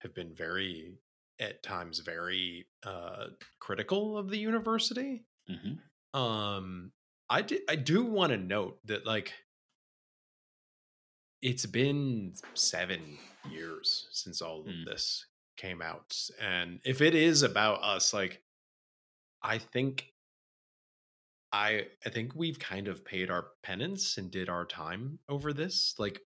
have 0.00 0.14
been 0.14 0.34
very, 0.34 0.98
at 1.40 1.62
times, 1.62 2.00
very 2.00 2.66
uh, 2.82 3.28
critical 3.60 4.18
of 4.18 4.28
the 4.30 4.38
university. 4.38 5.24
Mhm. 5.48 5.78
Um, 6.18 6.92
I 7.28 7.42
do, 7.42 7.58
I 7.68 7.76
do 7.76 8.04
want 8.04 8.30
to 8.30 8.36
note 8.36 8.78
that 8.86 9.06
like 9.06 9.32
it's 11.42 11.66
been 11.66 12.34
seven 12.54 13.18
years 13.50 14.08
since 14.10 14.40
all 14.40 14.60
of 14.60 14.66
Mm. 14.66 14.84
this 14.86 15.26
came 15.56 15.80
out, 15.82 16.16
and 16.40 16.80
if 16.84 17.00
it 17.00 17.14
is 17.14 17.42
about 17.42 17.82
us, 17.82 18.12
like 18.12 18.42
I 19.42 19.58
think 19.58 20.12
I 21.52 21.86
I 22.04 22.10
think 22.10 22.34
we've 22.34 22.58
kind 22.58 22.88
of 22.88 23.04
paid 23.04 23.30
our 23.30 23.46
penance 23.62 24.18
and 24.18 24.30
did 24.30 24.48
our 24.48 24.64
time 24.64 25.18
over 25.28 25.52
this. 25.52 25.94
Like 25.98 26.20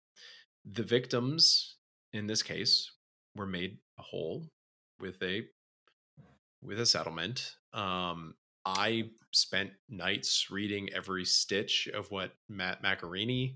the 0.65 0.84
victims 0.84 1.76
in 2.13 2.28
this 2.28 2.43
case 2.43 2.91
were 3.36 3.45
made 3.45 3.78
whole 3.97 4.45
with 4.99 5.22
a 5.22 5.45
with 6.61 6.80
a 6.80 6.86
settlement. 6.86 7.55
Um 7.74 8.36
I 8.65 9.11
spent 9.32 9.72
nights 9.89 10.51
reading 10.51 10.89
every 10.93 11.26
stitch 11.26 11.88
of 11.93 12.11
what 12.11 12.34
Matt 12.49 12.84
Mencarini 12.84 13.55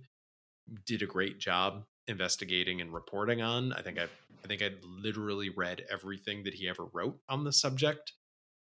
did 0.85 1.01
a 1.01 1.05
great 1.07 1.39
job 1.39 1.83
investigating 2.07 2.81
and 2.81 2.93
reporting 2.93 3.41
on. 3.41 3.73
I 3.73 3.81
think 3.81 3.99
I 3.99 4.07
I 4.43 4.47
think 4.47 4.61
I 4.61 4.71
literally 4.83 5.49
read 5.49 5.85
everything 5.89 6.43
that 6.43 6.53
he 6.53 6.67
ever 6.67 6.85
wrote 6.93 7.19
on 7.29 7.43
the 7.43 7.53
subject. 7.53 8.13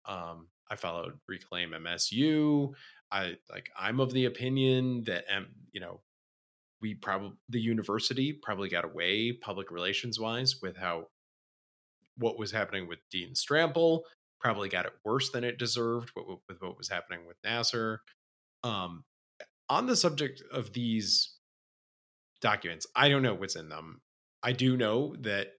Um 0.07 0.49
I 0.74 0.76
followed 0.76 1.12
Reclaim 1.28 1.70
MSU. 1.70 2.72
I 3.12 3.36
like 3.48 3.70
I'm 3.78 4.00
of 4.00 4.12
the 4.12 4.24
opinion 4.24 5.04
that 5.06 5.24
um, 5.34 5.46
you 5.70 5.80
know, 5.80 6.00
we 6.82 6.94
probably 6.94 7.36
the 7.48 7.60
university 7.60 8.32
probably 8.42 8.68
got 8.68 8.84
away 8.84 9.32
public 9.32 9.70
relations 9.70 10.18
wise 10.18 10.56
with 10.60 10.76
how 10.76 11.06
what 12.18 12.40
was 12.40 12.50
happening 12.50 12.88
with 12.88 12.98
Dean 13.12 13.34
Strampel 13.34 14.02
probably 14.40 14.68
got 14.68 14.84
it 14.84 14.92
worse 15.04 15.30
than 15.30 15.44
it 15.44 15.58
deserved 15.58 16.10
with, 16.16 16.38
with 16.48 16.60
what 16.60 16.76
was 16.76 16.88
happening 16.88 17.20
with 17.26 17.36
Nassar. 17.46 17.98
Um, 18.64 19.04
on 19.68 19.86
the 19.86 19.96
subject 19.96 20.42
of 20.52 20.72
these 20.72 21.36
documents, 22.40 22.86
I 22.96 23.08
don't 23.08 23.22
know 23.22 23.34
what's 23.34 23.56
in 23.56 23.68
them. 23.68 24.00
I 24.42 24.52
do 24.52 24.76
know 24.76 25.14
that 25.20 25.52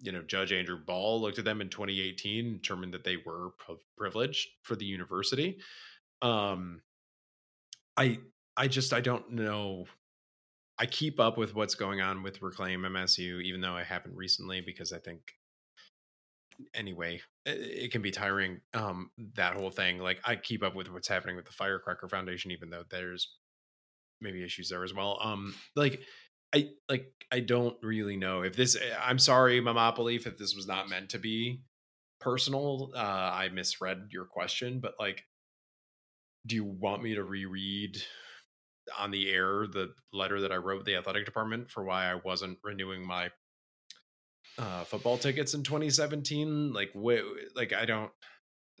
you 0.00 0.12
know 0.12 0.22
Judge 0.22 0.52
Andrew 0.52 0.78
Ball 0.78 1.20
looked 1.20 1.38
at 1.38 1.44
them 1.44 1.60
in 1.60 1.68
2018 1.68 2.54
determined 2.54 2.94
that 2.94 3.04
they 3.04 3.16
were 3.16 3.50
privileged 3.96 4.48
for 4.62 4.76
the 4.76 4.84
university. 4.84 5.58
Um, 6.22 6.82
I 7.96 8.18
I 8.56 8.68
just 8.68 8.92
I 8.92 9.00
don't 9.00 9.32
know. 9.32 9.86
I 10.78 10.86
keep 10.86 11.18
up 11.18 11.36
with 11.36 11.54
what's 11.54 11.74
going 11.74 12.00
on 12.00 12.22
with 12.22 12.40
Reclaim 12.40 12.82
MSU, 12.82 13.42
even 13.42 13.60
though 13.60 13.74
I 13.74 13.82
haven't 13.82 14.14
recently, 14.14 14.60
because 14.60 14.92
I 14.92 14.98
think 14.98 15.20
anyway 16.74 17.20
it, 17.44 17.58
it 17.84 17.92
can 17.92 18.02
be 18.02 18.10
tiring. 18.10 18.60
Um, 18.74 19.10
that 19.34 19.54
whole 19.54 19.70
thing, 19.70 19.98
like 19.98 20.20
I 20.24 20.36
keep 20.36 20.62
up 20.62 20.74
with 20.74 20.92
what's 20.92 21.08
happening 21.08 21.36
with 21.36 21.46
the 21.46 21.52
Firecracker 21.52 22.08
Foundation, 22.08 22.50
even 22.50 22.70
though 22.70 22.84
there's 22.90 23.36
maybe 24.20 24.44
issues 24.44 24.68
there 24.68 24.84
as 24.84 24.94
well. 24.94 25.18
Um, 25.22 25.54
like 25.76 26.00
I 26.54 26.70
like 26.88 27.12
I 27.30 27.40
don't 27.40 27.76
really 27.82 28.16
know 28.16 28.42
if 28.42 28.56
this. 28.56 28.76
I'm 29.02 29.18
sorry, 29.18 29.60
Belief, 29.60 30.26
if 30.26 30.38
this 30.38 30.54
was 30.54 30.66
not 30.66 30.88
meant 30.88 31.10
to 31.10 31.18
be 31.18 31.62
personal. 32.20 32.92
Uh, 32.94 32.98
I 32.98 33.48
misread 33.52 34.08
your 34.10 34.24
question, 34.24 34.80
but 34.80 34.94
like, 34.98 35.24
do 36.46 36.54
you 36.54 36.64
want 36.64 37.02
me 37.02 37.14
to 37.14 37.22
reread 37.22 37.98
on 38.98 39.10
the 39.10 39.30
air 39.30 39.66
the 39.66 39.92
letter 40.12 40.40
that 40.40 40.52
I 40.52 40.56
wrote 40.56 40.84
the 40.84 40.96
athletic 40.96 41.26
department 41.26 41.70
for 41.70 41.84
why 41.84 42.10
I 42.10 42.14
wasn't 42.14 42.58
renewing 42.64 43.06
my 43.06 43.30
uh, 44.58 44.84
football 44.84 45.18
tickets 45.18 45.54
in 45.54 45.62
2017? 45.62 46.72
Like, 46.72 46.92
wh- 46.92 47.56
like 47.56 47.72
I 47.72 47.84
don't. 47.84 48.10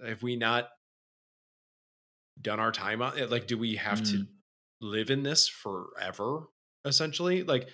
Have 0.06 0.22
we 0.22 0.36
not 0.36 0.68
done 2.40 2.60
our 2.60 2.72
time 2.72 3.02
on 3.02 3.18
it? 3.18 3.30
Like, 3.30 3.46
do 3.46 3.58
we 3.58 3.76
have 3.76 4.02
to 4.04 4.26
live 4.80 5.10
in 5.10 5.24
this 5.24 5.48
forever? 5.48 6.44
Essentially, 6.84 7.42
like 7.42 7.68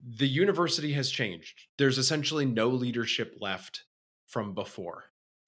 the 0.00 0.28
university 0.28 0.92
has 0.92 1.10
changed. 1.10 1.66
There's 1.76 1.98
essentially 1.98 2.44
no 2.44 2.68
leadership 2.68 3.36
left 3.40 3.84
from 4.26 4.54
before. 4.54 5.04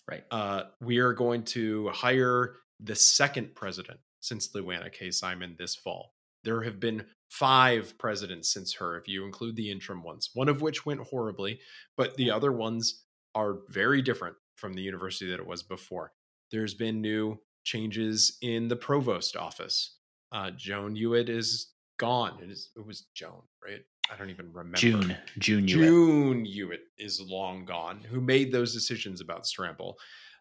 Right. 0.09 0.25
Uh, 0.31 0.65
we 0.81 0.99
are 0.99 1.13
going 1.13 1.45
to 1.45 1.89
hire 1.91 2.57
the 2.81 2.97
second 2.97 3.55
president 3.55 4.01
since 4.21 4.53
Lou 4.55 4.71
Anna 4.71 4.91
K. 4.91 5.11
Simon 5.11 5.55
this 5.59 5.77
fall. 5.77 6.15
There 6.43 6.63
have 6.63 6.81
been 6.81 7.05
five 7.29 7.97
presidents 7.99 8.53
since 8.53 8.75
her, 8.75 8.97
if 8.97 9.07
you 9.07 9.25
include 9.25 9.55
the 9.55 9.71
interim 9.71 10.03
ones, 10.03 10.31
one 10.35 10.49
of 10.49 10.63
which 10.63 10.85
went 10.85 11.01
horribly, 11.01 11.61
but 11.97 12.17
the 12.17 12.31
other 12.31 12.51
ones 12.51 13.05
are 13.35 13.59
very 13.69 14.03
different 14.03 14.37
from 14.57 14.73
the 14.73 14.83
university 14.83 15.31
that 15.31 15.39
it 15.39 15.47
was 15.47 15.63
before. 15.63 16.13
There's 16.51 16.75
been 16.75 17.01
new 17.01 17.39
changes 17.63 18.37
in 18.43 18.69
the 18.69 18.77
provost 18.77 19.37
office. 19.37 19.97
Uh, 20.33 20.51
Joan 20.51 20.97
Youatt 20.97 21.29
is 21.29 21.73
gone. 22.01 22.39
It 22.43 22.51
is. 22.51 22.71
It 22.75 22.85
was 22.85 23.07
Joan, 23.15 23.43
right? 23.63 23.83
I 24.11 24.17
don't 24.17 24.31
even 24.31 24.53
remember. 24.53 24.79
June, 24.79 25.17
June, 25.39 25.67
Youatt. 25.67 25.69
June 25.69 26.47
Youatt 26.47 26.81
is 26.99 27.21
long 27.21 27.65
gone. 27.65 28.01
Who 28.11 28.21
made 28.21 28.51
those 28.51 28.73
decisions 28.73 29.21
about 29.21 29.45
Strampel? 29.45 29.95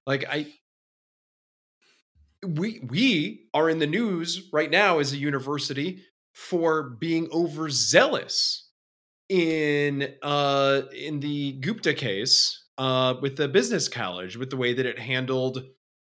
Like 0.08 0.26
I, 0.28 0.48
we 2.44 2.80
we 2.88 3.50
are 3.54 3.70
in 3.70 3.80
the 3.80 3.88
news 3.88 4.50
right 4.54 4.72
now 4.72 5.00
as 5.00 5.14
a 5.14 5.18
university 5.18 6.04
for 6.34 6.84
being 6.84 7.30
overzealous 7.32 8.70
in 9.28 10.16
uh 10.24 10.84
in 10.96 11.20
the 11.20 11.60
Gupta 11.60 11.94
case 11.94 12.64
uh 12.78 13.16
with 13.22 13.36
the 13.36 13.48
business 13.48 13.88
college 13.88 14.38
with 14.38 14.50
the 14.50 14.58
way 14.58 14.74
that 14.74 14.86
it 14.86 14.98
handled 14.98 15.64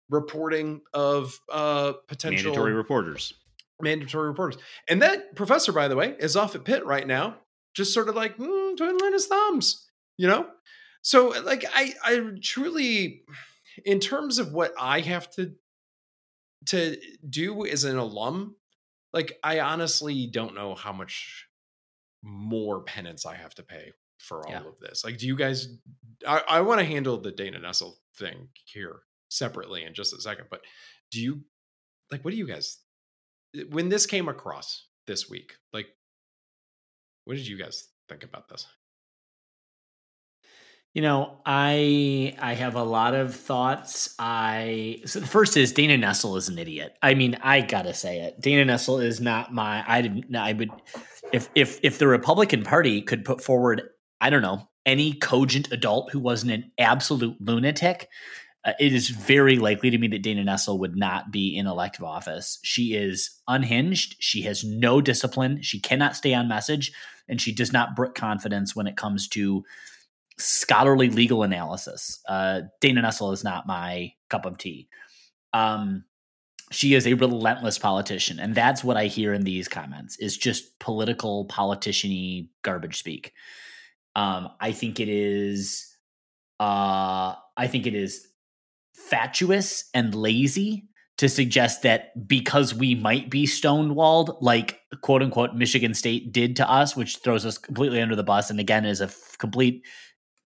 reporting 0.10 0.82
of 0.94 1.40
uh 1.52 1.94
potential 2.08 2.52
Mandatory 2.52 2.74
reporters. 2.74 3.34
Mandatory 3.82 4.28
reporters. 4.30 4.58
And 4.88 5.02
that 5.02 5.36
professor, 5.36 5.72
by 5.72 5.88
the 5.88 5.96
way, 5.96 6.16
is 6.20 6.36
off 6.36 6.56
at 6.56 6.66
Pitt 6.66 6.86
right 6.86 7.06
now, 7.08 7.38
just 7.74 7.94
sort 7.94 8.10
of 8.10 8.16
like 8.16 8.38
mm, 8.38 8.78
twiddling 8.78 9.14
his 9.14 9.28
thumbs, 9.28 9.88
you 10.18 10.28
know. 10.28 10.48
So, 11.02 11.30
like, 11.46 11.64
I, 11.74 11.94
I 12.04 12.22
truly, 12.44 13.24
in 13.86 14.00
terms 14.00 14.38
of 14.38 14.52
what 14.52 14.74
I 14.80 15.00
have 15.02 15.30
to 15.32 15.54
to 16.66 16.98
do 17.28 17.66
as 17.66 17.86
an 17.86 17.98
alum, 17.98 18.56
like, 19.14 19.40
I 19.44 19.62
honestly 19.62 20.28
don't 20.28 20.56
know 20.56 20.76
how 20.76 20.92
much 20.92 21.48
more 22.22 22.82
penance 22.84 23.26
I 23.26 23.36
have 23.36 23.56
to 23.56 23.64
pay 23.64 23.94
for 24.18 24.46
all 24.46 24.52
Yeah. 24.52 24.68
of 24.68 24.78
this. 24.80 25.06
Like, 25.06 25.18
do 25.18 25.26
you 25.26 25.38
guys? 25.38 25.70
I, 26.28 26.44
I 26.50 26.62
want 26.62 26.80
to 26.82 26.86
handle 26.86 27.18
the 27.18 27.32
Dana 27.32 27.60
Nessel 27.60 27.94
thing 28.18 28.50
here 28.66 29.00
separately 29.30 29.84
in 29.86 29.94
just 29.94 30.14
a 30.14 30.20
second, 30.20 30.48
but 30.52 30.62
do 31.12 31.22
you 31.22 31.42
like 32.12 32.26
what 32.26 32.32
do 32.32 32.38
you 32.38 32.48
guys 32.48 32.80
when 33.70 33.90
this 33.90 34.06
came 34.06 34.28
across 34.28 34.88
this 35.08 35.30
week 35.30 35.54
like 35.74 35.88
what 37.26 37.36
did 37.36 37.48
you 37.48 37.58
guys 37.58 37.88
think 38.08 38.24
about 38.24 38.50
this 38.50 38.66
You 40.96 41.04
know, 41.04 41.38
I 41.46 42.36
I 42.40 42.56
have 42.56 42.74
a 42.74 42.84
lot 42.84 43.14
of 43.14 43.36
thoughts. 43.36 44.16
I 44.18 45.02
so 45.06 45.20
the 45.20 45.28
first 45.28 45.56
is 45.56 45.72
Dana 45.72 46.04
Nessel 46.04 46.36
is 46.36 46.50
an 46.50 46.58
idiot. 46.58 46.98
I 47.04 47.14
mean, 47.14 47.38
I 47.44 47.62
gotta 47.62 47.94
say 47.94 48.22
it. 48.22 48.42
Dana 48.42 48.74
Nessel 48.74 49.04
is 49.04 49.22
not 49.22 49.54
my. 49.54 49.84
I 49.88 50.02
didn't. 50.02 50.36
I 50.36 50.54
would 50.54 50.72
if 51.32 51.50
if 51.54 51.80
if 51.84 52.00
the 52.00 52.08
Republican 52.08 52.64
Party 52.64 53.04
could 53.04 53.24
put 53.24 53.44
forward, 53.44 53.84
I 54.20 54.32
don't 54.32 54.42
know, 54.42 54.68
any 54.84 55.14
cogent 55.14 55.72
adult 55.72 56.12
who 56.12 56.20
wasn't 56.20 56.54
an 56.54 56.72
absolute 56.80 57.40
lunatic. 57.40 58.08
Uh, 58.66 58.74
it 58.80 58.94
is 58.94 59.10
very 59.10 59.58
likely 59.58 59.90
to 59.90 59.98
me 59.98 60.08
that 60.10 60.22
Dana 60.22 60.44
Nessel 60.44 60.80
would 60.80 60.96
not 60.96 61.32
be 61.32 61.56
in 61.56 61.66
elective 61.66 62.04
office. 62.04 62.60
She 62.64 62.94
is 62.94 63.40
unhinged. 63.48 64.18
She 64.20 64.42
has 64.42 64.64
no 64.64 65.00
discipline. 65.00 65.62
She 65.62 65.80
cannot 65.80 66.16
stay 66.16 66.34
on 66.34 66.48
message, 66.48 66.92
and 67.28 67.40
she 67.40 67.54
does 67.54 67.72
not 67.72 67.96
brook 67.96 68.16
confidence 68.16 68.76
when 68.76 68.88
it 68.88 68.98
comes 68.98 69.28
to 69.30 69.64
scholarly 70.38 71.10
legal 71.10 71.44
analysis. 71.44 72.22
Uh, 72.28 72.62
Dana 72.82 73.02
Nessel 73.02 73.34
is 73.34 73.44
not 73.44 73.68
my 73.68 74.14
cup 74.30 74.46
of 74.46 74.58
tea. 74.58 74.90
Um, 75.54 76.04
she 76.72 76.94
is 76.94 77.08
a 77.08 77.14
relentless 77.14 77.78
politician, 77.80 78.40
and 78.40 78.54
that's 78.54 78.84
what 78.84 78.98
I 78.98 79.06
hear 79.06 79.34
in 79.34 79.44
these 79.44 79.68
comments 79.68 80.18
is 80.18 80.38
just 80.38 80.80
political 80.80 81.46
politician-y 81.46 82.50
garbage 82.62 83.00
speak. 83.00 83.34
Um, 84.16 84.50
I 84.60 84.72
think 84.72 85.00
it 85.00 85.10
is. 85.10 85.86
Uh, 86.60 87.36
I 87.56 87.68
think 87.68 87.88
it 87.88 87.96
is 87.96 88.29
fatuous 89.08 89.90
and 89.94 90.14
lazy 90.14 90.86
to 91.18 91.28
suggest 91.28 91.82
that 91.82 92.28
because 92.28 92.74
we 92.74 92.96
might 92.96 93.30
be 93.30 93.46
stonewalled, 93.46 94.38
like 94.42 94.80
quote 95.02 95.22
unquote 95.22 95.54
Michigan 95.54 95.94
State 95.94 96.32
did 96.32 96.56
to 96.58 96.70
us, 96.70 96.96
which 96.96 97.18
throws 97.18 97.46
us 97.46 97.58
completely 97.58 98.02
under 98.02 98.16
the 98.16 98.24
bus, 98.24 98.50
and 98.50 98.60
again 98.60 98.86
is 98.86 99.02
a 99.02 99.06
f- 99.06 99.36
complete 99.38 99.86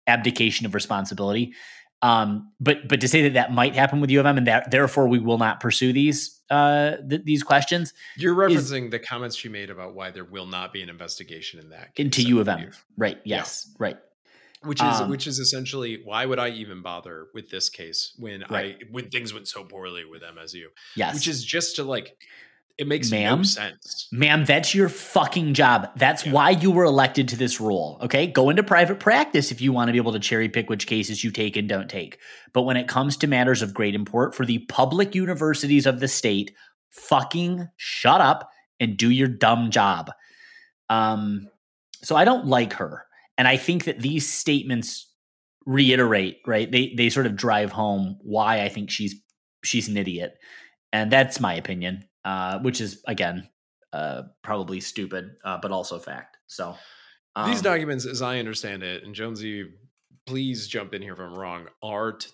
abdication 0.07 0.65
of 0.65 0.73
responsibility. 0.73 1.53
Um, 2.01 2.51
but 2.59 2.87
but 2.87 3.01
to 3.01 3.07
say 3.07 3.23
that 3.23 3.33
that 3.33 3.53
might 3.53 3.75
happen 3.75 4.01
with 4.01 4.09
U 4.11 4.19
of 4.19 4.25
M, 4.25 4.37
and 4.37 4.47
that 4.47 4.71
therefore 4.71 5.07
we 5.07 5.19
will 5.19 5.37
not 5.37 5.59
pursue 5.59 5.93
these 5.93 6.41
uh, 6.49 6.97
th- 7.09 7.23
these 7.23 7.43
questions 7.43 7.93
you're 8.17 8.41
Is- 8.49 8.71
referencing 8.71 8.91
the 8.91 8.99
comments 8.99 9.35
she 9.35 9.49
made 9.49 9.69
about 9.69 9.95
why 9.95 10.11
there 10.11 10.25
will 10.25 10.45
not 10.45 10.71
be 10.73 10.81
an 10.81 10.89
investigation 10.89 11.59
in 11.59 11.69
that 11.69 11.89
into 11.95 12.21
U 12.23 12.39
of 12.39 12.47
M, 12.47 12.71
right? 12.97 13.19
Yes, 13.23 13.73
right. 13.79 13.97
Which 14.65 14.81
is 14.81 15.01
Um, 15.01 15.09
which 15.09 15.27
is 15.27 15.39
essentially 15.39 16.01
why 16.03 16.25
would 16.25 16.39
i 16.39 16.49
even 16.49 16.81
bother 16.81 17.27
with 17.33 17.49
this 17.49 17.69
case 17.69 18.13
when 18.17 18.43
Right. 18.49 18.77
i 18.81 18.85
when 18.91 19.09
things 19.09 19.33
went 19.33 19.47
so 19.47 19.63
poorly 19.63 20.03
with 20.05 20.21
msu 20.21 20.65
Yes, 20.95 21.15
which 21.15 21.27
is 21.27 21.43
just 21.43 21.75
to 21.77 21.83
like 21.83 22.17
it 22.77 22.87
makes 22.87 23.11
no 23.11 23.17
Ma'am? 23.17 23.43
sense 23.43 24.07
Ma'am, 24.11 24.45
that's 24.45 24.73
your 24.73 24.89
fucking 24.89 25.53
job. 25.53 25.91
That's 25.95 26.25
Yeah. 26.25 26.31
why 26.31 26.49
you 26.49 26.71
were 26.71 26.85
elected 26.85 27.27
to 27.29 27.35
this 27.35 27.61
role. 27.61 27.99
Okay. 28.01 28.25
Go 28.25 28.49
into 28.49 28.63
private 28.63 28.99
practice 28.99 29.51
if 29.51 29.61
you 29.61 29.71
want 29.71 29.89
to 29.89 29.91
be 29.91 29.99
able 29.99 30.11
to 30.13 30.19
cherry 30.19 30.49
pick 30.49 30.71
which 30.71 30.87
cases 30.87 31.23
you 31.23 31.29
take 31.29 31.55
and 31.55 31.69
don't 31.69 31.87
take. 31.87 32.17
But 32.51 32.63
when 32.63 32.75
it 32.75 32.87
comes 32.87 33.15
to 33.17 33.27
matters 33.27 33.61
of 33.61 33.75
great 33.75 33.93
import 33.93 34.33
for 34.33 34.43
the 34.43 34.57
public 34.69 35.13
universities 35.13 35.85
of 35.85 35.99
the 35.99 36.07
state, 36.07 36.51
fucking 36.89 37.67
shut 37.77 38.21
up 38.21 38.49
and 38.79 38.97
do 38.97 39.11
your 39.11 39.27
dumb 39.27 39.69
job. 39.69 40.09
Um, 40.89 41.47
so 42.01 42.15
I 42.15 42.25
don't 42.25 42.47
like 42.47 42.73
her. 42.73 43.05
And 43.37 43.47
I 43.47 43.57
think 43.57 43.85
that 43.85 43.99
these 43.99 44.31
statements 44.31 45.11
reiterate, 45.65 46.37
right? 46.45 46.71
They 46.71 46.93
they 46.95 47.09
sort 47.09 47.25
of 47.25 47.35
drive 47.35 47.71
home 47.71 48.17
why 48.21 48.61
I 48.61 48.69
think 48.69 48.89
she's 48.89 49.15
she's 49.63 49.87
an 49.87 49.97
idiot. 49.97 50.35
And 50.91 51.11
that's 51.11 51.39
my 51.39 51.55
opinion, 51.55 52.03
uh, 52.23 52.59
which 52.59 52.79
is 52.79 53.01
again 53.07 53.49
uh, 53.91 54.23
probably 54.43 54.79
stupid, 54.79 55.31
uh, 55.43 55.59
but 55.61 55.71
also 55.71 55.99
fact. 55.99 56.37
So 56.47 56.75
um, 57.35 57.49
These 57.49 57.61
documents, 57.61 58.05
as 58.05 58.21
I 58.21 58.39
understand 58.39 58.83
it, 58.83 59.03
and 59.03 59.15
Jonesy, 59.15 59.65
please 60.25 60.67
jump 60.67 60.93
in 60.93 61.01
here 61.01 61.13
if 61.13 61.19
I'm 61.19 61.33
wrong, 61.33 61.67
are 61.81 62.13
t- 62.13 62.29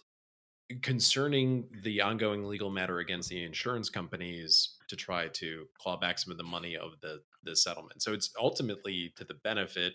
concerning 0.81 1.67
the 1.83 2.01
ongoing 2.01 2.43
legal 2.45 2.69
matter 2.69 2.99
against 2.99 3.29
the 3.29 3.43
insurance 3.43 3.89
companies 3.89 4.75
to 4.89 4.95
try 4.95 5.27
to 5.27 5.65
claw 5.79 5.97
back 5.97 6.19
some 6.19 6.31
of 6.31 6.37
the 6.37 6.43
money 6.43 6.75
of 6.75 6.91
the 7.01 7.21
the 7.43 7.55
settlement. 7.55 8.01
So 8.01 8.13
it's 8.13 8.31
ultimately 8.39 9.13
to 9.15 9.23
the 9.23 9.35
benefit, 9.35 9.93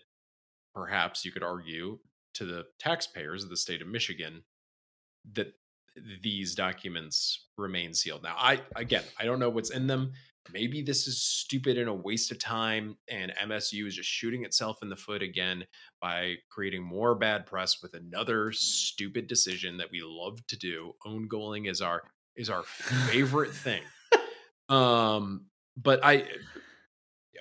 perhaps 0.74 1.24
you 1.24 1.32
could 1.32 1.42
argue, 1.42 1.98
to 2.34 2.44
the 2.44 2.64
taxpayers 2.78 3.44
of 3.44 3.50
the 3.50 3.56
state 3.56 3.80
of 3.80 3.88
Michigan 3.88 4.42
that 5.32 5.54
these 6.22 6.54
documents 6.54 7.46
remain 7.56 7.94
sealed. 7.94 8.22
Now, 8.22 8.34
I 8.36 8.60
again, 8.76 9.04
I 9.18 9.24
don't 9.24 9.38
know 9.38 9.50
what's 9.50 9.70
in 9.70 9.86
them. 9.86 10.12
Maybe 10.52 10.82
this 10.82 11.06
is 11.06 11.22
stupid 11.22 11.78
and 11.78 11.88
a 11.88 11.94
waste 11.94 12.30
of 12.30 12.38
time 12.38 12.98
and 13.08 13.32
MSU 13.42 13.86
is 13.86 13.96
just 13.96 14.10
shooting 14.10 14.44
itself 14.44 14.82
in 14.82 14.90
the 14.90 14.96
foot 14.96 15.22
again 15.22 15.64
by 16.02 16.34
creating 16.50 16.82
more 16.82 17.14
bad 17.14 17.46
press 17.46 17.80
with 17.82 17.94
another 17.94 18.52
stupid 18.52 19.26
decision 19.26 19.78
that 19.78 19.90
we 19.90 20.02
love 20.04 20.46
to 20.48 20.58
do. 20.58 20.92
Own 21.06 21.28
goaling 21.28 21.70
is 21.70 21.80
our 21.80 22.02
is 22.36 22.50
our 22.50 22.62
favorite 22.64 23.52
thing. 23.52 23.82
Um 24.70 25.44
but 25.76 26.02
i 26.02 26.24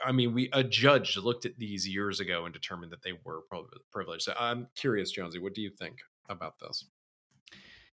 i 0.06 0.12
mean 0.12 0.34
we 0.34 0.50
a 0.54 0.64
judge 0.64 1.18
looked 1.18 1.46
at 1.46 1.58
these 1.58 1.88
years 1.88 2.20
ago 2.20 2.46
and 2.46 2.54
determined 2.54 2.92
that 2.92 3.02
they 3.04 3.14
were 3.24 3.42
priv- 3.50 3.66
privileged 3.92 4.24
so 4.24 4.34
i'm 4.40 4.68
curious 4.76 5.12
jonesy 5.12 5.40
what 5.40 5.54
do 5.54 5.62
you 5.62 5.70
think 5.70 5.98
about 6.30 6.58
this 6.60 6.86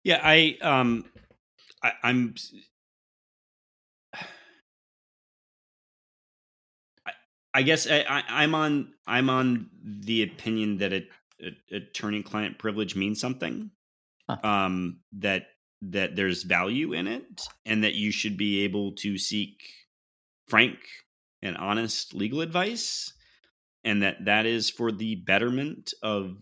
Yeah, 0.04 0.22
I 0.24 0.58
um 0.62 1.06
I, 1.84 1.94
I'm 2.04 2.36
I, 7.06 7.12
I 7.54 7.62
guess 7.64 7.88
I, 7.90 8.06
I, 8.08 8.24
I'm 8.30 8.56
on 8.56 8.94
I'm 9.06 9.30
on 9.30 9.70
the 9.84 10.24
opinion 10.24 10.78
that 10.78 10.94
it, 10.94 11.10
attorney 11.72 12.24
client 12.24 12.58
privilege 12.58 12.96
means 12.96 13.20
something. 13.20 13.72
Huh. 14.30 14.38
Um 14.48 15.00
that 15.20 15.48
that 15.82 16.16
there's 16.16 16.44
value 16.44 16.94
in 16.94 17.08
it 17.08 17.48
and 17.66 17.84
that 17.84 17.96
you 17.96 18.12
should 18.12 18.38
be 18.38 18.64
able 18.64 18.94
to 18.94 19.18
seek 19.18 19.62
frank 20.48 20.78
and 21.42 21.58
honest 21.58 22.14
legal 22.14 22.42
advice 22.42 23.14
and 23.84 24.04
that 24.04 24.26
that 24.26 24.46
is 24.46 24.70
for 24.70 24.92
the 24.92 25.16
betterment 25.16 25.94
of 26.02 26.38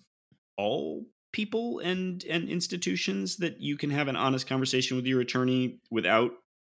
all 0.57 1.05
people 1.31 1.79
and 1.79 2.23
and 2.25 2.49
institutions 2.49 3.37
that 3.37 3.59
you 3.59 3.77
can 3.77 3.89
have 3.89 4.07
an 4.07 4.15
honest 4.15 4.47
conversation 4.47 4.95
with 4.95 5.05
your 5.05 5.21
attorney 5.21 5.79
without 5.91 6.31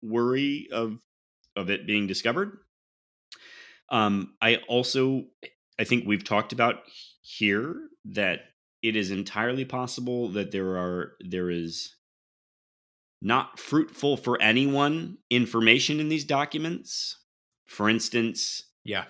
worry 0.02 0.68
of 0.72 0.98
of 1.54 1.70
it 1.70 1.86
being 1.86 2.06
discovered. 2.06 2.58
Um 3.90 4.34
i 4.40 4.56
also 4.68 5.24
i 5.78 5.84
think 5.84 6.06
we've 6.06 6.24
talked 6.24 6.52
about 6.52 6.76
here 7.22 7.76
that 8.04 8.40
it 8.82 8.96
is 8.96 9.10
entirely 9.10 9.64
possible 9.64 10.28
that 10.30 10.50
there 10.52 10.76
are 10.76 11.12
there 11.20 11.50
is 11.50 11.94
not 13.22 13.58
fruitful 13.58 14.16
for 14.16 14.40
anyone 14.40 15.18
information 15.30 16.00
in 16.00 16.08
these 16.08 16.24
documents 16.24 17.18
for 17.66 17.88
instance 17.88 18.64
yeah 18.84 19.04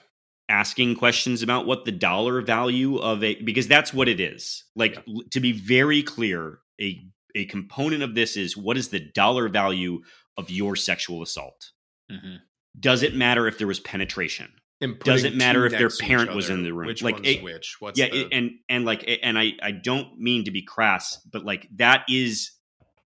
asking 0.49 0.95
questions 0.95 1.43
about 1.43 1.67
what 1.67 1.85
the 1.85 1.93
dollar 1.93 2.41
value 2.41 2.97
of 2.99 3.23
a 3.25 3.35
because 3.43 3.67
that's 3.67 3.93
what 3.93 4.09
it 4.09 4.21
is 4.21 4.65
like 4.75 4.97
Yeah. 5.07 5.23
to 5.33 5.41
be 5.41 5.53
very 5.53 6.03
clear 6.03 6.59
a 6.81 7.05
a 7.35 7.45
component 7.47 8.03
of 8.03 8.15
this 8.15 8.37
is 8.37 8.57
what 8.57 8.77
is 8.79 8.89
the 8.89 9.01
dollar 9.01 9.49
value 9.49 10.03
of 10.37 10.51
your 10.51 10.77
sexual 10.77 11.23
assault 11.23 11.73
mhm. 12.11 12.39
does 12.79 13.03
it 13.03 13.15
matter 13.15 13.47
if 13.49 13.59
there 13.59 13.67
was 13.67 13.81
penetration? 13.81 14.53
Does 14.81 15.23
putting 15.23 15.25
it 15.33 15.37
matter 15.37 15.65
if 15.65 15.73
their 15.73 15.83
next 15.83 15.97
to 15.99 16.05
each 16.05 16.09
parent 16.11 16.35
was 16.35 16.51
in 16.51 16.63
the 16.63 16.71
room? 16.71 16.87
Which 16.87 17.03
Like, 17.03 17.15
one's 17.15 17.29
it- 17.29 17.43
which? 17.43 17.77
What's 17.81 17.99
yeah, 17.99 18.11
the, 18.11 18.29
and 18.31 18.51
and 18.69 18.85
like 18.85 19.09
and 19.23 19.39
I 19.39 19.55
I 19.63 19.71
don't 19.71 20.21
mean 20.21 20.45
to 20.45 20.51
be 20.51 20.61
crass, 20.61 21.19
but 21.33 21.47
like 21.47 21.67
that 21.77 22.05
is 22.11 22.51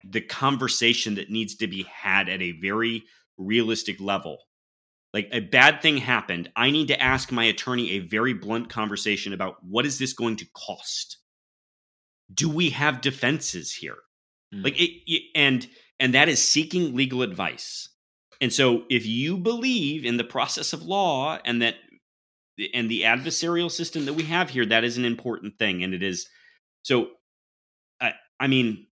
the 0.02 0.22
conversation 0.22 1.16
that 1.16 1.28
needs 1.28 1.56
to 1.56 1.66
be 1.66 1.82
had 1.82 2.30
at 2.30 2.40
a 2.40 2.52
very 2.52 3.04
realistic 3.36 4.00
level. 4.00 4.38
Like 5.14 5.28
a 5.32 5.40
bad 5.40 5.80
thing 5.80 5.96
happened, 5.96 6.50
I 6.54 6.70
need 6.70 6.88
to 6.88 7.00
ask 7.02 7.32
my 7.32 7.44
attorney 7.44 7.92
a 7.92 8.00
very 8.00 8.34
blunt 8.34 8.68
conversation 8.68 9.32
about 9.32 9.56
what 9.62 9.86
is 9.86 9.98
this 9.98 10.12
going 10.12 10.36
to 10.36 10.46
cost? 10.54 11.18
Do 12.32 12.48
we 12.50 12.70
have 12.70 13.00
defenses 13.00 13.72
here? 13.74 13.96
Mm. 14.54 14.64
Like 14.64 14.78
it, 14.80 14.90
it- 15.06 15.22
and 15.34 15.66
and 16.00 16.14
that 16.14 16.28
is 16.28 16.46
seeking 16.46 16.94
legal 16.94 17.22
advice. 17.22 17.88
And 18.40 18.52
so 18.52 18.84
if 18.88 19.04
you 19.06 19.36
believe 19.38 20.04
in 20.04 20.16
the 20.16 20.24
process 20.24 20.72
of 20.72 20.84
law 20.84 21.38
and 21.44 21.62
that 21.62 21.74
and 22.74 22.90
the 22.90 23.02
adversarial 23.02 23.70
system 23.70 24.04
that 24.04 24.14
we 24.14 24.24
have 24.24 24.50
here, 24.50 24.66
that 24.66 24.84
is 24.84 24.98
an 24.98 25.04
important 25.04 25.58
thing. 25.58 25.82
And 25.82 25.94
it 25.94 26.02
is 26.02 26.28
so 26.82 27.08
I 28.00 28.12
I 28.38 28.46
mean, 28.46 28.86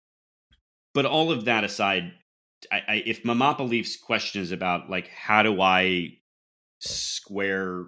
but 0.95 1.07
all 1.07 1.33
of 1.33 1.47
that 1.47 1.65
aside, 1.65 2.13
I, 2.71 2.83
I 2.89 3.03
if 3.07 3.23
Mamapa 3.23 3.69
leaves 3.69 3.97
questions 3.97 4.53
about 4.53 4.91
like 4.91 5.09
how 5.09 5.43
do 5.43 5.61
I 5.61 6.19
square 6.81 7.87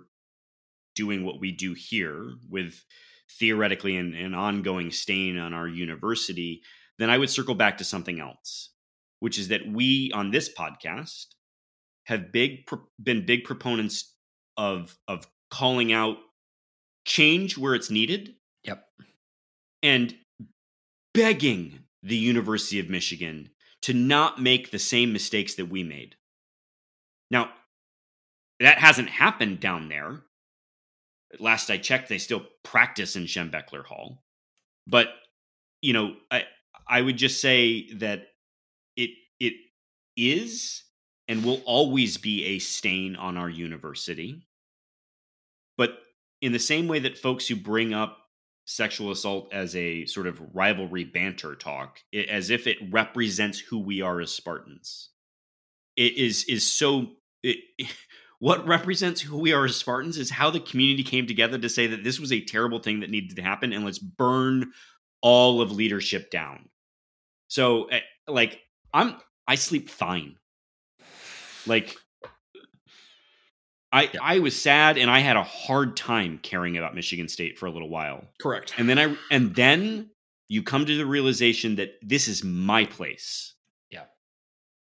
doing 0.95 1.25
what 1.25 1.41
we 1.41 1.53
do 1.53 1.75
here 1.75 2.33
with 2.49 2.83
theoretically 3.39 3.97
an, 3.97 4.15
an 4.15 4.35
ongoing 4.35 4.91
stain 4.91 5.39
on 5.39 5.53
our 5.53 5.67
university, 5.67 6.63
then 6.99 7.11
I 7.11 7.19
would 7.19 7.31
circle 7.31 7.55
back 7.55 7.79
to 7.79 7.85
something 7.85 8.21
else, 8.21 8.71
which 9.21 9.39
is 9.39 9.49
that 9.49 9.67
we 9.67 10.13
on 10.15 10.31
this 10.31 10.53
podcast 10.53 11.27
have 12.07 12.33
big 12.33 12.67
pro- 12.67 12.87
been 13.03 13.27
big 13.27 13.45
proponents 13.45 14.15
of 14.57 14.97
of 15.09 15.27
calling 15.51 15.93
out 15.93 16.17
change 17.07 17.59
where 17.59 17.75
it's 17.75 17.91
needed 17.91 18.35
Yep. 18.65 18.85
and 19.83 20.15
begging 21.13 21.81
the 22.03 22.17
University 22.17 22.79
of 22.79 22.89
Michigan 22.89 23.51
to 23.85 23.93
not 23.93 24.41
make 24.41 24.71
the 24.71 24.79
same 24.79 25.13
mistakes 25.13 25.57
that 25.57 25.67
we 25.67 25.85
made. 25.85 26.17
Now, 27.31 27.51
that 28.61 28.79
hasn't 28.79 29.11
happened 29.11 29.61
down 29.61 29.91
there. 29.91 30.23
Last 31.39 31.69
I 31.69 31.77
checked, 31.77 32.09
they 32.09 32.17
still 32.17 32.47
practice 32.63 33.15
in 33.15 33.25
Schembechler 33.25 33.85
Hall. 33.85 34.23
But, 34.87 35.09
you 35.83 35.93
know, 35.93 36.15
I 36.31 36.45
I 36.89 37.03
would 37.03 37.19
just 37.19 37.43
say 37.43 37.93
that 37.95 38.29
it 38.97 39.11
it 39.39 39.53
is 40.17 40.85
and 41.29 41.45
will 41.45 41.61
always 41.67 42.17
be 42.17 42.45
a 42.45 42.61
stain 42.61 43.17
on 43.17 43.37
our 43.37 43.51
university. 43.51 44.47
But 45.77 45.99
in 46.41 46.53
the 46.53 46.59
same 46.59 46.89
way 46.89 47.01
that 47.01 47.19
folks 47.19 47.47
who 47.47 47.57
bring 47.57 47.93
up 47.93 48.17
sexual 48.65 49.11
assault 49.11 49.53
as 49.53 49.77
a 49.77 50.07
sort 50.07 50.27
of 50.27 50.41
rivalry 50.55 51.05
banter 51.05 51.55
talk, 51.55 52.01
as 52.29 52.51
if 52.51 52.67
it 52.67 52.79
represents 52.91 53.59
who 53.59 53.79
we 53.79 54.01
are 54.01 54.21
as 54.21 54.33
Spartans, 54.33 55.11
it 55.97 56.17
is 56.17 56.45
is 56.45 56.71
so. 56.71 57.13
It, 57.43 57.59
what 58.41 58.67
represents 58.67 59.23
who 59.23 59.39
we 59.39 59.53
are 59.53 59.65
as 59.65 59.77
Spartans 59.77 60.19
is 60.19 60.29
how 60.29 60.51
the 60.51 60.61
community 60.61 61.03
came 61.03 61.27
together 61.27 61.57
to 61.57 61.69
say 61.69 61.87
that 61.87 62.05
this 62.05 62.21
was 62.21 62.33
a 62.33 62.45
terrible 62.45 62.79
thing 62.79 63.01
that 63.01 63.11
needed 63.11 63.37
to 63.37 63.43
happen, 63.43 63.73
and 63.73 63.85
let's 63.85 63.99
burn 63.99 64.73
all 65.23 65.63
of 65.63 65.73
leadership 65.73 66.31
down. 66.31 66.69
So, 67.49 67.85
eh, 67.85 68.01
like, 68.29 68.61
I'm 68.93 69.17
I 69.47 69.55
sleep 69.55 69.89
fine. 69.89 70.37
Like, 71.67 71.97
I 73.95 74.11
Yeah. 74.13 74.21
I 74.21 74.39
was 74.41 74.61
sad 74.61 74.99
and 74.99 75.09
I 75.09 75.21
had 75.21 75.37
a 75.37 75.45
hard 75.45 75.97
time 75.97 76.39
caring 76.43 76.77
about 76.77 76.95
Michigan 76.97 77.29
State 77.29 77.59
for 77.59 77.67
a 77.67 77.71
little 77.71 77.89
while. 77.89 78.25
correct. 78.41 78.75
And 78.77 78.89
then 78.89 78.99
I 78.99 79.17
and 79.31 79.55
then 79.55 80.11
you 80.49 80.63
come 80.63 80.85
to 80.85 80.97
the 80.97 81.07
realization 81.07 81.77
that 81.77 81.95
this 82.03 82.27
is 82.29 82.43
my 82.43 82.85
place. 82.85 83.55
Yeah. 83.91 84.05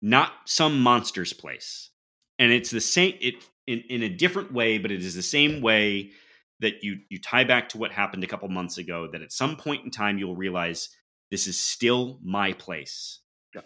Not 0.01 0.33
some 0.45 0.81
monster's 0.81 1.31
place. 1.31 1.91
And 2.39 2.51
it's 2.51 2.71
the 2.71 2.81
same 2.81 3.15
it 3.21 3.35
in, 3.67 3.83
in 3.87 4.03
a 4.03 4.09
different 4.09 4.51
way, 4.51 4.79
but 4.79 4.91
it 4.91 5.01
is 5.01 5.15
the 5.15 5.21
same 5.21 5.61
way 5.61 6.11
that 6.59 6.83
you 6.83 6.99
you 7.09 7.21
tie 7.21 7.43
back 7.43 7.69
to 7.69 7.77
what 7.77 7.91
happened 7.91 8.23
a 8.23 8.27
couple 8.27 8.49
months 8.49 8.79
ago 8.79 9.07
that 9.11 9.21
at 9.21 9.31
some 9.31 9.57
point 9.57 9.85
in 9.85 9.91
time 9.91 10.17
you'll 10.17 10.35
realize 10.35 10.89
this 11.29 11.45
is 11.45 11.61
still 11.61 12.19
my 12.23 12.53
place. 12.53 13.19
Yeah. 13.53 13.61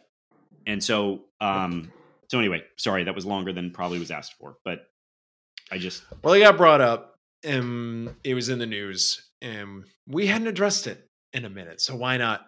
And 0.65 0.83
so 0.83 1.23
um 1.39 1.93
so 2.29 2.37
anyway, 2.37 2.63
sorry 2.75 3.05
that 3.05 3.15
was 3.15 3.25
longer 3.25 3.53
than 3.53 3.71
probably 3.71 3.97
was 3.97 4.11
asked 4.11 4.33
for, 4.33 4.57
but 4.65 4.81
I 5.71 5.77
just 5.77 6.03
Well, 6.23 6.33
it 6.33 6.39
got 6.39 6.57
brought 6.57 6.81
up, 6.81 7.19
and 7.43 8.15
it 8.23 8.33
was 8.33 8.49
in 8.49 8.59
the 8.59 8.65
news, 8.65 9.29
and 9.41 9.85
we 10.07 10.27
hadn't 10.27 10.47
addressed 10.47 10.87
it 10.87 11.09
in 11.33 11.45
a 11.45 11.49
minute. 11.49 11.81
So 11.81 11.95
why 11.95 12.17
not 12.17 12.47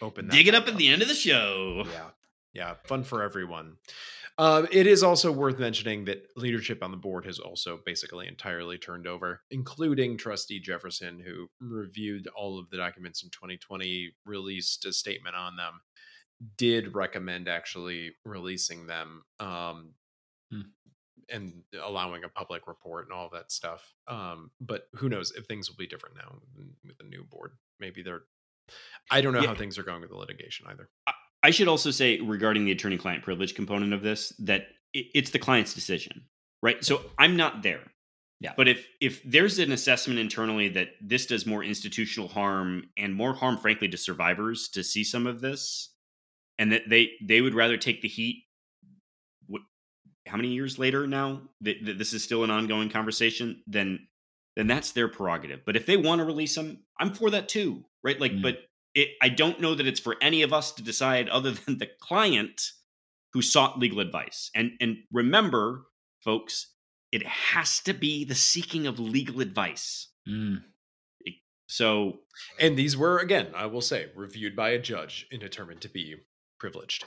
open 0.00 0.26
that 0.26 0.32
dig 0.32 0.48
it 0.48 0.52
back 0.52 0.62
up 0.62 0.68
at 0.68 0.76
the 0.76 0.88
end 0.88 1.02
of 1.02 1.08
the 1.08 1.14
show. 1.14 1.84
Yeah, 1.92 2.10
yeah, 2.52 2.74
fun 2.84 3.04
for 3.04 3.22
everyone. 3.22 3.76
Um, 4.38 4.68
it 4.70 4.86
is 4.86 5.02
also 5.02 5.32
worth 5.32 5.58
mentioning 5.58 6.04
that 6.06 6.26
leadership 6.36 6.82
on 6.82 6.90
the 6.90 6.98
board 6.98 7.24
has 7.24 7.38
also 7.38 7.80
basically 7.86 8.28
entirely 8.28 8.76
turned 8.76 9.06
over, 9.06 9.40
including 9.50 10.18
Trustee 10.18 10.60
Jefferson, 10.60 11.18
who 11.18 11.48
reviewed 11.58 12.28
all 12.36 12.58
of 12.58 12.68
the 12.68 12.76
documents 12.76 13.22
in 13.22 13.30
2020, 13.30 14.12
released 14.26 14.84
a 14.84 14.92
statement 14.92 15.36
on 15.36 15.56
them, 15.56 15.80
did 16.58 16.94
recommend 16.94 17.48
actually 17.48 18.12
releasing 18.24 18.86
them. 18.86 19.22
Um, 19.40 19.94
Hmm. 20.50 20.60
And 21.32 21.62
allowing 21.82 22.24
a 22.24 22.28
public 22.28 22.66
report 22.66 23.04
and 23.06 23.12
all 23.12 23.28
that 23.32 23.50
stuff. 23.52 23.92
Um, 24.08 24.50
but 24.60 24.88
who 24.94 25.08
knows 25.08 25.32
if 25.32 25.46
things 25.46 25.68
will 25.68 25.76
be 25.76 25.86
different 25.86 26.16
now 26.16 26.36
with 26.84 26.98
the 26.98 27.04
new 27.04 27.24
board? 27.24 27.52
Maybe 27.80 28.02
they're. 28.02 28.22
I 29.10 29.20
don't 29.20 29.32
know 29.32 29.40
Yeah. 29.42 29.48
how 29.48 29.54
things 29.54 29.78
are 29.78 29.82
going 29.84 30.00
with 30.00 30.10
the 30.10 30.16
litigation 30.16 30.66
either. 30.68 30.88
I 31.42 31.50
should 31.50 31.68
also 31.68 31.90
say 31.92 32.20
regarding 32.20 32.64
the 32.64 32.72
attorney 32.72 32.98
client 32.98 33.22
privilege 33.22 33.54
component 33.54 33.92
of 33.92 34.02
this 34.02 34.30
that 34.40 34.68
it's 34.92 35.30
the 35.30 35.38
client's 35.38 35.74
decision, 35.74 36.24
right? 36.62 36.84
So 36.84 37.02
I'm 37.18 37.36
not 37.36 37.62
there. 37.62 37.92
Yeah. 38.40 38.54
But 38.56 38.68
if 38.68 38.86
if 39.00 39.22
there's 39.22 39.58
an 39.58 39.70
assessment 39.72 40.18
internally 40.18 40.68
that 40.70 40.90
this 41.00 41.26
does 41.26 41.46
more 41.46 41.62
institutional 41.62 42.28
harm 42.28 42.90
and 42.96 43.14
more 43.14 43.34
harm, 43.34 43.56
frankly, 43.58 43.88
to 43.88 43.96
survivors 43.96 44.68
to 44.70 44.82
see 44.82 45.04
some 45.04 45.26
of 45.26 45.40
this, 45.40 45.94
and 46.58 46.72
that 46.72 46.88
they 46.88 47.12
they 47.22 47.40
would 47.40 47.54
rather 47.54 47.76
take 47.76 48.02
the 48.02 48.08
heat. 48.08 48.45
How 50.26 50.36
many 50.36 50.48
years 50.48 50.78
later 50.78 51.06
now 51.06 51.42
that, 51.60 51.76
that 51.84 51.98
this 51.98 52.12
is 52.12 52.22
still 52.24 52.44
an 52.44 52.50
ongoing 52.50 52.88
conversation? 52.88 53.62
Then 53.66 54.08
then 54.56 54.66
that's 54.66 54.92
their 54.92 55.08
prerogative. 55.08 55.60
But 55.66 55.76
if 55.76 55.84
they 55.84 55.98
want 55.98 56.20
to 56.20 56.24
release 56.24 56.54
them, 56.54 56.82
I'm 56.98 57.12
for 57.12 57.28
that 57.30 57.48
too, 57.48 57.84
right? 58.02 58.18
Like, 58.18 58.32
Mm. 58.32 58.42
but 58.42 58.58
it, 58.94 59.10
I 59.20 59.28
don't 59.28 59.60
know 59.60 59.74
that 59.74 59.86
it's 59.86 60.00
for 60.00 60.16
any 60.22 60.40
of 60.42 60.54
us 60.54 60.72
to 60.72 60.82
decide 60.82 61.28
other 61.28 61.50
than 61.52 61.76
the 61.78 61.90
client 62.00 62.62
who 63.34 63.42
sought 63.42 63.78
legal 63.78 64.00
advice. 64.00 64.50
And 64.54 64.72
and 64.80 64.96
remember, 65.12 65.86
folks, 66.24 66.72
it 67.12 67.26
has 67.26 67.80
to 67.80 67.92
be 67.92 68.24
the 68.24 68.34
seeking 68.34 68.86
of 68.86 68.98
legal 68.98 69.40
advice. 69.40 70.08
Mm. 70.28 70.62
So 71.68 72.20
And 72.60 72.76
these 72.76 72.96
were, 72.96 73.18
again, 73.18 73.48
I 73.54 73.66
will 73.66 73.80
say, 73.80 74.10
reviewed 74.14 74.54
by 74.54 74.70
a 74.70 74.78
judge 74.78 75.26
and 75.32 75.40
determined 75.40 75.80
to 75.82 75.88
be 75.88 76.14
privileged. 76.58 77.04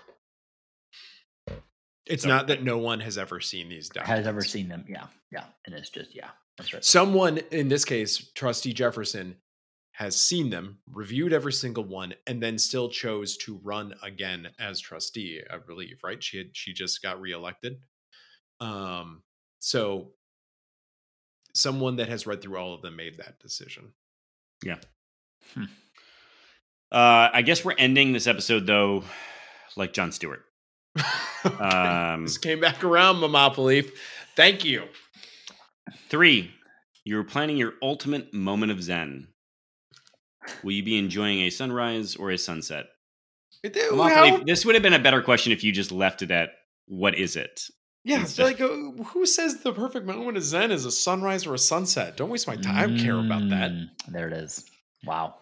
It's 2.10 2.24
So- 2.24 2.30
not 2.30 2.48
that 2.48 2.64
no 2.64 2.78
one 2.78 3.00
has 3.02 3.18
ever 3.18 3.40
seen 3.40 3.70
these 3.70 3.88
documents. 3.90 4.10
Has 4.18 4.28
ever 4.28 4.42
seen 4.44 4.68
them? 4.68 4.86
Yeah, 4.90 5.08
yeah. 5.32 5.46
And 5.66 5.76
it's 5.76 5.90
just 5.90 6.14
yeah, 6.16 6.32
that's 6.58 6.74
right. 6.74 6.84
Someone, 6.84 7.38
in 7.52 7.70
this 7.70 7.86
case, 7.86 8.32
Trustee 8.34 8.74
Jefferson, 8.74 9.38
has 9.94 10.16
seen 10.20 10.50
them, 10.50 10.80
reviewed 10.88 11.34
every 11.34 11.52
single 11.54 11.84
one, 11.84 12.14
and 12.26 12.42
then 12.42 12.58
still 12.58 12.90
chose 12.90 13.36
to 13.38 13.60
run 13.64 13.94
again 14.02 14.50
as 14.58 14.80
trustee. 14.80 15.42
I 15.52 15.58
believe, 15.58 16.00
right? 16.04 16.24
She 16.24 16.38
had 16.38 16.48
she 16.54 16.74
just 16.74 17.02
got 17.02 17.20
reelected. 17.22 17.80
Um, 18.60 19.24
so 19.60 20.14
someone 21.54 21.98
that 21.98 22.08
has 22.10 22.26
read 22.26 22.42
through 22.42 22.58
all 22.58 22.74
of 22.74 22.82
them 22.82 22.96
made 22.96 23.18
that 23.18 23.40
decision. 23.40 23.94
Yeah. 24.64 24.78
Uh, 26.92 27.30
I 27.34 27.42
guess 27.44 27.64
we're 27.64 27.76
ending 27.78 28.14
this 28.14 28.26
episode 28.28 28.66
though, 28.66 29.04
like 29.76 29.94
Jon 29.94 30.12
Stewart. 30.12 30.44
Um, 31.60 32.24
this 32.24 32.38
came 32.38 32.60
back 32.60 32.84
around, 32.84 33.16
Momopoly. 33.18 33.90
Thank 34.36 34.66
you. 34.66 34.84
Three, 36.10 36.52
you're 37.06 37.24
planning 37.24 37.56
your 37.56 37.74
ultimate 37.82 38.34
moment 38.34 38.72
of 38.74 38.84
zen. 38.84 39.28
Will 40.64 40.72
you 40.74 40.84
be 40.84 40.98
enjoying 40.98 41.40
a 41.42 41.50
sunrise 41.50 42.16
or 42.18 42.32
a 42.32 42.38
sunset? 42.38 42.88
Monopoly, 43.64 44.10
How- 44.32 44.44
this 44.44 44.66
would 44.66 44.76
have 44.76 44.82
been 44.84 44.94
a 44.94 45.00
better 45.00 45.22
question 45.22 45.52
if 45.54 45.64
you 45.64 45.72
just 45.72 45.92
left 45.94 46.22
it 46.22 46.32
at 46.32 46.50
what 46.88 47.16
is 47.18 47.36
it? 47.36 47.62
yeah, 48.04 48.20
instead- 48.20 48.44
like 48.44 48.62
uh, 48.62 48.68
who 49.04 49.26
says 49.26 49.60
the 49.62 49.72
perfect 49.74 50.06
moment 50.06 50.36
of 50.38 50.44
Zen 50.44 50.72
is 50.72 50.86
a 50.86 50.92
sunrise 50.92 51.46
or 51.46 51.54
a 51.54 51.58
sunset? 51.60 52.18
Don't 52.18 52.30
waste 52.30 52.48
my 52.48 52.56
time. 52.58 52.96
I 52.98 53.02
care 53.02 53.20
about 53.20 53.48
that. 53.50 53.72
Mm, 53.72 53.86
There 54.10 54.28
it 54.28 54.34
is. 54.34 54.66
Wow. 55.06 55.36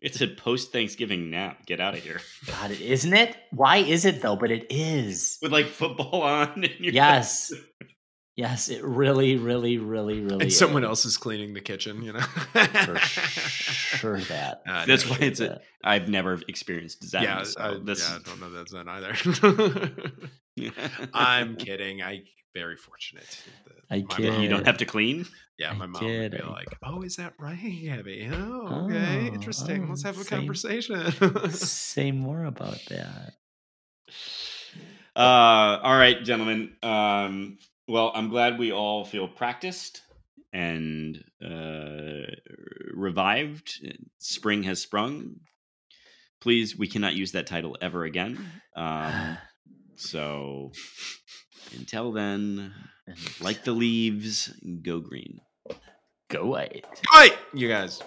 It's 0.00 0.20
a 0.20 0.28
post 0.28 0.72
Thanksgiving 0.72 1.30
nap. 1.30 1.66
Get 1.66 1.80
out 1.80 1.94
of 1.94 2.00
here. 2.02 2.20
God, 2.46 2.70
isn't 2.70 3.12
it? 3.14 3.36
Why 3.50 3.78
is 3.78 4.04
it 4.04 4.22
though? 4.22 4.36
But 4.36 4.50
it 4.50 4.66
is. 4.70 5.38
With 5.42 5.52
like 5.52 5.66
football 5.66 6.22
on. 6.22 6.52
And 6.64 6.70
you're 6.78 6.94
Yes. 6.94 7.52
Yes, 8.36 8.68
it 8.68 8.84
really, 8.84 9.34
really, 9.34 9.78
really, 9.78 10.20
really. 10.20 10.42
and 10.42 10.52
someone 10.52 10.84
else 10.84 11.04
is 11.04 11.16
cleaning 11.16 11.54
the 11.54 11.60
kitchen. 11.60 12.02
You 12.02 12.12
know, 12.12 12.20
for 12.20 12.96
sure 12.98 14.20
that. 14.20 14.62
Uh, 14.68 14.86
That's 14.86 15.04
no, 15.06 15.10
why 15.10 15.18
it's 15.22 15.40
that. 15.40 15.62
I've 15.82 16.08
never 16.08 16.38
experienced 16.46 17.02
Zen. 17.02 17.24
yeah, 17.24 17.42
so 17.42 17.60
I, 17.60 17.70
yeah, 17.72 18.14
I 18.14 18.18
don't 18.24 18.40
know 18.40 18.50
that 18.50 18.68
Zen 18.68 18.88
either. 18.88 19.14
I'm 21.12 21.56
kidding. 21.56 21.98
kidding. 21.98 22.02
I 22.04 22.22
very 22.54 22.76
fortunate. 22.76 23.42
that 23.66 23.74
I 23.90 24.04
mom- 24.28 24.42
You 24.42 24.48
don't 24.48 24.66
have 24.66 24.78
to 24.78 24.84
clean. 24.86 25.26
Yeah, 25.58 25.70
I 25.70 25.74
my 25.74 25.86
mom 25.86 26.04
would 26.04 26.30
be 26.32 26.42
like, 26.42 26.68
"Oh, 26.82 27.02
is 27.02 27.16
that 27.16 27.34
right, 27.38 27.88
Abby? 27.90 28.28
Oh, 28.32 28.84
okay, 28.84 29.28
Oh, 29.30 29.34
interesting. 29.34 29.88
Let's 29.88 30.04
oh, 30.04 30.08
have 30.08 30.18
a 30.18 30.24
same. 30.24 30.38
conversation." 30.38 31.50
Say 31.50 32.12
more 32.12 32.44
about 32.44 32.78
that. 32.88 33.34
Uh, 35.16 35.80
all 35.82 35.96
right, 35.96 36.22
gentlemen. 36.22 36.76
Um, 36.82 37.58
well, 37.88 38.12
I'm 38.14 38.28
glad 38.28 38.58
we 38.58 38.72
all 38.72 39.04
feel 39.04 39.26
practiced 39.28 40.02
and 40.52 41.22
uh, 41.44 42.30
revived. 42.94 43.84
Spring 44.18 44.62
has 44.64 44.80
sprung. 44.80 45.36
Please, 46.40 46.76
we 46.78 46.86
cannot 46.86 47.14
use 47.16 47.32
that 47.32 47.46
title 47.46 47.76
ever 47.80 48.04
again. 48.04 48.38
Um, 48.76 49.38
so 49.96 50.70
until 51.76 52.12
then, 52.12 52.72
like 53.40 53.64
the 53.64 53.72
leaves, 53.72 54.52
go 54.82 55.00
green. 55.00 55.40
Go 56.28 56.46
white. 56.46 56.84
All 57.12 57.20
right, 57.20 57.36
you 57.54 57.68
guys. 57.68 58.02